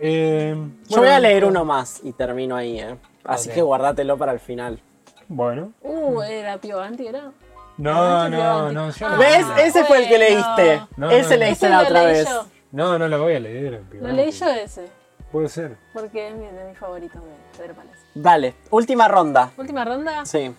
Eh, 0.00 0.56
Yo 0.88 0.98
voy 0.98 1.08
a 1.08 1.20
leer 1.20 1.44
uno 1.44 1.64
más 1.64 2.00
y 2.02 2.12
termino 2.12 2.56
ahí, 2.56 2.80
¿eh? 2.80 2.96
Así 3.24 3.50
que 3.50 3.60
guardátelo 3.62 4.16
para 4.16 4.32
el 4.32 4.40
final. 4.40 4.80
Bueno. 5.28 5.72
Uh, 5.82 6.22
era 6.22 6.56
Pío 6.58 6.80
Anti, 6.80 7.06
¿era? 7.06 7.30
No, 7.76 7.92
Ah, 8.22 8.28
no, 8.28 8.72
no. 8.72 8.90
yo 8.90 9.06
Ah. 9.06 9.10
no- 9.12 9.18
¿Ves? 9.18 9.46
Ese 9.58 9.84
fue 9.84 10.02
el 10.02 10.08
que 10.08 10.18
leíste. 10.18 10.82
No, 10.96 11.10
Ese 11.10 11.34
no, 11.34 11.44
leíste 11.44 11.66
Ese 11.66 11.68
la 11.68 11.82
lo 11.82 11.88
otra 11.88 12.02
leí 12.04 12.12
vez. 12.14 12.28
yo. 12.28 12.46
No, 12.72 12.98
no 12.98 13.08
la 13.08 13.16
voy 13.18 13.34
a 13.34 13.40
leer. 13.40 13.82
Lo 13.92 14.08
leí 14.12 14.30
yo 14.32 14.46
ese, 14.48 14.86
Puede 15.32 15.48
ser. 15.48 15.76
porque 15.92 16.28
es 16.28 16.34
mi- 16.34 16.46
de 16.46 16.64
mis 16.68 16.78
favoritos 16.78 17.22
de 17.22 17.30
Pedro 17.58 17.74
Palacio. 17.74 18.02
Dale, 18.14 18.54
última 18.70 19.06
ronda. 19.08 19.50
Última 19.56 19.84
ronda. 19.84 20.24
Sí. 20.26 20.52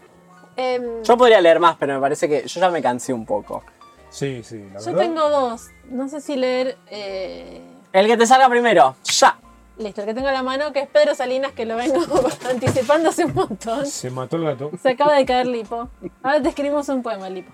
Em, 0.56 1.04
Yo 1.04 1.18
podría 1.18 1.42
leer 1.42 1.60
más, 1.60 1.76
pero 1.78 1.94
me 1.96 2.00
parece 2.00 2.28
que 2.30 2.48
yo 2.48 2.60
ya 2.62 2.70
me 2.70 2.82
cansé 2.82 3.12
un 3.14 3.26
poco. 3.26 3.64
Sí, 4.10 4.44
sí, 4.44 4.58
la 4.74 4.80
yo 4.80 4.86
verdad. 4.88 5.00
tengo 5.02 5.30
dos. 5.30 5.68
No 5.86 6.08
sé 6.10 6.22
si 6.22 6.36
leer. 6.36 6.78
eh, 6.88 7.62
El 7.94 8.08
que 8.08 8.18
te 8.18 8.26
salga 8.26 8.48
primero, 8.50 8.96
ya. 9.04 9.38
Listo, 9.78 10.02
el 10.02 10.08
que 10.08 10.14
tengo 10.14 10.28
a 10.28 10.32
la 10.34 10.44
mano, 10.44 10.72
que 10.74 10.82
es 10.82 10.88
Pedro 10.90 11.16
Salinas, 11.16 11.54
que 11.54 11.66
lo 11.66 11.76
vengo 11.78 12.00
anticipando 12.50 13.10
hace 13.10 13.26
un 13.26 13.34
montón. 13.34 13.86
Se 13.86 14.10
mató 14.12 14.36
el 14.38 14.44
gato. 14.46 14.72
Se 14.82 14.90
acaba 14.92 15.16
de 15.16 15.26
caer 15.26 15.48
Lipo. 15.48 15.90
Ahora 16.24 16.42
te 16.42 16.50
escribimos 16.50 16.88
un 16.90 17.02
poema, 17.02 17.30
Lipo. 17.30 17.52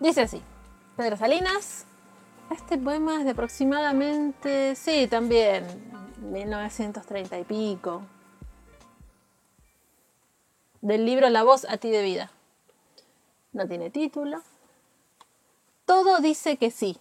Dice 0.00 0.22
así. 0.22 0.42
Pedro 0.96 1.16
Salinas. 1.16 1.86
Este 2.50 2.76
poema 2.78 3.20
es 3.20 3.24
de 3.24 3.30
aproximadamente, 3.30 4.74
sí, 4.74 5.06
también, 5.06 5.64
1930 6.20 7.38
y 7.38 7.44
pico. 7.44 8.02
Del 10.80 11.06
libro 11.06 11.28
La 11.30 11.44
voz 11.44 11.64
a 11.68 11.76
ti 11.76 11.90
de 11.90 12.02
vida. 12.02 12.32
No 13.52 13.68
tiene 13.68 13.90
título. 13.90 14.42
Todo 15.84 16.18
dice 16.18 16.56
que 16.56 16.72
sí. 16.72 16.98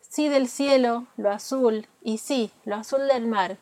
Sí 0.00 0.28
del 0.28 0.48
cielo, 0.48 1.06
lo 1.16 1.30
azul, 1.30 1.86
y 2.02 2.18
sí, 2.18 2.50
lo 2.64 2.74
azul 2.74 3.06
del 3.06 3.28
mar. 3.28 3.58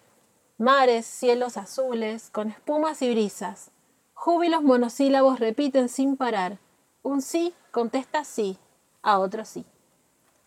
Mares, 0.56 1.04
cielos 1.04 1.58
azules, 1.58 2.30
con 2.30 2.48
espumas 2.48 3.02
y 3.02 3.10
brisas. 3.10 3.70
Júbilos 4.14 4.62
monosílabos 4.62 5.40
repiten 5.40 5.90
sin 5.90 6.16
parar. 6.16 6.58
Un 7.02 7.20
sí 7.20 7.52
contesta 7.70 8.24
sí, 8.24 8.56
a 9.02 9.18
otro 9.18 9.44
sí. 9.44 9.66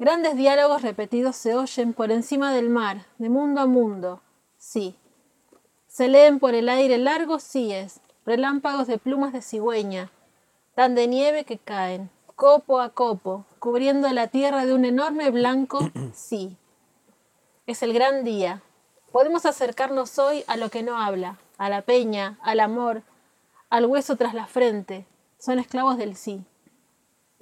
Grandes 0.01 0.35
diálogos 0.35 0.81
repetidos 0.81 1.35
se 1.35 1.53
oyen 1.53 1.93
por 1.93 2.11
encima 2.11 2.51
del 2.51 2.71
mar, 2.71 3.05
de 3.19 3.29
mundo 3.29 3.61
a 3.61 3.67
mundo. 3.67 4.19
Sí. 4.57 4.95
Se 5.85 6.07
leen 6.07 6.39
por 6.39 6.55
el 6.55 6.69
aire 6.69 6.97
largos 6.97 7.43
síes, 7.43 8.01
relámpagos 8.25 8.87
de 8.87 8.97
plumas 8.97 9.31
de 9.31 9.43
cigüeña, 9.43 10.09
tan 10.73 10.95
de 10.95 11.07
nieve 11.07 11.43
que 11.43 11.59
caen, 11.59 12.09
copo 12.35 12.79
a 12.79 12.89
copo, 12.89 13.45
cubriendo 13.59 14.09
la 14.09 14.25
tierra 14.25 14.65
de 14.65 14.73
un 14.73 14.85
enorme 14.85 15.29
blanco 15.29 15.91
sí. 16.15 16.57
Es 17.67 17.83
el 17.83 17.93
gran 17.93 18.23
día. 18.23 18.63
Podemos 19.11 19.45
acercarnos 19.45 20.17
hoy 20.17 20.43
a 20.47 20.57
lo 20.57 20.69
que 20.69 20.81
no 20.81 20.97
habla, 20.97 21.37
a 21.59 21.69
la 21.69 21.83
peña, 21.83 22.39
al 22.41 22.59
amor, 22.59 23.03
al 23.69 23.85
hueso 23.85 24.15
tras 24.15 24.33
la 24.33 24.47
frente. 24.47 25.05
Son 25.37 25.59
esclavos 25.59 25.99
del 25.99 26.15
sí. 26.15 26.43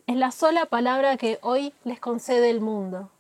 Es 0.10 0.15
la 0.15 0.31
sola 0.31 0.65
palabra 0.65 1.18
que 1.18 1.38
hoy 1.44 1.72
les 1.84 1.99
concede 1.99 2.49
el 2.49 2.61
mundo. 2.61 3.11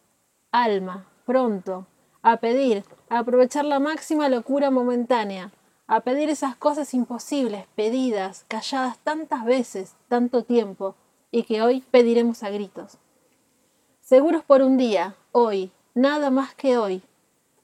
Alma, 0.51 1.05
pronto, 1.23 1.85
a 2.23 2.37
pedir, 2.37 2.83
a 3.09 3.19
aprovechar 3.19 3.63
la 3.63 3.77
máxima 3.77 4.27
locura 4.27 4.71
momentánea, 4.71 5.51
a 5.85 5.99
pedir 5.99 6.31
esas 6.31 6.55
cosas 6.55 6.95
imposibles, 6.95 7.67
pedidas, 7.75 8.43
calladas 8.47 8.97
tantas 9.03 9.45
veces, 9.45 9.93
tanto 10.07 10.43
tiempo, 10.43 10.95
y 11.29 11.43
que 11.43 11.61
hoy 11.61 11.81
pediremos 11.91 12.41
a 12.41 12.49
gritos. 12.49 12.97
Seguros 14.01 14.43
por 14.43 14.63
un 14.63 14.75
día, 14.77 15.15
hoy, 15.31 15.71
nada 15.93 16.31
más 16.31 16.55
que 16.55 16.79
hoy, 16.79 17.03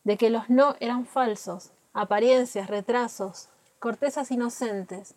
de 0.04 0.18
que 0.18 0.30
los 0.30 0.52
no 0.52 0.76
eran 0.80 1.08
falsos, 1.08 1.72
apariencias, 1.94 2.70
retrasos, 2.70 3.50
cortezas 3.80 4.30
inocentes. 4.30 5.16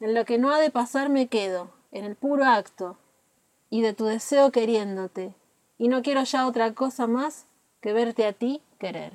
En 0.00 0.14
lo 0.14 0.24
que 0.24 0.36
no 0.36 0.50
ha 0.50 0.58
de 0.58 0.72
pasar 0.72 1.10
me 1.10 1.28
quedo, 1.28 1.70
en 1.92 2.04
el 2.04 2.16
puro 2.16 2.44
acto, 2.44 2.96
y 3.70 3.82
de 3.82 3.92
tu 3.92 4.04
deseo 4.04 4.50
queriéndote, 4.50 5.34
y 5.78 5.88
no 5.88 6.02
quiero 6.02 6.22
ya 6.24 6.46
otra 6.46 6.72
cosa 6.74 7.06
más 7.06 7.46
que 7.80 7.92
verte 7.92 8.26
a 8.26 8.32
ti 8.32 8.62
querer. 8.78 9.12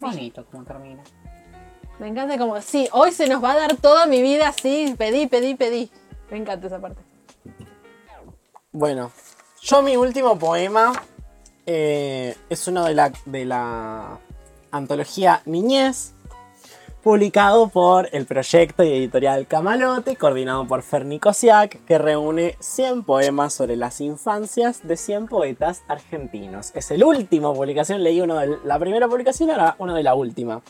Bonito 0.00 0.44
como 0.46 0.64
termina. 0.64 1.02
Me 1.98 2.08
encanta 2.08 2.36
como, 2.36 2.60
sí, 2.60 2.88
hoy 2.92 3.12
se 3.12 3.28
nos 3.28 3.42
va 3.42 3.52
a 3.52 3.56
dar 3.56 3.76
toda 3.76 4.06
mi 4.06 4.20
vida 4.22 4.48
así, 4.48 4.94
pedí, 4.98 5.28
pedí, 5.28 5.54
pedí. 5.54 5.90
Me 6.30 6.38
encanta 6.38 6.66
esa 6.66 6.80
parte. 6.80 7.00
Bueno, 8.72 9.12
yo 9.60 9.82
mi 9.82 9.96
último 9.96 10.38
poema 10.38 10.92
eh, 11.66 12.36
es 12.48 12.66
uno 12.66 12.84
de 12.84 12.94
la, 12.94 13.12
de 13.26 13.44
la 13.44 14.18
antología 14.70 15.42
Niñez, 15.44 16.14
publicado 17.02 17.68
por 17.68 18.08
el 18.12 18.26
proyecto 18.26 18.84
y 18.84 18.92
editorial 18.92 19.46
Camalote, 19.46 20.16
coordinado 20.16 20.66
por 20.66 20.82
Ferni 20.82 21.18
Kosiak, 21.18 21.84
que 21.84 21.98
reúne 21.98 22.56
100 22.60 23.02
poemas 23.02 23.52
sobre 23.54 23.76
las 23.76 24.00
infancias 24.00 24.86
de 24.86 24.96
100 24.96 25.26
poetas 25.26 25.82
argentinos. 25.88 26.70
Es 26.74 26.90
el 26.92 27.02
último 27.02 27.54
publicación, 27.54 28.02
leí 28.04 28.20
uno 28.20 28.36
de 28.38 28.58
la 28.64 28.78
primera 28.78 29.08
publicación, 29.08 29.50
ahora 29.50 29.74
uno 29.78 29.94
de 29.94 30.02
la 30.04 30.14
última. 30.14 30.60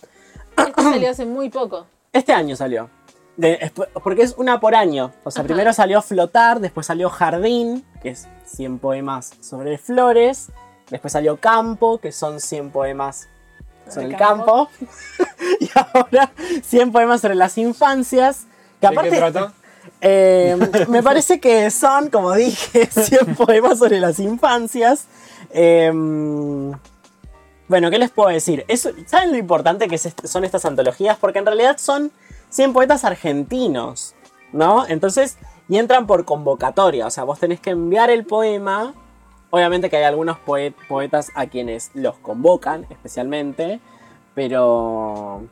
Esto 0.57 0.83
salió 0.83 1.11
hace 1.11 1.27
muy 1.27 1.51
poco. 1.51 1.87
Este 2.13 2.33
año 2.33 2.57
salió. 2.57 2.89
De- 3.37 3.71
porque 4.03 4.23
es 4.23 4.35
una 4.39 4.59
por 4.61 4.75
año. 4.75 5.13
O 5.25 5.31
sea, 5.31 5.41
Ajá. 5.41 5.47
primero 5.49 5.73
salió 5.73 6.01
Flotar, 6.03 6.61
después 6.61 6.87
salió 6.87 7.11
Jardín, 7.11 7.85
que 8.03 8.11
es 8.11 8.29
100 8.47 8.79
poemas 8.79 9.33
sobre 9.41 9.77
flores. 9.79 10.51
Después 10.91 11.13
salió 11.13 11.37
Campo, 11.39 11.99
que 11.99 12.13
son 12.13 12.41
100 12.41 12.71
poemas 12.71 13.29
sobre 13.91 14.07
el 14.09 14.17
campo. 14.17 14.69
y 15.61 15.69
ahora 15.75 16.33
100 16.63 16.93
poemas 16.93 17.21
sobre 17.21 17.35
las 17.35 17.57
infancias. 17.59 18.47
Que 18.81 18.89
¿De 18.89 18.93
qué 18.93 18.99
aparte, 18.99 19.17
trata? 19.17 19.53
eh, 20.01 20.57
me 20.89 21.03
parece 21.03 21.41
que 21.41 21.71
son, 21.71 22.11
como 22.11 22.35
dije, 22.35 22.87
100 22.91 23.35
poemas 23.37 23.79
sobre 23.79 24.01
las 24.01 24.19
infancias. 24.19 25.07
Eh, 25.51 25.91
bueno, 27.69 27.91
¿qué 27.91 27.99
les 27.99 28.11
puedo 28.11 28.29
decir? 28.29 28.65
Eso- 28.69 28.91
¿Saben 29.07 29.31
lo 29.33 29.39
importante 29.39 29.89
que 29.89 29.95
es 29.95 30.09
son 30.25 30.45
estas 30.45 30.65
antologías? 30.65 31.17
Porque 31.19 31.39
en 31.39 31.47
realidad 31.47 31.79
son 31.79 32.13
100 32.51 32.73
poetas 32.75 33.05
argentinos, 33.05 34.15
¿no? 34.53 34.87
Entonces, 34.87 35.39
y 35.69 35.79
entran 35.79 36.07
por 36.07 36.25
convocatoria. 36.25 37.07
O 37.07 37.11
sea, 37.11 37.25
vos 37.25 37.39
tenés 37.39 37.61
que 37.61 37.71
enviar 37.71 38.11
el 38.11 38.27
poema. 38.27 38.95
Obviamente 39.55 39.91
que 39.91 39.99
hay 39.99 40.05
algunos 40.05 40.39
poe- 40.39 40.73
poetas 40.89 41.31
a 41.35 41.47
quienes 41.47 41.91
los 41.95 42.17
convocan, 42.19 42.87
especialmente. 42.89 43.81
Pero 44.35 45.43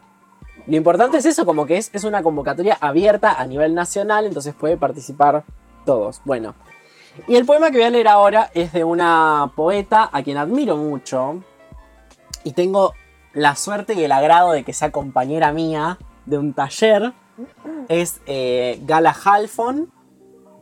lo 0.66 0.77
importante 0.77 1.18
es 1.18 1.27
eso, 1.27 1.44
como 1.44 1.66
que 1.66 1.77
es, 1.77 1.90
es 1.93 2.05
una 2.05 2.22
convocatoria 2.22 2.78
abierta 2.81 3.39
a 3.39 3.47
nivel 3.47 3.74
nacional, 3.74 4.24
entonces 4.24 4.55
puede 4.55 4.78
participar 4.78 5.44
todos. 5.85 6.22
Bueno, 6.24 6.55
y 7.28 7.36
el 7.36 7.44
poema 7.44 7.70
que 7.70 7.77
voy 7.77 7.86
a 7.86 7.90
leer 7.90 8.09
ahora 8.09 8.51
es 8.55 8.72
de 8.72 8.85
una 8.85 9.52
poeta 9.55 10.09
a 10.10 10.22
quien 10.22 10.39
admiro 10.39 10.77
mucho 10.78 11.43
y 12.43 12.52
tengo 12.52 12.94
la 13.35 13.55
suerte 13.55 13.93
y 13.93 14.02
el 14.02 14.12
agrado 14.12 14.52
de 14.52 14.64
que 14.64 14.72
sea 14.72 14.90
compañera 14.90 15.52
mía 15.52 15.98
de 16.24 16.39
un 16.39 16.55
taller. 16.55 17.12
Es 17.89 18.20
eh, 18.27 18.81
Gala 18.86 19.14
Halfon, 19.24 19.90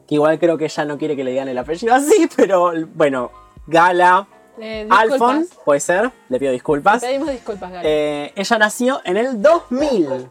que 0.09 0.15
igual 0.17 0.39
creo 0.39 0.57
que 0.59 0.65
ella 0.65 0.85
no 0.87 0.99
quiere 0.99 1.15
que 1.15 1.23
le 1.23 1.31
digan 1.33 1.49
el 1.49 1.59
apellido 1.59 1.95
así, 1.95 2.29
pero 2.37 2.73
bueno, 2.95 3.31
Gala 3.67 4.27
Eh, 4.61 4.89
disculpas. 4.91 5.47
puede 5.65 5.81
ser, 5.81 6.11
le 6.29 6.39
pido 6.41 6.51
disculpas. 6.51 7.03
Pedimos 7.03 7.31
disculpas, 7.31 7.71
Gala. 7.71 7.83
Eh, 7.85 8.33
ella 8.35 8.59
nació 8.59 9.01
en 9.05 9.17
el 9.19 9.41
2000. 9.43 10.29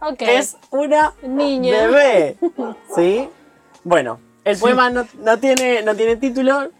ok. 0.00 0.22
Es 0.22 0.56
una 0.70 1.12
Niña. 1.22 1.86
bebé. 1.86 2.36
¿Sí? 2.94 3.28
Bueno, 3.84 4.18
el 4.44 4.58
poema 4.58 4.90
no, 4.90 5.06
no 5.22 5.38
tiene, 5.38 5.82
no 5.82 5.94
tiene 5.94 6.16
título. 6.16 6.70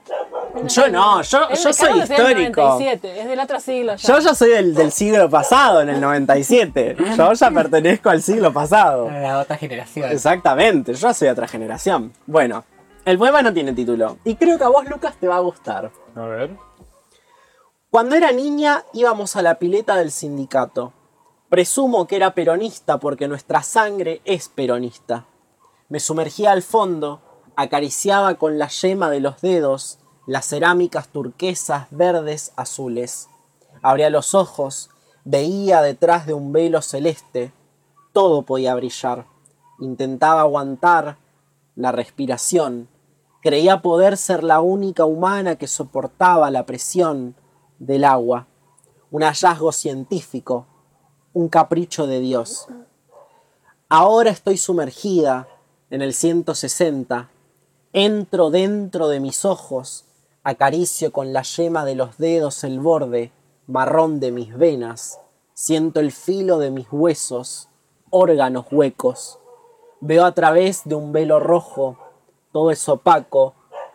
Yo 0.64 0.88
no, 0.88 1.22
yo, 1.22 1.48
Es 1.50 1.62
yo 1.62 1.72
soy 1.72 1.86
Carlos 1.88 2.08
del 2.08 2.18
histórico. 2.18 2.60
97, 2.62 3.20
es 3.20 3.28
del 3.28 3.40
otro 3.40 3.60
siglo 3.60 3.96
ya. 3.96 4.08
Yo 4.08 4.18
ya 4.20 4.34
soy 4.34 4.50
del, 4.50 4.74
del 4.74 4.90
siglo 4.90 5.28
pasado, 5.28 5.82
en 5.82 5.90
el 5.90 6.00
97. 6.00 6.96
Yo 7.16 7.32
ya 7.32 7.50
pertenezco 7.50 8.08
al 8.08 8.22
siglo 8.22 8.52
pasado. 8.52 9.08
A 9.08 9.18
la 9.18 9.38
otra 9.40 9.56
generación. 9.56 10.10
Exactamente, 10.10 10.94
yo 10.94 11.12
soy 11.12 11.26
de 11.26 11.32
otra 11.32 11.46
generación. 11.48 12.12
Bueno, 12.26 12.64
el 13.04 13.18
poema 13.18 13.42
no 13.42 13.52
tiene 13.52 13.72
título. 13.72 14.18
Y 14.24 14.36
creo 14.36 14.58
que 14.58 14.64
a 14.64 14.68
vos, 14.68 14.88
Lucas, 14.88 15.16
te 15.20 15.28
va 15.28 15.36
a 15.36 15.40
gustar. 15.40 15.90
A 16.14 16.20
ver. 16.22 16.50
Cuando 17.90 18.14
era 18.14 18.32
niña 18.32 18.84
íbamos 18.92 19.36
a 19.36 19.42
la 19.42 19.58
pileta 19.58 19.96
del 19.96 20.10
sindicato. 20.10 20.92
Presumo 21.48 22.06
que 22.06 22.16
era 22.16 22.34
peronista 22.34 22.98
porque 22.98 23.28
nuestra 23.28 23.62
sangre 23.62 24.20
es 24.24 24.48
peronista. 24.48 25.26
Me 25.88 26.00
sumergía 26.00 26.50
al 26.50 26.62
fondo, 26.62 27.20
acariciaba 27.54 28.34
con 28.34 28.58
la 28.58 28.68
yema 28.68 29.08
de 29.10 29.20
los 29.20 29.40
dedos 29.40 30.00
las 30.26 30.46
cerámicas 30.46 31.08
turquesas, 31.08 31.86
verdes, 31.90 32.52
azules. 32.56 33.28
Abría 33.80 34.10
los 34.10 34.34
ojos, 34.34 34.90
veía 35.24 35.82
detrás 35.82 36.26
de 36.26 36.34
un 36.34 36.52
velo 36.52 36.82
celeste. 36.82 37.52
Todo 38.12 38.42
podía 38.42 38.74
brillar. 38.74 39.26
Intentaba 39.78 40.40
aguantar 40.40 41.18
la 41.76 41.92
respiración. 41.92 42.88
Creía 43.40 43.82
poder 43.82 44.16
ser 44.16 44.42
la 44.42 44.60
única 44.60 45.04
humana 45.04 45.56
que 45.56 45.68
soportaba 45.68 46.50
la 46.50 46.66
presión 46.66 47.36
del 47.78 48.04
agua. 48.04 48.46
Un 49.12 49.22
hallazgo 49.22 49.70
científico, 49.70 50.66
un 51.32 51.48
capricho 51.48 52.08
de 52.08 52.18
Dios. 52.18 52.66
Ahora 53.88 54.30
estoy 54.30 54.56
sumergida 54.56 55.46
en 55.90 56.02
el 56.02 56.12
160. 56.12 57.30
Entro 57.92 58.50
dentro 58.50 59.06
de 59.08 59.20
mis 59.20 59.44
ojos, 59.44 60.04
acaricio 60.46 61.10
con 61.10 61.32
la 61.32 61.42
yema 61.42 61.84
de 61.84 61.96
los 61.96 62.18
dedos 62.18 62.62
el 62.62 62.78
borde 62.78 63.32
marrón 63.66 64.20
de 64.20 64.30
mis 64.30 64.56
venas, 64.56 65.20
siento 65.54 65.98
el 65.98 66.12
filo 66.12 66.58
de 66.58 66.70
mis 66.70 66.86
huesos, 66.92 67.68
órganos 68.10 68.66
huecos. 68.70 69.40
Veo 70.00 70.24
a 70.24 70.30
través 70.30 70.82
de 70.84 70.94
un 70.94 71.10
velo 71.10 71.40
rojo, 71.40 71.98
todo 72.52 72.70
es 72.70 72.88
opaco, 72.88 73.54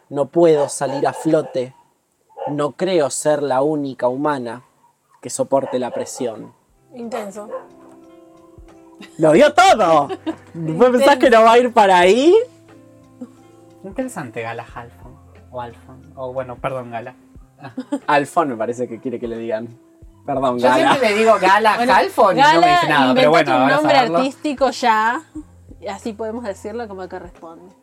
no 0.09 0.25
puedo 0.25 0.67
salir 0.67 1.07
a 1.07 1.13
flote, 1.13 1.73
no 2.49 2.73
creo 2.73 3.09
ser 3.09 3.41
la 3.41 3.61
única 3.61 4.09
humana 4.09 4.65
que 5.21 5.29
soporte 5.29 5.79
la 5.79 5.91
presión. 5.91 6.53
Intenso. 6.93 7.47
¡Lo 9.17 9.31
dio 9.31 9.53
todo! 9.53 10.09
¿Vos 10.53 10.89
pensás 10.89 11.15
que 11.15 11.29
no 11.29 11.43
va 11.43 11.53
a 11.53 11.59
ir 11.59 11.71
para 11.73 11.99
ahí? 11.99 12.35
Interesante, 13.85 14.41
Gala 14.41 14.65
Halfon. 14.65 15.20
O 15.51 15.61
Alfon. 15.61 16.13
O 16.15 16.33
bueno, 16.33 16.55
perdón, 16.57 16.91
Gala. 16.91 17.15
Alfon 18.07 18.49
me 18.49 18.55
parece 18.55 18.87
que 18.87 18.99
quiere 18.99 19.19
que 19.19 19.27
le 19.27 19.37
digan. 19.37 19.67
Perdón, 20.25 20.57
Yo 20.59 20.67
Gala. 20.69 20.75
siempre 20.93 21.09
le 21.09 21.15
digo 21.17 21.33
Gala 21.39 21.75
Bueno, 21.77 21.93
Halfon 21.93 22.37
y 22.37 22.41
no 22.41 22.61
me 22.61 22.67
dice 22.71 22.87
nada. 22.89 23.13
Pero 23.13 23.29
bueno, 23.31 23.55
un 23.63 23.67
nombre 23.69 23.95
saberlo. 23.95 24.17
artístico 24.19 24.69
ya. 24.71 25.21
Y 25.79 25.87
así 25.87 26.13
podemos 26.13 26.43
decirlo 26.43 26.87
como 26.87 27.07
corresponde. 27.09 27.73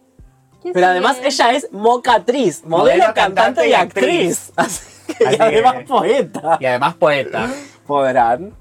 ¿Quién 0.62 0.72
Pero 0.74 0.86
sigue? 0.86 0.90
además 0.98 1.20
ella 1.22 1.52
es 1.52 1.72
mocatriz, 1.72 2.64
modelo, 2.64 2.78
Modelo, 2.98 3.04
cantante, 3.14 3.34
cantante 3.34 3.66
y 3.68 3.70
y 3.70 3.74
actriz. 3.74 4.52
Así 4.56 5.14
que, 5.14 5.24
y 5.24 5.26
Así 5.26 5.36
además 5.40 5.74
que- 5.74 5.84
poeta. 5.84 6.58
Y 6.60 6.66
además 6.66 6.94
poeta. 6.94 7.48
Podrán. 7.86 8.54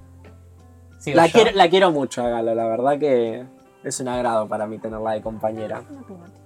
Sigo 1.00 1.16
La 1.18 1.28
yo. 1.28 1.34
quiero, 1.34 1.52
la 1.56 1.70
quiero 1.70 1.92
mucho 1.92 2.24
a 2.24 2.30
Gala, 2.30 2.54
la 2.56 2.68
verdad 2.68 3.00
que 3.00 3.46
es 3.84 4.00
un 4.00 4.08
agrado 4.08 4.48
para 4.48 4.66
mí 4.68 4.78
tenerla 4.80 5.12
de 5.12 5.22
compañera. 5.22 5.82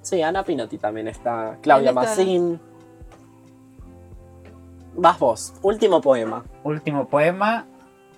Sí, 0.01 0.21
Ana 0.21 0.43
Pinotti 0.43 0.77
también 0.77 1.07
está. 1.07 1.57
Claudia 1.61 1.91
Massín. 1.93 2.59
Vas 4.95 5.19
vos, 5.19 5.53
último 5.61 6.01
poema. 6.01 6.43
Último 6.63 7.07
poema 7.07 7.65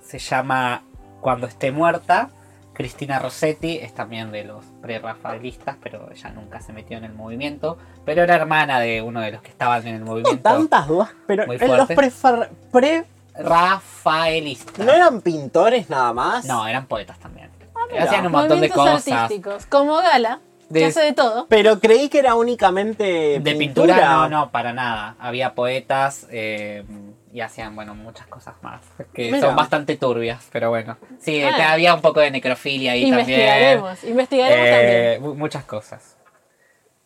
se 0.01 0.17
llama 0.19 0.83
Cuando 1.21 1.47
esté 1.47 1.71
muerta. 1.71 2.29
Cristina 2.73 3.19
Rossetti 3.19 3.77
es 3.77 3.93
también 3.93 4.31
de 4.31 4.43
los 4.45 4.65
pre-rafaelistas, 4.81 5.77
pero 5.83 6.09
ella 6.11 6.29
nunca 6.31 6.59
se 6.59 6.73
metió 6.73 6.97
en 6.97 7.03
el 7.03 7.13
movimiento. 7.13 7.77
Pero 8.03 8.23
era 8.23 8.35
hermana 8.35 8.79
de 8.79 9.03
uno 9.03 9.21
de 9.21 9.31
los 9.31 9.43
que 9.43 9.49
estaban 9.49 9.81
en 9.85 9.93
el 9.95 9.99
Tengo 9.99 10.11
movimiento 10.13 10.41
tantas 10.49 10.87
dudas, 10.87 11.09
pero 11.27 11.43
en 11.43 11.49
los 11.49 11.85
fuerte. 11.85 11.95
prefer- 11.95 12.49
pre, 12.71 13.05
rafaelistas. 13.35 14.83
¿No 14.83 14.91
eran 14.91 15.21
pintores 15.21 15.87
nada 15.91 16.11
más? 16.13 16.45
No, 16.45 16.65
eran 16.65 16.87
poetas 16.87 17.19
también. 17.19 17.51
mira. 17.91 18.03
Hacían 18.05 18.25
un 18.25 18.31
montón 18.31 18.59
de 18.59 18.71
cosas. 18.71 19.07
artísticos. 19.07 19.67
Como 19.67 19.95
Gala, 19.97 20.39
que 20.73 20.79
De- 20.79 20.85
hace 20.85 21.01
de 21.01 21.13
todo. 21.13 21.47
Pero 21.47 21.79
creí 21.79 22.09
que 22.09 22.19
era 22.19 22.35
únicamente 22.35 23.39
De 23.39 23.55
pintura, 23.55 23.99
no, 24.05 24.29
no, 24.29 24.51
para 24.51 24.73
nada. 24.73 25.15
Había 25.19 25.53
poetas 25.55 26.27
eh, 26.31 26.83
y 27.31 27.41
hacían, 27.41 27.75
bueno, 27.75 27.95
muchas 27.95 28.27
cosas 28.27 28.55
más. 28.61 28.81
Que 29.13 29.31
Mira. 29.31 29.41
son 29.47 29.55
bastante 29.55 29.95
turbias, 29.97 30.47
pero 30.51 30.69
bueno. 30.69 30.97
Sí, 31.19 31.41
Ah. 31.43 31.55
te- 31.55 31.63
había 31.63 31.93
un 31.95 32.01
poco 32.01 32.19
de 32.19 32.31
necrofilia 32.31 32.91
ahí 32.93 33.09
también. 33.09 33.19
investigaremos, 33.21 34.03
investigaremos 34.03 34.67
Eh, 34.67 34.71
también. 34.71 35.21
mu- 35.21 35.35
muchas 35.35 35.63
cosas. 35.65 36.17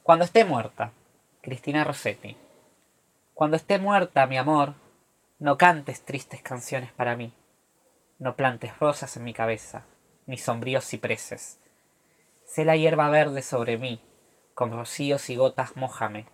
Cuando 0.03 0.25
esté 0.25 0.45
muerta, 0.45 0.91
Cristina 1.41 1.83
Rossetti. 1.83 2.35
Cuando 3.33 3.55
esté 3.57 3.77
muerta, 3.77 4.25
mi 4.25 4.37
amor, 4.37 4.73
no 5.39 5.57
cantes 5.57 6.01
tristes 6.03 6.41
canciones 6.41 6.91
para 6.91 7.15
mí. 7.15 7.31
No 8.19 8.35
plantes 8.35 8.77
rosas 8.79 9.15
en 9.17 9.23
mi 9.23 9.33
cabeza, 9.33 9.83
ni 10.25 10.37
sombríos 10.37 10.85
cipreses. 10.85 11.59
Sé 12.47 12.63
la 12.63 12.77
hierba 12.77 13.09
verde 13.09 13.41
sobre 13.41 13.77
mí, 13.77 14.01
con 14.53 14.71
rocíos 14.71 15.29
y 15.29 15.35
gotas 15.35 15.75
mójame. 15.75 16.27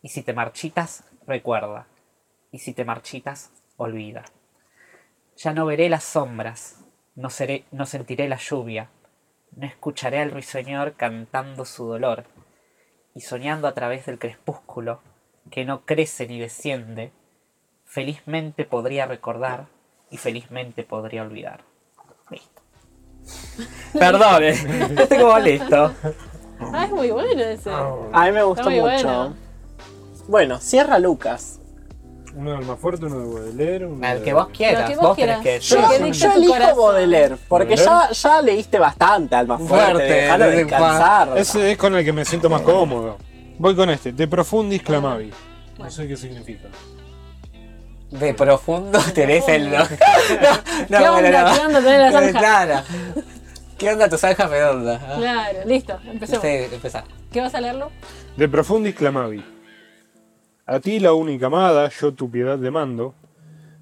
Y 0.00 0.08
si 0.08 0.22
te 0.22 0.32
marchitas, 0.32 1.04
recuerda. 1.26 1.86
Y 2.50 2.60
si 2.60 2.72
te 2.72 2.86
marchitas, 2.86 3.52
olvida. 3.76 4.24
Ya 5.36 5.52
no 5.52 5.66
veré 5.66 5.90
las 5.90 6.02
sombras, 6.02 6.82
no, 7.14 7.28
seré, 7.28 7.66
no 7.72 7.84
sentiré 7.84 8.26
la 8.26 8.38
lluvia, 8.38 8.90
no 9.54 9.66
escucharé 9.66 10.20
al 10.20 10.30
ruiseñor 10.30 10.94
cantando 10.94 11.66
su 11.66 11.84
dolor, 11.86 12.24
y 13.14 13.20
soñando 13.20 13.68
a 13.68 13.74
través 13.74 14.06
del 14.06 14.18
crepúsculo, 14.18 15.02
que 15.50 15.66
no 15.66 15.84
crece 15.84 16.26
ni 16.26 16.40
desciende, 16.40 17.12
felizmente 17.84 18.64
podría 18.64 19.04
recordar 19.04 19.66
y 20.10 20.16
felizmente 20.16 20.84
podría 20.84 21.22
olvidar. 21.22 21.69
Perdón, 23.92 24.42
eh. 24.44 24.50
estoy 24.98 25.18
como 25.18 25.38
listo. 25.38 25.92
Ah, 26.72 26.84
es 26.84 26.90
muy 26.90 27.10
bueno 27.10 27.42
ese. 27.42 27.70
A 27.70 28.24
mí 28.26 28.32
me 28.32 28.42
gustó 28.42 28.68
Está 28.68 28.70
muy 28.70 28.80
mucho. 28.80 29.06
bueno. 29.06 29.34
Bueno, 30.28 30.58
cierra 30.60 30.98
Lucas. 30.98 31.56
Uno 32.36 32.50
de 32.52 32.56
Almafuerte, 32.58 33.06
uno 33.06 33.18
de 33.18 33.26
Baudelaire, 33.26 33.86
uno 33.86 34.06
El 34.06 34.18
de- 34.20 34.24
que 34.24 34.32
vos 34.32 34.48
quieras. 34.56 34.82
Lo 34.82 34.88
que 34.88 34.96
vos 34.96 35.06
vos 35.08 35.16
tenés 35.16 35.38
quieras. 35.40 35.60
que 35.60 35.66
Yo- 35.66 35.76
Yo, 35.76 36.06
yo 36.12 36.30
tu 36.30 36.36
elijo 36.38 36.52
corazón. 36.52 36.76
Baudelaire, 36.78 37.36
porque 37.48 37.76
ya, 37.76 37.84
¿Baudelaire? 37.86 38.14
ya 38.14 38.42
leíste 38.42 38.78
bastante, 38.78 39.34
Alma 39.34 39.58
Fuerte, 39.58 39.74
Fuerte, 39.92 40.04
déjalo 40.12 40.44
desde 40.44 40.56
descansar. 40.64 41.38
Ese 41.38 41.72
es 41.72 41.78
con 41.78 41.96
el 41.96 42.04
que 42.04 42.12
me 42.12 42.24
siento 42.24 42.48
más 42.48 42.62
cómodo. 42.62 43.16
Voy 43.58 43.74
con 43.74 43.90
este, 43.90 44.12
De 44.12 44.28
Profundis 44.28 44.82
Clamavi. 44.82 45.32
No 45.78 45.90
sé 45.90 46.06
qué 46.06 46.16
significa. 46.16 46.68
De 48.10 48.34
profundo 48.34 48.98
tenés 49.14 49.46
el. 49.48 49.70
No, 50.88 50.98
¿Qué 50.98 51.08
onda? 51.08 51.54
¿Qué 51.54 51.66
onda 51.66 51.80
tenés 51.80 52.00
la 52.00 52.12
zanja? 52.12 52.38
Claro. 52.38 52.82
¿Qué 53.78 53.92
onda 53.92 54.08
tu 54.08 54.18
zanja 54.18 54.46
redonda? 54.46 55.00
Ah. 55.02 55.16
Claro, 55.18 55.58
listo, 55.66 55.98
empecemos. 56.04 56.42
Sí, 56.42 56.74
empezá. 56.74 57.04
¿Qué 57.32 57.40
vas 57.40 57.54
a 57.54 57.60
leerlo? 57.60 57.90
De 58.36 58.48
Profundis 58.48 58.94
Clamavi. 58.94 59.44
A 60.66 60.80
ti 60.80 61.00
la 61.00 61.12
única 61.12 61.46
amada, 61.46 61.88
yo 61.88 62.12
tu 62.12 62.30
piedad 62.30 62.58
demando. 62.58 63.14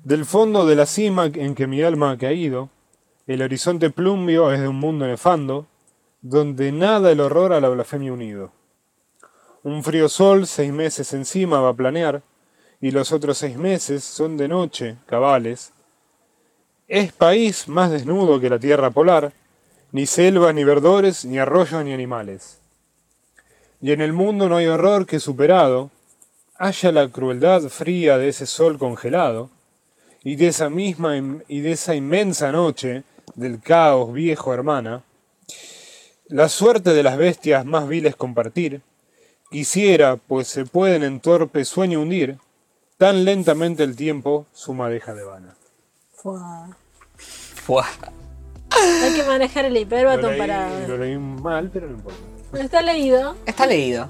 Del 0.04 0.24
fondo 0.24 0.66
de 0.66 0.76
la 0.76 0.86
cima 0.86 1.26
en 1.26 1.54
que 1.54 1.66
mi 1.66 1.82
alma 1.82 2.12
ha 2.12 2.18
caído, 2.18 2.70
el 3.26 3.42
horizonte 3.42 3.90
plumbio 3.90 4.52
es 4.52 4.60
de 4.60 4.68
un 4.68 4.76
mundo 4.76 5.06
nefando, 5.06 5.66
donde 6.22 6.72
nada 6.72 7.10
el 7.10 7.20
horror 7.20 7.52
a 7.52 7.60
la 7.60 7.68
blasfemia 7.68 8.12
unido. 8.12 8.52
Un 9.62 9.82
frío 9.82 10.08
sol 10.08 10.46
seis 10.46 10.72
meses 10.72 11.12
encima 11.12 11.60
va 11.60 11.70
a 11.70 11.74
planear, 11.74 12.22
y 12.80 12.90
los 12.90 13.12
otros 13.12 13.38
seis 13.38 13.56
meses 13.56 14.04
son 14.04 14.36
de 14.36 14.48
noche, 14.48 14.96
cabales. 15.06 15.72
Es 16.86 17.12
país 17.12 17.68
más 17.68 17.90
desnudo 17.90 18.40
que 18.40 18.50
la 18.50 18.58
tierra 18.58 18.90
polar, 18.90 19.32
ni 19.92 20.06
selvas, 20.06 20.54
ni 20.54 20.64
verdores, 20.64 21.24
ni 21.24 21.38
arroyos, 21.38 21.84
ni 21.84 21.92
animales. 21.92 22.60
Y 23.80 23.92
en 23.92 24.00
el 24.00 24.12
mundo 24.12 24.48
no 24.48 24.56
hay 24.56 24.66
horror 24.66 25.06
que 25.06 25.20
superado 25.20 25.90
haya 26.56 26.92
la 26.92 27.08
crueldad 27.08 27.62
fría 27.68 28.18
de 28.18 28.28
ese 28.28 28.46
sol 28.46 28.78
congelado, 28.78 29.50
y 30.24 30.36
de 30.36 30.48
esa 30.48 30.68
misma 30.68 31.16
y 31.46 31.60
de 31.60 31.72
esa 31.72 31.94
inmensa 31.94 32.50
noche 32.50 33.04
del 33.34 33.60
caos 33.60 34.12
viejo 34.12 34.52
hermana, 34.52 35.04
la 36.26 36.48
suerte 36.48 36.92
de 36.92 37.02
las 37.02 37.16
bestias 37.16 37.64
más 37.64 37.88
viles 37.88 38.16
compartir, 38.16 38.82
quisiera, 39.50 40.16
pues 40.16 40.48
se 40.48 40.66
pueden 40.66 41.02
en 41.02 41.20
torpe 41.20 41.64
sueño 41.64 42.02
hundir, 42.02 42.36
tan 42.98 43.24
lentamente 43.24 43.82
el 43.84 43.96
tiempo 43.96 44.46
su 44.52 44.74
madeja 44.74 45.14
de 45.14 45.24
vana. 45.24 45.54
Fua. 46.14 46.68
Fuá. 47.16 47.86
Hay 48.70 49.14
que 49.14 49.22
manejar 49.26 49.64
el 49.64 49.76
hiperbatón 49.76 50.36
para. 50.36 50.68
lo 50.86 50.98
leí 50.98 51.16
mal, 51.16 51.70
pero 51.72 51.86
no 51.86 51.94
importa. 51.94 52.18
Está 52.54 52.82
leído. 52.82 53.36
Está 53.46 53.66
leído. 53.66 54.08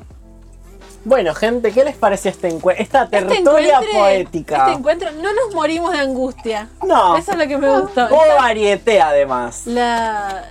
Bueno, 1.04 1.34
gente, 1.34 1.70
¿qué 1.72 1.84
les 1.84 1.96
parece 1.96 2.28
este 2.30 2.48
encuentro? 2.48 2.82
Esta 2.82 3.04
Este 3.04 3.18
tertulia 3.20 3.80
poética. 3.92 4.66
Este 4.66 4.78
encuentro, 4.78 5.10
no 5.12 5.32
nos 5.32 5.54
morimos 5.54 5.92
de 5.92 5.98
angustia. 5.98 6.68
No. 6.84 7.16
Eso 7.16 7.32
es 7.32 7.38
lo 7.38 7.46
que 7.46 7.56
me 7.56 7.80
gustó. 7.80 8.06
Hubo 8.06 8.34
varieté, 8.36 9.00
además. 9.00 9.66
La, 9.66 10.50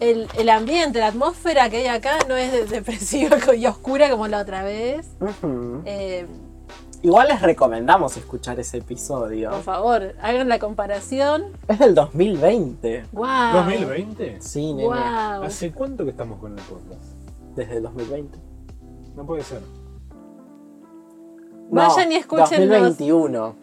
el, 0.00 0.28
el 0.38 0.48
ambiente, 0.48 0.98
la 0.98 1.08
atmósfera 1.08 1.68
que 1.68 1.78
hay 1.78 1.86
acá 1.88 2.18
no 2.26 2.36
es 2.36 2.52
de- 2.52 2.64
depresiva 2.64 3.36
y 3.56 3.66
oscura 3.66 4.08
como 4.10 4.26
la 4.28 4.38
otra 4.38 4.62
vez. 4.64 5.06
Eh, 5.84 6.26
Igual 7.02 7.28
les 7.28 7.42
recomendamos 7.42 8.16
escuchar 8.16 8.60
ese 8.60 8.78
episodio. 8.78 9.50
por 9.50 9.62
favor, 9.62 10.14
hagan 10.22 10.48
la 10.48 10.60
comparación. 10.60 11.46
Es 11.66 11.80
del 11.80 11.96
2020. 11.96 13.06
¡Wow! 13.10 13.26
¿2020? 13.26 14.40
Sí, 14.40 14.72
nene. 14.72 14.86
¡Wow! 14.86 15.44
¿Hace 15.44 15.72
cuánto 15.72 16.04
que 16.04 16.10
estamos 16.10 16.38
con 16.38 16.56
el 16.56 16.64
podcast? 16.64 17.02
Desde 17.56 17.78
el 17.78 17.82
2020. 17.82 18.38
No 19.16 19.26
puede 19.26 19.42
ser. 19.42 19.60
Vayan 21.70 22.12
y 22.12 22.16
escúchenlos. 22.16 22.68
2021. 22.68 23.54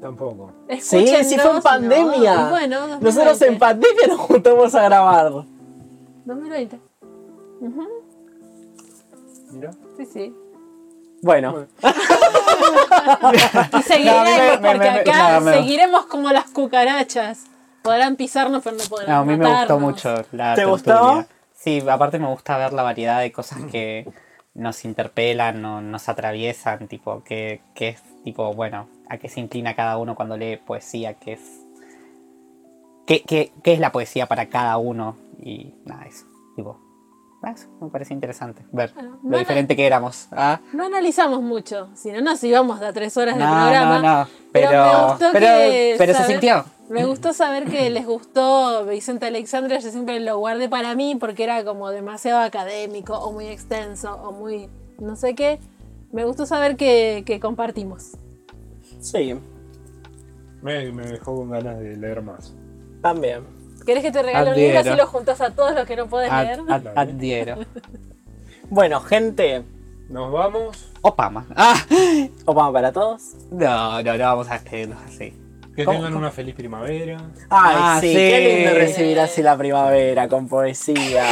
Tampoco. 0.00 0.52
Sí, 0.80 1.06
sí 1.24 1.38
fue 1.38 1.56
en 1.56 1.62
pandemia. 1.62 2.44
no, 2.44 2.50
bueno, 2.50 2.80
2020. 2.80 3.04
Nosotros 3.04 3.42
en 3.42 3.58
pandemia 3.58 4.06
nos 4.08 4.18
juntamos 4.18 4.74
a 4.74 4.82
grabar. 4.82 5.32
2020. 6.24 6.80
Mira. 9.52 9.70
Sí, 9.96 10.06
sí. 10.06 10.34
Bueno, 11.22 11.66
Y 13.78 13.82
seguiremos, 13.82 14.24
No, 14.24 14.60
me- 14.60 14.68
porque 14.72 14.90
me- 14.90 14.98
acá 15.00 15.40
no, 15.40 15.52
seguiremos 15.52 16.06
como 16.06 16.30
las 16.32 16.46
cucarachas. 16.50 17.44
Podrán 17.82 18.16
pisarnos, 18.16 18.62
pero 18.62 18.76
no 18.76 18.84
podrán 18.84 19.08
No, 19.10 19.16
a 19.18 19.24
mí 19.24 19.36
me 19.36 19.48
gustó 19.50 19.78
mucho 19.78 20.14
la 20.32 20.54
¿Te 20.54 20.64
gustó? 20.64 21.24
Sí, 21.54 21.82
aparte 21.88 22.18
me 22.18 22.26
gusta 22.28 22.56
ver 22.56 22.72
la 22.72 22.82
variedad 22.82 23.20
de 23.20 23.32
cosas 23.32 23.58
que 23.70 24.06
nos 24.54 24.84
interpelan, 24.84 25.62
no- 25.62 25.80
nos 25.80 26.08
atraviesan, 26.08 26.86
tipo, 26.88 27.22
que, 27.24 27.60
que 27.74 27.88
es 27.90 28.02
tipo, 28.24 28.52
bueno, 28.54 28.88
a 29.08 29.16
qué 29.18 29.28
se 29.28 29.40
inclina 29.40 29.74
cada 29.74 29.96
uno 29.98 30.14
cuando 30.14 30.36
lee 30.36 30.56
poesía, 30.58 31.14
qué 31.14 31.34
es. 31.34 31.40
¿Qué, 33.06 33.22
qué, 33.22 33.52
qué 33.64 33.72
es 33.74 33.80
la 33.80 33.90
poesía 33.92 34.26
para 34.26 34.46
cada 34.48 34.76
uno? 34.78 35.16
Y 35.40 35.74
nada, 35.84 36.04
eso. 36.04 36.24
Tipo, 36.56 36.78
eso 37.50 37.66
me 37.80 37.88
parece 37.88 38.14
interesante 38.14 38.64
ver 38.70 38.92
Bueno, 38.94 39.18
lo 39.22 39.30
no, 39.30 39.38
diferente 39.38 39.74
que 39.74 39.84
éramos. 39.86 40.28
¿ah? 40.32 40.60
No 40.72 40.84
analizamos 40.84 41.42
mucho, 41.42 41.88
si 41.94 42.12
no 42.12 42.20
nos 42.20 42.42
íbamos 42.44 42.78
de 42.80 42.86
a 42.86 42.92
tres 42.92 43.16
horas 43.16 43.34
de 43.36 43.42
programa. 43.42 43.98
no, 43.98 44.02
no, 44.24 44.28
pero, 44.52 44.68
pero- 44.70 44.84
me 44.84 45.04
gustó 45.10 45.26
pero- 45.32 45.46
que 45.46 45.94
pero 45.98 46.14
se 46.14 46.24
sintió. 46.24 46.64
Me 46.88 47.04
gustó 47.06 47.32
saber 47.32 47.64
que 47.64 47.88
les 47.90 48.04
gustó 48.06 48.84
Vicente 48.84 49.26
Alexandra, 49.26 49.78
yo 49.78 49.90
siempre 49.90 50.20
lo 50.20 50.38
guardé 50.38 50.68
para 50.68 50.94
mí 50.94 51.16
porque 51.18 51.44
era 51.44 51.64
como 51.64 51.90
demasiado 51.90 52.40
académico 52.40 53.14
o 53.18 53.32
muy 53.32 53.46
extenso 53.46 54.14
o 54.22 54.32
muy 54.32 54.68
no 54.98 55.16
sé 55.16 55.34
qué. 55.34 55.58
Me 56.12 56.24
gustó 56.26 56.44
saber 56.44 56.76
que, 56.76 57.22
que 57.24 57.40
compartimos. 57.40 58.10
sí, 59.00 59.34
Me, 60.60 60.92
me 60.92 61.06
dejó 61.06 61.34
con 61.34 61.50
ganas 61.50 61.78
de 61.80 61.96
leer 61.96 62.20
más. 62.22 62.54
también. 63.00 63.42
¿Querés 63.84 64.02
que 64.02 64.12
te 64.12 64.22
regale 64.22 64.50
un 64.50 64.56
libro 64.56 64.78
Adhiero. 64.78 64.90
así 64.94 65.00
lo 65.00 65.06
juntas 65.06 65.40
a 65.40 65.50
todos 65.50 65.74
los 65.74 65.86
que 65.86 65.96
no 65.96 66.04
Ad- 66.04 66.44
leer? 66.44 66.60
ad- 66.68 66.86
adhiero. 66.98 67.56
Bueno, 68.70 69.00
gente, 69.00 69.62
Nos 70.08 70.30
vamos. 70.32 70.88
Opama. 71.02 71.46
Ah, 71.56 71.74
Opama 72.44 72.72
para 72.72 72.92
todos. 72.92 73.22
no, 73.50 74.02
no, 74.02 74.16
no 74.16 74.24
vamos 74.24 74.48
a 74.50 74.54
despedirnos 74.54 74.98
así. 75.06 75.34
Que 75.74 75.84
¿Cómo? 75.86 75.98
tengan 75.98 76.16
una 76.16 76.30
feliz 76.30 76.54
primavera. 76.54 77.16
Ay, 77.48 77.76
Ah, 77.78 77.98
sí, 78.00 78.08
sí. 78.08 78.14
qué 78.14 78.56
lindo 78.64 78.74
recibir 78.78 79.18
así 79.20 79.42
la 79.42 79.56
primavera 79.56 80.28
con 80.28 80.46
poesía. 80.48 81.24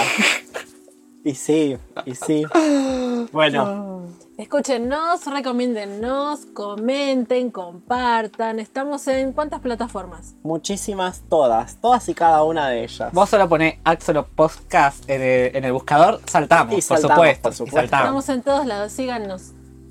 Y 1.24 1.34
sí, 1.34 1.76
y 2.06 2.14
sí. 2.14 2.44
Bueno, 3.32 4.06
Escúchenos, 4.44 5.26
recomiéndennos, 5.26 6.46
comenten, 6.54 7.50
compartan. 7.50 8.58
Estamos 8.58 9.06
en 9.06 9.34
cuántas 9.34 9.60
plataformas? 9.60 10.34
muchísimas, 10.42 11.20
todas, 11.28 11.76
todas 11.82 12.08
y 12.08 12.14
cada 12.14 12.42
una 12.44 12.70
de 12.70 12.84
ellas. 12.84 13.12
Vos 13.12 13.28
solo 13.28 13.50
ponés 13.50 13.74
Axolo 13.84 14.26
Podcast 14.28 15.04
en 15.10 15.20
el, 15.20 15.54
en 15.56 15.64
el 15.66 15.72
buscador, 15.72 16.22
saltamos, 16.26 16.72
Y 16.74 16.80
saltamos, 16.80 17.02
por 17.02 17.16
supuesto. 17.18 17.42
por 17.42 17.52
y 17.52 17.54
supuesto. 17.56 17.80
saltamos. 17.80 18.04
Estamos 18.06 18.28
en 18.30 18.42
todos 18.42 18.66
lados, 18.66 18.92
síganos. 18.92 19.42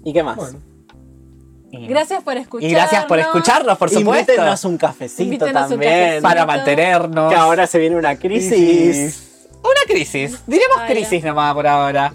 ¿Y 0.03 0.13
qué 0.13 0.23
más? 0.23 0.37
Bueno, 0.37 0.59
Y- 1.69 1.85
Gracias 1.85 2.23
por 2.23 2.35
escucharnos. 2.37 2.71
Y 2.71 2.73
gracias 2.73 3.05
por 3.05 3.19
escucharnos, 3.19 3.77
por 3.77 3.89
supuesto. 3.91 4.31
Invítenos 4.31 4.65
un 4.65 4.77
cafecito 4.79 5.21
Invítenos 5.25 5.63
un 5.65 5.69
también. 5.69 5.91
cafecito. 5.93 6.23
Para 6.23 6.45
mantenernos. 6.47 7.29
Que 7.31 7.37
ahora 7.37 7.67
se 7.67 7.77
viene 7.77 7.95
una 7.97 8.15
crisis. 8.17 9.47
Una 9.61 9.81
crisis. 9.87 10.41
Diremos 10.47 10.79
crisis 10.87 11.23
nomás 11.23 11.53
por 11.53 11.67
ahora. 11.67 12.11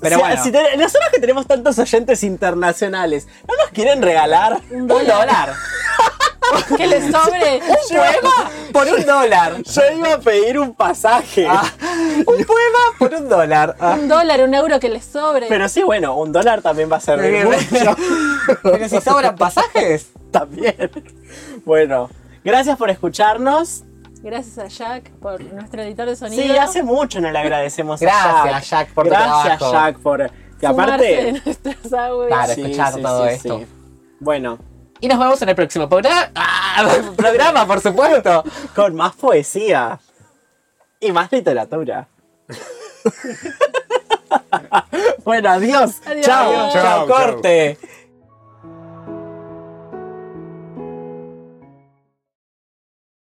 Pero 0.00 0.16
Si- 0.16 0.22
bueno. 0.22 0.42
si 0.44 0.52
te- 0.52 0.76
nosotros 0.76 1.10
que 1.12 1.20
tenemos 1.20 1.46
tantos 1.46 1.78
oyentes 1.78 2.22
internacionales, 2.24 3.26
¿no 3.46 3.54
nos 3.56 3.70
quieren 3.72 4.00
regalar 4.02 4.60
Un 4.70 4.82
un 4.82 4.86
dólar. 4.88 5.18
dólar? 5.20 5.54
Que 6.76 6.86
les 6.86 7.12
sobre. 7.12 7.56
Un 7.60 7.96
poema 7.96 8.50
por 8.72 8.86
un 8.88 9.06
dólar. 9.06 9.62
Yo 9.62 9.82
iba 9.96 10.14
a 10.14 10.18
pedir 10.18 10.58
un 10.58 10.74
pasaje. 10.74 11.46
Ah, 11.48 11.62
un 11.80 12.24
poema 12.44 12.78
por 12.98 13.14
un 13.14 13.28
dólar. 13.28 13.76
Ah. 13.78 13.96
Un 14.00 14.08
dólar, 14.08 14.42
un 14.42 14.54
euro 14.54 14.80
que 14.80 14.88
les 14.88 15.04
sobre. 15.04 15.46
Pero 15.46 15.68
sí, 15.68 15.82
bueno, 15.84 16.16
un 16.16 16.32
dólar 16.32 16.60
también 16.60 16.90
va 16.90 16.96
a 16.96 17.00
ser 17.00 17.20
Bien. 17.20 17.44
mucho. 17.46 17.96
Pero 18.64 18.88
si 18.88 19.00
sobran 19.00 19.36
pasajes. 19.36 20.06
también. 20.32 20.90
Bueno, 21.64 22.10
gracias 22.42 22.76
por 22.76 22.90
escucharnos. 22.90 23.84
Gracias 24.22 24.58
a 24.58 24.66
Jack 24.68 25.10
por 25.12 25.40
nuestro 25.42 25.82
editor 25.82 26.06
de 26.06 26.16
sonido. 26.16 26.42
Sí, 26.42 26.50
hace 26.56 26.82
mucho 26.82 27.20
no 27.20 27.30
le 27.30 27.38
agradecemos 27.38 28.00
a 28.02 28.04
Gracias, 28.04 28.44
Jack. 28.44 28.64
Jack, 28.86 28.94
por 28.94 29.04
tu 29.04 29.10
Gracias, 29.10 29.58
trabajo. 29.58 29.72
Jack, 29.72 29.98
por. 30.00 30.30
Que 30.60 30.66
Fumarse 30.68 31.28
aparte. 31.42 31.78
Claro. 32.28 32.52
escuchar 32.52 32.96
todo 33.00 33.26
esto. 33.26 33.62
Bueno, 34.18 34.58
Y 35.00 35.08
nos 35.08 35.18
vemos 35.18 35.40
en 35.40 35.48
el 35.48 35.54
próximo 35.54 35.88
programa. 35.88 36.30
Ah, 36.34 36.84
programa, 37.16 37.66
por 37.66 37.80
supuesto. 37.80 38.44
con 38.74 38.94
más 38.94 39.14
poesía 39.14 39.98
y 41.00 41.12
más 41.12 41.32
literatura. 41.32 42.06
bueno, 45.24 45.50
adiós. 45.50 46.02
Adiós. 46.06 46.26
Chao, 46.26 46.50
Adiós. 46.50 46.72
chao, 46.74 46.82
Chao, 46.82 46.84
chao. 47.06 47.06
corte. 47.06 47.78